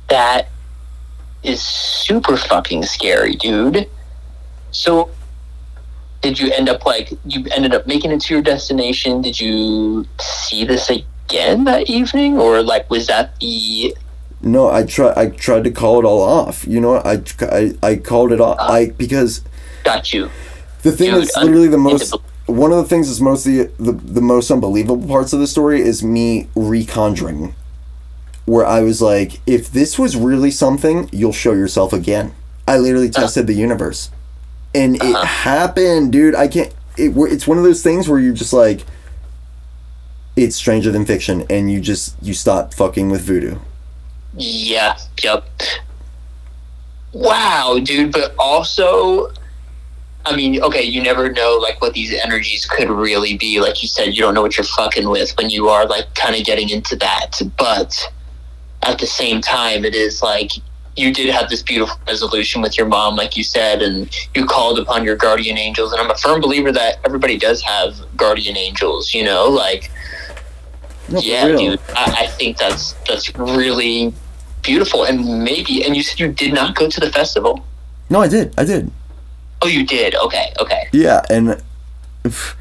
That 0.08 0.50
is 1.46 1.62
super 1.62 2.38
fucking 2.38 2.84
scary, 2.84 3.36
dude. 3.36 3.90
So, 4.72 5.10
did 6.22 6.40
you 6.40 6.52
end 6.52 6.70
up 6.70 6.86
like 6.86 7.12
you 7.26 7.46
ended 7.56 7.74
up 7.74 7.88
making 7.88 8.12
it 8.12 8.22
to 8.22 8.34
your 8.34 8.44
destination? 8.44 9.22
Did 9.22 9.40
you 9.40 10.06
see 10.20 10.66
this 10.66 10.90
again 10.90 11.64
that 11.66 11.90
evening, 11.90 12.38
or 12.38 12.62
like 12.62 12.90
was 12.90 13.08
that 13.08 13.40
the 13.40 13.96
No, 14.42 14.70
I 14.70 14.84
try. 14.84 15.14
I 15.16 15.28
tried 15.28 15.64
to 15.66 15.72
call 15.72 16.00
it 16.00 16.06
all 16.06 16.22
off. 16.22 16.66
You 16.68 16.82
know. 16.82 16.96
I 16.98 17.22
I, 17.42 17.74
I 17.84 17.96
called 17.96 18.32
it 18.32 18.42
off. 18.42 18.58
I 18.60 18.88
because 18.88 19.42
got 19.84 20.14
you? 20.14 20.30
the 20.86 20.92
thing 20.92 21.12
Dude, 21.12 21.24
that's 21.24 21.38
literally 21.38 21.68
the 21.68 21.78
most. 21.78 22.16
One 22.46 22.72
of 22.72 22.78
the 22.78 22.86
things 22.86 23.08
that's 23.08 23.22
mostly 23.22 23.64
the 23.64 23.92
the 23.92 24.22
most 24.22 24.52
unbelievable 24.52 25.08
parts 25.08 25.34
of 25.34 25.40
the 25.40 25.48
story 25.48 25.82
is 25.82 26.04
me 26.04 26.48
reconjuring. 26.56 27.54
Where 28.46 28.66
I 28.66 28.82
was 28.82 29.02
like, 29.02 29.42
if 29.46 29.72
this 29.72 29.98
was 29.98 30.16
really 30.16 30.52
something, 30.52 31.10
you'll 31.12 31.34
show 31.34 31.54
yourself 31.54 31.94
again. 31.94 32.34
I 32.68 32.78
literally 32.78 33.10
uh. 33.10 33.14
tested 33.14 33.48
the 33.48 33.54
universe, 33.54 34.12
and 34.74 34.96
it 34.96 35.02
uh-huh. 35.02 35.26
happened, 35.26 36.12
dude. 36.12 36.36
I 36.36 36.48
can't. 36.48 36.74
It, 36.98 37.14
it's 37.16 37.48
one 37.48 37.58
of 37.58 37.64
those 37.64 37.84
things 37.84 38.08
where 38.08 38.20
you're 38.20 38.34
just 38.34 38.54
like, 38.54 38.86
it's 40.36 40.56
stranger 40.56 40.92
than 40.92 41.06
fiction, 41.06 41.46
and 41.50 41.72
you 41.72 41.82
just 41.82 42.16
you 42.22 42.34
stop 42.34 42.74
fucking 42.74 43.10
with 43.10 43.22
voodoo. 43.22 43.58
Yeah. 44.38 44.98
Yep. 45.24 45.46
Wow, 47.14 47.80
dude. 47.82 48.12
But 48.12 48.36
also, 48.38 49.32
I 50.26 50.36
mean, 50.36 50.62
okay, 50.62 50.84
you 50.84 51.02
never 51.02 51.32
know 51.32 51.58
like 51.62 51.82
what 51.82 51.94
these 51.94 52.14
energies 52.14 52.66
could 52.66 52.90
really 52.90 53.38
be. 53.38 53.62
Like 53.62 53.82
you 53.82 53.88
said, 53.88 54.14
you 54.14 54.22
don't 54.22 54.34
know 54.34 54.42
what 54.42 54.58
you're 54.58 54.66
fucking 54.66 55.08
with 55.10 55.32
when 55.38 55.50
you 55.50 55.70
are 55.70 55.86
like 55.86 56.14
kind 56.16 56.36
of 56.36 56.46
getting 56.46 56.70
into 56.70 56.96
that. 56.98 57.40
But 57.58 58.12
at 58.86 59.00
the 59.00 59.08
same 59.08 59.42
time, 59.42 59.84
it 59.86 59.96
is 59.96 60.22
like 60.22 60.52
you 60.96 61.14
did 61.14 61.30
have 61.34 61.50
this 61.50 61.62
beautiful 61.62 61.98
resolution 62.08 62.62
with 62.62 62.78
your 62.78 62.88
mom, 62.88 63.16
like 63.18 63.36
you 63.36 63.44
said, 63.44 63.82
and 63.82 64.10
you 64.34 64.46
called 64.46 64.80
upon 64.80 65.04
your 65.04 65.16
guardian 65.18 65.58
angels. 65.58 65.92
And 65.92 66.00
I'm 66.02 66.10
a 66.10 66.16
firm 66.16 66.40
believer 66.40 66.72
that 66.72 67.00
everybody 67.04 67.38
does 67.38 67.62
have 67.64 67.96
guardian 68.16 68.56
angels. 68.56 69.14
You 69.14 69.26
know, 69.26 69.50
like 69.50 69.92
No, 71.10 71.20
yeah, 71.20 71.46
real. 71.48 71.58
dude. 71.58 71.80
I, 71.96 72.24
I 72.24 72.28
think 72.28 72.58
that's 72.58 72.94
that's 73.08 73.36
really 73.36 74.14
beautiful. 74.62 75.04
And 75.04 75.44
maybe, 75.44 75.84
and 75.84 75.96
you 75.96 76.02
said 76.04 76.20
you 76.20 76.32
did 76.32 76.54
not 76.54 76.76
go 76.76 76.90
to 76.90 77.00
the 77.00 77.12
festival. 77.12 77.66
No, 78.10 78.22
I 78.22 78.28
did. 78.28 78.54
I 78.58 78.64
did. 78.64 78.92
Oh, 79.62 79.68
you 79.68 79.86
did. 79.86 80.16
Okay, 80.16 80.54
okay. 80.62 80.88
Yeah, 80.94 81.26
and 81.30 81.62
pff, 82.24 82.56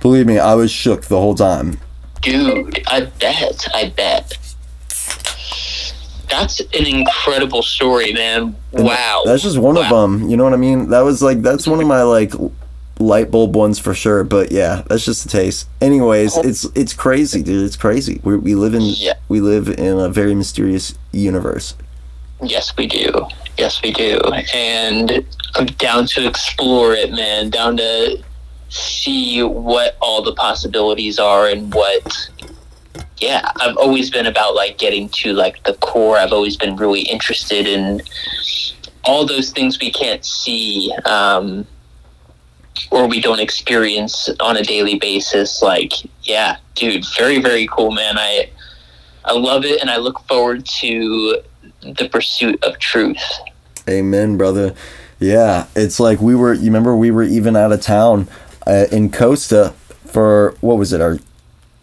believe 0.00 0.26
me, 0.26 0.38
I 0.38 0.54
was 0.54 0.70
shook 0.70 1.06
the 1.06 1.18
whole 1.18 1.34
time. 1.34 1.80
Dude, 2.22 2.82
I 2.86 3.06
bet. 3.06 3.66
I 3.74 3.88
bet. 3.96 4.32
That's 6.30 6.60
an 6.60 6.86
incredible 6.86 7.62
story, 7.62 8.12
man. 8.12 8.56
Wow. 8.72 9.22
That's 9.24 9.42
just 9.42 9.58
one 9.58 9.76
of 9.76 9.88
them. 9.88 10.28
You 10.28 10.36
know 10.36 10.44
what 10.44 10.52
I 10.52 10.58
mean? 10.58 10.90
That 10.90 11.00
was 11.00 11.22
like 11.22 11.42
that's 11.42 11.66
one 11.66 11.80
of 11.80 11.86
my 11.86 12.02
like 12.02 12.32
light 12.98 13.30
bulb 13.30 13.56
ones 13.56 13.78
for 13.78 13.94
sure. 13.94 14.24
But 14.24 14.52
yeah, 14.52 14.82
that's 14.88 15.04
just 15.04 15.26
a 15.26 15.28
taste. 15.28 15.68
Anyways, 15.80 16.36
oh. 16.36 16.42
it's 16.42 16.64
it's 16.74 16.92
crazy, 16.92 17.42
dude. 17.42 17.64
It's 17.66 17.76
crazy. 17.76 18.20
We 18.22 18.36
we 18.36 18.54
live 18.54 18.74
in 18.74 18.82
Yeah. 18.82 19.14
we 19.28 19.40
live 19.40 19.68
in 19.68 19.98
a 19.98 20.08
very 20.08 20.34
mysterious 20.34 20.94
universe. 21.12 21.74
Yes, 22.42 22.76
we 22.76 22.86
do. 22.86 23.26
Yes, 23.58 23.82
we 23.82 23.92
do. 23.92 24.18
And 24.54 25.26
I'm 25.56 25.66
down 25.66 26.06
to 26.06 26.26
explore 26.26 26.94
it, 26.94 27.10
man. 27.12 27.50
Down 27.50 27.76
to 27.76 28.22
see 28.70 29.42
what 29.42 29.96
all 30.00 30.22
the 30.22 30.32
possibilities 30.32 31.18
are 31.18 31.48
and 31.48 31.74
what. 31.74 32.30
Yeah, 33.20 33.50
I've 33.60 33.76
always 33.76 34.10
been 34.10 34.26
about 34.26 34.54
like 34.54 34.78
getting 34.78 35.08
to 35.10 35.32
like 35.32 35.62
the 35.64 35.74
core. 35.74 36.16
I've 36.16 36.32
always 36.32 36.56
been 36.56 36.76
really 36.76 37.02
interested 37.02 37.66
in 37.66 38.02
all 39.04 39.26
those 39.26 39.50
things 39.50 39.78
we 39.78 39.90
can't 39.90 40.24
see 40.24 40.92
um, 41.04 41.66
or 42.90 43.06
we 43.06 43.20
don't 43.20 43.40
experience 43.40 44.28
on 44.40 44.56
a 44.56 44.62
daily 44.62 44.98
basis. 44.98 45.62
Like, 45.62 45.92
yeah, 46.22 46.56
dude, 46.74 47.04
very 47.18 47.40
very 47.40 47.66
cool, 47.66 47.90
man. 47.90 48.18
I 48.18 48.50
I 49.24 49.32
love 49.32 49.64
it, 49.64 49.80
and 49.80 49.90
I 49.90 49.96
look 49.96 50.20
forward 50.20 50.64
to 50.80 51.42
the 51.82 52.08
pursuit 52.08 52.62
of 52.64 52.78
truth. 52.78 53.22
Amen, 53.88 54.36
brother. 54.36 54.74
Yeah, 55.18 55.66
it's 55.76 56.00
like 56.00 56.20
we 56.20 56.34
were. 56.34 56.54
You 56.54 56.64
remember 56.64 56.96
we 56.96 57.10
were 57.10 57.22
even 57.22 57.54
out 57.54 57.72
of 57.72 57.82
town 57.82 58.28
uh, 58.66 58.86
in 58.90 59.10
Costa 59.10 59.74
for 60.06 60.56
what 60.60 60.78
was 60.78 60.92
it? 60.92 61.00
Our 61.00 61.18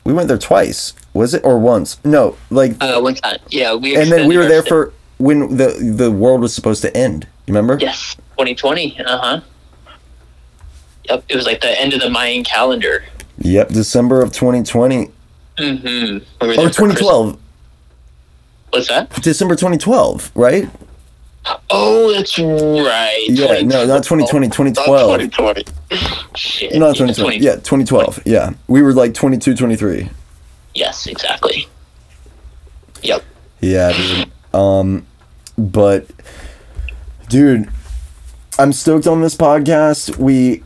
we 0.03 0.13
went 0.13 0.27
there 0.27 0.37
twice. 0.37 0.93
Was 1.17 1.33
it 1.33 1.43
or 1.43 1.57
once? 1.59 1.97
No, 2.05 2.37
like 2.49 2.75
Uh, 2.81 2.99
one 3.01 3.15
time, 3.15 3.39
yeah, 3.49 3.73
we 3.73 3.95
and 3.95 4.11
then 4.11 4.27
we 4.27 4.37
were 4.37 4.45
there 4.45 4.63
for 4.63 4.93
when 5.17 5.57
the 5.57 5.69
the 5.95 6.11
world 6.11 6.41
was 6.41 6.53
supposed 6.53 6.81
to 6.83 6.95
end. 6.95 7.25
You 7.47 7.53
remember? 7.53 7.77
yes, 7.81 8.15
2020. 8.37 8.99
Uh 8.99 9.17
huh. 9.17 9.41
Yep, 11.09 11.23
it 11.29 11.35
was 11.35 11.45
like 11.45 11.61
the 11.61 11.81
end 11.81 11.93
of 11.93 12.01
the 12.01 12.09
Mayan 12.09 12.43
calendar. 12.43 13.03
Yep, 13.39 13.69
December 13.69 14.21
of 14.21 14.31
2020 14.31 15.11
Mm-hmm. 15.57 16.45
We 16.47 16.51
or 16.57 16.69
2012. 16.69 16.95
Christmas. 16.95 17.37
What's 18.69 18.87
that? 18.89 19.09
December 19.23 19.55
2012, 19.55 20.31
right? 20.35 20.69
Oh, 21.71 22.13
that's 22.13 22.37
right. 22.37 23.25
Yeah, 23.29 23.61
no, 23.61 23.85
not 23.87 24.03
2020, 24.03 24.47
2012. 24.49 25.31
2020. 25.31 25.63
Shit. 26.35 26.75
Not 26.75 26.95
2020. 26.95 27.37
Yeah, 27.37 27.55
2012. 27.55 28.21
Yeah, 28.25 28.51
we 28.67 28.81
were 28.81 28.93
like 28.93 29.13
22, 29.13 29.55
23. 29.55 30.09
Yes, 30.77 31.07
exactly. 31.07 31.67
Yep. 33.01 33.23
Yeah, 33.61 33.91
dude. 33.93 34.31
Um, 34.53 35.07
but 35.57 36.05
dude, 37.29 37.67
I'm 38.59 38.71
stoked 38.71 39.07
on 39.07 39.21
this 39.21 39.35
podcast. 39.35 40.17
We 40.17 40.63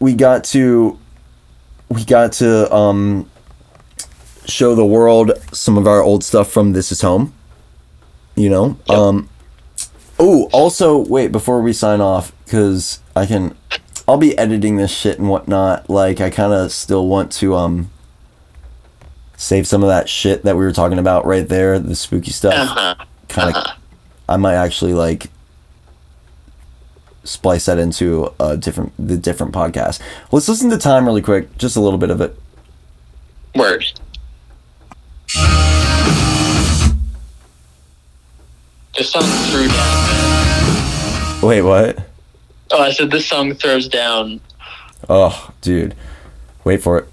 we 0.00 0.14
got 0.14 0.42
to 0.46 0.98
we 1.88 2.04
got 2.04 2.32
to 2.34 2.74
um 2.74 3.30
show 4.46 4.74
the 4.74 4.84
world 4.84 5.30
some 5.52 5.78
of 5.78 5.86
our 5.86 6.02
old 6.02 6.24
stuff 6.24 6.50
from 6.50 6.72
This 6.72 6.90
Is 6.90 7.00
Home. 7.02 7.32
You 8.34 8.50
know, 8.50 8.76
Yep. 8.88 8.98
um. 8.98 9.28
Oh, 10.18 10.48
also, 10.52 10.98
wait 10.98 11.30
before 11.30 11.62
we 11.62 11.72
sign 11.72 12.00
off, 12.00 12.32
because 12.44 13.00
I 13.16 13.26
can, 13.26 13.56
I'll 14.06 14.18
be 14.18 14.36
editing 14.38 14.76
this 14.76 14.90
shit 14.92 15.18
and 15.18 15.28
whatnot. 15.28 15.90
Like, 15.90 16.20
I 16.20 16.30
kind 16.30 16.52
of 16.52 16.70
still 16.72 17.06
want 17.08 17.30
to 17.32 17.54
um 17.54 17.90
save 19.42 19.66
some 19.66 19.82
of 19.82 19.88
that 19.88 20.08
shit 20.08 20.44
that 20.44 20.56
we 20.56 20.64
were 20.64 20.72
talking 20.72 21.00
about 21.00 21.26
right 21.26 21.48
there, 21.48 21.76
the 21.80 21.96
spooky 21.96 22.30
stuff. 22.30 22.54
Uh-huh. 22.54 22.94
kind 23.28 23.56
of 23.56 23.64
i 24.28 24.36
might 24.36 24.54
actually 24.54 24.92
like 24.92 25.28
splice 27.24 27.64
that 27.66 27.78
into 27.78 28.30
a 28.38 28.56
different 28.56 28.92
the 28.98 29.16
different 29.16 29.52
podcast. 29.52 30.00
Let's 30.30 30.48
listen 30.48 30.70
to 30.70 30.78
time 30.78 31.06
really 31.06 31.22
quick 31.22 31.58
just 31.58 31.76
a 31.76 31.80
little 31.80 31.98
bit 31.98 32.10
of 32.10 32.20
it. 32.20 32.38
Word. 33.56 33.84
This 38.96 39.10
song 39.10 39.22
threw 39.22 39.66
down, 39.68 41.40
wait 41.42 41.62
what? 41.62 41.98
Oh, 42.70 42.80
I 42.82 42.92
said 42.92 43.10
this 43.10 43.26
song 43.26 43.54
throws 43.54 43.88
down. 43.88 44.40
oh 45.08 45.50
dude. 45.60 45.96
Wait 46.64 46.80
for 46.80 46.98
it 46.98 47.11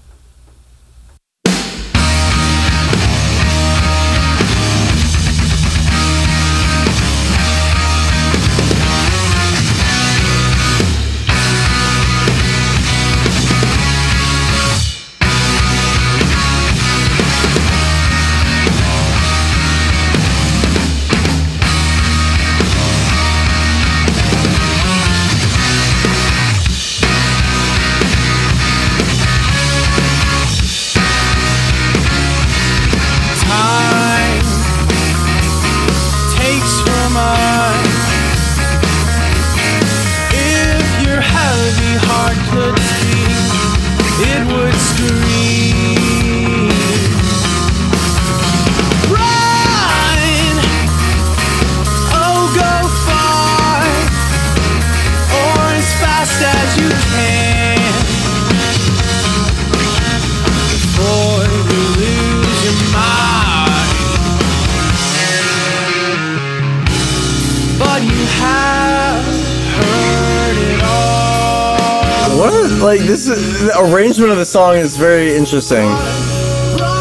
this 73.09 73.27
is 73.27 73.61
the 73.61 73.71
arrangement 73.79 74.29
of 74.31 74.37
the 74.37 74.45
song 74.45 74.75
is 74.75 74.95
very 74.95 75.35
interesting 75.35 75.89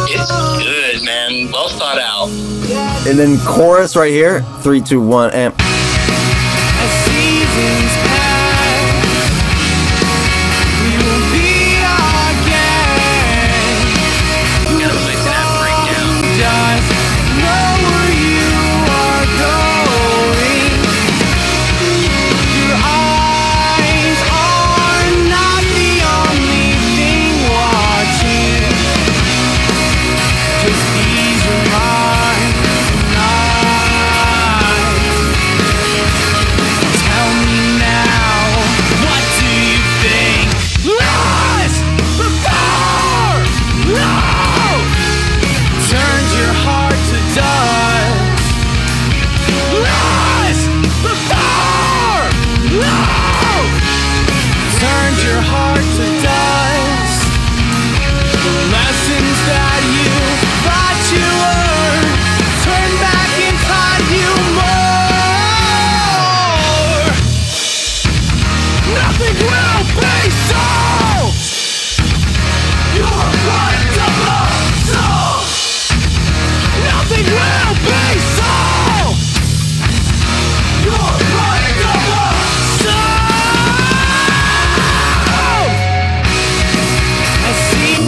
It's 0.09 0.30
good, 0.56 1.05
man. 1.05 1.52
Well 1.52 1.68
thought 1.68 1.98
out. 1.98 2.30
and 3.06 3.18
then 3.18 3.36
chorus 3.40 3.94
right 3.94 4.10
here 4.10 4.40
three 4.62 4.80
two 4.80 5.02
one 5.02 5.30
and 5.35 5.52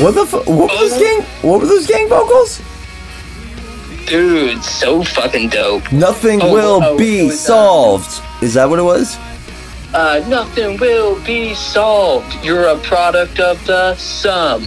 What 0.02 0.14
the? 0.14 0.26
Fu- 0.26 0.38
what 0.50 0.70
were 0.72 0.78
those 0.88 0.98
gang? 0.98 1.22
What 1.42 1.60
were 1.60 1.66
those 1.66 1.86
gang 1.86 2.08
vocals? 2.08 2.60
Dude, 4.06 4.62
so 4.64 5.02
fucking 5.04 5.50
dope. 5.50 5.90
Nothing 5.92 6.40
Oh, 6.42 6.52
will 6.52 6.80
oh, 6.82 6.98
be 6.98 7.26
was, 7.26 7.34
uh, 7.34 7.48
solved. 7.48 8.22
Is 8.42 8.54
that 8.54 8.68
what 8.68 8.78
it 8.78 8.82
was? 8.82 9.16
Uh, 9.94 10.24
nothing 10.28 10.78
will 10.78 11.20
be 11.24 11.54
solved. 11.54 12.34
You're 12.44 12.66
a 12.68 12.78
product 12.78 13.38
of 13.40 13.64
the 13.66 13.94
sum. 13.96 14.66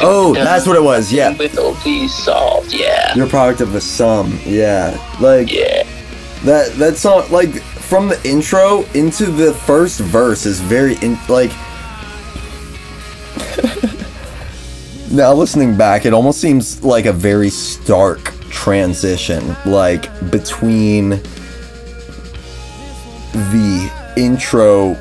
Oh, 0.00 0.34
that's 0.34 0.66
what 0.66 0.76
it 0.76 0.82
was. 0.82 1.12
Yeah, 1.12 1.30
Nothing 1.30 1.56
will 1.56 1.76
be 1.84 2.06
solved. 2.08 2.72
Yeah. 2.72 3.14
you're 3.14 3.26
a 3.26 3.28
product 3.28 3.60
of 3.60 3.72
the 3.72 3.80
sum. 3.80 4.38
Yeah, 4.44 4.96
like 5.20 5.50
Yeah. 5.52 5.84
that. 6.44 6.72
That 6.74 6.96
song, 6.96 7.24
like 7.30 7.62
from 7.62 8.08
the 8.08 8.20
intro 8.28 8.84
into 8.94 9.26
the 9.26 9.54
first 9.54 10.00
verse, 10.00 10.46
is 10.46 10.60
very 10.60 10.94
in 10.96 11.18
like. 11.28 11.52
Now 15.14 15.32
listening 15.32 15.76
back, 15.76 16.06
it 16.06 16.12
almost 16.12 16.40
seems 16.40 16.82
like 16.82 17.06
a 17.06 17.12
very 17.12 17.50
stark 17.50 18.32
transition, 18.50 19.56
like 19.64 20.08
between 20.30 21.10
the 23.32 24.12
intro 24.16 24.96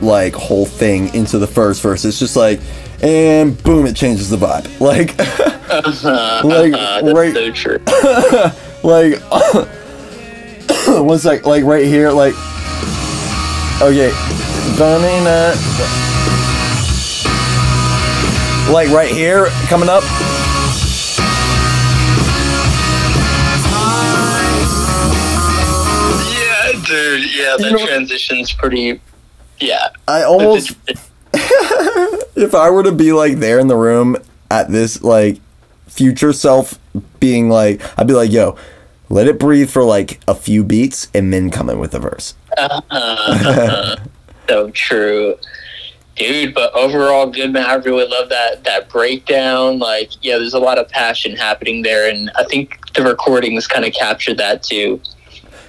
like 0.00 0.34
whole 0.34 0.66
thing 0.66 1.14
into 1.14 1.38
the 1.38 1.46
first 1.46 1.82
verse. 1.82 2.04
It's 2.04 2.18
just 2.18 2.36
like, 2.36 2.60
and 3.02 3.60
boom, 3.62 3.86
it 3.86 3.96
changes 3.96 4.30
the 4.30 4.36
vibe. 4.36 4.68
Like, 4.82 5.16
like 6.44 6.74
Uh, 6.74 7.00
that's 7.02 7.14
right, 7.14 7.32
so 7.32 7.50
true. 7.52 7.78
like, 8.82 9.20
one 11.06 11.18
sec, 11.18 11.46
like 11.46 11.64
right 11.64 11.86
here, 11.86 12.10
like, 12.10 12.34
okay, 13.80 14.12
banana, 14.76 15.54
like 18.70 18.88
right 18.90 19.10
here, 19.10 19.46
coming 19.68 19.88
up. 19.88 20.02
Yeah, 26.30 26.72
dude. 26.86 27.34
Yeah, 27.34 27.52
You 27.52 27.58
that 27.58 27.72
know- 27.72 27.86
transition's 27.86 28.52
pretty. 28.52 29.00
Yeah. 29.60 29.88
I 30.08 30.22
almost, 30.24 30.72
if 31.34 32.54
I 32.54 32.70
were 32.70 32.82
to 32.82 32.92
be 32.92 33.12
like 33.12 33.36
there 33.38 33.58
in 33.58 33.68
the 33.68 33.76
room 33.76 34.16
at 34.50 34.70
this 34.70 35.02
like 35.02 35.40
future 35.86 36.32
self 36.32 36.78
being 37.20 37.48
like, 37.48 37.80
I'd 37.98 38.06
be 38.08 38.14
like, 38.14 38.32
yo, 38.32 38.56
let 39.08 39.28
it 39.28 39.38
breathe 39.38 39.70
for 39.70 39.84
like 39.84 40.20
a 40.26 40.34
few 40.34 40.64
beats 40.64 41.08
and 41.14 41.32
then 41.32 41.50
come 41.50 41.70
in 41.70 41.78
with 41.78 41.92
the 41.92 42.00
verse. 42.00 42.34
Uh-huh. 42.58 43.96
so 44.48 44.70
true. 44.70 45.36
Dude, 46.16 46.54
but 46.54 46.74
overall 46.74 47.30
good 47.30 47.52
man. 47.52 47.64
I 47.64 47.74
really 47.76 48.06
love 48.06 48.28
that 48.28 48.64
that 48.64 48.90
breakdown. 48.90 49.78
Like, 49.78 50.10
yeah, 50.22 50.36
there's 50.36 50.54
a 50.54 50.58
lot 50.58 50.78
of 50.78 50.88
passion 50.88 51.36
happening 51.36 51.82
there, 51.82 52.10
and 52.10 52.30
I 52.36 52.44
think 52.44 52.92
the 52.92 53.02
recordings 53.02 53.66
kind 53.66 53.84
of 53.84 53.94
captured 53.94 54.36
that 54.38 54.62
too. 54.62 55.00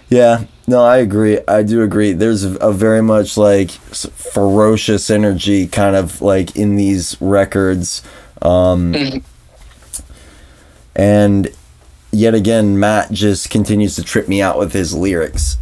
Yeah, 0.10 0.46
no, 0.68 0.84
I 0.84 0.98
agree. 0.98 1.40
I 1.48 1.64
do 1.64 1.82
agree. 1.82 2.14
There's 2.14 2.44
a, 2.44 2.72
very 2.72 3.02
much 3.02 3.36
like 3.36 3.72
ferocious 3.72 5.10
energy 5.10 5.68
kind 5.68 5.96
of 5.96 6.22
like 6.22 6.56
in 6.56 6.76
these 6.76 7.20
records. 7.20 8.02
Um, 8.42 9.24
and 10.96 11.50
yet 12.12 12.36
again, 12.36 12.80
Matt 12.80 13.12
just 13.12 13.50
continues 13.50 13.96
to 13.96 14.04
trip 14.04 14.28
me 14.28 14.42
out 14.42 14.58
with 14.58 14.74
his 14.74 14.94
lyrics. 14.94 15.58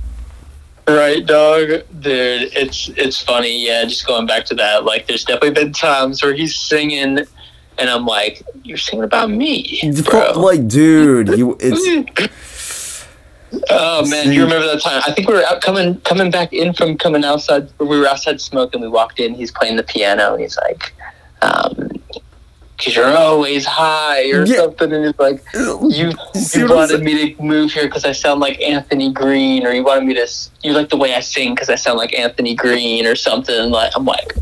Right, 0.88 1.26
dog, 1.26 1.70
dude. 1.99 2.49
It's 2.53 2.90
it's 2.90 3.22
funny. 3.22 3.66
Yeah, 3.66 3.86
just 3.86 4.06
going 4.06 4.26
back 4.26 4.45
to 4.45 4.56
that. 4.56 4.84
Like, 4.84 5.08
there's 5.08 5.24
definitely 5.24 5.52
been 5.52 5.74
times 5.74 6.24
where 6.24 6.34
he's 6.34 6.56
singing, 6.56 7.20
and 7.78 7.90
I'm 7.90 8.06
like, 8.06 8.44
"You're 8.64 8.78
singing 8.78 9.03
about 9.03 9.30
me, 9.30 9.80
bro." 10.03 10.34
Like, 10.40 10.68
dude, 10.68 11.38
you 11.38 11.56
it's 11.60 12.32
Oh 13.70 14.06
man, 14.08 14.32
you 14.32 14.44
remember 14.44 14.66
that 14.68 14.82
time? 14.82 15.02
I 15.06 15.12
think 15.12 15.28
we 15.28 15.34
were 15.36 15.44
out 15.44 15.62
coming 15.62 15.99
coming 16.02 16.32
back 16.32 16.53
in 16.53 16.74
from 16.74 16.98
coming 16.98 17.26
outside. 17.26 17.70
We 17.80 17.86
were 17.86 18.08
outside 18.08 18.40
smoking. 18.40 18.82
We 18.82 18.88
walked 18.88 19.20
in. 19.20 19.36
He's 19.36 19.52
playing 19.52 19.76
the 19.76 19.84
piano, 19.84 20.34
and 20.34 20.41
he's 20.41 20.58
like, 20.58 20.94
um, 21.41 22.01
"Cause 22.84 22.95
you're 22.95 23.16
always 23.18 23.66
high 23.66 24.30
or 24.32 24.45
Yeah. 24.45 24.58
something." 24.58 24.91
And 24.91 25.06
it's 25.06 25.20
like, 25.20 25.44
"You 25.53 26.12
you 26.53 26.68
wanted 26.68 27.03
me 27.03 27.34
to 27.36 27.41
move 27.44 27.72
here 27.72 27.86
because 27.86 28.06
I 28.06 28.12
sound 28.12 28.40
like 28.40 28.62
Anthony 28.62 29.12
Green, 29.12 29.66
or 29.66 29.72
you 29.72 29.84
wanted 29.84 30.06
me 30.06 30.14
to 30.16 30.28
you 30.64 30.74
like 30.74 30.90
the 30.90 30.98
way 30.98 31.14
I 31.14 31.20
sing 31.20 31.53
because 31.53 31.70
I 31.70 31.76
sound 31.76 31.98
like 31.98 32.18
Anthony 32.18 32.56
Green 32.56 33.06
or 33.06 33.16
something." 33.16 33.70
Like 33.72 33.91
I'm 33.95 34.06
like, 34.06 34.36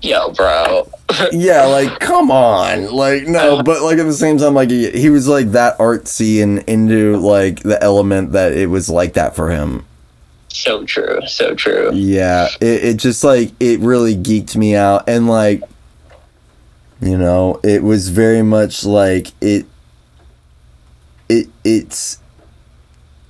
"Yo, 0.00 0.30
bro." 0.32 0.88
yeah, 1.32 1.64
like 1.66 2.00
come 2.00 2.30
on, 2.30 2.90
like 2.90 3.24
no, 3.26 3.54
uh-huh. 3.54 3.62
but 3.62 3.82
like 3.82 3.98
at 3.98 4.04
the 4.04 4.12
same 4.14 4.38
time, 4.38 4.54
like 4.54 4.70
he, 4.70 4.90
he 4.90 5.10
was 5.10 5.28
like 5.28 5.52
that 5.52 5.76
artsy 5.78 6.42
and 6.42 6.60
into 6.60 7.16
like 7.18 7.62
the 7.62 7.82
element 7.82 8.32
that 8.32 8.52
it 8.52 8.66
was 8.66 8.88
like 8.88 9.12
that 9.14 9.36
for 9.36 9.50
him. 9.50 9.84
so 10.48 10.84
true. 10.84 11.18
So 11.26 11.54
true. 11.54 11.90
Yeah, 11.92 12.48
it, 12.60 12.84
it 12.84 12.96
just 12.96 13.22
like 13.24 13.52
it 13.60 13.80
really 13.80 14.14
geeked 14.16 14.56
me 14.56 14.74
out 14.74 15.08
and 15.08 15.28
like 15.28 15.62
you 17.02 17.18
know, 17.18 17.60
it 17.64 17.82
was 17.82 18.10
very 18.10 18.42
much 18.42 18.84
like 18.84 19.32
it 19.40 19.66
it 21.28 21.48
it's 21.64 22.20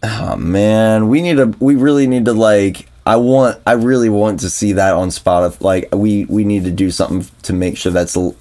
oh 0.02 0.36
man, 0.36 1.08
we 1.08 1.22
need 1.22 1.38
to 1.38 1.54
we 1.58 1.74
really 1.74 2.06
need 2.06 2.26
to 2.26 2.34
like 2.34 2.86
I 3.06 3.16
want 3.16 3.60
I 3.66 3.72
really 3.72 4.10
want 4.10 4.40
to 4.40 4.50
see 4.50 4.72
that 4.72 4.92
on 4.92 5.08
Spotify 5.08 5.60
like 5.62 5.88
we 5.94 6.26
we 6.26 6.44
need 6.44 6.64
to 6.64 6.70
do 6.70 6.90
something 6.90 7.26
to 7.44 7.52
make 7.54 7.78
sure 7.78 7.90
that's 7.90 8.14
a, 8.14 8.34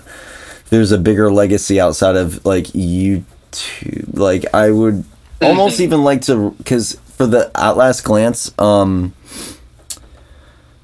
there's 0.69 0.91
a 0.91 0.97
bigger 0.97 1.31
legacy 1.31 1.79
outside 1.79 2.17
of 2.17 2.45
like 2.45 2.65
YouTube. 2.65 4.17
Like 4.17 4.53
I 4.53 4.69
would 4.69 5.05
almost 5.41 5.79
even 5.79 6.03
like 6.03 6.21
to 6.23 6.53
cuz 6.65 6.97
for 7.05 7.25
the 7.25 7.49
at 7.55 7.77
last 7.77 8.03
glance 8.03 8.53
um 8.59 9.13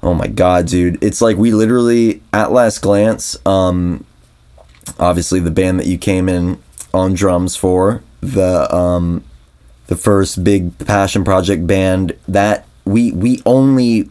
Oh 0.00 0.14
my 0.14 0.28
god, 0.28 0.68
dude. 0.68 1.02
It's 1.02 1.20
like 1.20 1.36
we 1.36 1.52
literally 1.52 2.22
at 2.32 2.52
last 2.52 2.80
glance 2.80 3.36
um 3.44 4.04
obviously 4.98 5.40
the 5.40 5.50
band 5.50 5.78
that 5.80 5.86
you 5.86 5.98
came 5.98 6.28
in 6.28 6.62
on 6.94 7.14
drums 7.14 7.56
for, 7.56 8.02
the 8.20 8.72
um 8.74 9.24
the 9.86 9.96
first 9.96 10.42
big 10.44 10.76
passion 10.86 11.24
project 11.24 11.66
band 11.66 12.16
that 12.26 12.66
we 12.84 13.12
we 13.12 13.42
only 13.46 14.08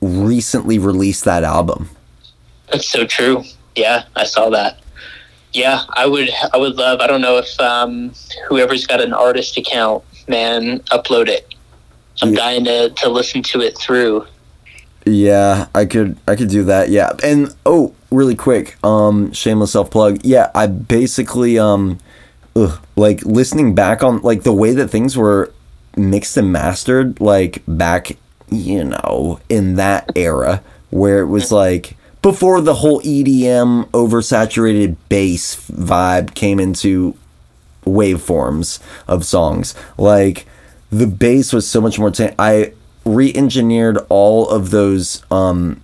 recently 0.00 0.78
released 0.78 1.24
that 1.24 1.44
album. 1.44 1.88
That's 2.70 2.88
so 2.88 3.06
true. 3.06 3.44
Yeah, 3.76 4.04
I 4.16 4.24
saw 4.24 4.50
that. 4.50 4.78
Yeah, 5.52 5.82
I 5.90 6.06
would. 6.06 6.30
I 6.52 6.56
would 6.56 6.74
love. 6.76 7.00
I 7.00 7.06
don't 7.06 7.20
know 7.20 7.38
if 7.38 7.60
um, 7.60 8.12
whoever's 8.48 8.86
got 8.86 9.00
an 9.00 9.12
artist 9.12 9.56
account, 9.56 10.02
man, 10.26 10.80
upload 10.90 11.28
it. 11.28 11.54
I'm 12.22 12.30
Yeah. 12.30 12.36
dying 12.36 12.64
to, 12.64 12.90
to 12.90 13.08
listen 13.08 13.42
to 13.44 13.60
it 13.60 13.78
through. 13.78 14.26
Yeah, 15.06 15.66
I 15.74 15.84
could 15.84 16.16
I 16.26 16.34
could 16.34 16.48
do 16.48 16.64
that. 16.64 16.88
Yeah. 16.88 17.12
And 17.22 17.54
oh, 17.66 17.94
really 18.14 18.34
quick, 18.36 18.76
um 18.84 19.32
shameless 19.32 19.72
self 19.72 19.90
plug. 19.90 20.20
Yeah, 20.24 20.50
I 20.54 20.66
basically 20.66 21.58
um 21.58 21.98
ugh, 22.56 22.80
like 22.96 23.24
listening 23.24 23.74
back 23.74 24.02
on 24.02 24.20
like 24.22 24.42
the 24.42 24.52
way 24.52 24.72
that 24.74 24.88
things 24.88 25.16
were 25.16 25.52
mixed 25.96 26.36
and 26.36 26.52
mastered 26.52 27.20
like 27.20 27.62
back, 27.68 28.16
you 28.50 28.84
know, 28.84 29.40
in 29.48 29.76
that 29.76 30.10
era 30.16 30.62
where 30.90 31.20
it 31.20 31.26
was 31.26 31.50
like 31.50 31.96
before 32.22 32.60
the 32.60 32.74
whole 32.76 33.00
EDM 33.02 33.88
oversaturated 33.90 34.96
bass 35.08 35.56
vibe 35.70 36.34
came 36.34 36.58
into 36.58 37.16
waveforms 37.84 38.80
of 39.06 39.24
songs. 39.24 39.74
Like 39.98 40.46
the 40.90 41.06
bass 41.06 41.52
was 41.52 41.68
so 41.68 41.80
much 41.80 41.98
more. 41.98 42.10
Ta- 42.10 42.34
I 42.38 42.72
re-engineered 43.04 43.98
all 44.08 44.48
of 44.48 44.70
those 44.70 45.22
um, 45.30 45.82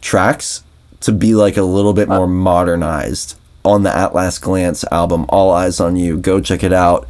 tracks 0.00 0.62
to 1.00 1.12
be 1.12 1.34
like 1.34 1.56
a 1.56 1.62
little 1.62 1.92
bit 1.92 2.08
more 2.08 2.26
modernized 2.26 3.36
on 3.64 3.82
the 3.82 3.94
At 3.94 4.14
Last 4.14 4.38
Glance 4.40 4.84
album. 4.90 5.26
All 5.28 5.50
Eyes 5.50 5.80
on 5.80 5.96
You. 5.96 6.16
Go 6.16 6.40
check 6.40 6.62
it 6.62 6.72
out. 6.72 7.08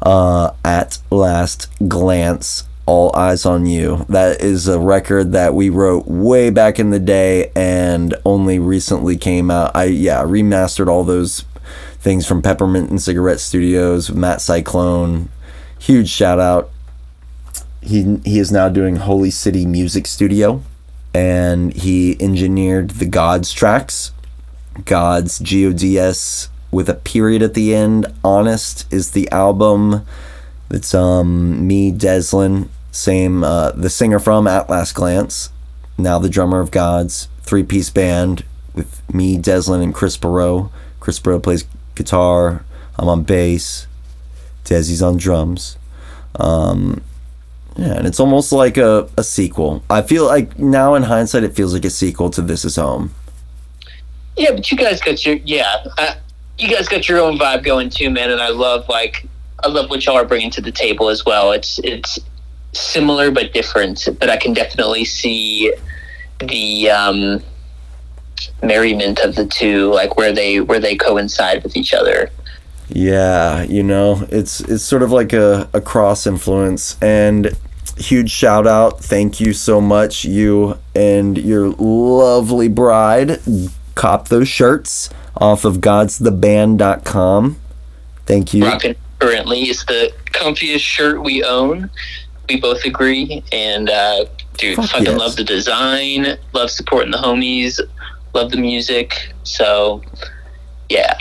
Uh, 0.00 0.52
At 0.64 0.98
Last 1.10 1.68
Glance. 1.86 2.64
All 2.86 3.14
Eyes 3.14 3.46
on 3.46 3.66
You. 3.66 4.04
That 4.08 4.40
is 4.40 4.66
a 4.66 4.78
record 4.78 5.32
that 5.32 5.54
we 5.54 5.70
wrote 5.70 6.06
way 6.08 6.50
back 6.50 6.78
in 6.80 6.90
the 6.90 6.98
day 6.98 7.52
and 7.54 8.14
only 8.24 8.58
recently 8.58 9.16
came 9.16 9.50
out. 9.50 9.70
I 9.74 9.84
yeah 9.84 10.22
remastered 10.22 10.88
all 10.88 11.04
those 11.04 11.44
things 12.00 12.26
from 12.26 12.42
Peppermint 12.42 12.90
and 12.90 13.00
Cigarette 13.00 13.38
Studios. 13.38 14.10
Matt 14.10 14.40
Cyclone, 14.40 15.28
huge 15.78 16.08
shout 16.08 16.40
out. 16.40 16.70
He 17.80 18.18
he 18.24 18.38
is 18.40 18.50
now 18.50 18.68
doing 18.68 18.96
Holy 18.96 19.30
City 19.30 19.64
Music 19.64 20.06
Studio, 20.06 20.62
and 21.14 21.72
he 21.74 22.16
engineered 22.20 22.90
the 22.90 23.06
Gods 23.06 23.52
tracks. 23.52 24.12
Gods 24.84 25.38
G 25.38 25.66
O 25.66 25.72
D 25.72 25.98
S 25.98 26.48
with 26.70 26.88
a 26.88 26.94
period 26.94 27.42
at 27.42 27.54
the 27.54 27.74
end. 27.74 28.06
Honest 28.24 28.90
is 28.92 29.10
the 29.10 29.30
album. 29.30 30.06
It's 30.70 30.94
um 30.94 31.66
me 31.66 31.92
Deslin, 31.92 32.68
same 32.90 33.44
uh, 33.44 33.72
the 33.72 33.90
singer 33.90 34.18
from 34.18 34.46
At 34.46 34.70
Last 34.70 34.94
Glance, 34.94 35.50
now 35.98 36.18
the 36.18 36.30
drummer 36.30 36.60
of 36.60 36.70
Gods, 36.70 37.28
three 37.42 37.62
piece 37.62 37.90
band, 37.90 38.44
with 38.74 39.02
me, 39.12 39.36
Deslin, 39.36 39.82
and 39.82 39.94
Chris 39.94 40.16
Barreau. 40.16 40.70
Chris 40.98 41.18
Barreau 41.18 41.40
plays 41.40 41.66
guitar. 41.94 42.64
I'm 42.98 43.08
on 43.08 43.22
bass. 43.22 43.86
Desi's 44.64 45.02
on 45.02 45.16
drums. 45.16 45.76
Um, 46.36 47.02
yeah, 47.76 47.94
and 47.94 48.06
it's 48.06 48.20
almost 48.20 48.52
like 48.52 48.76
a, 48.76 49.08
a 49.16 49.22
sequel. 49.22 49.82
I 49.88 50.02
feel 50.02 50.26
like 50.26 50.58
now 50.58 50.94
in 50.94 51.02
hindsight, 51.04 51.44
it 51.44 51.54
feels 51.54 51.72
like 51.72 51.84
a 51.84 51.90
sequel 51.90 52.30
to 52.30 52.42
This 52.42 52.64
Is 52.64 52.76
Home. 52.76 53.14
Yeah, 54.36 54.52
but 54.52 54.70
you 54.70 54.76
guys 54.76 55.00
got 55.00 55.24
your 55.24 55.36
yeah, 55.36 55.84
uh, 55.98 56.14
you 56.58 56.68
guys 56.68 56.88
got 56.88 57.08
your 57.08 57.20
own 57.20 57.38
vibe 57.38 57.64
going 57.64 57.90
too, 57.90 58.10
man. 58.10 58.30
And 58.30 58.40
I 58.40 58.48
love 58.48 58.88
like 58.88 59.26
I 59.64 59.68
love 59.68 59.90
what 59.90 60.04
y'all 60.04 60.16
are 60.16 60.24
bringing 60.24 60.50
to 60.52 60.60
the 60.60 60.72
table 60.72 61.08
as 61.08 61.24
well. 61.24 61.52
It's 61.52 61.78
it's 61.80 62.18
similar 62.72 63.30
but 63.30 63.52
different, 63.52 64.08
but 64.18 64.28
I 64.28 64.36
can 64.36 64.52
definitely 64.52 65.04
see 65.04 65.72
the 66.40 66.90
um, 66.90 67.42
merriment 68.62 69.20
of 69.20 69.34
the 69.34 69.46
two, 69.46 69.92
like 69.92 70.16
where 70.16 70.32
they 70.32 70.60
where 70.60 70.80
they 70.80 70.96
coincide 70.96 71.62
with 71.62 71.76
each 71.76 71.94
other. 71.94 72.30
Yeah, 72.94 73.62
you 73.62 73.82
know, 73.82 74.26
it's 74.30 74.60
it's 74.60 74.84
sort 74.84 75.02
of 75.02 75.10
like 75.10 75.32
a, 75.32 75.68
a 75.72 75.80
cross 75.80 76.26
influence 76.26 76.96
and 77.00 77.56
huge 77.96 78.30
shout 78.30 78.66
out. 78.66 79.00
Thank 79.00 79.40
you 79.40 79.52
so 79.52 79.80
much, 79.80 80.24
you 80.24 80.78
and 80.94 81.38
your 81.38 81.70
lovely 81.70 82.68
bride. 82.68 83.40
Cop 83.94 84.28
those 84.28 84.48
shirts 84.48 85.10
off 85.36 85.64
of 85.64 85.78
godstheband.com. 85.78 87.56
Thank 88.26 88.54
you. 88.54 88.64
Rockin' 88.64 88.96
currently 89.18 89.68
is 89.68 89.84
the 89.84 90.12
comfiest 90.26 90.80
shirt 90.80 91.22
we 91.22 91.42
own. 91.42 91.90
We 92.48 92.60
both 92.60 92.84
agree. 92.84 93.42
And 93.52 93.88
uh, 93.88 94.26
dude, 94.58 94.76
Fuck 94.76 94.90
fucking 94.90 95.06
yes. 95.06 95.18
love 95.18 95.36
the 95.36 95.44
design, 95.44 96.38
love 96.52 96.70
supporting 96.70 97.12
the 97.12 97.18
homies, 97.18 97.80
love 98.34 98.50
the 98.50 98.58
music. 98.58 99.32
So 99.44 100.02
yeah. 100.88 101.18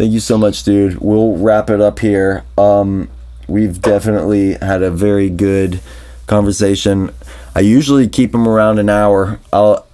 Thank 0.00 0.14
you 0.14 0.20
so 0.20 0.38
much, 0.38 0.62
dude. 0.62 0.96
We'll 0.96 1.36
wrap 1.36 1.68
it 1.68 1.82
up 1.82 1.98
here. 1.98 2.42
Um, 2.56 3.10
we've 3.46 3.82
definitely 3.82 4.54
had 4.54 4.80
a 4.80 4.90
very 4.90 5.28
good 5.28 5.78
conversation. 6.26 7.12
I 7.54 7.60
usually 7.60 8.08
keep 8.08 8.32
them 8.32 8.48
around 8.48 8.78
an 8.78 8.88
hour. 8.88 9.38
I'll. 9.52 9.86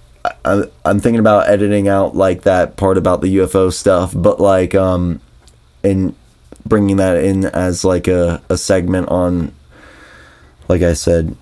I, 0.45 0.63
I'm 0.85 1.01
thinking 1.01 1.19
about 1.19 1.49
editing 1.49 1.89
out 1.89 2.15
like 2.15 2.43
that 2.43 2.77
part 2.77 2.97
about 2.97 3.19
the 3.19 3.35
UFO 3.35 3.69
stuff, 3.73 4.13
but 4.15 4.39
like 4.39 4.73
um, 4.75 5.19
and 5.83 6.15
bringing 6.65 6.95
that 6.95 7.21
in 7.21 7.43
as 7.43 7.83
like 7.83 8.07
a, 8.07 8.41
a 8.47 8.57
segment 8.57 9.09
on, 9.09 9.53
like 10.69 10.83
I 10.83 10.93
said, 10.93 11.35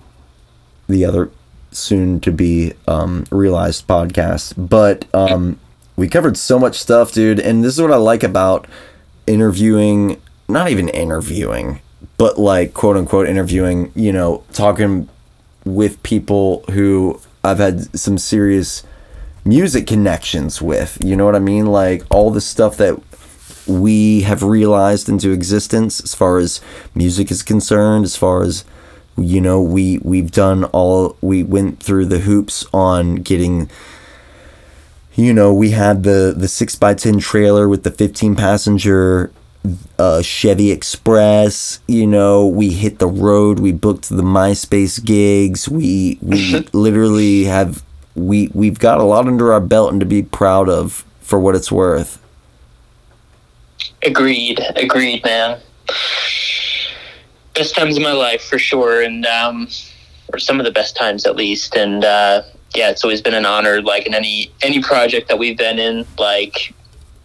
the 0.88 1.04
other 1.04 1.30
soon 1.70 2.18
to 2.22 2.32
be 2.32 2.72
um, 2.88 3.26
realized 3.30 3.86
podcast. 3.86 4.54
But 4.56 5.04
um, 5.14 5.60
we 5.96 6.08
covered 6.08 6.36
so 6.36 6.58
much 6.58 6.78
stuff, 6.78 7.12
dude. 7.12 7.40
And 7.40 7.64
this 7.64 7.74
is 7.74 7.82
what 7.82 7.92
I 7.92 7.96
like 7.96 8.22
about 8.22 8.66
interviewing, 9.26 10.20
not 10.48 10.70
even 10.70 10.88
interviewing, 10.90 11.80
but 12.18 12.38
like 12.38 12.74
quote 12.74 12.96
unquote 12.96 13.28
interviewing, 13.28 13.92
you 13.94 14.12
know, 14.12 14.44
talking 14.52 15.08
with 15.64 16.02
people 16.02 16.64
who 16.70 17.20
I've 17.42 17.58
had 17.58 17.98
some 17.98 18.18
serious 18.18 18.82
music 19.44 19.86
connections 19.86 20.60
with. 20.60 20.98
You 21.02 21.16
know 21.16 21.24
what 21.24 21.36
I 21.36 21.40
mean? 21.40 21.66
Like 21.66 22.02
all 22.10 22.30
the 22.30 22.40
stuff 22.40 22.76
that 22.76 23.00
we 23.66 24.20
have 24.20 24.42
realized 24.42 25.08
into 25.08 25.32
existence 25.32 26.00
as 26.00 26.14
far 26.14 26.38
as 26.38 26.60
music 26.94 27.30
is 27.30 27.42
concerned, 27.42 28.04
as 28.04 28.16
far 28.16 28.42
as 28.42 28.64
you 29.18 29.40
know, 29.40 29.62
we 29.62 29.98
we've 29.98 30.30
done 30.30 30.64
all 30.64 31.16
we 31.22 31.42
went 31.42 31.82
through 31.82 32.06
the 32.06 32.18
hoops 32.20 32.66
on 32.74 33.16
getting 33.16 33.70
you 35.16 35.32
know, 35.32 35.52
we 35.52 35.70
had 35.70 36.02
the 36.02 36.34
the 36.36 36.48
six 36.48 36.76
by 36.76 36.94
ten 36.94 37.18
trailer 37.18 37.68
with 37.68 37.82
the 37.82 37.90
fifteen 37.90 38.36
passenger 38.36 39.32
uh, 39.98 40.22
Chevy 40.22 40.70
Express. 40.70 41.80
You 41.88 42.06
know, 42.06 42.46
we 42.46 42.70
hit 42.70 42.98
the 42.98 43.06
road. 43.06 43.58
We 43.58 43.72
booked 43.72 44.08
the 44.08 44.22
MySpace 44.22 45.02
gigs. 45.04 45.68
We 45.68 46.18
we 46.20 46.66
literally 46.72 47.44
have 47.44 47.82
we 48.14 48.50
we've 48.54 48.78
got 48.78 48.98
a 48.98 49.04
lot 49.04 49.26
under 49.26 49.52
our 49.52 49.60
belt 49.60 49.92
and 49.92 50.00
to 50.00 50.06
be 50.06 50.22
proud 50.22 50.68
of 50.68 51.04
for 51.20 51.40
what 51.40 51.54
it's 51.54 51.72
worth. 51.72 52.22
Agreed. 54.02 54.60
Agreed, 54.76 55.24
man. 55.24 55.60
Best 57.54 57.74
times 57.74 57.96
of 57.96 58.02
my 58.02 58.12
life 58.12 58.42
for 58.42 58.58
sure, 58.58 59.02
and 59.02 59.24
um, 59.24 59.68
or 60.32 60.38
some 60.38 60.60
of 60.60 60.66
the 60.66 60.72
best 60.72 60.94
times 60.94 61.24
at 61.24 61.36
least. 61.36 61.74
And 61.74 62.04
uh, 62.04 62.42
yeah, 62.74 62.90
it's 62.90 63.04
always 63.04 63.22
been 63.22 63.34
an 63.34 63.46
honor. 63.46 63.80
Like 63.82 64.06
in 64.06 64.14
any 64.14 64.52
any 64.62 64.82
project 64.82 65.28
that 65.28 65.38
we've 65.38 65.56
been 65.56 65.78
in, 65.78 66.06
like 66.18 66.74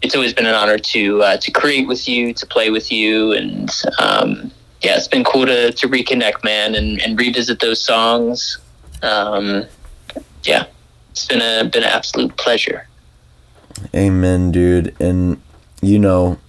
it's 0.01 0.15
always 0.15 0.33
been 0.33 0.45
an 0.45 0.55
honor 0.55 0.77
to 0.77 1.23
uh, 1.23 1.37
to 1.37 1.51
create 1.51 1.87
with 1.87 2.07
you, 2.07 2.33
to 2.33 2.45
play 2.45 2.69
with 2.69 2.91
you, 2.91 3.33
and 3.33 3.69
um, 3.99 4.51
yeah, 4.81 4.97
it's 4.97 5.07
been 5.07 5.23
cool 5.23 5.45
to 5.45 5.71
to 5.71 5.87
reconnect, 5.87 6.43
man, 6.43 6.75
and, 6.75 7.01
and 7.01 7.19
revisit 7.19 7.59
those 7.59 7.83
songs. 7.83 8.57
Um, 9.03 9.65
yeah, 10.43 10.65
it's 11.11 11.25
been 11.25 11.41
a 11.41 11.69
been 11.69 11.83
an 11.83 11.89
absolute 11.89 12.35
pleasure. 12.37 12.87
Amen, 13.95 14.51
dude. 14.51 14.95
And 14.99 15.41
you 15.81 15.99
know, 15.99 16.39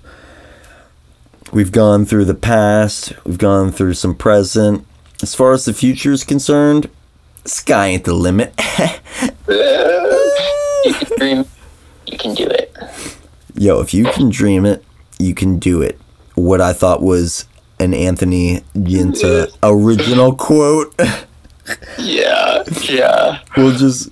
we've 1.53 1.73
gone 1.73 2.05
through 2.05 2.27
the 2.27 2.35
past, 2.35 3.13
we've 3.25 3.39
gone 3.39 3.73
through 3.73 3.95
some 3.95 4.15
present. 4.15 4.87
As 5.23 5.35
far 5.35 5.53
as 5.53 5.65
the 5.65 5.73
future 5.73 6.11
is 6.11 6.25
concerned, 6.25 6.91
sky 7.45 7.89
ain't 7.89 8.05
the 8.05 8.15
limit. 8.15 8.59
You 10.85 10.95
can 10.95 11.17
dream, 11.17 11.45
you 12.07 12.19
can 12.19 12.35
do 12.35 12.47
it. 12.47 12.77
Yo, 13.55 13.81
if 13.81 13.95
you 13.95 14.05
can 14.07 14.31
dream 14.31 14.67
it, 14.67 14.85
you 15.21 15.33
can 15.33 15.61
do 15.61 15.81
it. 15.81 15.97
What 16.35 16.61
I 16.61 16.73
thought 16.73 17.03
was 17.03 17.47
an 17.79 17.95
Anthony 17.95 18.65
Guinta 18.75 19.49
original 19.63 20.35
quote. 20.35 20.93
Yeah, 21.97 22.65
yeah. 22.83 23.39
we'll 23.57 23.77
just 23.77 24.11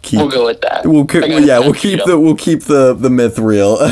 keep. 0.00 0.20
We'll 0.20 0.30
go 0.30 0.46
with 0.46 0.62
that. 0.62 0.86
We'll 0.86 1.04
keep, 1.04 1.24
yeah, 1.26 1.58
we'll 1.58 1.74
keep 1.74 2.00
the 2.06 2.18
we'll 2.18 2.36
keep 2.36 2.62
the 2.62 2.94
the 2.94 3.10
myth 3.10 3.38
real. 3.38 3.78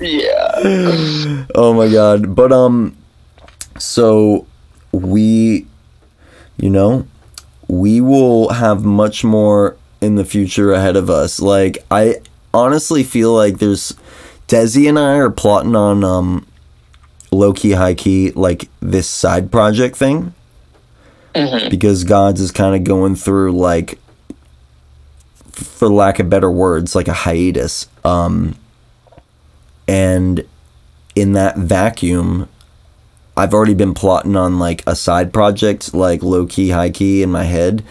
Yeah. 0.00 1.46
oh 1.54 1.72
my 1.72 1.88
god. 1.88 2.34
But 2.34 2.52
um 2.52 2.96
so 3.78 4.46
we 4.92 5.66
you 6.58 6.68
know, 6.68 7.06
we 7.68 8.00
will 8.00 8.50
have 8.50 8.84
much 8.84 9.24
more 9.24 9.76
in 10.00 10.16
the 10.16 10.24
future 10.24 10.72
ahead 10.72 10.96
of 10.96 11.08
us. 11.10 11.40
Like 11.40 11.78
I 11.90 12.16
honestly 12.52 13.02
feel 13.02 13.32
like 13.32 13.58
there's 13.58 13.94
Desi 14.48 14.88
and 14.88 14.98
I 14.98 15.16
are 15.16 15.30
plotting 15.30 15.74
on 15.74 16.04
um 16.04 16.46
low 17.32 17.52
key 17.52 17.72
high 17.72 17.94
key 17.94 18.30
like 18.32 18.68
this 18.80 19.08
side 19.08 19.50
project 19.50 19.96
thing. 19.96 20.34
Because 21.68 22.04
Gods 22.04 22.40
is 22.40 22.52
kind 22.52 22.76
of 22.76 22.84
going 22.84 23.16
through 23.16 23.52
like 23.52 23.98
for 25.50 25.88
lack 25.88 26.18
of 26.20 26.28
better 26.30 26.50
words, 26.50 26.94
like 26.94 27.08
a 27.08 27.12
hiatus. 27.12 27.88
Um 28.04 28.56
and 29.88 30.46
in 31.14 31.32
that 31.32 31.56
vacuum 31.56 32.48
i've 33.36 33.54
already 33.54 33.74
been 33.74 33.94
plotting 33.94 34.36
on 34.36 34.58
like 34.58 34.82
a 34.86 34.94
side 34.96 35.32
project 35.32 35.94
like 35.94 36.22
low 36.22 36.46
key 36.46 36.70
high 36.70 36.90
key 36.90 37.22
in 37.22 37.30
my 37.30 37.44
head 37.44 37.84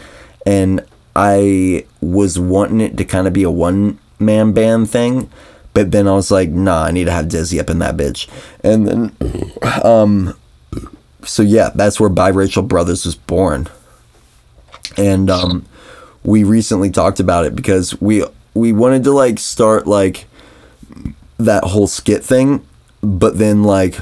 and 0.46 0.84
i 1.16 1.86
was 2.02 2.40
wanting 2.40 2.82
it 2.82 2.98
to 2.98 3.06
kind 3.06 3.28
of 3.28 3.34
be 3.34 3.44
a 3.44 3.52
one 3.52 3.98
man 4.20 4.52
band 4.54 4.90
thing 4.90 5.30
but 5.74 5.92
then 5.92 6.08
i 6.08 6.14
was 6.14 6.32
like 6.32 6.50
nah 6.50 6.84
i 6.84 6.92
need 6.92 7.06
to 7.06 7.12
have 7.12 7.28
dizzy 7.28 7.60
up 7.60 7.70
in 7.70 7.80
that 7.80 7.98
bitch. 7.98 8.28
And 8.64 8.88
then 8.88 9.52
um 9.84 10.38
so 11.24 11.44
yeah 11.44 11.70
that's 11.74 12.00
where 12.00 12.10
biracial 12.10 12.68
brothers 12.68 13.06
was 13.06 13.16
born. 13.16 13.68
And 14.98 15.30
um 15.30 15.66
we 16.24 16.44
recently 16.44 16.90
talked 16.90 17.20
about 17.20 17.46
it 17.46 17.56
because 17.56 18.00
we 18.02 18.24
we 18.54 18.72
wanted 18.72 19.04
to 19.06 19.12
like 19.12 19.40
start 19.40 19.88
like 19.88 20.26
that 21.38 21.64
whole 21.64 21.88
skit 21.88 22.24
thing 22.24 22.66
but 23.02 23.38
then 23.38 23.64
like 23.64 23.98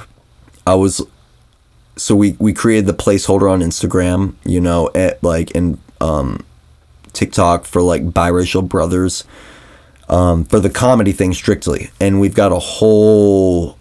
i 0.67 0.75
was 0.75 1.01
so 1.95 2.15
we 2.15 2.35
we 2.39 2.53
created 2.53 2.85
the 2.85 2.93
placeholder 2.93 3.51
on 3.51 3.59
instagram 3.59 4.33
you 4.45 4.61
know 4.61 4.89
at 4.95 5.21
like 5.23 5.53
and 5.55 5.77
um 5.99 6.43
tiktok 7.13 7.65
for 7.65 7.81
like 7.81 8.09
biracial 8.11 8.67
brothers 8.67 9.23
um 10.11 10.43
for 10.43 10.59
the 10.59 10.69
comedy 10.69 11.11
thing 11.11 11.33
strictly. 11.33 11.89
And 11.99 12.19
we've 12.19 12.35
got 12.35 12.51
a 12.51 12.59
whole 12.59 13.77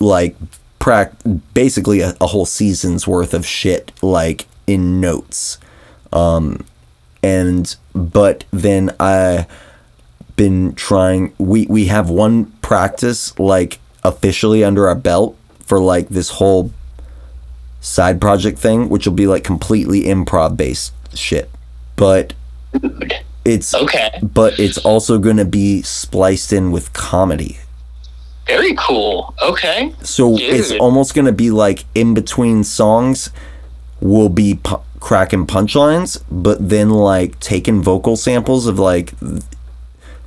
like 0.00 0.34
prac 0.78 1.12
basically 1.52 2.00
a, 2.00 2.16
a 2.20 2.26
whole 2.26 2.46
season's 2.46 3.06
worth 3.06 3.32
of 3.34 3.46
shit 3.46 3.92
like 4.02 4.46
in 4.66 5.00
notes. 5.00 5.58
Um 6.12 6.64
and 7.22 7.74
but 7.94 8.44
then 8.50 8.94
i 9.00 9.46
been 10.36 10.74
trying 10.74 11.32
we 11.38 11.64
we 11.66 11.86
have 11.86 12.10
one 12.10 12.46
practice 12.60 13.38
like 13.38 13.78
officially 14.02 14.62
under 14.62 14.88
our 14.88 14.94
belt 14.94 15.36
for 15.60 15.78
like 15.80 16.08
this 16.08 16.28
whole 16.30 16.70
side 17.84 18.18
project 18.20 18.58
thing 18.58 18.88
which 18.88 19.06
will 19.06 19.14
be 19.14 19.26
like 19.26 19.44
completely 19.44 20.04
improv 20.04 20.56
based 20.56 20.92
shit 21.14 21.50
but 21.96 22.32
It's 23.44 23.74
Okay. 23.74 24.08
but 24.22 24.58
it's 24.58 24.78
also 24.78 25.18
going 25.18 25.36
to 25.36 25.44
be 25.44 25.82
spliced 25.82 26.50
in 26.52 26.72
with 26.72 26.92
comedy. 26.94 27.58
Very 28.46 28.74
cool. 28.78 29.34
Okay. 29.42 29.94
So 30.02 30.36
it's 30.38 30.72
almost 30.72 31.14
going 31.14 31.26
to 31.26 31.32
be 31.32 31.50
like 31.50 31.84
in 31.94 32.14
between 32.14 32.64
songs 32.64 33.28
will 34.00 34.30
be 34.30 34.54
pu- 34.62 34.80
cracking 34.98 35.46
punchlines, 35.46 36.22
but 36.30 36.68
then 36.70 36.88
like 36.90 37.38
taking 37.38 37.82
vocal 37.82 38.16
samples 38.16 38.66
of 38.66 38.78
like 38.78 39.18
th- 39.20 39.42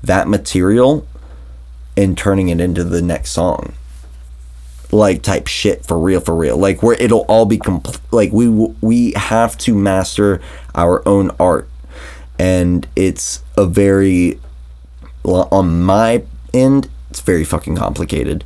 that 0.03 0.27
material 0.27 1.07
and 1.97 2.15
turning 2.15 2.49
it 2.49 2.61
into 2.61 2.83
the 2.83 3.01
next 3.01 3.31
song. 3.31 3.73
Like 4.91 5.21
type 5.21 5.47
shit 5.47 5.85
for 5.85 5.99
real 5.99 6.21
for 6.21 6.35
real. 6.35 6.57
Like 6.57 6.81
where 6.81 6.95
it'll 6.95 7.25
all 7.27 7.45
be 7.45 7.57
compl- 7.57 7.99
like 8.11 8.31
we 8.31 8.47
we 8.81 9.11
have 9.13 9.57
to 9.59 9.75
master 9.75 10.41
our 10.75 11.05
own 11.07 11.31
art. 11.39 11.67
And 12.39 12.87
it's 12.95 13.43
a 13.57 13.65
very 13.65 14.39
on 15.25 15.81
my 15.81 16.23
end, 16.53 16.89
it's 17.09 17.19
very 17.19 17.43
fucking 17.43 17.75
complicated. 17.75 18.43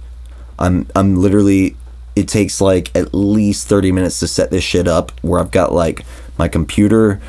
I'm 0.58 0.88
I'm 0.96 1.16
literally 1.22 1.76
it 2.16 2.28
takes 2.28 2.60
like 2.60 2.96
at 2.96 3.14
least 3.14 3.68
30 3.68 3.92
minutes 3.92 4.20
to 4.20 4.28
set 4.28 4.52
this 4.52 4.64
shit 4.64 4.88
up 4.88 5.12
where 5.22 5.40
I've 5.40 5.52
got 5.52 5.72
like 5.74 6.06
my 6.38 6.48
computer 6.48 7.22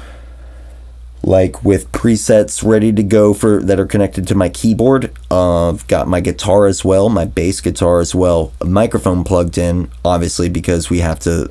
like 1.24 1.64
with 1.64 1.90
presets 1.92 2.64
ready 2.64 2.92
to 2.92 3.02
go 3.02 3.32
for 3.32 3.62
that 3.62 3.78
are 3.78 3.86
connected 3.86 4.26
to 4.28 4.34
my 4.34 4.48
keyboard. 4.48 5.12
Uh, 5.30 5.68
I've 5.70 5.86
got 5.86 6.08
my 6.08 6.20
guitar 6.20 6.66
as 6.66 6.84
well, 6.84 7.08
my 7.08 7.24
bass 7.24 7.60
guitar 7.60 8.00
as 8.00 8.14
well, 8.14 8.52
a 8.60 8.64
microphone 8.64 9.24
plugged 9.24 9.56
in 9.56 9.90
obviously 10.04 10.48
because 10.48 10.90
we 10.90 10.98
have 10.98 11.20
to 11.20 11.50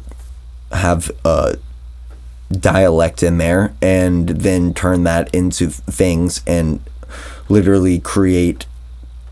have 0.72 1.11
uh 1.26 1.53
dialect 2.52 3.23
in 3.23 3.38
there 3.38 3.73
and 3.81 4.27
then 4.30 4.73
turn 4.73 5.03
that 5.03 5.34
into 5.34 5.69
things 5.69 6.41
and 6.45 6.81
literally 7.49 7.99
create 7.99 8.65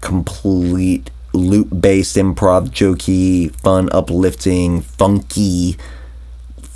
complete 0.02 1.10
loop 1.34 1.68
based 1.82 2.16
improv 2.16 2.70
jokey 2.70 3.54
fun 3.58 3.90
uplifting 3.92 4.82
funky 4.82 5.78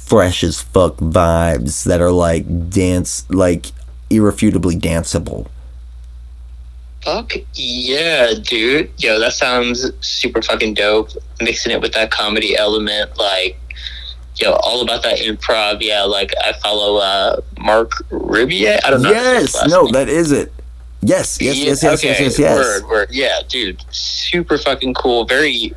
fresh 0.05 0.43
as 0.43 0.61
fuck 0.61 0.97
vibes 0.97 1.83
that 1.85 2.01
are 2.01 2.11
like 2.11 2.69
dance 2.69 3.29
like 3.29 3.67
irrefutably 4.09 4.75
danceable 4.75 5.47
Fuck 7.03 7.33
yeah, 7.55 8.33
dude. 8.41 8.89
Yo, 8.97 9.19
that 9.19 9.33
sounds 9.33 9.91
super 9.99 10.41
fucking 10.41 10.73
dope. 10.75 11.09
Mixing 11.41 11.73
it 11.73 11.81
with 11.81 11.91
that 11.93 12.11
comedy 12.11 12.55
element, 12.55 13.17
like, 13.17 13.59
yo, 14.35 14.53
all 14.63 14.81
about 14.81 15.03
that 15.03 15.19
improv. 15.19 15.79
Yeah, 15.81 16.03
like 16.03 16.31
I 16.45 16.53
follow 16.53 17.01
uh 17.01 17.41
Marc 17.59 17.91
Rebillet. 18.09 18.79
I 18.85 18.89
don't 18.89 19.01
know. 19.01 19.11
yes 19.11 19.53
no 19.67 19.83
name. 19.83 19.91
that 19.93 20.07
is 20.07 20.31
it 20.31 20.53
yes 21.01 21.41
yes 21.41 21.57
yes 21.57 21.83
yes 21.83 21.99
okay, 21.99 22.07
yes 22.07 22.19
yes 22.21 22.39
yes 22.39 22.57
Word, 22.57 22.87
word. 22.87 23.09
Yeah, 23.11 23.39
dude. 23.49 23.83
Super 23.91 24.57
fucking 24.57 24.93
cool. 24.93 25.25
Very, 25.25 25.73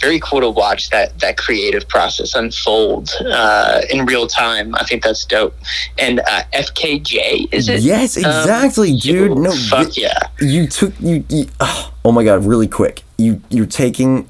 very 0.00 0.20
cool 0.20 0.40
to 0.40 0.50
watch 0.50 0.90
that 0.90 1.18
that 1.20 1.36
creative 1.36 1.88
process 1.88 2.34
unfold 2.34 3.10
uh, 3.26 3.80
in 3.90 4.04
real 4.06 4.26
time. 4.26 4.74
I 4.74 4.84
think 4.84 5.02
that's 5.02 5.24
dope. 5.24 5.54
And 5.98 6.20
uh, 6.20 6.42
FKJ 6.52 7.52
is 7.52 7.68
it? 7.68 7.80
yes 7.80 8.16
Um, 8.16 8.24
exactly 8.24 8.96
dude 8.96 9.30
yo, 9.30 9.34
no 9.34 9.52
fuck 9.52 9.90
th- 9.92 9.98
yeah. 9.98 10.18
you 10.40 10.66
took 10.66 10.92
you, 11.00 11.24
you 11.28 11.46
oh 11.60 12.12
my 12.12 12.24
god 12.24 12.44
really 12.44 12.68
quick 12.68 13.02
you 13.18 13.40
you're 13.50 13.66
taking 13.66 14.28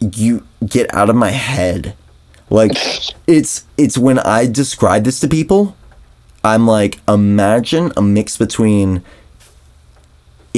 you 0.00 0.46
get 0.66 0.92
out 0.94 1.08
of 1.10 1.16
my 1.16 1.30
head 1.30 1.94
like 2.50 2.72
it's 3.26 3.64
it's 3.76 3.96
when 3.98 4.18
i 4.20 4.46
describe 4.46 5.04
this 5.04 5.20
to 5.20 5.28
people 5.28 5.76
i'm 6.44 6.66
like 6.66 6.98
imagine 7.08 7.92
a 7.96 8.02
mix 8.02 8.36
between 8.36 9.02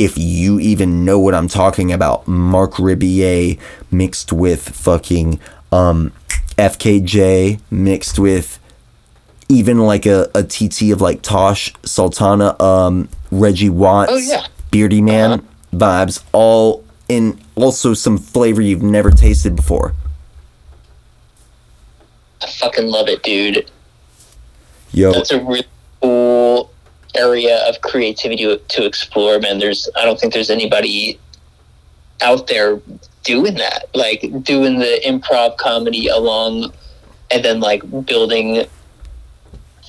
if 0.04 0.16
you 0.16 0.58
even 0.60 1.04
know 1.04 1.18
what 1.18 1.34
i'm 1.34 1.48
talking 1.48 1.92
about 1.92 2.26
Marc 2.28 2.72
Rebillet 2.74 3.58
mixed 3.90 4.32
with 4.32 4.68
fucking 4.70 5.40
um 5.72 6.12
fkj 6.56 7.60
mixed 7.70 8.18
with 8.18 8.58
even 9.48 9.78
like 9.78 10.04
a, 10.04 10.28
a 10.34 10.42
TT 10.42 10.90
of 10.92 11.00
like 11.00 11.22
Tash, 11.22 11.72
Sultana, 11.82 12.54
um, 12.62 13.08
Reggie 13.30 13.70
Watts, 13.70 14.12
Oh, 14.12 14.18
yeah. 14.18 14.46
Beardyman 14.70 15.42
vibes, 15.72 16.22
all 16.32 16.84
in 17.08 17.40
also 17.54 17.94
some 17.94 18.18
flavor 18.18 18.60
you've 18.60 18.82
never 18.82 19.10
tasted 19.10 19.56
before. 19.56 19.94
I 22.42 22.46
fucking 22.46 22.86
love 22.88 23.08
it, 23.08 23.22
dude. 23.22 23.70
Yo, 24.92 25.12
That's 25.12 25.30
a 25.30 25.42
really 25.42 25.64
area 27.16 27.66
of 27.68 27.80
creativity 27.80 28.58
to, 28.58 28.86
explore, 28.86 29.38
man. 29.40 29.58
There's, 29.58 29.88
I 29.96 30.04
don't 30.04 30.18
think 30.18 30.32
there's 30.32 30.50
anybody 30.50 31.18
out 32.22 32.46
there 32.48 32.80
doing 33.24 33.54
that, 33.54 33.86
like 33.94 34.20
doing 34.42 34.78
the 34.78 35.00
improv 35.04 35.56
comedy 35.56 36.08
along, 36.08 36.72
and 37.30 37.44
then 37.44 37.60
like 37.60 37.82
building 38.06 38.66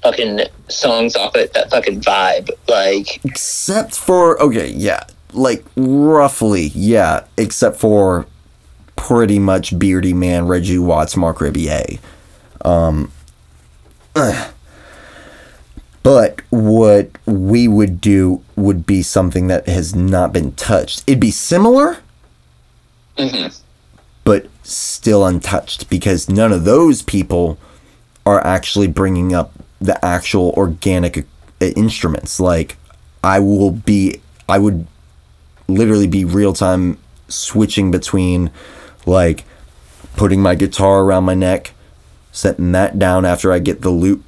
fucking 0.01 0.41
songs 0.67 1.15
off 1.15 1.35
it. 1.35 1.53
That 1.53 1.69
fucking 1.69 2.01
vibe, 2.01 2.49
like 2.67 3.23
except 3.25 3.95
for 3.95 4.41
okay, 4.41 4.69
yeah, 4.69 5.03
like 5.33 5.65
roughly, 5.75 6.67
yeah, 6.73 7.25
except 7.37 7.77
for 7.77 8.25
pretty 8.95 9.39
much 9.39 9.71
Beardyman, 9.71 10.47
Reggie 10.47 10.77
Watts, 10.77 11.15
Marc 11.15 11.37
Rebillet. 11.39 11.99
Um, 12.61 13.11
ugh. 14.15 14.53
But 16.09 16.41
what 16.49 17.11
we 17.27 17.67
would 17.67 18.01
do 18.01 18.41
would 18.55 18.83
be 18.83 19.03
something 19.03 19.45
that 19.45 19.67
has 19.67 19.93
not 19.93 20.33
been 20.33 20.51
touched. 20.53 21.03
It'd 21.05 21.19
be 21.19 21.29
similar, 21.29 21.99
but 24.23 24.47
still 24.63 25.23
untouched 25.23 25.87
because 25.87 26.27
none 26.27 26.51
of 26.51 26.65
those 26.65 27.03
people 27.03 27.59
are 28.25 28.43
actually 28.43 28.87
bringing 28.87 29.35
up 29.35 29.53
the 29.79 30.03
actual 30.03 30.51
organic 30.57 31.27
uh, 31.61 31.65
instruments. 31.75 32.39
Like, 32.39 32.77
I 33.23 33.39
will 33.39 33.69
be, 33.69 34.19
I 34.47 34.57
would 34.57 34.87
literally 35.67 36.07
be 36.07 36.25
real 36.25 36.53
time 36.53 36.97
switching 37.27 37.91
between 37.91 38.49
like 39.05 39.45
putting 40.15 40.41
my 40.41 40.55
guitar 40.55 41.03
around 41.03 41.25
my 41.25 41.35
neck, 41.35 41.73
setting 42.31 42.71
that 42.71 42.97
down 42.97 43.25
after 43.25 43.51
I 43.51 43.59
get 43.59 43.81
the 43.81 43.91
loop 43.91 44.23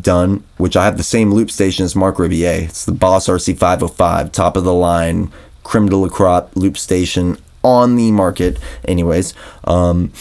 done, 0.00 0.44
which 0.56 0.76
I 0.76 0.84
have 0.84 0.96
the 0.96 1.02
same 1.02 1.32
loop 1.32 1.50
station 1.50 1.84
as 1.84 1.96
Marc 1.96 2.16
Rebillet. 2.16 2.64
It's 2.64 2.84
the 2.84 2.92
Boss 2.92 3.28
RC505, 3.28 4.32
top 4.32 4.56
of 4.56 4.64
the 4.64 4.74
line, 4.74 5.32
creme 5.62 5.88
de 5.88 5.96
la 5.96 6.08
crop 6.08 6.54
loop 6.54 6.76
station 6.76 7.38
on 7.62 7.96
the 7.96 8.12
market. 8.12 8.58
Anyways, 8.84 9.34
um, 9.64 10.12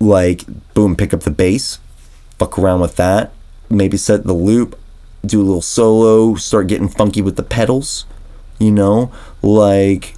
like, 0.00 0.44
boom, 0.74 0.96
pick 0.96 1.12
up 1.12 1.20
the 1.20 1.30
bass, 1.30 1.78
fuck 2.38 2.58
around 2.58 2.80
with 2.80 2.96
that, 2.96 3.32
maybe 3.68 3.96
set 3.96 4.24
the 4.24 4.32
loop, 4.32 4.78
do 5.24 5.40
a 5.40 5.44
little 5.44 5.62
solo, 5.62 6.34
start 6.34 6.66
getting 6.66 6.88
funky 6.88 7.22
with 7.22 7.36
the 7.36 7.42
pedals, 7.42 8.06
you 8.58 8.70
know, 8.70 9.12
like, 9.42 10.14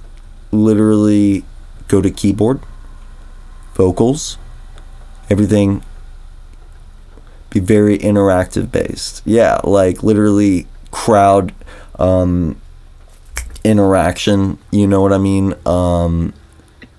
literally 0.51 1.43
go 1.87 2.01
to 2.01 2.09
keyboard, 2.09 2.59
vocals, 3.75 4.37
everything 5.29 5.83
be 7.55 7.59
very 7.61 7.97
interactive 7.97 8.71
based. 8.71 9.21
Yeah, 9.25 9.59
like 9.63 10.03
literally 10.03 10.67
crowd 10.91 11.53
um 11.97 12.59
interaction, 13.63 14.57
you 14.71 14.85
know 14.87 15.01
what 15.01 15.13
I 15.13 15.17
mean? 15.17 15.55
Um 15.65 16.33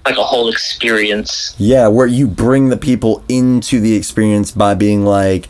like 0.05 0.17
a 0.17 0.25
whole 0.25 0.49
experience. 0.49 1.55
yeah, 1.59 1.89
where 1.89 2.07
you 2.07 2.27
bring 2.27 2.69
the 2.71 2.77
people 2.77 3.23
into 3.29 3.81
the 3.81 3.95
experience 3.95 4.53
by 4.53 4.75
being 4.75 5.05
like, 5.05 5.49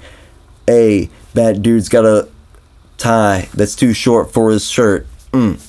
"Hey, 0.66 1.10
that 1.34 1.62
dude's 1.62 1.88
got 1.90 2.04
a 2.06 2.28
tie 2.96 3.48
that's 3.54 3.76
too 3.76 3.92
short 3.92 4.32
for 4.32 4.50
his 4.50 4.68
shirt." 4.68 5.06
Mm. 5.32 5.60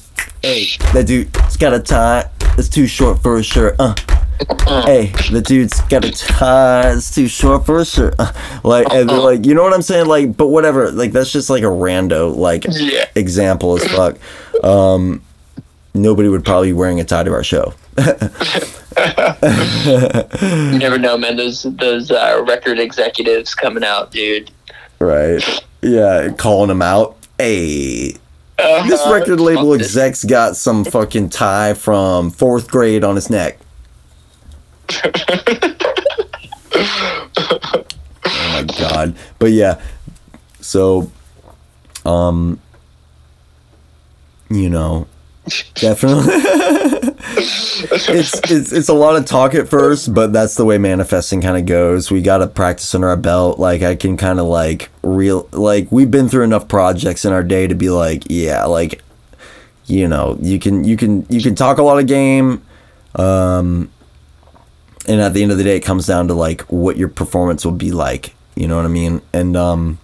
Hey, 0.42 0.68
that 0.94 1.06
dude's 1.06 1.58
got 1.58 1.74
a 1.74 1.80
tie 1.80 2.30
that's 2.56 2.70
too 2.70 2.88
short 2.88 3.22
for 3.22 3.38
his 3.38 3.46
shirt. 3.46 3.76
Uh. 3.78 3.94
Hey, 4.68 5.08
the 5.32 5.42
dude's 5.42 5.82
got 5.82 6.06
a 6.06 6.12
tie 6.12 6.92
It's 6.92 7.14
too 7.14 7.28
short 7.28 7.66
for 7.66 7.80
his 7.80 7.90
shirt. 7.92 8.16
Uh. 8.20 8.32
Like, 8.64 8.88
and 8.92 9.10
like, 9.10 9.46
you 9.46 9.54
know 9.54 9.64
what 9.64 9.74
I'm 9.74 9.82
saying? 9.82 10.08
Like, 10.08 10.36
but 10.36 10.48
whatever. 10.48 10.92
Like, 10.92 11.12
that's 11.12 11.32
just 11.32 11.50
like 11.50 11.64
a 11.64 11.68
rando 11.68 12.36
like 12.36 12.66
Yeah. 12.70 13.06
example 13.16 13.78
as 13.78 13.86
fuck. 13.92 14.18
Um, 14.64 15.22
nobody 15.94 16.28
would 16.30 16.44
probably 16.44 16.70
be 16.70 16.74
wearing 16.74 17.00
a 17.00 17.06
tie 17.06 17.24
to 17.24 17.32
our 17.32 17.44
show. 17.44 17.74
You 17.98 18.04
never 20.80 20.98
know, 20.98 21.18
man. 21.18 21.36
Those 21.38 21.64
those 21.64 22.12
uh, 22.12 22.44
record 22.48 22.80
executives 22.80 23.56
coming 23.56 23.84
out, 23.84 24.12
dude. 24.12 24.52
Right. 25.00 25.42
Yeah, 25.82 26.30
calling 26.38 26.70
them 26.70 26.82
out. 26.82 27.16
Hey, 27.38 28.14
this 28.58 28.60
Uh-huh. 28.60 29.14
record 29.14 29.40
label 29.40 29.72
this. 29.72 29.96
exec's 29.96 30.24
got 30.24 30.56
some 30.56 30.84
fucking 30.84 31.30
tie 31.30 31.74
from 31.74 32.32
fourth 32.32 32.68
grade 32.68 33.04
on 33.04 33.16
his 33.16 33.30
neck. 33.30 33.60
Oh 38.26 38.52
my 38.54 38.66
god. 38.78 39.16
But 39.40 39.52
yeah, 39.52 39.82
so, 40.62 41.12
um, 42.06 42.60
you 44.50 44.70
know, 44.70 45.08
definitely. 45.76 46.26
it's, 47.40 48.52
it's 48.52 48.72
it's 48.72 48.90
a 48.90 48.94
lot 48.94 49.16
of 49.16 49.26
talk 49.26 49.54
at 49.56 49.68
first, 49.68 50.14
but 50.14 50.34
that's 50.34 50.56
the 50.56 50.66
way 50.66 50.78
manifesting 50.78 51.42
kind 51.42 51.58
of 51.58 51.66
goes. 51.66 52.12
We 52.12 52.22
got 52.22 52.40
to 52.40 52.48
practice 52.48 52.94
under 52.96 53.10
our 53.10 53.18
belt. 53.18 53.60
Like 53.60 53.82
I 53.82 53.96
can 53.96 54.18
kind 54.18 54.40
of 54.40 54.48
like 54.48 54.90
real 55.04 55.48
like 55.52 55.92
we've 55.92 56.12
been 56.12 56.30
through 56.30 56.44
enough 56.44 56.68
projects 56.68 57.26
in 57.26 57.34
our 57.34 57.44
day 57.44 57.68
to 57.68 57.76
be 57.76 57.90
like, 57.90 58.24
yeah, 58.30 58.66
like 58.66 59.02
you 59.86 60.08
know, 60.08 60.38
you 60.42 60.60
can 60.60 60.84
you 60.84 60.98
can 60.98 61.26
you 61.30 61.42
can 61.42 61.56
talk 61.56 61.78
a 61.78 61.84
lot 61.84 62.00
of 62.00 62.08
game 62.08 62.62
um 63.16 63.90
and 65.08 65.22
at 65.22 65.34
the 65.34 65.44
end 65.44 65.52
of 65.52 65.58
the 65.58 65.64
day 65.64 65.78
it 65.78 65.82
comes 65.82 66.08
down 66.08 66.28
to 66.28 66.34
like 66.34 66.62
what 66.64 66.98
your 66.98 67.08
performance 67.08 67.66
will 67.66 67.72
be 67.72 67.92
like, 67.92 68.36
you 68.56 68.68
know 68.68 68.76
what 68.76 68.86
I 68.86 68.90
mean? 68.90 69.22
And 69.34 69.56
um 69.56 70.00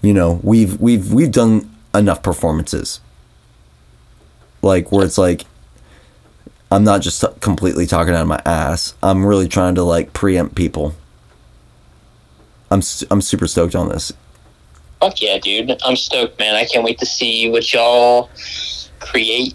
you 0.00 0.12
know, 0.12 0.40
we've 0.42 0.80
we've 0.80 1.12
we've 1.12 1.30
done 1.30 1.70
enough 1.94 2.22
performances 2.22 3.00
like 4.62 4.90
where 4.92 5.04
it's 5.04 5.18
like 5.18 5.44
I'm 6.70 6.84
not 6.84 7.02
just 7.02 7.22
completely 7.40 7.86
talking 7.86 8.14
out 8.14 8.22
of 8.22 8.28
my 8.28 8.40
ass. 8.46 8.94
I'm 9.02 9.26
really 9.26 9.46
trying 9.46 9.74
to 9.74 9.82
like 9.82 10.14
preempt 10.14 10.54
people. 10.54 10.94
I'm 12.70 12.80
I'm 13.10 13.20
super 13.20 13.46
stoked 13.46 13.74
on 13.74 13.90
this. 13.90 14.12
Fuck 15.00 15.20
yeah, 15.20 15.38
dude! 15.38 15.76
I'm 15.84 15.96
stoked, 15.96 16.38
man. 16.38 16.54
I 16.54 16.64
can't 16.64 16.84
wait 16.84 16.98
to 17.00 17.06
see 17.06 17.50
what 17.50 17.70
y'all 17.74 18.30
create. 19.00 19.54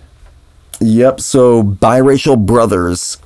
Yep. 0.80 1.22
So 1.22 1.64
biracial 1.64 2.38
brothers. 2.45 3.18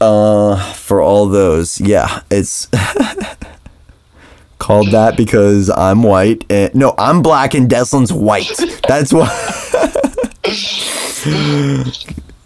Uh, 0.00 0.72
for 0.72 1.02
all 1.02 1.26
those, 1.26 1.80
yeah, 1.80 2.22
it's 2.30 2.66
called 4.58 4.88
that 4.92 5.16
because 5.16 5.68
I'm 5.68 6.02
white. 6.02 6.44
And, 6.50 6.74
no, 6.74 6.94
I'm 6.96 7.20
black 7.22 7.54
and 7.54 7.68
Deslin's 7.68 8.12
white. 8.12 8.58
That's 8.88 9.12
why. 9.12 9.28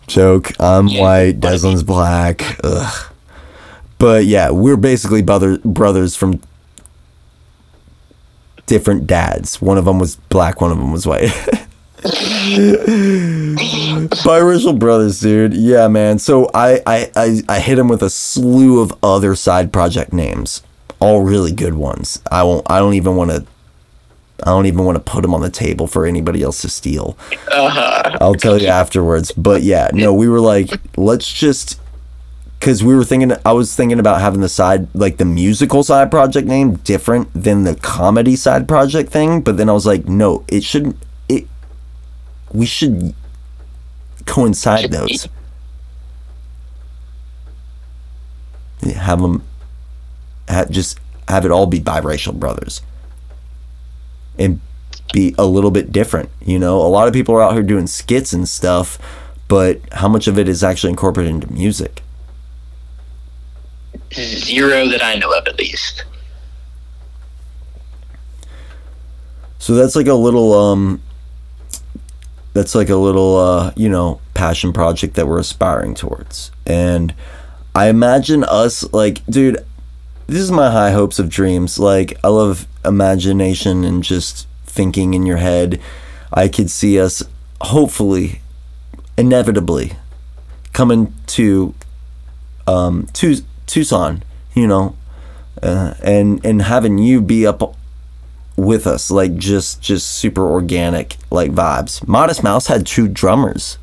Joke. 0.07 0.53
I'm 0.61 0.87
white. 0.97 1.41
Deslin's 1.41 1.83
black. 1.83 2.59
Ugh. 2.65 3.13
But 3.99 4.25
yeah, 4.27 4.51
we're 4.51 4.77
basically 4.77 5.23
brother 5.23 5.59
brothers 5.59 6.17
from 6.17 6.41
different 8.67 9.07
dads. 9.07 9.63
One 9.63 9.79
of 9.79 9.85
them 9.85 9.99
was 9.99 10.17
black. 10.17 10.61
One 10.61 10.71
of 10.71 10.79
them 10.79 10.93
was 10.93 11.07
white. 11.07 11.31
Biracial 14.25 14.79
brothers, 14.79 15.21
dude. 15.21 15.55
Yeah, 15.55 15.89
man. 15.89 16.19
So 16.19 16.51
I, 16.53 16.83
I, 16.87 17.11
I, 17.17 17.41
I 17.49 17.61
hit 17.61 17.79
him 17.79 17.89
with 17.89 18.03
a 18.03 18.11
slew 18.11 18.81
of 18.81 18.93
other 19.03 19.35
side 19.35 19.73
project 19.73 20.13
names, 20.13 20.63
all 21.01 21.23
really 21.23 21.53
good 21.53 21.75
ones. 21.75 22.21
I 22.31 22.43
won't. 22.43 22.71
I 22.71 22.79
don't 22.79 22.95
even 22.95 23.17
want 23.17 23.31
to. 23.31 23.47
I 24.43 24.51
don't 24.51 24.67
even 24.67 24.85
want 24.85 24.97
to 24.97 25.01
put 25.01 25.23
them 25.23 25.33
on 25.33 25.41
the 25.41 25.51
table 25.51 25.87
for 25.87 26.05
anybody 26.05 26.43
else 26.43 26.61
to 26.63 26.69
steal. 26.69 27.17
Uh-huh. 27.51 28.19
I'll 28.21 28.35
tell 28.35 28.61
you 28.61 28.67
afterwards. 28.67 29.33
But 29.33 29.63
yeah, 29.63 29.89
no, 29.95 30.13
we 30.13 30.29
were 30.29 30.41
like, 30.41 30.71
let's 30.99 31.33
just 31.33 31.81
because 32.61 32.85
we 32.85 32.95
were 32.95 33.05
thinking. 33.05 33.33
I 33.47 33.53
was 33.53 33.75
thinking 33.75 33.99
about 33.99 34.21
having 34.21 34.41
the 34.43 34.49
side, 34.49 34.89
like 34.95 35.17
the 35.17 35.25
musical 35.25 35.83
side 35.83 36.11
project 36.11 36.47
name, 36.47 36.77
different 36.77 37.31
than 37.33 37.65
the 37.65 37.77
comedy 37.77 38.37
side 38.37 38.69
project 38.69 39.11
thing. 39.11 39.41
But 39.41 39.57
then 39.57 39.71
I 39.71 39.73
was 39.73 39.87
like, 39.87 40.07
no, 40.07 40.45
it 40.49 40.65
shouldn't. 40.65 40.97
We 42.55 42.65
should 42.67 43.15
coincide 44.25 44.91
those. 44.91 45.29
Have 48.95 49.21
them, 49.21 49.43
have, 50.49 50.71
just 50.71 51.01
have 51.29 51.45
it 51.45 51.51
all 51.51 51.67
be 51.67 51.81
biracial 51.81 52.33
brothers, 52.35 52.81
and 54.39 54.61
be 55.13 55.35
a 55.37 55.47
little 55.47 55.71
bit 55.71 55.91
different. 55.91 56.31
You 56.45 56.59
know, 56.59 56.81
a 56.81 56.89
lot 56.89 57.09
of 57.09 57.15
people 57.15 57.35
are 57.35 57.43
out 57.43 57.55
here 57.55 57.63
doing 57.63 57.87
skits 57.87 58.33
and 58.33 58.49
stuff, 58.49 58.99
but 59.49 59.81
how 59.93 60.09
much 60.09 60.29
of 60.29 60.39
it 60.39 60.49
is 60.49 60.63
actually 60.63 60.91
incorporated 60.91 61.35
into 61.35 61.53
music? 61.53 62.03
Zero 64.13 64.87
that 64.89 65.03
I 65.03 65.17
know 65.17 65.33
of, 65.33 65.47
at 65.49 65.59
least. 65.59 66.05
So 69.59 69.75
that's 69.75 69.97
like 69.97 70.07
a 70.07 70.15
little 70.15 70.53
um 70.53 71.03
that's 72.55 72.75
like 72.75 72.89
a 72.89 72.97
little 72.97 73.37
uh, 73.37 73.73
you 73.77 73.89
know, 73.89 74.21
passion 74.33 74.73
project 74.73 75.15
that 75.15 75.27
we're 75.27 75.39
aspiring 75.39 75.95
towards. 75.95 76.51
And 76.65 77.15
I 77.75 77.89
imagine 77.89 78.45
us 78.45 78.91
like 78.93 79.25
dude, 79.27 79.65
this 80.27 80.41
is 80.41 80.51
my 80.51 80.71
high 80.71 80.93
hopes 80.93 81.19
of 81.19 81.29
dreams. 81.29 81.79
Like 81.79 82.17
I 82.25 82.29
love 82.29 82.67
imagination 82.85 83.85
and 83.85 84.03
just 84.03 84.47
thinking 84.65 85.13
in 85.13 85.27
your 85.27 85.37
head. 85.37 85.81
I 86.33 86.49
could 86.49 86.71
see 86.71 86.99
us 86.99 87.23
hopefully 87.61 88.41
inevitably 89.17 89.93
coming 90.73 91.15
to 91.27 91.75
um 92.67 93.09
to 93.15 93.37
Tucson, 93.67 94.23
you 94.55 94.67
know, 94.67 94.97
uh, 95.63 95.95
and 96.03 96.45
and 96.45 96.63
having 96.63 96.99
you 96.99 97.21
be 97.21 97.47
up 97.47 97.77
with 98.57 98.87
us 98.87 99.11
like 99.11 99.37
just 99.37 99.83
just 99.83 100.07
super 100.07 100.49
organic 100.49 101.17
like 101.31 101.51
vibes 101.53 102.07
modest 102.07 102.43
mouse 102.43 102.69
had 102.69 102.87
two 102.87 103.09
drummers 103.09 103.79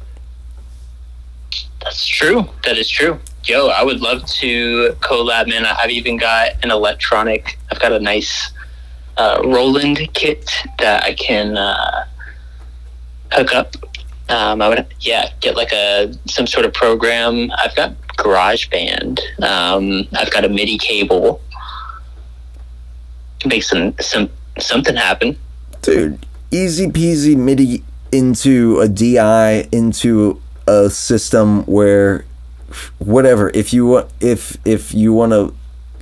That's 1.83 2.05
true. 2.05 2.47
That 2.63 2.77
is 2.77 2.89
true. 2.89 3.19
Yo, 3.43 3.67
I 3.67 3.83
would 3.83 4.01
love 4.01 4.25
to 4.41 4.95
collab, 4.99 5.49
man. 5.49 5.65
I've 5.65 5.89
even 5.89 6.17
got 6.17 6.51
an 6.63 6.69
electronic. 6.71 7.57
I've 7.71 7.79
got 7.79 7.91
a 7.91 7.99
nice 7.99 8.51
uh, 9.17 9.41
Roland 9.43 9.97
kit 10.13 10.49
that 10.77 11.03
I 11.03 11.13
can 11.13 11.57
uh, 11.57 12.05
hook 13.31 13.53
up. 13.55 13.75
Um, 14.29 14.61
I 14.61 14.69
would, 14.69 14.85
yeah, 14.99 15.29
get 15.41 15.55
like 15.55 15.73
a 15.73 16.13
some 16.27 16.45
sort 16.47 16.65
of 16.65 16.73
program. 16.73 17.51
I've 17.57 17.75
got 17.75 17.95
GarageBand. 18.17 19.19
Um, 19.41 20.07
I've 20.13 20.31
got 20.31 20.45
a 20.45 20.49
MIDI 20.49 20.77
cable. 20.77 21.41
Make 23.45 23.63
some 23.63 23.95
some 23.99 24.29
something 24.59 24.95
happen. 24.95 25.37
dude 25.81 26.25
easy 26.51 26.87
peasy 26.87 27.35
midi 27.35 27.83
into 28.11 28.79
a 28.81 28.87
di 28.89 29.61
into 29.71 30.41
a 30.67 30.89
system 30.89 31.63
where 31.63 32.25
whatever 32.99 33.49
if 33.53 33.73
you 33.73 33.85
wa- 33.87 34.07
if 34.19 34.57
if 34.65 34.93
you 34.93 35.13
want 35.13 35.31
to 35.31 35.53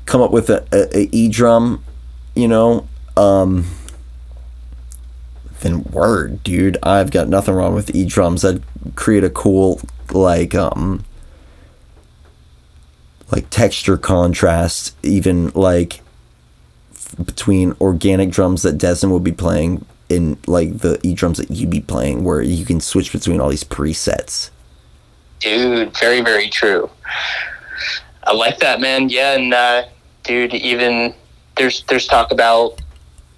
come 0.05 0.21
up 0.21 0.31
with 0.31 0.49
a, 0.49 0.65
a, 0.71 0.97
a 0.97 1.09
e 1.11 1.29
drum 1.29 1.83
you 2.35 2.47
know 2.47 2.87
um 3.15 3.65
then 5.61 5.83
word 5.83 6.41
dude 6.43 6.77
i've 6.83 7.11
got 7.11 7.27
nothing 7.27 7.53
wrong 7.53 7.75
with 7.75 7.93
e 7.95 8.05
drums 8.05 8.43
i'd 8.43 8.63
create 8.95 9.23
a 9.23 9.29
cool 9.29 9.79
like 10.11 10.55
um 10.55 11.03
like 13.31 13.47
texture 13.51 13.97
contrast 13.97 14.95
even 15.03 15.49
like 15.49 16.01
between 17.25 17.75
organic 17.81 18.29
drums 18.29 18.61
that 18.63 18.77
Desmond 18.77 19.11
will 19.11 19.19
be 19.19 19.31
playing 19.31 19.85
in 20.09 20.37
like 20.47 20.79
the 20.79 20.99
e 21.03 21.13
drums 21.13 21.37
that 21.37 21.51
you'd 21.51 21.69
be 21.69 21.81
playing, 21.81 22.23
where 22.23 22.41
you 22.41 22.65
can 22.65 22.79
switch 22.79 23.11
between 23.11 23.39
all 23.39 23.49
these 23.49 23.63
presets. 23.63 24.49
Dude, 25.39 25.95
very, 25.97 26.21
very 26.21 26.49
true. 26.49 26.89
I 28.23 28.33
like 28.33 28.59
that, 28.59 28.81
man. 28.81 29.09
Yeah, 29.09 29.33
and 29.33 29.53
uh, 29.53 29.83
dude, 30.23 30.53
even 30.53 31.13
there's 31.57 31.83
there's 31.83 32.07
talk 32.07 32.31
about 32.31 32.79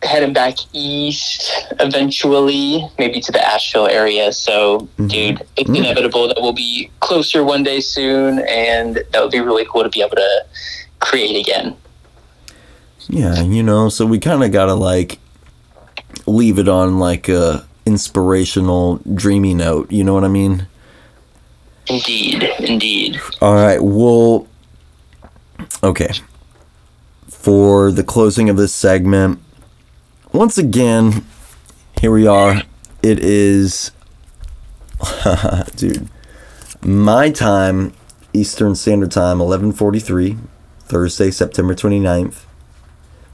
heading 0.04 0.34
back 0.34 0.56
east 0.74 1.52
eventually, 1.80 2.90
maybe 2.98 3.22
to 3.22 3.32
the 3.32 3.48
Asheville 3.48 3.88
area. 3.88 4.34
So, 4.34 4.88
dude, 4.98 5.44
it's 5.58 5.70
Mm. 5.70 5.78
inevitable 5.78 6.28
that 6.28 6.38
we'll 6.42 6.54
be 6.54 6.90
closer 7.02 7.44
one 7.44 7.62
day 7.64 7.80
soon, 7.82 8.40
and 8.48 9.04
that 9.12 9.22
would 9.22 9.32
be 9.32 9.42
really 9.42 9.66
cool 9.66 9.84
to 9.84 9.90
be 9.90 10.02
able 10.02 10.16
to 10.16 10.46
create 11.00 11.36
again. 11.36 11.76
Yeah, 13.08 13.42
you 13.42 13.64
know, 13.64 13.90
so 13.90 14.06
we 14.06 14.20
kind 14.20 14.44
of 14.44 14.52
gotta 14.52 14.74
like 14.74 15.20
leave 16.26 16.60
it 16.60 16.68
on 16.68 17.00
like 17.00 17.30
a 17.30 17.66
inspirational, 17.86 18.98
dreamy 19.14 19.54
note. 19.54 19.92
You 19.92 20.04
know 20.04 20.14
what 20.14 20.24
I 20.24 20.30
mean? 20.30 20.68
Indeed, 21.88 22.44
indeed. 22.60 23.20
All 23.42 23.56
right. 23.56 23.82
Well, 23.82 24.48
okay. 25.84 26.12
For 27.28 27.92
the 27.92 28.04
closing 28.04 28.50
of 28.50 28.58
this 28.58 28.74
segment, 28.74 29.40
once 30.32 30.58
again, 30.58 31.26
here 32.00 32.12
we 32.12 32.28
are. 32.28 32.62
It 33.02 33.20
is, 33.20 33.92
dude, 35.76 36.08
my 36.82 37.32
time, 37.32 37.94
Eastern 38.32 38.76
Standard 38.76 39.12
Time, 39.12 39.40
11:43, 39.40 40.38
Thursday, 40.82 41.32
September 41.32 41.74
29th. 41.74 42.46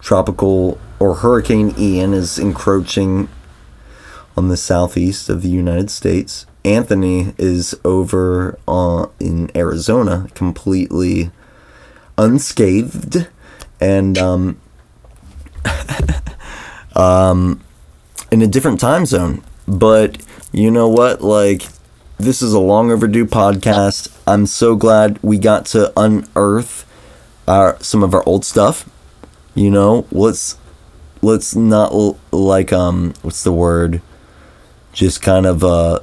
Tropical 0.02 0.80
or 1.00 1.16
Hurricane 1.16 1.74
Ian 1.78 2.14
is 2.14 2.40
encroaching 2.40 3.30
on 4.36 4.50
the 4.50 4.58
southeast 4.58 5.30
of 5.30 5.42
the 5.42 5.50
United 5.50 5.90
States. 5.90 6.46
Anthony 6.64 7.34
is 7.38 7.76
over 7.84 8.60
uh, 8.68 9.08
in 9.20 9.50
Arizona, 9.56 10.28
completely 10.36 11.32
unscathed, 12.18 13.28
and 13.80 14.18
um, 14.18 14.60
um, 16.96 17.62
in 18.32 18.42
a 18.42 18.48
different 18.48 18.80
time 18.80 19.06
zone. 19.06 19.44
But 19.68 20.18
you 20.52 20.72
know 20.72 20.88
what? 20.88 21.22
Like, 21.22 21.68
this 22.18 22.42
is 22.42 22.54
a 22.54 22.60
long 22.60 22.92
overdue 22.92 23.26
podcast. 23.26 24.16
I'm 24.28 24.46
so 24.46 24.76
glad 24.76 25.20
we 25.22 25.38
got 25.38 25.66
to 25.68 25.94
unearth 25.98 26.86
our 27.48 27.78
some 27.82 28.04
of 28.04 28.14
our 28.14 28.24
old 28.28 28.44
stuff. 28.44 28.90
You 29.58 29.72
know, 29.72 30.06
let's 30.12 30.56
let's 31.24 31.56
not 31.56 31.92
like 32.32 32.72
um 32.72 33.16
what's 33.24 33.44
the 33.44 33.52
word? 33.52 34.04
Just 34.94 35.24
kind 35.24 35.48
of 35.48 35.64
uh 35.64 36.00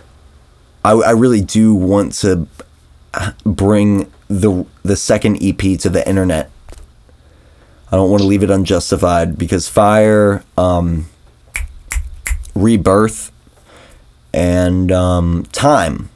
I 0.85 0.91
I 0.91 1.11
really 1.13 1.41
do 1.41 1.73
want 1.73 2.15
to 2.15 2.49
bring 3.47 4.11
the 4.27 4.67
the 4.83 4.97
second 4.97 5.39
EP 5.41 5.79
to 5.79 5.89
the 5.89 6.07
internet. 6.09 6.51
I 7.93 7.97
don't 7.97 8.11
want 8.11 8.23
to 8.23 8.27
leave 8.27 8.43
it 8.43 8.51
unjustified 8.51 9.39
because 9.39 9.69
Fire 9.69 10.43
um 10.59 11.07
Rebirth 12.57 13.31
and 14.33 14.91
um, 14.91 15.45
Time, 15.53 16.09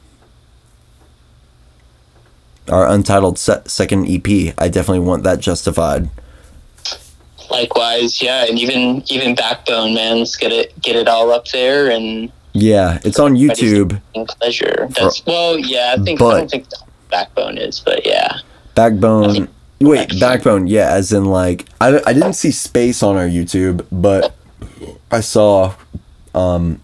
our 2.67 2.85
untitled 2.85 3.39
se- 3.39 3.63
second 3.65 4.09
EP. 4.09 4.53
I 4.57 4.67
definitely 4.67 4.99
want 4.99 5.23
that 5.23 5.39
justified. 5.39 6.09
Likewise, 7.49 8.21
yeah, 8.21 8.45
and 8.45 8.59
even 8.59 9.03
even 9.07 9.35
Backbone, 9.35 9.93
man, 9.93 10.19
let's 10.19 10.35
get 10.35 10.51
it 10.51 10.79
get 10.81 10.95
it 10.95 11.07
all 11.07 11.31
up 11.31 11.47
there 11.47 11.89
and 11.89 12.31
Yeah, 12.53 12.99
it's 13.03 13.19
on 13.19 13.35
YouTube. 13.35 13.99
pleasure. 14.39 14.87
That's 14.91 15.25
well, 15.25 15.57
yeah, 15.57 15.95
I 15.97 16.03
think 16.03 16.21
I 16.21 16.37
don't 16.39 16.51
think 16.51 16.67
Backbone 17.09 17.57
is, 17.57 17.79
but 17.79 18.05
yeah. 18.05 18.37
Backbone. 18.75 19.49
Wait, 19.81 20.19
Backbone. 20.19 20.67
Yeah, 20.67 20.89
as 20.91 21.11
in 21.11 21.25
like 21.25 21.65
I, 21.81 21.99
I 22.05 22.13
didn't 22.13 22.33
see 22.33 22.51
space 22.51 23.01
on 23.01 23.15
our 23.17 23.27
YouTube, 23.27 23.85
but 23.91 24.35
I 25.11 25.21
saw 25.21 25.73
um, 26.35 26.79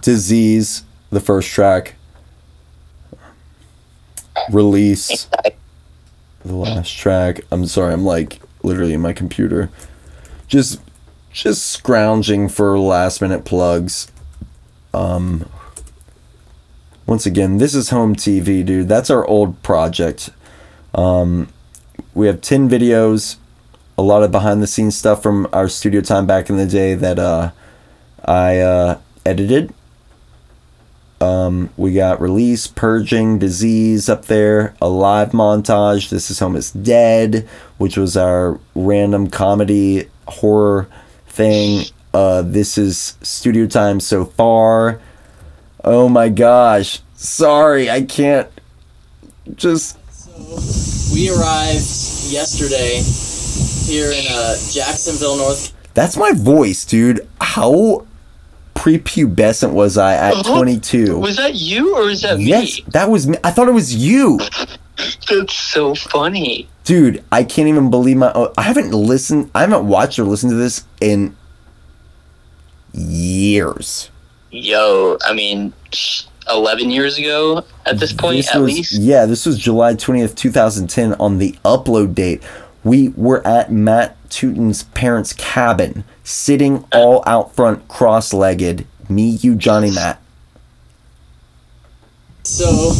disease, 0.00 0.84
the 1.10 1.20
first 1.20 1.50
track, 1.50 1.94
release, 4.50 5.26
the 6.44 6.54
last 6.54 6.96
track. 6.96 7.40
I'm 7.50 7.66
sorry, 7.66 7.92
I'm 7.92 8.04
like 8.04 8.40
literally 8.62 8.96
my 8.96 9.12
computer, 9.12 9.70
just 10.46 10.80
just 11.32 11.66
scrounging 11.66 12.48
for 12.48 12.78
last 12.78 13.20
minute 13.20 13.44
plugs. 13.44 14.10
Um, 14.92 15.48
once 17.06 17.26
again, 17.26 17.58
this 17.58 17.74
is 17.74 17.90
home 17.90 18.14
TV, 18.14 18.64
dude. 18.64 18.88
That's 18.88 19.10
our 19.10 19.26
old 19.26 19.62
project. 19.62 20.30
Um, 20.94 21.48
we 22.14 22.26
have 22.26 22.40
10 22.40 22.68
videos, 22.68 23.36
a 23.96 24.02
lot 24.02 24.22
of 24.22 24.32
behind 24.32 24.62
the 24.62 24.66
scenes 24.66 24.96
stuff 24.96 25.22
from 25.22 25.48
our 25.52 25.68
studio 25.68 26.00
time 26.00 26.26
back 26.26 26.50
in 26.50 26.56
the 26.56 26.66
day 26.66 26.94
that 26.94 27.18
uh, 27.18 27.52
I 28.24 28.58
uh, 28.58 28.98
edited. 29.24 29.72
Um, 31.20 31.70
we 31.76 31.94
got 31.94 32.20
release, 32.20 32.66
purging, 32.68 33.38
disease 33.38 34.08
up 34.08 34.26
there, 34.26 34.74
a 34.80 34.88
live 34.88 35.32
montage. 35.32 36.10
This 36.10 36.30
is 36.30 36.38
home 36.38 36.54
is 36.54 36.70
dead, 36.70 37.48
which 37.76 37.96
was 37.96 38.16
our 38.16 38.60
random 38.74 39.28
comedy 39.28 40.08
horror 40.28 40.88
thing. 41.26 41.86
Uh, 42.14 42.42
this 42.42 42.78
is 42.78 43.16
studio 43.22 43.66
time 43.66 43.98
so 44.00 44.24
far. 44.24 45.00
Oh 45.84 46.08
my 46.08 46.28
gosh, 46.28 47.00
sorry, 47.14 47.90
I 47.90 48.02
can't. 48.02 48.48
Just 49.56 49.98
We 51.12 51.30
arrived 51.30 51.88
yesterday 52.28 53.02
here 53.86 54.12
in 54.12 54.24
uh, 54.30 54.54
Jacksonville, 54.70 55.36
North 55.36 55.74
That's 55.94 56.16
my 56.16 56.32
voice, 56.32 56.84
dude. 56.84 57.26
How 57.40 58.06
prepubescent 58.78 59.72
was 59.72 59.98
I 59.98 60.14
at 60.14 60.34
Uh-huh. 60.34 60.56
22? 60.56 61.18
Was 61.18 61.36
that 61.36 61.54
you 61.56 61.96
or 61.96 62.08
is 62.08 62.22
that 62.22 62.38
yes, 62.38 62.78
me? 62.78 62.84
that 62.92 63.10
was 63.10 63.26
me. 63.26 63.36
I 63.42 63.50
thought 63.50 63.68
it 63.68 63.72
was 63.74 63.94
you. 63.94 64.38
That's 65.28 65.54
so 65.54 65.94
funny. 65.94 66.68
Dude, 66.84 67.22
I 67.30 67.44
can't 67.44 67.68
even 67.68 67.90
believe 67.90 68.16
my 68.16 68.32
own. 68.32 68.52
I 68.56 68.62
haven't 68.62 68.92
listened, 68.92 69.50
I 69.54 69.60
haven't 69.62 69.86
watched 69.86 70.18
or 70.18 70.24
listened 70.24 70.50
to 70.50 70.56
this 70.56 70.84
in 71.00 71.36
years. 72.92 74.10
Yo, 74.50 75.18
I 75.26 75.34
mean, 75.34 75.72
11 76.50 76.90
years 76.90 77.18
ago 77.18 77.64
at 77.84 77.98
this 77.98 78.12
point, 78.12 78.36
This 78.38 78.54
at 78.54 78.60
was, 78.60 78.72
least. 78.74 78.92
Yeah, 78.94 79.26
this 79.26 79.44
was 79.44 79.58
July 79.58 79.94
20th, 79.94 80.34
2010 80.36 81.14
on 81.14 81.38
the 81.38 81.52
upload 81.64 82.14
date. 82.14 82.42
We 82.84 83.08
were 83.10 83.46
at 83.46 83.70
Matt 83.72 84.16
Tootin's 84.30 84.82
parents' 84.84 85.32
cabin, 85.32 86.04
sitting 86.24 86.84
all 86.92 87.22
out 87.26 87.54
front, 87.54 87.88
cross 87.88 88.32
legged. 88.32 88.86
Me, 89.08 89.28
you, 89.40 89.54
Johnny, 89.54 89.90
Matt. 89.90 90.20
So 92.44 92.92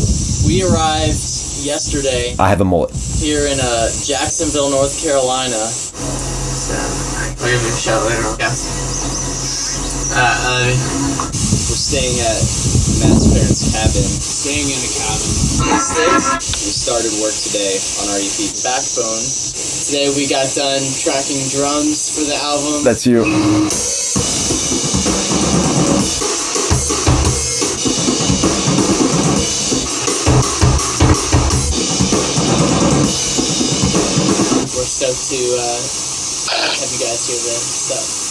we 0.46 0.62
arrived 0.62 1.20
yesterday 1.64 2.36
I 2.38 2.48
have 2.48 2.60
a 2.60 2.64
mullet. 2.64 2.92
here 2.92 3.46
in 3.48 3.58
uh, 3.60 3.88
Jacksonville, 4.04 4.70
North 4.70 4.92
Carolina. 5.02 5.56
I'll 5.56 7.48
give 7.48 7.62
you 7.62 7.72
a 7.72 7.80
shout 7.80 8.04
later. 8.04 8.28
Yeah. 8.38 8.52
Uh, 10.20 10.68
We're 10.68 11.80
staying 11.80 12.18
at 12.20 12.36
Matt's 13.04 13.24
parents' 13.32 13.72
cabin. 13.72 14.04
staying 14.04 14.68
in 14.68 14.80
a 14.84 14.90
cabin. 15.00 15.32
We 15.68 16.72
started 16.76 17.12
work 17.24 17.36
today 17.48 17.76
on 18.04 18.08
our 18.12 18.20
EP 18.20 18.38
Backbone. 18.64 19.24
Today 19.88 20.12
we 20.14 20.28
got 20.28 20.44
done 20.54 20.82
tracking 21.00 21.40
drums 21.48 22.12
for 22.12 22.20
the 22.28 22.36
album. 22.36 22.84
That's 22.84 23.06
you. 23.06 23.22
We're 34.76 34.84
stoked 34.84 35.24
to 35.30 35.40
uh, 35.56 35.80
have 36.68 36.92
you 36.92 37.00
guys 37.00 37.24
hear 37.26 37.40
the 37.40 37.56
stuff. 37.56 38.27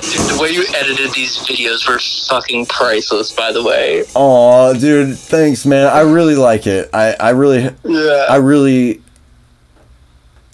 Dude, 0.00 0.20
the 0.30 0.38
way 0.40 0.50
you 0.50 0.64
edited 0.74 1.12
these 1.12 1.36
videos 1.38 1.86
were 1.88 1.98
fucking 2.28 2.66
priceless, 2.66 3.32
by 3.32 3.52
the 3.52 3.62
way. 3.62 4.04
Aw, 4.14 4.72
dude, 4.74 5.16
thanks, 5.18 5.66
man. 5.66 5.86
I 5.86 6.00
really 6.00 6.36
like 6.36 6.66
it. 6.66 6.88
I, 6.94 7.14
I 7.20 7.30
really, 7.30 7.68
Yeah. 7.84 8.26
I 8.28 8.36
really, 8.36 9.02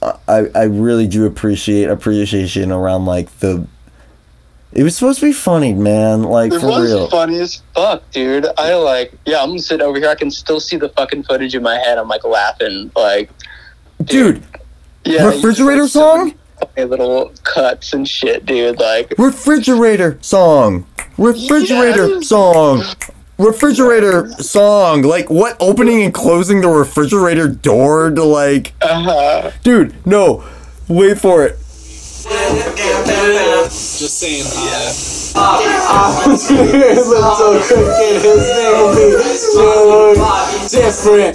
I, 0.03 0.47
I 0.55 0.63
really 0.65 1.07
do 1.07 1.25
appreciate 1.27 1.89
appreciation 1.89 2.73
around 2.73 3.07
like 3.07 3.31
the. 3.39 3.67
It 4.73 4.83
was 4.83 4.97
supposed 4.97 5.21
to 5.21 5.27
be 5.27 5.33
funny, 5.33 5.73
man. 5.73 6.25
Like 6.25 6.53
It 6.53 6.61
for 6.61 6.67
was 6.67 6.91
real. 6.91 7.09
funny 7.09 7.39
as 7.39 7.63
fuck, 7.77 8.11
dude. 8.11 8.47
I 8.59 8.75
like, 8.75 9.13
yeah, 9.25 9.41
I'm 9.41 9.57
sitting 9.61 9.87
over 9.87 9.99
here. 10.01 10.09
I 10.09 10.17
can 10.17 10.33
still 10.33 10.59
see 10.59 10.77
the 10.77 10.89
fucking 10.91 11.23
footage 11.25 11.55
in 11.55 11.63
my 11.63 11.77
head. 11.77 11.97
I'm 11.97 12.09
like 12.09 12.25
laughing, 12.25 12.91
like, 12.97 13.31
Dude, 14.03 14.43
yeah, 15.05 15.27
refrigerator 15.27 15.87
song? 15.87 16.35
Funny 16.59 16.87
little 16.87 17.33
cuts 17.45 17.93
and 17.93 18.07
shit, 18.09 18.47
dude. 18.47 18.79
Like, 18.79 19.15
Refrigerator 19.19 20.19
song. 20.21 20.87
Refrigerator 21.19 22.09
Yes. 22.09 22.29
song. 22.29 22.83
Refrigerator 23.39 24.29
song. 24.41 25.03
Like 25.03 25.29
what 25.31 25.57
opening 25.61 26.03
and 26.03 26.15
closing 26.15 26.61
the 26.61 26.69
refrigerator 26.69 27.49
door 27.49 28.11
to 28.11 28.23
like 28.23 28.73
uh, 28.81 29.51
Dude, 29.65 29.95
no. 30.07 30.45
Wait 30.89 31.19
for 31.19 31.45
it. 31.45 31.59
Just 33.71 34.19
saying 34.19 34.45
hi. 34.47 35.95
Different. 40.71 41.35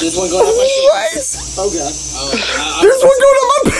There's 0.00 0.16
one 0.16 0.30
going 0.30 0.48
up 0.48 0.56
my 0.56 0.66
shirt. 0.66 1.26
Oh 1.58 1.68
god. 1.68 1.92
There's 2.82 3.02
one 3.02 3.18
going 3.20 3.36
on 3.36 3.48
my 3.52 3.71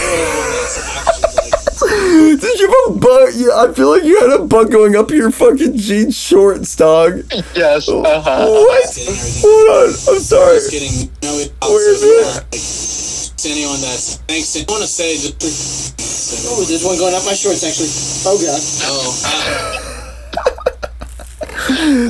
Did 2.40 2.58
you 2.60 2.68
have 2.68 2.96
a 2.96 2.98
bug? 2.98 3.28
Yeah, 3.34 3.56
I 3.56 3.72
feel 3.74 3.90
like 3.90 4.04
you 4.04 4.18
had 4.20 4.30
a 4.40 4.44
bug 4.44 4.70
going 4.70 4.94
up 4.96 5.10
your 5.10 5.30
fucking 5.30 5.76
jeans 5.76 6.16
shorts, 6.16 6.74
dog. 6.76 7.22
yes, 7.54 7.88
uh 7.88 8.02
huh. 8.20 8.46
What? 8.48 8.98
Hold 9.42 9.70
on. 9.70 9.88
I'm 10.14 10.20
sorry. 10.20 10.56
Just 10.56 10.70
kidding. 10.70 11.10
No, 11.22 11.38
it, 11.38 11.52
Where 11.60 11.90
is 11.90 12.02
it? 12.02 12.44
To 13.38 13.48
anyone 13.50 13.80
that's 13.80 14.16
thanks. 14.28 14.56
I 14.56 14.64
want 14.70 14.82
to 14.82 14.88
say 14.88 15.16
just. 15.16 16.46
Oh, 16.48 16.64
there's 16.64 16.84
one 16.84 16.96
going 16.98 17.14
up 17.14 17.24
my 17.24 17.34
shorts 17.34 17.62
actually. 17.64 17.88
Oh 18.24 18.38
god. 18.40 18.60
Oh, 18.84 19.12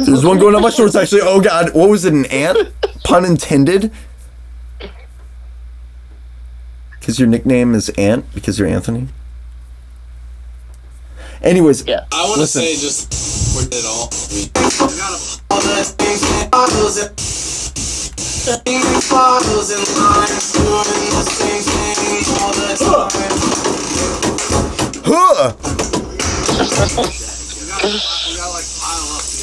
There's 0.04 0.24
one 0.24 0.38
going 0.38 0.54
on 0.54 0.62
my 0.62 0.70
shorts 0.70 0.94
actually. 0.94 1.22
Oh 1.22 1.40
god, 1.40 1.74
what 1.74 1.88
was 1.88 2.04
it? 2.04 2.12
An 2.12 2.26
ant? 2.26 2.58
Pun 3.04 3.24
intended. 3.24 3.90
Because 7.02 7.18
your 7.18 7.26
nickname 7.26 7.74
is 7.74 7.88
Ant 7.98 8.32
because 8.32 8.60
you're 8.60 8.68
Anthony. 8.68 9.08
Anyways, 11.42 11.84
Yeah. 11.84 12.04
I 12.12 12.28
want 12.28 12.40
to 12.42 12.46
say 12.46 12.76
just 12.76 13.12
we 13.58 13.64
did 13.64 13.80
it 13.80 13.86
all. 13.86 14.08
Huh? 25.04 25.52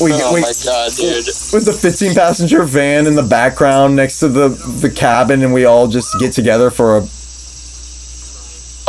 We, 0.01 0.13
Oh 0.13 0.33
we, 0.33 0.41
my 0.41 0.53
god, 0.63 0.91
dude. 0.95 1.25
with 1.51 1.65
the 1.65 1.73
15 1.73 2.13
passenger 2.15 2.63
van 2.63 3.05
in 3.05 3.15
the 3.15 3.23
background 3.23 3.97
next 3.97 4.19
to 4.21 4.29
the 4.29 4.47
the 4.81 4.89
cabin, 4.89 5.43
and 5.43 5.53
we 5.53 5.65
all 5.65 5.87
just 5.87 6.17
get 6.21 6.31
together 6.31 6.71
for 6.71 6.97
a 6.99 7.01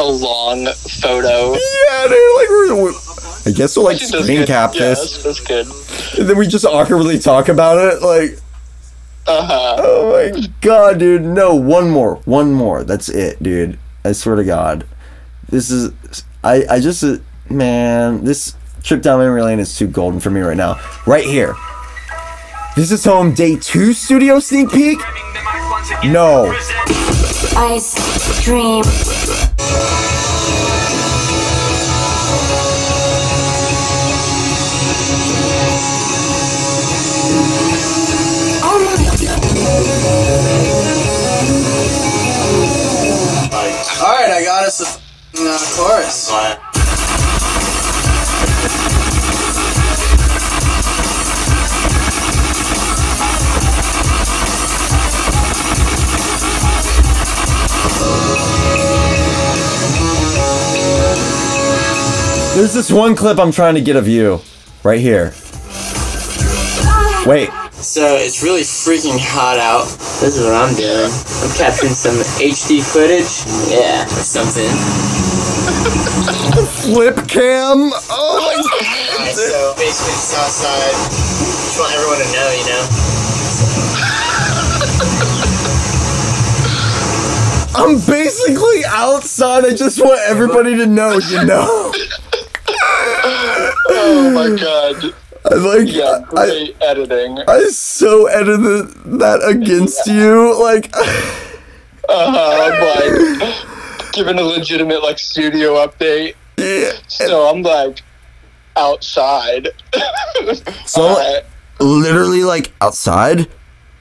A 0.01 0.03
long 0.03 0.67
photo. 0.67 1.53
yeah, 1.53 2.07
dude. 2.09 2.37
Like 2.37 2.49
we're, 2.49 2.83
we're 2.85 2.93
I 3.47 3.51
guess 3.55 3.77
we'll 3.77 3.85
like 3.85 3.99
screen 3.99 4.39
good. 4.41 4.47
cap 4.49 4.73
Yeah, 4.75 4.81
this, 4.81 5.23
that's, 5.23 5.41
that's 5.41 5.41
good. 5.41 6.19
and 6.19 6.29
then 6.29 6.39
we 6.39 6.47
just 6.47 6.65
awkwardly 6.65 7.19
talk 7.19 7.49
about 7.49 7.77
it. 7.79 8.01
Like, 8.03 8.39
Uh 9.27 9.45
huh. 9.47 9.77
oh 9.79 10.13
my 10.33 10.47
god, 10.63 10.99
dude. 10.99 11.23
No, 11.23 11.55
one 11.55 11.91
more, 11.91 12.17
one 12.25 12.53
more. 12.53 12.83
That's 12.85 13.09
it, 13.11 13.43
dude. 13.43 13.79
I 14.05 14.13
swear 14.13 14.37
to 14.37 14.45
God, 14.45 14.87
this 15.51 15.71
is. 15.71 15.93
I 16.43 16.65
I 16.71 16.81
just 16.81 17.05
uh, 17.05 17.19
man, 17.51 18.25
this 18.25 18.55
trip 18.83 19.03
down 19.03 19.19
memory 19.21 19.43
lane 19.43 19.59
is 19.61 19.77
too 19.77 19.87
golden 19.87 20.21
for 20.21 20.31
me 20.31 20.41
right 20.41 20.57
now. 20.57 20.81
Right 21.07 21.25
here. 21.25 21.55
This 22.77 22.91
is 22.91 23.05
home 23.05 23.35
day 23.35 23.57
two 23.57 23.93
studio 23.93 24.39
sneak 24.41 24.71
peek. 24.71 24.99
No. 26.05 26.47
Ice 27.57 27.95
cream. 28.45 28.85
Alright, 44.01 44.31
I 44.31 44.43
got 44.45 44.65
us 44.65 44.81
a 44.81 44.87
f***ing, 44.87 45.47
uh, 45.47 45.59
chorus. 45.77 46.70
There's 62.61 62.75
this 62.75 62.93
one 62.93 63.17
clip 63.17 63.39
I'm 63.39 63.53
trying 63.53 63.75
to 63.77 63.81
get 63.81 63.97
of 63.97 64.07
you. 64.07 64.43
Right 64.85 65.01
here. 65.01 65.33
Wait. 67.25 67.49
So 67.73 68.21
it's 68.21 68.43
really 68.43 68.61
freaking 68.61 69.17
hot 69.17 69.57
out. 69.57 69.89
This 70.21 70.37
is 70.37 70.45
what 70.45 70.53
I'm 70.53 70.77
doing. 70.77 71.09
I'm 71.09 71.57
capturing 71.57 71.97
some 71.97 72.21
HD 72.37 72.85
footage. 72.85 73.49
Yeah, 73.73 74.05
or 74.05 74.21
something. 74.21 74.69
Flip 76.85 77.17
cam. 77.33 77.97
Oh 78.13 78.45
my 78.45 78.53
Alright, 79.17 79.33
so 79.33 79.73
basically 79.81 80.13
it's 80.21 80.37
outside. 80.37 80.93
Just 81.65 81.81
want 81.81 81.97
everyone 81.97 82.21
to 82.21 82.29
know, 82.29 82.45
you 82.61 82.69
know. 82.69 82.85
I'm 87.73 87.97
basically 88.05 88.85
outside. 88.85 89.65
I 89.65 89.73
just 89.73 89.99
want 90.05 90.21
everybody 90.29 90.77
to 90.77 90.85
know, 90.85 91.17
you 91.17 91.47
know? 91.47 91.91
Oh 93.93 94.31
my 94.31 94.57
god. 94.57 95.15
I 95.51 95.55
like 95.55 95.89
Yeah, 95.93 96.21
I, 96.37 96.47
great 96.47 96.77
editing. 96.83 97.39
I 97.49 97.63
so 97.71 98.27
edited 98.27 98.89
that 99.21 99.41
against 99.47 100.07
you. 100.07 100.59
Like 100.63 100.91
Uh, 102.09 102.71
I'm 102.73 103.41
like 103.41 104.13
giving 104.13 104.39
a 104.39 104.43
legitimate 104.43 105.03
like 105.03 105.19
studio 105.19 105.75
update. 105.87 106.35
yeah. 106.57 106.93
So 107.09 107.49
I'm 107.49 107.63
like 107.63 108.03
outside. 108.77 109.69
So 110.87 111.03
Alright. 111.03 111.45
literally 111.81 112.43
like 112.45 112.73
outside. 112.81 113.47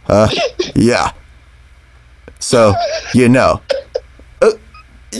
Uh 0.08 0.30
yeah. 0.76 1.12
So, 2.40 2.74
you 3.14 3.28
know. 3.30 3.62
Uh, 4.42 4.52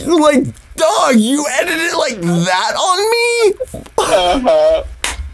like 0.06 0.44
dog, 0.80 1.16
you 1.16 1.46
edited 1.60 1.80
it 1.80 1.96
like 1.96 2.20
that 2.20 2.74
on 2.74 2.98
me? 3.10 3.84
Uh-huh. 3.98 4.84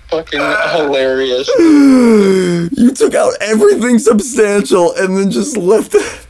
Fucking 0.09 0.41
hilarious. 0.77 1.49
You 2.77 2.91
took 2.91 3.15
out 3.15 3.33
everything 3.41 3.99
substantial 3.99 4.93
and 4.97 5.17
then 5.17 5.31
just 5.31 5.57
left 5.57 5.95
it. 5.95 6.27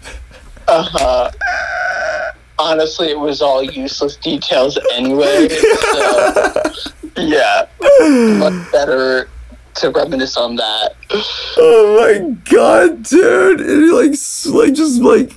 Uh-huh. 0.68 1.30
Honestly, 2.58 3.08
it 3.08 3.18
was 3.18 3.42
all 3.42 3.62
useless 3.62 4.16
details 4.16 4.78
anyway. 4.92 5.48
So, 5.48 6.72
yeah. 7.16 7.66
Much 8.38 8.72
better 8.72 9.28
to 9.76 9.90
reminisce 9.90 10.36
on 10.36 10.56
that. 10.56 10.94
Oh 11.56 11.96
my 12.00 12.36
god, 12.50 13.02
dude! 13.02 13.60
And 13.60 13.86
you're 13.86 14.02
like, 14.02 14.18
like 14.46 14.74
just 14.74 15.00
like 15.02 15.32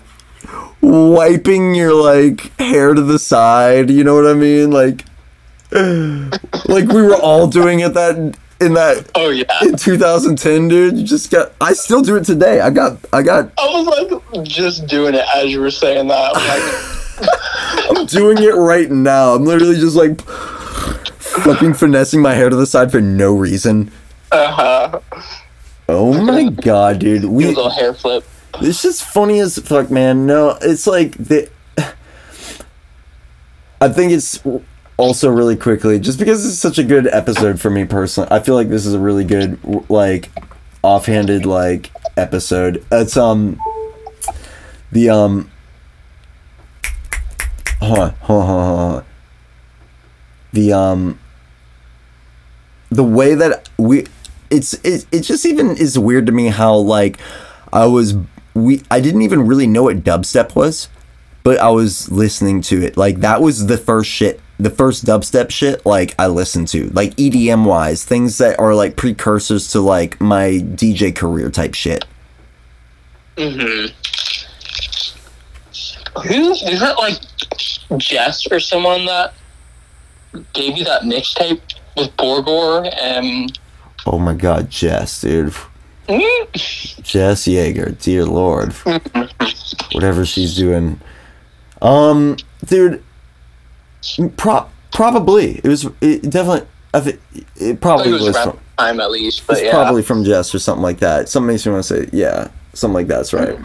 wiping 0.81 1.76
your 1.76 1.93
like 1.93 2.51
hair 2.60 2.93
to 2.93 3.01
the 3.01 3.19
side. 3.19 3.89
You 3.89 4.03
know 4.03 4.15
what 4.15 4.27
I 4.27 4.34
mean? 4.34 4.72
Like, 4.72 5.06
like 5.72 6.88
we 6.89 7.01
were 7.01 7.15
all 7.15 7.47
doing 7.47 7.80
it 7.81 7.93
that 7.93 8.38
in 8.61 8.73
that 8.73 9.10
Oh 9.15 9.30
yeah. 9.30 9.45
in 9.61 9.76
2010, 9.77 10.68
dude. 10.68 10.97
You 10.97 11.03
just 11.06 11.31
got. 11.31 11.53
I 11.61 11.73
still 11.73 12.01
do 12.01 12.15
it 12.15 12.23
today. 12.26 12.60
I 12.61 12.69
got. 12.69 12.97
I 13.14 13.22
got. 13.22 13.51
I 13.57 13.65
was 13.68 14.22
like 14.34 14.43
just 14.47 14.88
doing 14.88 15.15
it 15.15 15.26
as 15.35 15.51
you 15.51 15.60
were 15.61 15.72
saying 15.72 16.07
that. 16.07 16.31
I'm 16.35 16.47
like, 16.47 17.97
I'm 17.99 18.06
doing 18.06 18.38
it 18.39 18.56
right 18.56 18.89
now. 18.91 19.34
I'm 19.35 19.45
literally 19.45 19.76
just 19.76 19.95
like 19.95 20.22
fucking 20.22 21.73
finessing 21.76 22.22
my 22.22 22.34
hair 22.34 22.49
to 22.49 22.56
the 22.56 22.65
side 22.65 22.91
for 22.91 23.01
no 23.01 23.34
reason. 23.35 23.91
uh-huh. 24.31 24.99
Oh 25.88 26.22
my 26.22 26.49
god, 26.49 26.99
dude. 26.99 27.22
Do 27.23 27.27
a 27.27 27.31
We 27.31 27.45
little 27.45 27.69
hair 27.69 27.93
flip. 27.93 28.23
It's 28.55 28.81
just 28.81 29.03
funny 29.03 29.39
as 29.39 29.57
fuck, 29.59 29.89
man. 29.89 30.26
No, 30.26 30.57
it's 30.61 30.88
like 30.88 31.11
the. 31.17 31.49
I 33.81 33.88
think 33.89 34.11
it's 34.11 34.43
also 34.97 35.30
really 35.30 35.55
quickly 35.55 35.97
just 35.97 36.19
because 36.19 36.45
it's 36.45 36.57
such 36.57 36.77
a 36.77 36.84
good 36.84 37.07
episode 37.07 37.61
for 37.61 37.69
me 37.69 37.85
personally. 37.85 38.30
I 38.30 38.39
feel 38.41 38.55
like 38.55 38.67
this 38.67 38.85
is 38.85 38.93
a 38.93 38.99
really 38.99 39.23
good 39.23 39.57
like 39.89 40.30
offhanded 40.81 41.45
like 41.45 41.91
episode. 42.17 42.85
It's 42.91 43.15
um 43.15 43.59
the 44.91 45.09
um. 45.09 45.51
On, 47.81 48.09
hold 48.21 48.49
on. 48.49 49.05
The 50.51 50.73
um. 50.73 51.19
The 52.91 53.03
way 53.03 53.35
that 53.35 53.69
we, 53.77 54.07
it's 54.49 54.73
it, 54.84 55.05
it 55.11 55.21
just 55.21 55.45
even 55.45 55.77
is 55.77 55.97
weird 55.99 56.26
to 56.26 56.31
me 56.31 56.47
how 56.47 56.76
like 56.76 57.19
I 57.71 57.85
was 57.85 58.15
we 58.53 58.84
I 58.89 58.99
didn't 58.99 59.21
even 59.21 59.47
really 59.47 59.67
know 59.67 59.84
what 59.84 60.03
dubstep 60.03 60.55
was, 60.55 60.89
but 61.43 61.59
I 61.59 61.69
was 61.69 62.11
listening 62.11 62.61
to 62.63 62.81
it. 62.84 62.97
Like 62.97 63.19
that 63.21 63.41
was 63.41 63.67
the 63.67 63.77
first 63.77 64.09
shit, 64.09 64.39
the 64.57 64.69
first 64.69 65.05
dubstep 65.05 65.51
shit 65.51 65.85
like 65.85 66.15
I 66.19 66.27
listened 66.27 66.67
to. 66.69 66.89
Like 66.89 67.15
EDM 67.15 67.65
wise, 67.65 68.03
things 68.03 68.38
that 68.39 68.59
are 68.59 68.76
like 68.76 68.95
precursors 68.95 69.71
to 69.71 69.80
like 69.80 70.19
my 70.19 70.59
DJ 70.63 71.15
career 71.15 71.49
type 71.49 71.73
shit. 71.73 72.05
Mm-hmm. 73.38 73.95
Who 76.27 76.51
is 76.51 76.80
that 76.81 76.97
like 76.97 77.19
Jess 77.97 78.51
or 78.51 78.59
someone 78.59 79.05
that 79.05 79.34
gave 80.53 80.77
you 80.77 80.84
that 80.84 81.03
mixtape 81.03 81.61
with 81.95 82.15
Borgore 82.17 82.93
and 83.01 83.57
Oh 84.05 84.17
my 84.17 84.34
god, 84.34 84.69
Jess, 84.69 85.21
dude. 85.21 85.53
Mm, 86.10 87.03
Jess 87.03 87.44
Yeager, 87.48 88.02
dear 88.02 88.26
lord. 88.26 88.73
Whatever 89.94 90.26
she's 90.26 90.56
doing. 90.56 90.99
Um, 91.84 92.36
dude, 92.65 93.03
pro- 94.36 94.68
probably. 94.91 95.61
It 95.64 95.68
was 95.68 95.86
it 96.02 96.23
definitely 96.23 96.68
I 96.94 96.99
think 97.02 97.22
it 97.57 97.80
probably 97.80 98.11
was 98.11 98.23
was 98.23 98.38
from, 98.38 98.60
time 98.80 98.99
at 98.99 99.11
least, 99.11 99.45
but 99.45 99.57
It's 99.57 99.65
yeah. 99.65 99.72
probably 99.72 100.02
from 100.02 100.23
Jess 100.23 100.53
or 100.56 100.60
something 100.60 100.81
like 100.81 100.98
that. 100.99 101.30
Something 101.30 101.48
makes 101.48 101.65
me 101.65 101.72
want 101.73 101.86
to 101.86 102.06
say, 102.06 102.10
yeah, 102.11 102.49
something 102.73 102.95
like 102.95 103.07
that's 103.07 103.31
right. 103.31 103.60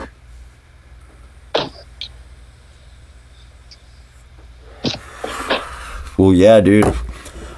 Well, 6.19 6.35
yeah, 6.35 6.61
dude. 6.61 6.95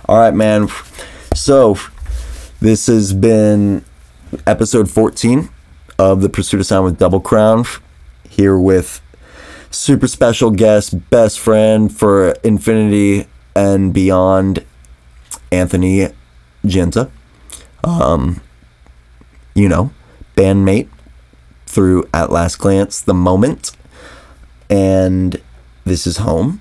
All 0.09 0.19
right, 0.19 0.33
man. 0.33 0.69
So, 1.35 1.77
this 2.61 2.87
has 2.87 3.13
been 3.13 3.85
episode 4.47 4.90
14 4.90 5.48
of 5.98 6.20
The 6.20 6.28
Pursuit 6.28 6.61
of 6.61 6.66
Sound 6.66 6.85
with 6.85 6.98
Double 6.98 7.20
Crown. 7.20 7.65
Here 8.28 8.59
with 8.59 9.01
super 9.70 10.07
special 10.09 10.51
guest, 10.51 11.11
best 11.11 11.40
friend 11.40 11.94
for 11.94 12.31
infinity 12.43 13.27
and 13.55 13.93
beyond, 13.94 14.65
Anthony 15.51 16.09
Guinta 16.65 17.11
um, 17.86 18.40
you 19.55 19.69
know, 19.69 19.90
bandmate 20.36 20.89
through 21.66 22.09
At 22.12 22.31
Last 22.31 22.57
Glance, 22.57 23.01
The 23.01 23.15
Moment, 23.15 23.73
and 24.69 25.40
This 25.85 26.07
Is 26.07 26.19
Home. 26.19 26.61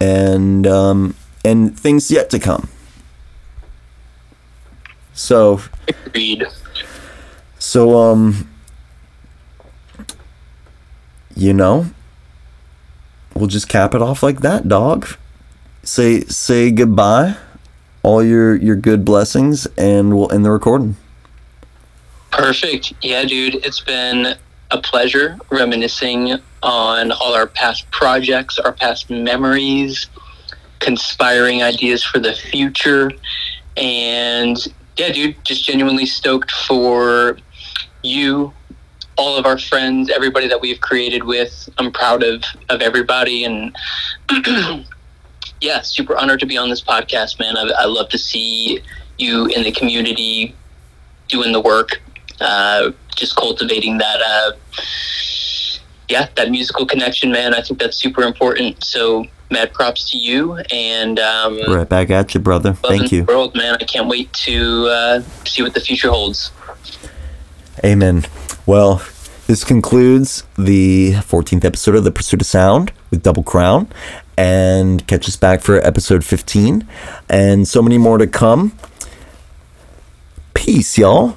And 0.00 0.66
um, 0.66 1.14
and 1.44 1.78
things 1.78 2.10
yet 2.10 2.30
to 2.30 2.38
come. 2.38 2.70
So, 5.20 5.60
Agreed. 5.86 6.46
so 7.58 7.98
um, 7.98 8.48
you 11.36 11.52
know, 11.52 11.90
we'll 13.34 13.46
just 13.46 13.68
cap 13.68 13.94
it 13.94 14.00
off 14.00 14.22
like 14.22 14.40
that, 14.40 14.66
dog. 14.66 15.06
Say 15.82 16.22
say 16.22 16.70
goodbye, 16.70 17.36
all 18.02 18.24
your 18.24 18.56
your 18.56 18.76
good 18.76 19.04
blessings, 19.04 19.66
and 19.76 20.16
we'll 20.16 20.32
end 20.32 20.46
the 20.46 20.50
recording. 20.50 20.96
Perfect. 22.30 22.94
Yeah, 23.02 23.22
dude, 23.26 23.56
it's 23.56 23.80
been 23.80 24.34
a 24.70 24.80
pleasure 24.80 25.38
reminiscing 25.50 26.40
on 26.62 27.12
all 27.12 27.34
our 27.34 27.46
past 27.46 27.90
projects, 27.90 28.58
our 28.58 28.72
past 28.72 29.10
memories, 29.10 30.06
conspiring 30.78 31.62
ideas 31.62 32.02
for 32.02 32.20
the 32.20 32.32
future. 32.32 33.12
And 33.76 34.56
yeah, 35.00 35.12
dude, 35.12 35.42
just 35.44 35.64
genuinely 35.64 36.04
stoked 36.04 36.50
for 36.50 37.38
you, 38.02 38.52
all 39.16 39.36
of 39.38 39.46
our 39.46 39.58
friends, 39.58 40.10
everybody 40.10 40.46
that 40.48 40.60
we've 40.60 40.80
created 40.80 41.24
with. 41.24 41.70
I'm 41.78 41.90
proud 41.90 42.22
of, 42.22 42.44
of 42.68 42.82
everybody. 42.82 43.44
And 43.44 43.74
yeah, 45.62 45.80
super 45.80 46.16
honored 46.16 46.40
to 46.40 46.46
be 46.46 46.58
on 46.58 46.68
this 46.68 46.82
podcast, 46.82 47.38
man. 47.38 47.56
I, 47.56 47.62
I 47.78 47.84
love 47.86 48.10
to 48.10 48.18
see 48.18 48.80
you 49.16 49.46
in 49.46 49.62
the 49.62 49.72
community 49.72 50.54
doing 51.28 51.52
the 51.52 51.60
work 51.60 52.00
uh, 52.40 52.90
just 53.16 53.36
cultivating 53.36 53.98
that 53.98 54.20
uh, 54.20 54.52
yeah 56.08 56.28
that 56.34 56.50
musical 56.50 56.86
connection 56.86 57.30
man 57.30 57.54
i 57.54 57.60
think 57.60 57.78
that's 57.78 57.96
super 57.96 58.22
important 58.22 58.82
so 58.82 59.24
mad 59.50 59.72
props 59.72 60.10
to 60.10 60.18
you 60.18 60.56
and 60.72 61.18
um, 61.18 61.58
Right 61.68 61.88
back 61.88 62.10
at 62.10 62.34
you, 62.34 62.40
brother. 62.40 62.74
Thank 62.74 63.10
you. 63.12 63.24
world 63.24 63.54
man 63.54 63.76
i 63.80 63.84
can't 63.84 64.08
wait 64.08 64.32
to 64.32 64.86
uh, 64.88 65.22
see 65.44 65.62
what 65.62 65.74
the 65.74 65.80
future 65.80 66.10
holds 66.10 66.52
Amen. 67.84 68.26
Well, 68.66 69.02
this 69.46 69.64
concludes 69.64 70.44
the 70.58 71.12
14th 71.12 71.64
episode 71.64 71.94
of 71.94 72.04
The 72.04 72.10
Pursuit 72.10 72.42
of 72.42 72.46
Sound 72.46 72.92
with 73.10 73.22
Double 73.22 73.42
Crown. 73.42 73.88
And 74.36 75.06
catch 75.06 75.28
us 75.28 75.36
back 75.36 75.60
for 75.62 75.76
episode 75.86 76.24
15. 76.24 76.86
And 77.28 77.66
so 77.66 77.80
many 77.82 77.96
more 77.96 78.18
to 78.18 78.26
come. 78.26 78.72
Peace, 80.54 80.98
y'all. 80.98 81.36